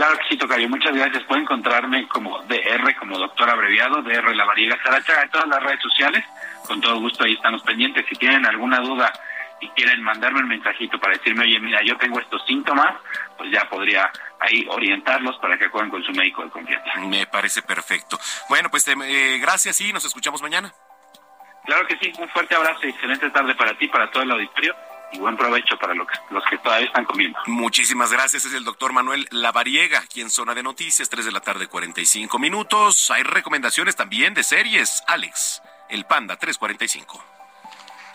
Claro 0.00 0.16
que 0.16 0.28
sí, 0.30 0.38
Tocayo. 0.38 0.66
Muchas 0.70 0.94
gracias. 0.94 1.22
Pueden 1.24 1.42
encontrarme 1.42 2.08
como 2.08 2.40
DR, 2.44 2.96
como 2.98 3.18
doctor 3.18 3.50
abreviado, 3.50 4.00
DR 4.00 4.34
La 4.34 4.46
Variega 4.46 4.82
Saracha, 4.82 5.20
en 5.20 5.28
todas 5.28 5.46
las 5.46 5.62
redes 5.62 5.82
sociales. 5.82 6.24
Con 6.66 6.80
todo 6.80 6.98
gusto 7.00 7.24
ahí 7.24 7.34
estamos 7.34 7.62
pendientes. 7.64 8.06
Si 8.08 8.14
tienen 8.14 8.46
alguna 8.46 8.80
duda 8.80 9.12
y 9.60 9.68
quieren 9.68 10.02
mandarme 10.02 10.40
un 10.40 10.48
mensajito 10.48 10.98
para 10.98 11.18
decirme, 11.18 11.44
oye, 11.44 11.60
mira, 11.60 11.82
yo 11.84 11.98
tengo 11.98 12.18
estos 12.18 12.42
síntomas, 12.46 12.94
pues 13.36 13.50
ya 13.50 13.68
podría 13.68 14.10
ahí 14.38 14.66
orientarlos 14.70 15.36
para 15.36 15.58
que 15.58 15.66
acudan 15.66 15.90
con 15.90 16.02
su 16.02 16.12
médico 16.12 16.44
de 16.44 16.48
confianza. 16.48 16.98
Me 17.00 17.26
parece 17.26 17.60
perfecto. 17.60 18.18
Bueno, 18.48 18.70
pues 18.70 18.88
eh, 18.88 19.38
gracias 19.38 19.82
y 19.82 19.92
nos 19.92 20.06
escuchamos 20.06 20.40
mañana. 20.40 20.72
Claro 21.66 21.86
que 21.86 21.98
sí, 21.98 22.10
un 22.18 22.28
fuerte 22.30 22.54
abrazo 22.54 22.86
y 22.86 22.88
excelente 22.88 23.28
tarde 23.28 23.54
para 23.54 23.76
ti, 23.76 23.86
para 23.86 24.10
todo 24.10 24.22
el 24.22 24.30
auditorio 24.30 24.74
y 25.12 25.18
buen 25.18 25.36
provecho 25.36 25.76
para 25.78 25.94
los 25.94 26.06
que, 26.48 26.58
todavía 26.58 26.86
están 26.86 27.04
comiendo. 27.04 27.38
Muchísimas 27.46 28.12
gracias. 28.12 28.44
Es 28.44 28.54
el 28.54 28.64
doctor 28.64 28.92
Manuel 28.92 29.26
Lavariega, 29.30 30.00
aquí 30.00 30.20
en 30.20 30.30
Zona 30.30 30.54
de 30.54 30.62
Noticias, 30.62 31.08
3 31.08 31.24
de 31.24 31.32
la 31.32 31.40
tarde, 31.40 31.66
45 31.66 32.38
minutos. 32.38 33.10
Hay 33.10 33.22
recomendaciones 33.22 33.96
también 33.96 34.34
de 34.34 34.42
series. 34.42 35.02
Alex, 35.06 35.62
el 35.88 36.04
Panda, 36.04 36.36
345. 36.36 37.39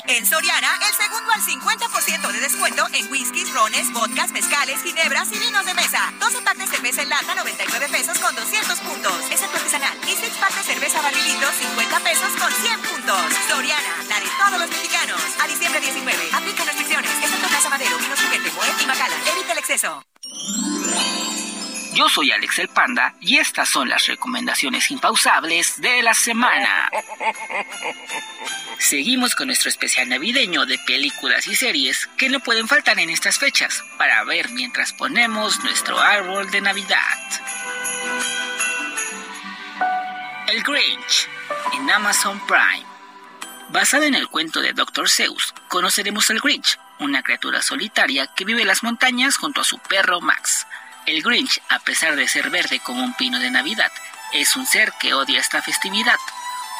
En 0.07 0.23
Soriana, 0.25 0.69
el 0.87 0.93
segundo 0.93 1.31
al 1.31 1.41
50% 1.41 2.31
de 2.31 2.39
descuento 2.39 2.85
en 2.93 3.11
whiskies, 3.11 3.51
rones, 3.53 3.91
vodkas, 3.91 4.31
mezcales, 4.31 4.81
ginebras 4.83 5.31
y 5.31 5.39
vinos 5.39 5.65
de 5.65 5.73
mesa. 5.73 6.13
12 6.19 6.41
packs 6.41 6.59
de 6.59 6.67
cerveza 6.67 7.01
en 7.01 7.09
lata, 7.09 7.33
99 7.33 7.87
pesos 7.89 8.19
con 8.19 8.35
200 8.35 8.79
puntos. 8.81 9.13
Excepto 9.31 9.57
artesanal. 9.57 9.97
Y 10.03 10.15
6 10.15 10.33
packs 10.39 10.55
de 10.57 10.73
cerveza 10.73 11.01
barrilito, 11.01 11.47
50 11.51 11.99
pesos 12.01 12.29
con 12.39 12.51
100 12.51 12.81
puntos. 12.81 13.21
Soriana, 13.49 14.03
la 14.07 14.19
de 14.19 14.27
todos 14.37 14.59
los 14.59 14.69
mexicanos. 14.69 15.21
A 15.41 15.47
diciembre 15.47 15.81
19. 15.81 16.29
Aplica 16.33 16.65
restricciones. 16.65 17.11
Excepto 17.23 17.47
Casa 17.49 17.69
Madero, 17.69 17.97
Vinos 17.97 18.19
Juguete, 18.21 18.51
y 18.83 18.85
Macala. 18.85 19.15
Evita 19.33 19.53
el 19.53 19.57
exceso. 19.57 20.05
Yo 21.95 22.09
soy 22.09 22.29
Alex 22.29 22.59
el 22.59 22.67
Panda 22.67 23.15
y 23.21 23.37
estas 23.37 23.69
son 23.69 23.87
las 23.87 24.05
recomendaciones 24.07 24.91
impausables 24.91 25.79
de 25.79 26.03
la 26.03 26.13
semana. 26.13 26.91
Seguimos 28.77 29.33
con 29.33 29.47
nuestro 29.47 29.69
especial 29.69 30.09
navideño 30.09 30.65
de 30.65 30.77
películas 30.79 31.47
y 31.47 31.55
series 31.55 32.09
que 32.17 32.27
no 32.27 32.41
pueden 32.41 32.67
faltar 32.67 32.99
en 32.99 33.09
estas 33.09 33.39
fechas 33.39 33.81
para 33.97 34.25
ver 34.25 34.49
mientras 34.49 34.91
ponemos 34.91 35.63
nuestro 35.63 35.97
árbol 35.97 36.51
de 36.51 36.59
Navidad. 36.59 36.99
El 40.47 40.63
Grinch 40.63 41.29
en 41.75 41.89
Amazon 41.89 42.41
Prime. 42.45 42.85
Basado 43.69 44.03
en 44.03 44.15
el 44.15 44.27
cuento 44.27 44.59
de 44.59 44.73
Dr. 44.73 45.07
Seuss, 45.07 45.53
conoceremos 45.69 46.29
al 46.29 46.41
Grinch, 46.41 46.77
una 46.99 47.23
criatura 47.23 47.61
solitaria 47.61 48.27
que 48.27 48.43
vive 48.43 48.63
en 48.63 48.67
las 48.67 48.83
montañas 48.83 49.37
junto 49.37 49.61
a 49.61 49.63
su 49.63 49.79
perro 49.79 50.19
Max. 50.19 50.67
El 51.05 51.21
Grinch, 51.21 51.61
a 51.69 51.77
pesar 51.79 52.15
de 52.15 52.27
ser 52.27 52.49
verde 52.49 52.79
como 52.79 53.03
un 53.03 53.13
pino 53.13 53.39
de 53.39 53.51
Navidad, 53.51 53.91
es 54.33 54.55
un 54.55 54.65
ser 54.65 54.91
que 54.99 55.13
odia 55.13 55.39
esta 55.39 55.61
festividad. 55.61 56.17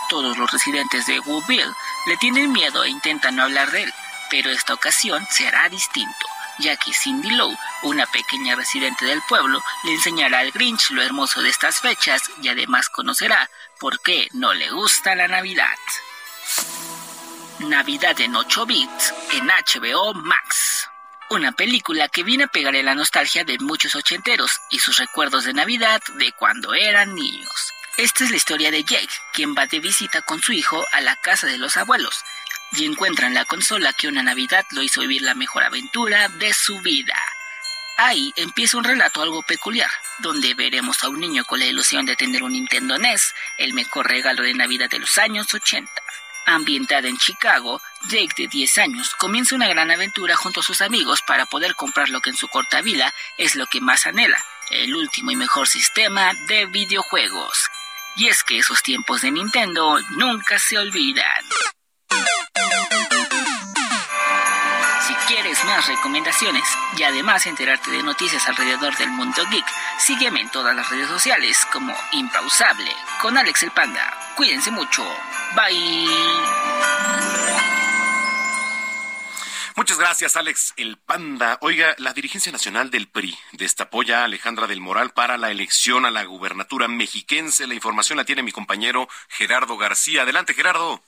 Todos 0.09 0.37
los 0.37 0.51
residentes 0.51 1.05
de 1.05 1.19
Woodville 1.19 1.73
le 2.07 2.17
tienen 2.17 2.51
miedo 2.51 2.83
e 2.83 2.89
intentan 2.89 3.35
no 3.35 3.43
hablar 3.43 3.69
de 3.69 3.83
él, 3.83 3.93
pero 4.31 4.49
esta 4.49 4.73
ocasión 4.73 5.23
será 5.29 5.69
distinto, 5.69 6.25
ya 6.57 6.75
que 6.75 6.91
Cindy 6.91 7.29
Lowe, 7.29 7.55
una 7.83 8.07
pequeña 8.07 8.55
residente 8.55 9.05
del 9.05 9.21
pueblo, 9.29 9.63
le 9.83 9.93
enseñará 9.93 10.39
al 10.39 10.51
Grinch 10.51 10.89
lo 10.89 11.03
hermoso 11.03 11.43
de 11.43 11.49
estas 11.49 11.79
fechas 11.79 12.23
y 12.41 12.47
además 12.47 12.89
conocerá 12.89 13.47
por 13.79 14.01
qué 14.01 14.27
no 14.33 14.55
le 14.55 14.71
gusta 14.71 15.13
la 15.13 15.27
Navidad. 15.27 15.77
Navidad 17.59 18.19
en 18.21 18.35
8 18.35 18.65
bits 18.65 19.13
en 19.33 19.47
HBO 19.47 20.15
Max. 20.15 20.89
Una 21.29 21.51
película 21.51 22.07
que 22.07 22.23
viene 22.23 22.43
a 22.43 22.47
pegar 22.47 22.75
en 22.75 22.85
la 22.85 22.93
nostalgia 22.93 23.43
de 23.43 23.57
muchos 23.57 23.95
ochenteros 23.95 24.51
y 24.69 24.79
sus 24.79 24.97
recuerdos 24.97 25.43
de 25.45 25.53
Navidad 25.53 26.01
de 26.19 26.31
cuando 26.33 26.73
eran 26.75 27.15
niños. 27.15 27.73
Esta 27.97 28.25
es 28.25 28.29
la 28.29 28.37
historia 28.37 28.69
de 28.69 28.83
Jake, 28.83 29.09
quien 29.33 29.55
va 29.55 29.65
de 29.65 29.79
visita 29.79 30.21
con 30.21 30.41
su 30.41 30.53
hijo 30.53 30.85
a 30.91 31.01
la 31.01 31.15
casa 31.15 31.47
de 31.47 31.57
los 31.57 31.77
abuelos 31.77 32.23
y 32.73 32.85
encuentra 32.85 33.27
en 33.27 33.33
la 33.33 33.45
consola 33.45 33.93
que 33.93 34.07
una 34.07 34.21
Navidad 34.21 34.65
lo 34.71 34.83
hizo 34.83 35.01
vivir 35.01 35.23
la 35.23 35.33
mejor 35.33 35.63
aventura 35.63 36.27
de 36.29 36.53
su 36.53 36.79
vida. 36.81 37.15
Ahí 37.97 38.33
empieza 38.35 38.77
un 38.77 38.83
relato 38.83 39.21
algo 39.21 39.41
peculiar, 39.43 39.89
donde 40.19 40.53
veremos 40.53 41.03
a 41.03 41.09
un 41.09 41.21
niño 41.21 41.45
con 41.45 41.59
la 41.59 41.65
ilusión 41.65 42.05
de 42.05 42.15
tener 42.15 42.43
un 42.43 42.51
Nintendo 42.51 42.97
NES, 42.97 43.33
el 43.57 43.73
mejor 43.73 44.07
regalo 44.07 44.43
de 44.43 44.53
Navidad 44.53 44.89
de 44.89 44.99
los 44.99 45.17
años 45.17 45.53
80. 45.53 45.89
Ambientada 46.45 47.07
en 47.07 47.17
Chicago, 47.17 47.81
Jake 48.09 48.33
de 48.37 48.47
10 48.47 48.77
años 48.77 49.15
comienza 49.15 49.55
una 49.55 49.67
gran 49.67 49.89
aventura 49.89 50.35
junto 50.35 50.59
a 50.59 50.63
sus 50.63 50.81
amigos 50.81 51.21
para 51.25 51.45
poder 51.47 51.75
comprar 51.75 52.09
lo 52.09 52.21
que 52.21 52.29
en 52.29 52.37
su 52.37 52.47
corta 52.47 52.81
vida 52.81 53.11
es 53.37 53.55
lo 53.55 53.65
que 53.65 53.81
más 53.81 54.05
anhela, 54.05 54.37
el 54.69 54.95
último 54.95 55.31
y 55.31 55.35
mejor 55.35 55.67
sistema 55.67 56.33
de 56.47 56.67
videojuegos. 56.67 57.69
Y 58.17 58.27
es 58.27 58.43
que 58.43 58.59
esos 58.59 58.83
tiempos 58.83 59.21
de 59.21 59.31
Nintendo 59.31 59.99
nunca 60.11 60.59
se 60.59 60.77
olvidan. 60.77 61.43
Si 65.07 65.13
quieres 65.27 65.63
más 65.65 65.87
recomendaciones 65.87 66.63
y 66.97 67.03
además 67.03 67.45
enterarte 67.45 67.91
de 67.91 68.03
noticias 68.03 68.47
alrededor 68.47 68.95
del 68.97 69.09
mundo 69.09 69.43
geek, 69.49 69.65
sígueme 69.97 70.41
en 70.41 70.49
todas 70.49 70.75
las 70.75 70.89
redes 70.89 71.07
sociales 71.07 71.65
como 71.71 71.95
Impausable 72.11 72.95
con 73.19 73.37
Alex 73.37 73.63
el 73.63 73.71
Panda. 73.71 74.17
Cuídense 74.35 74.71
mucho. 74.71 75.03
Bye. 75.55 76.45
Muchas 79.77 79.99
gracias, 79.99 80.37
Alex 80.37 80.73
el 80.77 80.97
Panda. 80.97 81.57
Oiga, 81.61 81.95
la 81.97 82.13
dirigencia 82.13 82.51
nacional 82.51 82.89
del 82.89 83.07
PRI 83.07 83.37
destapó 83.51 84.03
ya 84.03 84.21
a 84.21 84.23
Alejandra 84.25 84.67
del 84.67 84.79
Moral 84.79 85.11
para 85.11 85.37
la 85.37 85.51
elección 85.51 86.05
a 86.05 86.11
la 86.11 86.23
gubernatura 86.23 86.87
mexiquense. 86.87 87.67
La 87.67 87.73
información 87.73 88.17
la 88.17 88.23
tiene 88.23 88.41
mi 88.41 88.51
compañero 88.51 89.07
Gerardo 89.27 89.77
García. 89.77 90.21
Adelante, 90.21 90.53
Gerardo. 90.53 91.01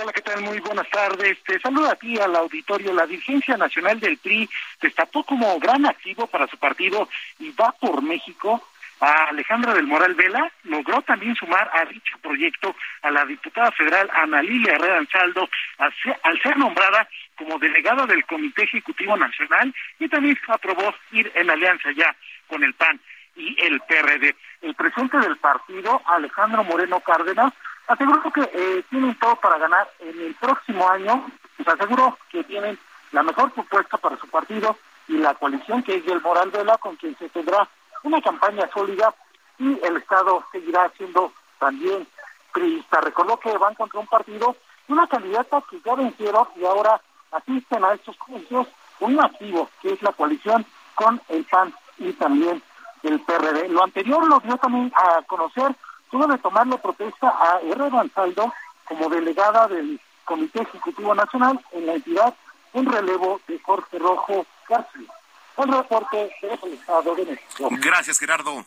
Hola, 0.00 0.12
¿qué 0.12 0.20
tal? 0.20 0.42
Muy 0.42 0.60
buenas 0.60 0.88
tardes. 0.90 1.42
Te 1.44 1.58
saludo 1.60 1.90
a 1.90 1.94
ti, 1.94 2.18
al 2.18 2.36
auditorio. 2.36 2.92
La 2.92 3.06
dirigencia 3.06 3.56
nacional 3.56 3.98
del 4.00 4.18
PRI 4.18 4.48
destapó 4.80 5.24
como 5.24 5.58
gran 5.58 5.86
activo 5.86 6.26
para 6.26 6.46
su 6.46 6.58
partido 6.58 7.08
y 7.38 7.50
va 7.52 7.72
por 7.72 8.02
México 8.02 8.62
a 9.00 9.24
Alejandra 9.30 9.74
del 9.74 9.86
Moral 9.86 10.14
Vela, 10.14 10.50
logró 10.64 11.00
también 11.02 11.34
sumar 11.34 11.70
a 11.72 11.84
dicho 11.86 12.18
proyecto 12.22 12.74
a 13.02 13.10
la 13.10 13.24
diputada 13.24 13.70
federal 13.72 14.10
Ana 14.12 14.42
Lilia 14.42 14.74
Herrera 14.74 14.98
Ansaldo 14.98 15.48
al 15.78 16.40
ser 16.42 16.56
nombrada 16.58 17.08
como 17.36 17.58
delegada 17.58 18.06
del 18.06 18.24
Comité 18.26 18.64
Ejecutivo 18.64 19.16
Nacional 19.16 19.74
y 19.98 20.08
también 20.08 20.38
aprobó 20.48 20.94
ir 21.12 21.32
en 21.34 21.50
alianza 21.50 21.90
ya 21.92 22.14
con 22.46 22.62
el 22.62 22.74
PAN 22.74 23.00
y 23.36 23.56
el 23.62 23.80
PRD. 23.80 24.36
El 24.60 24.74
presidente 24.74 25.18
del 25.18 25.38
partido, 25.38 26.02
Alejandro 26.06 26.62
Moreno 26.64 27.00
Cárdenas, 27.00 27.54
aseguró 27.86 28.30
que 28.32 28.42
eh, 28.42 28.84
tienen 28.90 29.14
todo 29.14 29.36
para 29.36 29.58
ganar 29.58 29.88
en 30.00 30.20
el 30.20 30.34
próximo 30.34 30.88
año, 30.90 31.26
pues 31.56 31.68
aseguró 31.68 32.18
que 32.30 32.44
tienen 32.44 32.78
la 33.12 33.22
mejor 33.22 33.50
propuesta 33.52 33.96
para 33.96 34.18
su 34.18 34.28
partido 34.28 34.78
y 35.08 35.14
la 35.14 35.34
coalición 35.34 35.82
que 35.82 35.96
es 35.96 36.04
del 36.04 36.20
Moral 36.20 36.50
Vela 36.50 36.76
con 36.78 36.96
quien 36.96 37.16
se 37.18 37.28
tendrá 37.30 37.66
una 38.02 38.20
campaña 38.20 38.68
sólida 38.72 39.14
y 39.58 39.78
el 39.84 39.96
Estado 39.98 40.44
seguirá 40.52 40.90
siendo 40.96 41.32
también 41.58 42.06
priista. 42.52 43.00
Recordó 43.00 43.38
que 43.38 43.56
van 43.58 43.74
contra 43.74 44.00
un 44.00 44.06
partido 44.06 44.56
y 44.88 44.92
una 44.92 45.06
candidata 45.06 45.62
que 45.70 45.80
ya 45.84 45.94
vencieron 45.94 46.48
y 46.56 46.64
ahora 46.64 47.00
asisten 47.30 47.84
a 47.84 47.92
estos 47.92 48.16
comicios 48.16 48.66
un 49.00 49.20
activo, 49.20 49.68
que 49.80 49.92
es 49.92 50.02
la 50.02 50.12
coalición 50.12 50.64
con 50.94 51.20
el 51.28 51.44
PAN 51.44 51.74
y 51.98 52.12
también 52.14 52.62
el 53.02 53.20
PRD. 53.20 53.68
Lo 53.68 53.84
anterior 53.84 54.26
lo 54.26 54.40
dio 54.40 54.56
también 54.58 54.92
a 54.94 55.22
conocer, 55.22 55.74
tuvo 56.10 56.26
de 56.26 56.38
tomarle 56.38 56.76
protesta 56.78 57.28
a 57.28 57.60
R. 57.60 57.90
Gonzaldo 57.90 58.52
como 58.84 59.08
delegada 59.08 59.68
del 59.68 60.00
Comité 60.24 60.62
Ejecutivo 60.62 61.14
Nacional 61.14 61.60
en 61.72 61.86
la 61.86 61.94
entidad 61.94 62.34
un 62.72 62.86
relevo 62.86 63.40
de 63.48 63.58
Jorge 63.60 63.98
Rojo 63.98 64.46
García. 64.68 65.12
Un 65.60 65.72
reporte 65.72 66.30
del 66.40 66.72
Estado 66.72 67.14
de 67.14 67.26
México. 67.26 67.68
Gracias, 67.72 68.18
Gerardo. 68.18 68.64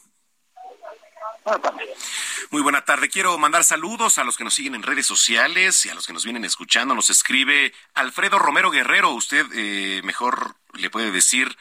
Muy 2.52 2.62
buena 2.62 2.86
tarde. 2.86 3.10
Quiero 3.10 3.36
mandar 3.40 3.64
saludos 3.64 4.20
a 4.20 4.24
los 4.24 4.38
que 4.38 4.44
nos 4.44 4.54
siguen 4.54 4.76
en 4.76 4.84
redes 4.84 5.08
sociales 5.08 5.88
y 5.88 5.90
a 5.90 5.96
los 5.96 6.06
que 6.06 6.14
nos 6.14 6.24
vienen 6.24 6.46
escuchando. 6.46 6.94
Nos 6.94 7.10
escribe 7.10 7.74
Alfredo 7.96 8.38
Romero 8.38 8.70
Guerrero. 8.70 9.10
Usted 9.10 9.44
eh, 9.56 10.02
mejor 10.04 10.56
le 10.74 10.92
puede 10.92 11.10
decir 11.10 11.58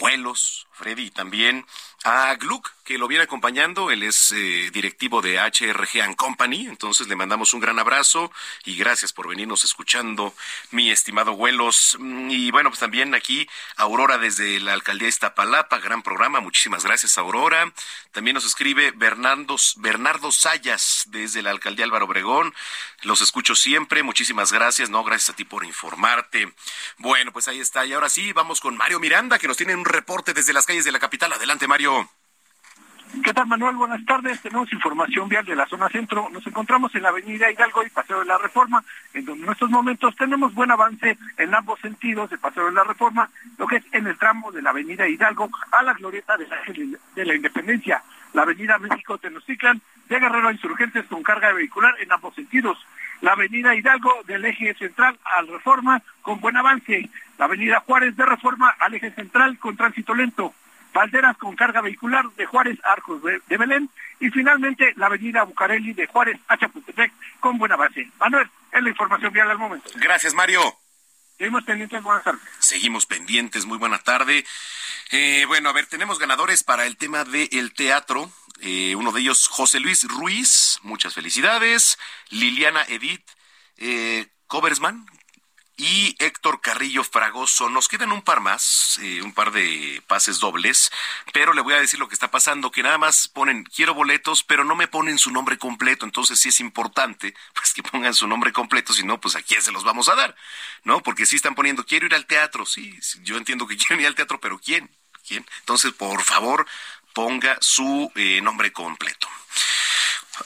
Huelos, 0.00 0.66
Freddy, 0.72 1.10
también 1.10 1.64
a 2.04 2.34
Gluck, 2.36 2.70
que 2.84 2.98
lo 2.98 3.08
viene 3.08 3.24
acompañando. 3.24 3.90
Él 3.90 4.02
es 4.02 4.30
eh, 4.32 4.70
directivo 4.70 5.22
de 5.22 5.38
HRG 5.38 6.02
and 6.02 6.16
Company. 6.16 6.66
Entonces 6.66 7.08
le 7.08 7.16
mandamos 7.16 7.54
un 7.54 7.60
gran 7.60 7.78
abrazo 7.78 8.30
y 8.66 8.76
gracias 8.76 9.14
por 9.14 9.26
venirnos 9.26 9.64
escuchando, 9.64 10.34
mi 10.70 10.90
estimado 10.90 11.32
Huelos. 11.32 11.96
Mm, 11.98 12.30
y 12.30 12.50
bueno, 12.50 12.68
pues 12.68 12.80
también 12.80 13.14
aquí 13.14 13.48
Aurora 13.76 14.18
desde 14.18 14.60
la 14.60 14.74
alcaldía 14.74 15.06
de 15.06 15.10
Iztapalapa, 15.10 15.78
gran 15.78 16.02
programa. 16.02 16.40
Muchísimas 16.40 16.84
gracias, 16.84 17.16
Aurora. 17.16 17.72
También 18.12 18.34
nos 18.34 18.44
escribe 18.44 18.92
Bernardo, 18.92 19.56
Bernardo 19.76 20.30
Sayas 20.30 21.04
desde 21.06 21.40
la 21.40 21.50
alcaldía 21.50 21.86
Álvaro 21.86 22.04
Obregón. 22.04 22.54
Los 23.00 23.22
escucho 23.22 23.54
siempre. 23.54 24.02
Muchísimas 24.02 24.52
gracias. 24.52 24.90
No, 24.90 25.02
gracias 25.04 25.30
a 25.30 25.36
ti 25.36 25.44
por 25.44 25.64
informarte. 25.64 26.52
Bueno, 26.98 27.32
pues 27.32 27.48
ahí 27.48 27.60
está. 27.60 27.86
Y 27.86 27.94
ahora 27.94 28.10
sí, 28.10 28.34
vamos 28.34 28.60
con 28.60 28.76
Mario 28.76 29.00
Miranda, 29.00 29.38
que 29.38 29.48
nos 29.48 29.56
tiene 29.56 29.74
un 29.74 29.86
reporte 29.86 30.34
desde 30.34 30.52
las 30.52 30.66
calles 30.66 30.84
de 30.84 30.92
la 30.92 30.98
capital. 30.98 31.32
Adelante, 31.32 31.66
Mario. 31.66 31.93
¿Qué 33.22 33.32
tal, 33.32 33.46
Manuel? 33.46 33.76
Buenas 33.76 34.04
tardes. 34.04 34.40
Tenemos 34.40 34.72
información 34.72 35.28
vial 35.28 35.44
de 35.44 35.54
la 35.54 35.66
zona 35.66 35.88
centro. 35.88 36.28
Nos 36.30 36.46
encontramos 36.46 36.94
en 36.94 37.02
la 37.02 37.10
avenida 37.10 37.50
Hidalgo 37.50 37.84
y 37.84 37.90
Paseo 37.90 38.20
de 38.20 38.24
la 38.24 38.38
Reforma, 38.38 38.82
en 39.12 39.24
donde 39.24 39.46
en 39.46 39.52
estos 39.52 39.70
momentos 39.70 40.16
tenemos 40.16 40.52
buen 40.52 40.70
avance 40.70 41.16
en 41.38 41.54
ambos 41.54 41.78
sentidos 41.80 42.28
de 42.30 42.38
Paseo 42.38 42.66
de 42.66 42.72
la 42.72 42.82
Reforma, 42.82 43.30
lo 43.56 43.66
que 43.66 43.76
es 43.76 43.84
en 43.92 44.06
el 44.08 44.18
tramo 44.18 44.50
de 44.50 44.62
la 44.62 44.70
avenida 44.70 45.08
Hidalgo 45.08 45.48
a 45.70 45.82
la 45.82 45.94
glorieta 45.94 46.36
de 46.36 46.48
la, 46.48 46.58
de 47.14 47.24
la 47.24 47.34
Independencia, 47.34 48.02
la 48.32 48.42
avenida 48.42 48.78
México 48.78 49.16
Tenochtitlan, 49.16 49.80
de 50.08 50.20
Guerrero 50.20 50.50
Insurgentes 50.50 51.06
con 51.06 51.22
carga 51.22 51.52
vehicular 51.52 51.94
en 52.00 52.12
ambos 52.12 52.34
sentidos, 52.34 52.78
la 53.20 53.32
avenida 53.32 53.74
Hidalgo 53.74 54.22
del 54.26 54.44
eje 54.44 54.74
central 54.74 55.18
al 55.24 55.48
Reforma 55.48 56.02
con 56.20 56.40
buen 56.40 56.56
avance, 56.56 57.08
la 57.38 57.44
avenida 57.44 57.80
Juárez 57.80 58.16
de 58.16 58.26
Reforma 58.26 58.74
al 58.80 58.94
eje 58.94 59.12
central 59.12 59.58
con 59.58 59.76
tránsito 59.76 60.14
lento, 60.14 60.52
Valderas 60.94 61.36
con 61.36 61.56
carga 61.56 61.80
vehicular 61.80 62.24
de 62.36 62.46
Juárez 62.46 62.78
Arcos 62.84 63.20
de, 63.22 63.56
Belén 63.56 63.90
y 64.20 64.30
finalmente 64.30 64.94
la 64.96 65.06
avenida 65.06 65.42
Bucareli 65.42 65.92
de 65.92 66.06
Juárez 66.06 66.38
a 66.46 66.56
Chapultepec 66.56 67.12
con 67.40 67.58
buena 67.58 67.74
base. 67.74 68.08
Manuel, 68.20 68.48
es 68.72 68.82
la 68.82 68.88
información 68.88 69.32
vial 69.32 69.50
al 69.50 69.58
momento. 69.58 69.90
Gracias, 69.96 70.32
Mario. 70.34 70.62
Seguimos 71.36 71.64
pendientes, 71.64 72.00
buenas 72.00 72.22
tardes. 72.22 72.42
Seguimos 72.60 73.06
pendientes, 73.06 73.66
muy 73.66 73.76
buena 73.76 73.98
tarde. 73.98 74.44
Eh, 75.10 75.44
bueno, 75.48 75.68
a 75.68 75.72
ver, 75.72 75.86
tenemos 75.86 76.20
ganadores 76.20 76.62
para 76.62 76.86
el 76.86 76.96
tema 76.96 77.24
del 77.24 77.74
teatro. 77.74 78.30
Eh, 78.60 78.94
uno 78.94 79.10
de 79.10 79.20
ellos, 79.20 79.48
José 79.48 79.80
Luis 79.80 80.04
Ruiz, 80.04 80.78
muchas 80.82 81.12
felicidades. 81.12 81.98
Liliana 82.30 82.84
Edith 82.86 83.28
eh, 83.78 84.28
Cobersman, 84.46 85.06
y 85.76 86.14
Héctor 86.18 86.60
Carrillo 86.60 87.04
Fragoso. 87.04 87.68
Nos 87.68 87.88
quedan 87.88 88.12
un 88.12 88.22
par 88.22 88.40
más, 88.40 88.98
eh, 89.02 89.22
un 89.22 89.32
par 89.32 89.50
de 89.52 90.02
pases 90.06 90.38
dobles, 90.38 90.92
pero 91.32 91.52
le 91.52 91.62
voy 91.62 91.74
a 91.74 91.80
decir 91.80 91.98
lo 91.98 92.08
que 92.08 92.14
está 92.14 92.30
pasando, 92.30 92.70
que 92.70 92.82
nada 92.82 92.98
más 92.98 93.28
ponen 93.28 93.64
quiero 93.64 93.94
boletos, 93.94 94.44
pero 94.44 94.64
no 94.64 94.76
me 94.76 94.88
ponen 94.88 95.18
su 95.18 95.30
nombre 95.30 95.58
completo, 95.58 96.04
entonces 96.04 96.38
sí 96.38 96.50
es 96.50 96.60
importante 96.60 97.34
pues 97.54 97.72
que 97.72 97.82
pongan 97.82 98.14
su 98.14 98.26
nombre 98.26 98.52
completo, 98.52 98.92
si 98.92 99.04
no, 99.04 99.20
pues 99.20 99.36
a 99.36 99.42
quién 99.42 99.62
se 99.62 99.72
los 99.72 99.84
vamos 99.84 100.08
a 100.08 100.14
dar, 100.14 100.36
¿no? 100.84 101.02
Porque 101.02 101.26
sí 101.26 101.36
están 101.36 101.54
poniendo 101.54 101.84
quiero 101.84 102.06
ir 102.06 102.14
al 102.14 102.26
teatro, 102.26 102.66
sí, 102.66 102.98
yo 103.22 103.36
entiendo 103.36 103.66
que 103.66 103.76
quieren 103.78 104.00
ir 104.00 104.06
al 104.06 104.14
teatro, 104.14 104.40
pero 104.40 104.58
¿quién? 104.58 104.90
¿Quién? 105.26 105.46
Entonces, 105.60 105.92
por 105.92 106.22
favor, 106.22 106.66
ponga 107.14 107.56
su 107.60 108.12
eh, 108.14 108.40
nombre 108.42 108.72
completo. 108.72 109.26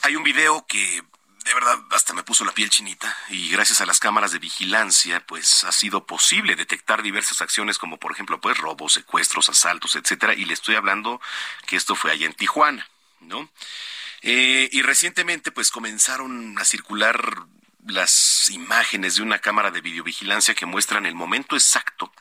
Hay 0.02 0.14
un 0.14 0.22
video 0.22 0.66
que 0.66 1.02
de 1.49 1.55
verdad 1.55 1.79
hasta 1.93 2.12
me 2.12 2.23
puso 2.23 2.45
la 2.45 2.53
piel 2.53 2.69
chinita. 2.69 3.16
Y 3.31 3.49
gracias 3.49 3.81
a 3.81 3.87
las 3.87 3.99
cámaras 3.99 4.33
de 4.33 4.39
vigilancia 4.39 5.25
pues 5.27 5.65
ha 5.65 5.73
sido 5.73 6.07
posible 6.07 6.57
detectar 6.57 7.03
diversas 7.03 7.41
acciones 7.41 7.79
como 7.79 7.99
por 7.99 8.12
ejemplo 8.12 8.41
pues 8.41 8.59
robos, 8.59 8.93
secuestros, 8.93 9.49
asaltos, 9.49 9.97
etcétera. 9.97 10.35
Y 10.35 10.45
le 10.45 10.53
estoy 10.53 10.75
hablando 10.75 11.20
que 11.66 11.77
esto 11.77 11.95
fue 11.95 12.12
allá 12.12 12.27
en 12.27 12.35
Tijuana, 12.35 12.87
¿no? 13.20 13.51
Eh, 14.20 14.69
y 14.73 14.83
recientemente 14.83 15.51
pues 15.51 15.70
comenzaron 15.70 16.59
a 16.59 16.65
circular 16.65 17.47
las 17.87 18.51
imágenes 18.51 19.16
de 19.16 19.23
una 19.23 19.39
cámara 19.39 19.70
de 19.70 19.81
videovigilancia 19.81 20.55
que 20.55 20.66
muestran 20.66 21.07
el 21.07 21.15
momento 21.15 21.57
exacto 21.57 22.12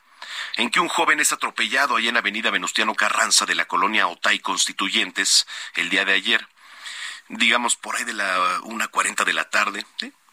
en 0.56 0.70
que 0.70 0.80
un 0.80 0.88
joven 0.88 1.20
es 1.20 1.32
atropellado 1.32 1.96
allá 1.96 2.08
en 2.08 2.16
Avenida 2.16 2.50
Venustiano 2.50 2.94
Carranza 2.94 3.44
de 3.44 3.54
la 3.54 3.66
colonia 3.66 4.06
Otay 4.06 4.38
Constituyentes 4.38 5.46
el 5.74 5.90
día 5.90 6.06
de 6.06 6.14
ayer 6.14 6.48
digamos 7.28 7.76
por 7.76 7.96
ahí 7.96 8.04
de 8.04 8.14
la 8.14 8.60
una 8.62 8.88
cuarenta 8.88 9.24
de 9.24 9.32
la 9.32 9.48
tarde, 9.48 9.84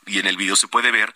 y 0.05 0.19
en 0.19 0.27
el 0.27 0.37
video 0.37 0.55
se 0.55 0.67
puede 0.67 0.91
ver 0.91 1.15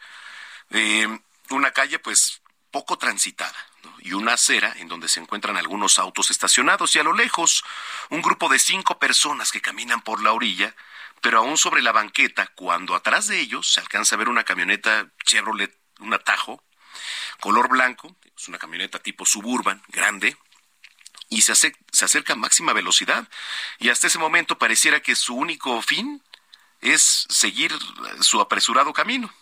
eh, 0.71 1.07
una 1.49 1.71
calle 1.71 1.99
pues 1.99 2.41
poco 2.71 2.97
transitada 2.97 3.55
y 3.99 4.13
una 4.13 4.33
acera 4.33 4.73
en 4.77 4.87
donde 4.87 5.07
se 5.07 5.19
encuentran 5.19 5.57
algunos 5.57 5.99
autos 5.99 6.31
estacionados. 6.31 6.95
Y 6.95 6.99
a 6.99 7.03
lo 7.03 7.13
lejos 7.13 7.63
un 8.09 8.21
grupo 8.21 8.49
de 8.49 8.59
cinco 8.59 8.99
personas 8.99 9.51
que 9.51 9.61
caminan 9.61 10.01
por 10.01 10.21
la 10.21 10.31
orilla, 10.31 10.75
pero 11.21 11.39
aún 11.39 11.57
sobre 11.57 11.81
la 11.81 11.91
banqueta, 11.91 12.47
cuando 12.55 12.95
atrás 12.95 13.27
de 13.27 13.39
ellos 13.39 13.71
se 13.71 13.81
alcanza 13.81 14.15
a 14.15 14.19
ver 14.19 14.29
una 14.29 14.43
camioneta 14.43 15.09
Chevrolet, 15.25 15.75
un 15.99 16.13
atajo, 16.13 16.63
color 17.39 17.67
blanco, 17.69 18.15
es 18.37 18.47
una 18.47 18.57
camioneta 18.57 18.99
tipo 18.99 19.25
suburban, 19.25 19.81
grande, 19.89 20.37
y 21.29 21.41
se, 21.41 21.53
acerca 22.03 22.33
a 22.33 22.35
máxima 22.35 22.73
velocidad. 22.73 23.27
Y 23.77 23.89
hasta 23.89 24.07
ese 24.07 24.17
momento 24.17 24.57
pareciera 24.57 24.99
que 24.99 25.15
su 25.15 25.35
único 25.35 25.81
fin 25.81 26.21
es 26.81 27.27
seguir 27.29 27.71
su 28.21 28.41
apresurado 28.41 28.93
camino. 28.93 29.33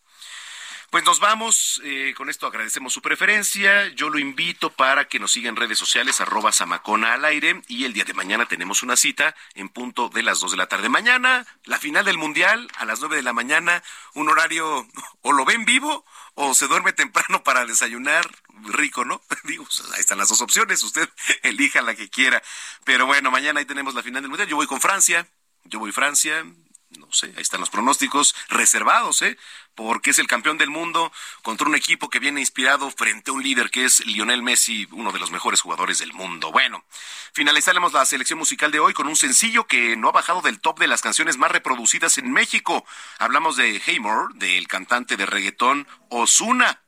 pues 0.95 1.03
nos 1.03 1.19
vamos, 1.19 1.81
eh, 1.83 2.15
con 2.17 2.31
esto 2.31 2.47
agradecemos 2.47 2.93
su 2.93 3.03
preferencia, 3.03 3.89
yo 3.97 4.11
lo 4.11 4.21
invito 4.21 4.71
para 4.71 5.09
que 5.09 5.19
nos 5.19 5.33
siga 5.33 5.49
en 5.49 5.57
redes 5.57 5.77
sociales, 5.77 6.21
arroba 6.21 6.53
Samacona 6.53 7.15
al 7.15 7.25
aire, 7.25 7.63
y 7.67 7.85
el 7.85 7.93
día 7.93 8.05
de 8.05 8.15
mañana 8.15 8.47
tenemos 8.47 8.85
una 8.85 8.95
cita 8.95 9.35
en 9.57 9.71
punto 9.71 10.09
de 10.09 10.23
las 10.23 10.39
2 10.39 10.53
de 10.53 10.57
la 10.57 10.69
tarde. 10.69 10.89
Mañana, 10.89 11.49
la 11.65 11.81
final 11.81 12.05
del 12.05 12.17
Mundial, 12.17 12.69
a 12.77 12.85
las 12.85 13.01
9 13.01 13.17
de 13.17 13.23
la 13.23 13.33
mañana, 13.33 13.83
un 14.15 14.29
horario, 14.29 14.87
o 15.23 15.33
lo 15.33 15.45
ven 15.45 15.65
vivo, 15.65 16.07
o 16.35 16.55
se 16.55 16.69
duerme 16.69 16.93
temprano 16.93 17.43
para 17.43 17.67
desayunar, 17.67 18.31
rico, 18.63 19.05
¿no? 19.05 19.21
Digo, 19.43 19.65
pues, 19.65 19.83
ahí 19.95 19.99
están 19.99 20.19
las 20.19 20.29
dos 20.29 20.43
opciones, 20.43 20.81
usted 20.85 21.09
elija 21.43 21.83
la 21.83 21.97
que 21.97 22.09
quiera. 22.09 22.41
Pero 22.85 23.05
bueno, 23.05 23.33
mañana 23.33 23.59
ahí 23.59 23.67
tenemos 23.67 23.97
la 23.97 24.05
final 24.05 24.23
del 24.23 24.31
Mundial, 24.31 24.49
yo 24.49 24.55
voy 24.55 24.69
con 24.69 24.81
Francia, 24.81 25.27
yo 25.65 25.81
voy 25.81 25.91
Francia, 25.91 26.47
no 26.99 27.13
sé, 27.13 27.27
ahí 27.37 27.43
están 27.43 27.61
los 27.61 27.71
pronósticos 27.71 28.35
reservados, 28.49 29.23
¿eh? 29.23 29.37
Porque 29.75 30.11
es 30.11 30.19
el 30.19 30.27
campeón 30.27 30.59
del 30.59 30.71
mundo 30.71 31.13
contra 31.43 31.67
un 31.67 31.75
equipo 31.75 32.09
que 32.09 32.19
viene 32.19 32.41
inspirado 32.41 32.91
frente 32.91 33.31
a 33.31 33.35
un 33.35 33.43
líder 33.43 33.71
que 33.71 33.85
es 33.85 34.05
Lionel 34.07 34.43
Messi, 34.43 34.87
uno 34.93 35.13
de 35.13 35.19
los 35.19 35.31
mejores 35.31 35.61
jugadores 35.61 35.99
del 35.99 36.13
mundo. 36.13 36.53
Bueno, 36.53 36.85
finalizaremos 37.33 37.93
la 37.93 38.05
selección 38.05 38.39
musical 38.39 38.71
de 38.71 38.81
hoy 38.81 38.93
con 38.93 39.07
un 39.07 39.17
sencillo 39.17 39.67
que 39.67 39.97
no 39.97 40.09
ha 40.09 40.13
bajado 40.13 40.43
del 40.43 40.61
top 40.61 40.79
de 40.79 40.87
las 40.87 41.03
canciones 41.03 41.37
más 41.37 41.51
reproducidas 41.51 42.19
en 42.19 42.33
México. 42.33 42.85
Hablamos 43.19 43.57
de 43.57 43.83
Haymore, 43.87 44.35
del 44.35 44.69
cantante 44.69 45.17
de 45.17 45.27
reggaetón 45.27 45.89
Osuna, 46.09 46.83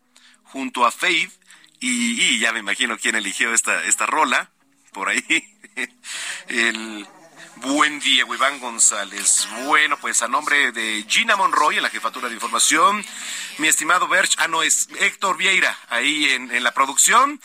junto 0.44 0.86
a 0.86 0.92
Faith, 0.92 1.32
y, 1.80 2.22
y 2.22 2.38
ya 2.38 2.52
me 2.52 2.60
imagino 2.60 2.96
quién 2.98 3.16
eligió 3.16 3.52
esta, 3.52 3.84
esta 3.84 4.06
rola, 4.06 4.50
por 4.92 5.08
ahí. 5.08 5.24
el 6.48 7.06
buen 7.56 8.00
Diego 8.00 8.34
Iván 8.34 8.58
González. 8.60 9.48
Bueno, 9.64 9.98
pues 9.98 10.22
a 10.22 10.28
nombre 10.28 10.72
de 10.72 11.04
Gina 11.08 11.36
Monroy 11.36 11.76
en 11.76 11.82
la 11.82 11.90
jefatura 11.90 12.28
de 12.28 12.34
información, 12.34 13.04
mi 13.58 13.68
estimado 13.68 14.08
Berch, 14.08 14.36
ah, 14.38 14.48
no, 14.48 14.62
es 14.62 14.88
Héctor 15.00 15.36
Vieira 15.36 15.76
ahí 15.88 16.30
en, 16.30 16.54
en 16.54 16.62
la 16.62 16.72
producción. 16.72 17.40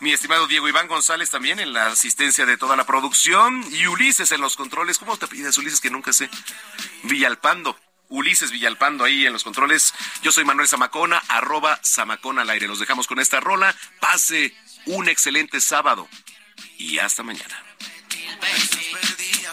Mi 0.00 0.12
estimado 0.12 0.46
Diego 0.46 0.68
Iván 0.68 0.88
González 0.88 1.30
también 1.30 1.60
en 1.60 1.72
la 1.72 1.86
asistencia 1.86 2.44
de 2.44 2.56
toda 2.56 2.76
la 2.76 2.84
producción. 2.84 3.64
Y 3.70 3.86
Ulises 3.86 4.32
en 4.32 4.40
los 4.40 4.56
controles. 4.56 4.98
¿Cómo 4.98 5.16
te 5.16 5.28
pides, 5.28 5.56
Ulises? 5.56 5.80
Que 5.80 5.88
nunca 5.88 6.12
sé. 6.12 6.28
Villalpando. 7.04 7.78
Ulises 8.08 8.50
Villalpando 8.50 9.04
ahí 9.04 9.24
en 9.24 9.32
los 9.32 9.44
controles. 9.44 9.94
Yo 10.22 10.30
soy 10.30 10.44
Manuel 10.44 10.68
Zamacona, 10.68 11.22
arroba 11.28 11.80
Zamacona 11.82 12.42
al 12.42 12.50
aire. 12.50 12.68
Los 12.68 12.80
dejamos 12.80 13.06
con 13.06 13.18
esta 13.18 13.40
rola. 13.40 13.74
Pase 14.00 14.54
un 14.86 15.08
excelente 15.08 15.60
sábado. 15.60 16.08
Y 16.76 16.98
hasta 16.98 17.22
mañana. 17.22 17.64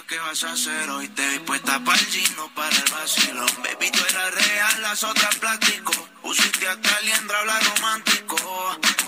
¿Qué 0.07 0.18
vas 0.19 0.44
a 0.44 0.52
hacer 0.52 0.90
hoy? 0.90 1.07
Te 1.10 1.28
vi 1.30 1.40
puesta 1.40 1.80
para 1.84 1.98
el 1.98 2.06
gino, 2.06 2.49
para 2.56 2.76
el 2.76 2.91
vacilón. 2.91 3.49
Baby, 3.64 3.91
tú 3.91 3.99
eras 4.10 4.34
real, 4.34 4.82
las 4.82 5.03
otras 5.03 5.36
plástico. 5.36 5.94
Pusiste 6.22 6.68
hasta 6.68 7.02
liendra, 7.02 7.39
habla 7.39 7.60
romántico. 7.60 8.38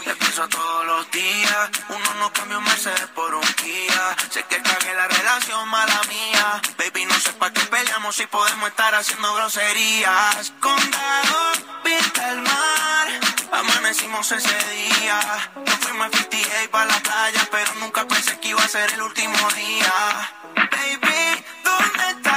Te 0.03 0.15
pienso 0.15 0.47
todos 0.49 0.85
los 0.85 1.11
días. 1.11 1.69
Uno 1.89 2.13
no 2.19 2.33
cambia 2.33 2.57
un 2.57 2.63
Mercedes 2.63 3.07
por 3.15 3.33
un 3.33 3.47
Kia. 3.53 4.15
Sé 4.29 4.43
que 4.49 4.61
cagué 4.61 4.93
la 4.95 5.07
relación, 5.07 5.67
mala 5.69 6.01
mía. 6.09 6.61
Baby, 6.77 7.05
no 7.05 7.13
sé 7.15 7.31
para 7.33 7.53
qué 7.53 7.61
peleamos 7.61 8.15
si 8.15 8.25
podemos 8.27 8.69
estar 8.69 8.93
haciendo 8.95 9.33
groserías. 9.35 10.53
Condado, 10.59 11.51
vista 11.83 12.31
el 12.31 12.41
mar. 12.41 13.07
Amanecimos 13.51 14.31
ese 14.31 14.57
día. 14.73 15.19
Nos 15.65 15.75
fuimos 15.75 16.07
a 16.07 16.17
58 16.17 16.71
para 16.71 16.85
la 16.85 16.99
playa, 16.99 17.47
pero 17.51 17.73
nunca 17.75 18.07
pensé 18.07 18.39
que 18.39 18.49
iba 18.49 18.63
a 18.63 18.67
ser 18.67 18.91
el 18.93 19.01
último 19.01 19.37
día. 19.51 20.31
Baby, 20.55 21.45
¿dónde 21.63 22.09
estás? 22.09 22.32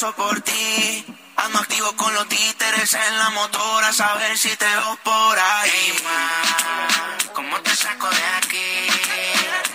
Que 0.00 0.06
paso 0.06 0.16
por 0.16 0.40
ti. 0.40 1.04
Ando 1.36 1.58
activo 1.58 1.94
con 1.94 2.14
los 2.14 2.26
títeres 2.26 2.94
en 2.94 3.18
la 3.18 3.28
motora, 3.30 3.88
a 3.88 3.92
saber 3.92 4.38
si 4.38 4.48
te 4.56 4.64
veo 4.64 4.98
por 5.04 5.38
ahí. 5.38 5.70
Hey, 5.74 6.00
ma, 6.04 7.32
¿cómo 7.34 7.60
te 7.60 7.76
saco 7.76 8.08
de 8.08 8.24
aquí? 8.38 8.86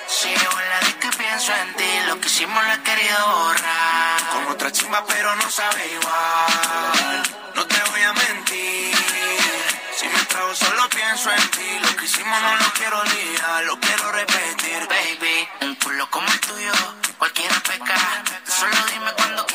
Si 0.07 0.29
yo 0.29 0.49
en 0.61 0.69
la 0.69 0.79
disco 0.79 1.09
pienso 1.15 1.51
en 1.55 1.75
ti, 1.75 1.91
lo 2.07 2.19
que 2.19 2.27
hicimos 2.27 2.63
lo 2.65 2.73
he 2.73 2.81
querido 2.81 3.27
borrar. 3.35 4.29
Con 4.31 4.47
otra 4.47 4.71
chimba, 4.71 5.05
pero 5.05 5.35
no 5.35 5.51
sabe 5.51 5.93
igual. 5.93 7.23
No 7.53 7.67
te 7.67 7.79
voy 7.91 8.01
a 8.01 8.13
mentir. 8.13 8.95
Si 9.95 10.07
me 10.07 10.19
trago 10.25 10.53
solo 10.55 10.89
pienso 10.89 11.31
en 11.31 11.51
ti 11.51 11.79
Lo 11.81 11.95
que 11.95 12.03
hicimos 12.03 12.41
no 12.41 12.55
lo 12.57 12.73
quiero 12.73 12.99
olvidar 12.99 13.63
Lo 13.63 13.79
quiero 13.79 14.11
repetir 14.11 14.87
Baby, 14.89 15.47
un 15.61 15.75
culo 15.75 16.11
como 16.11 16.27
el 16.27 16.39
tuyo 16.41 16.73
Cualquiera 17.17 17.55
peca 17.61 17.95
Solo 18.45 18.75
dime 18.91 19.13
cuando 19.15 19.45
quieres 19.45 19.54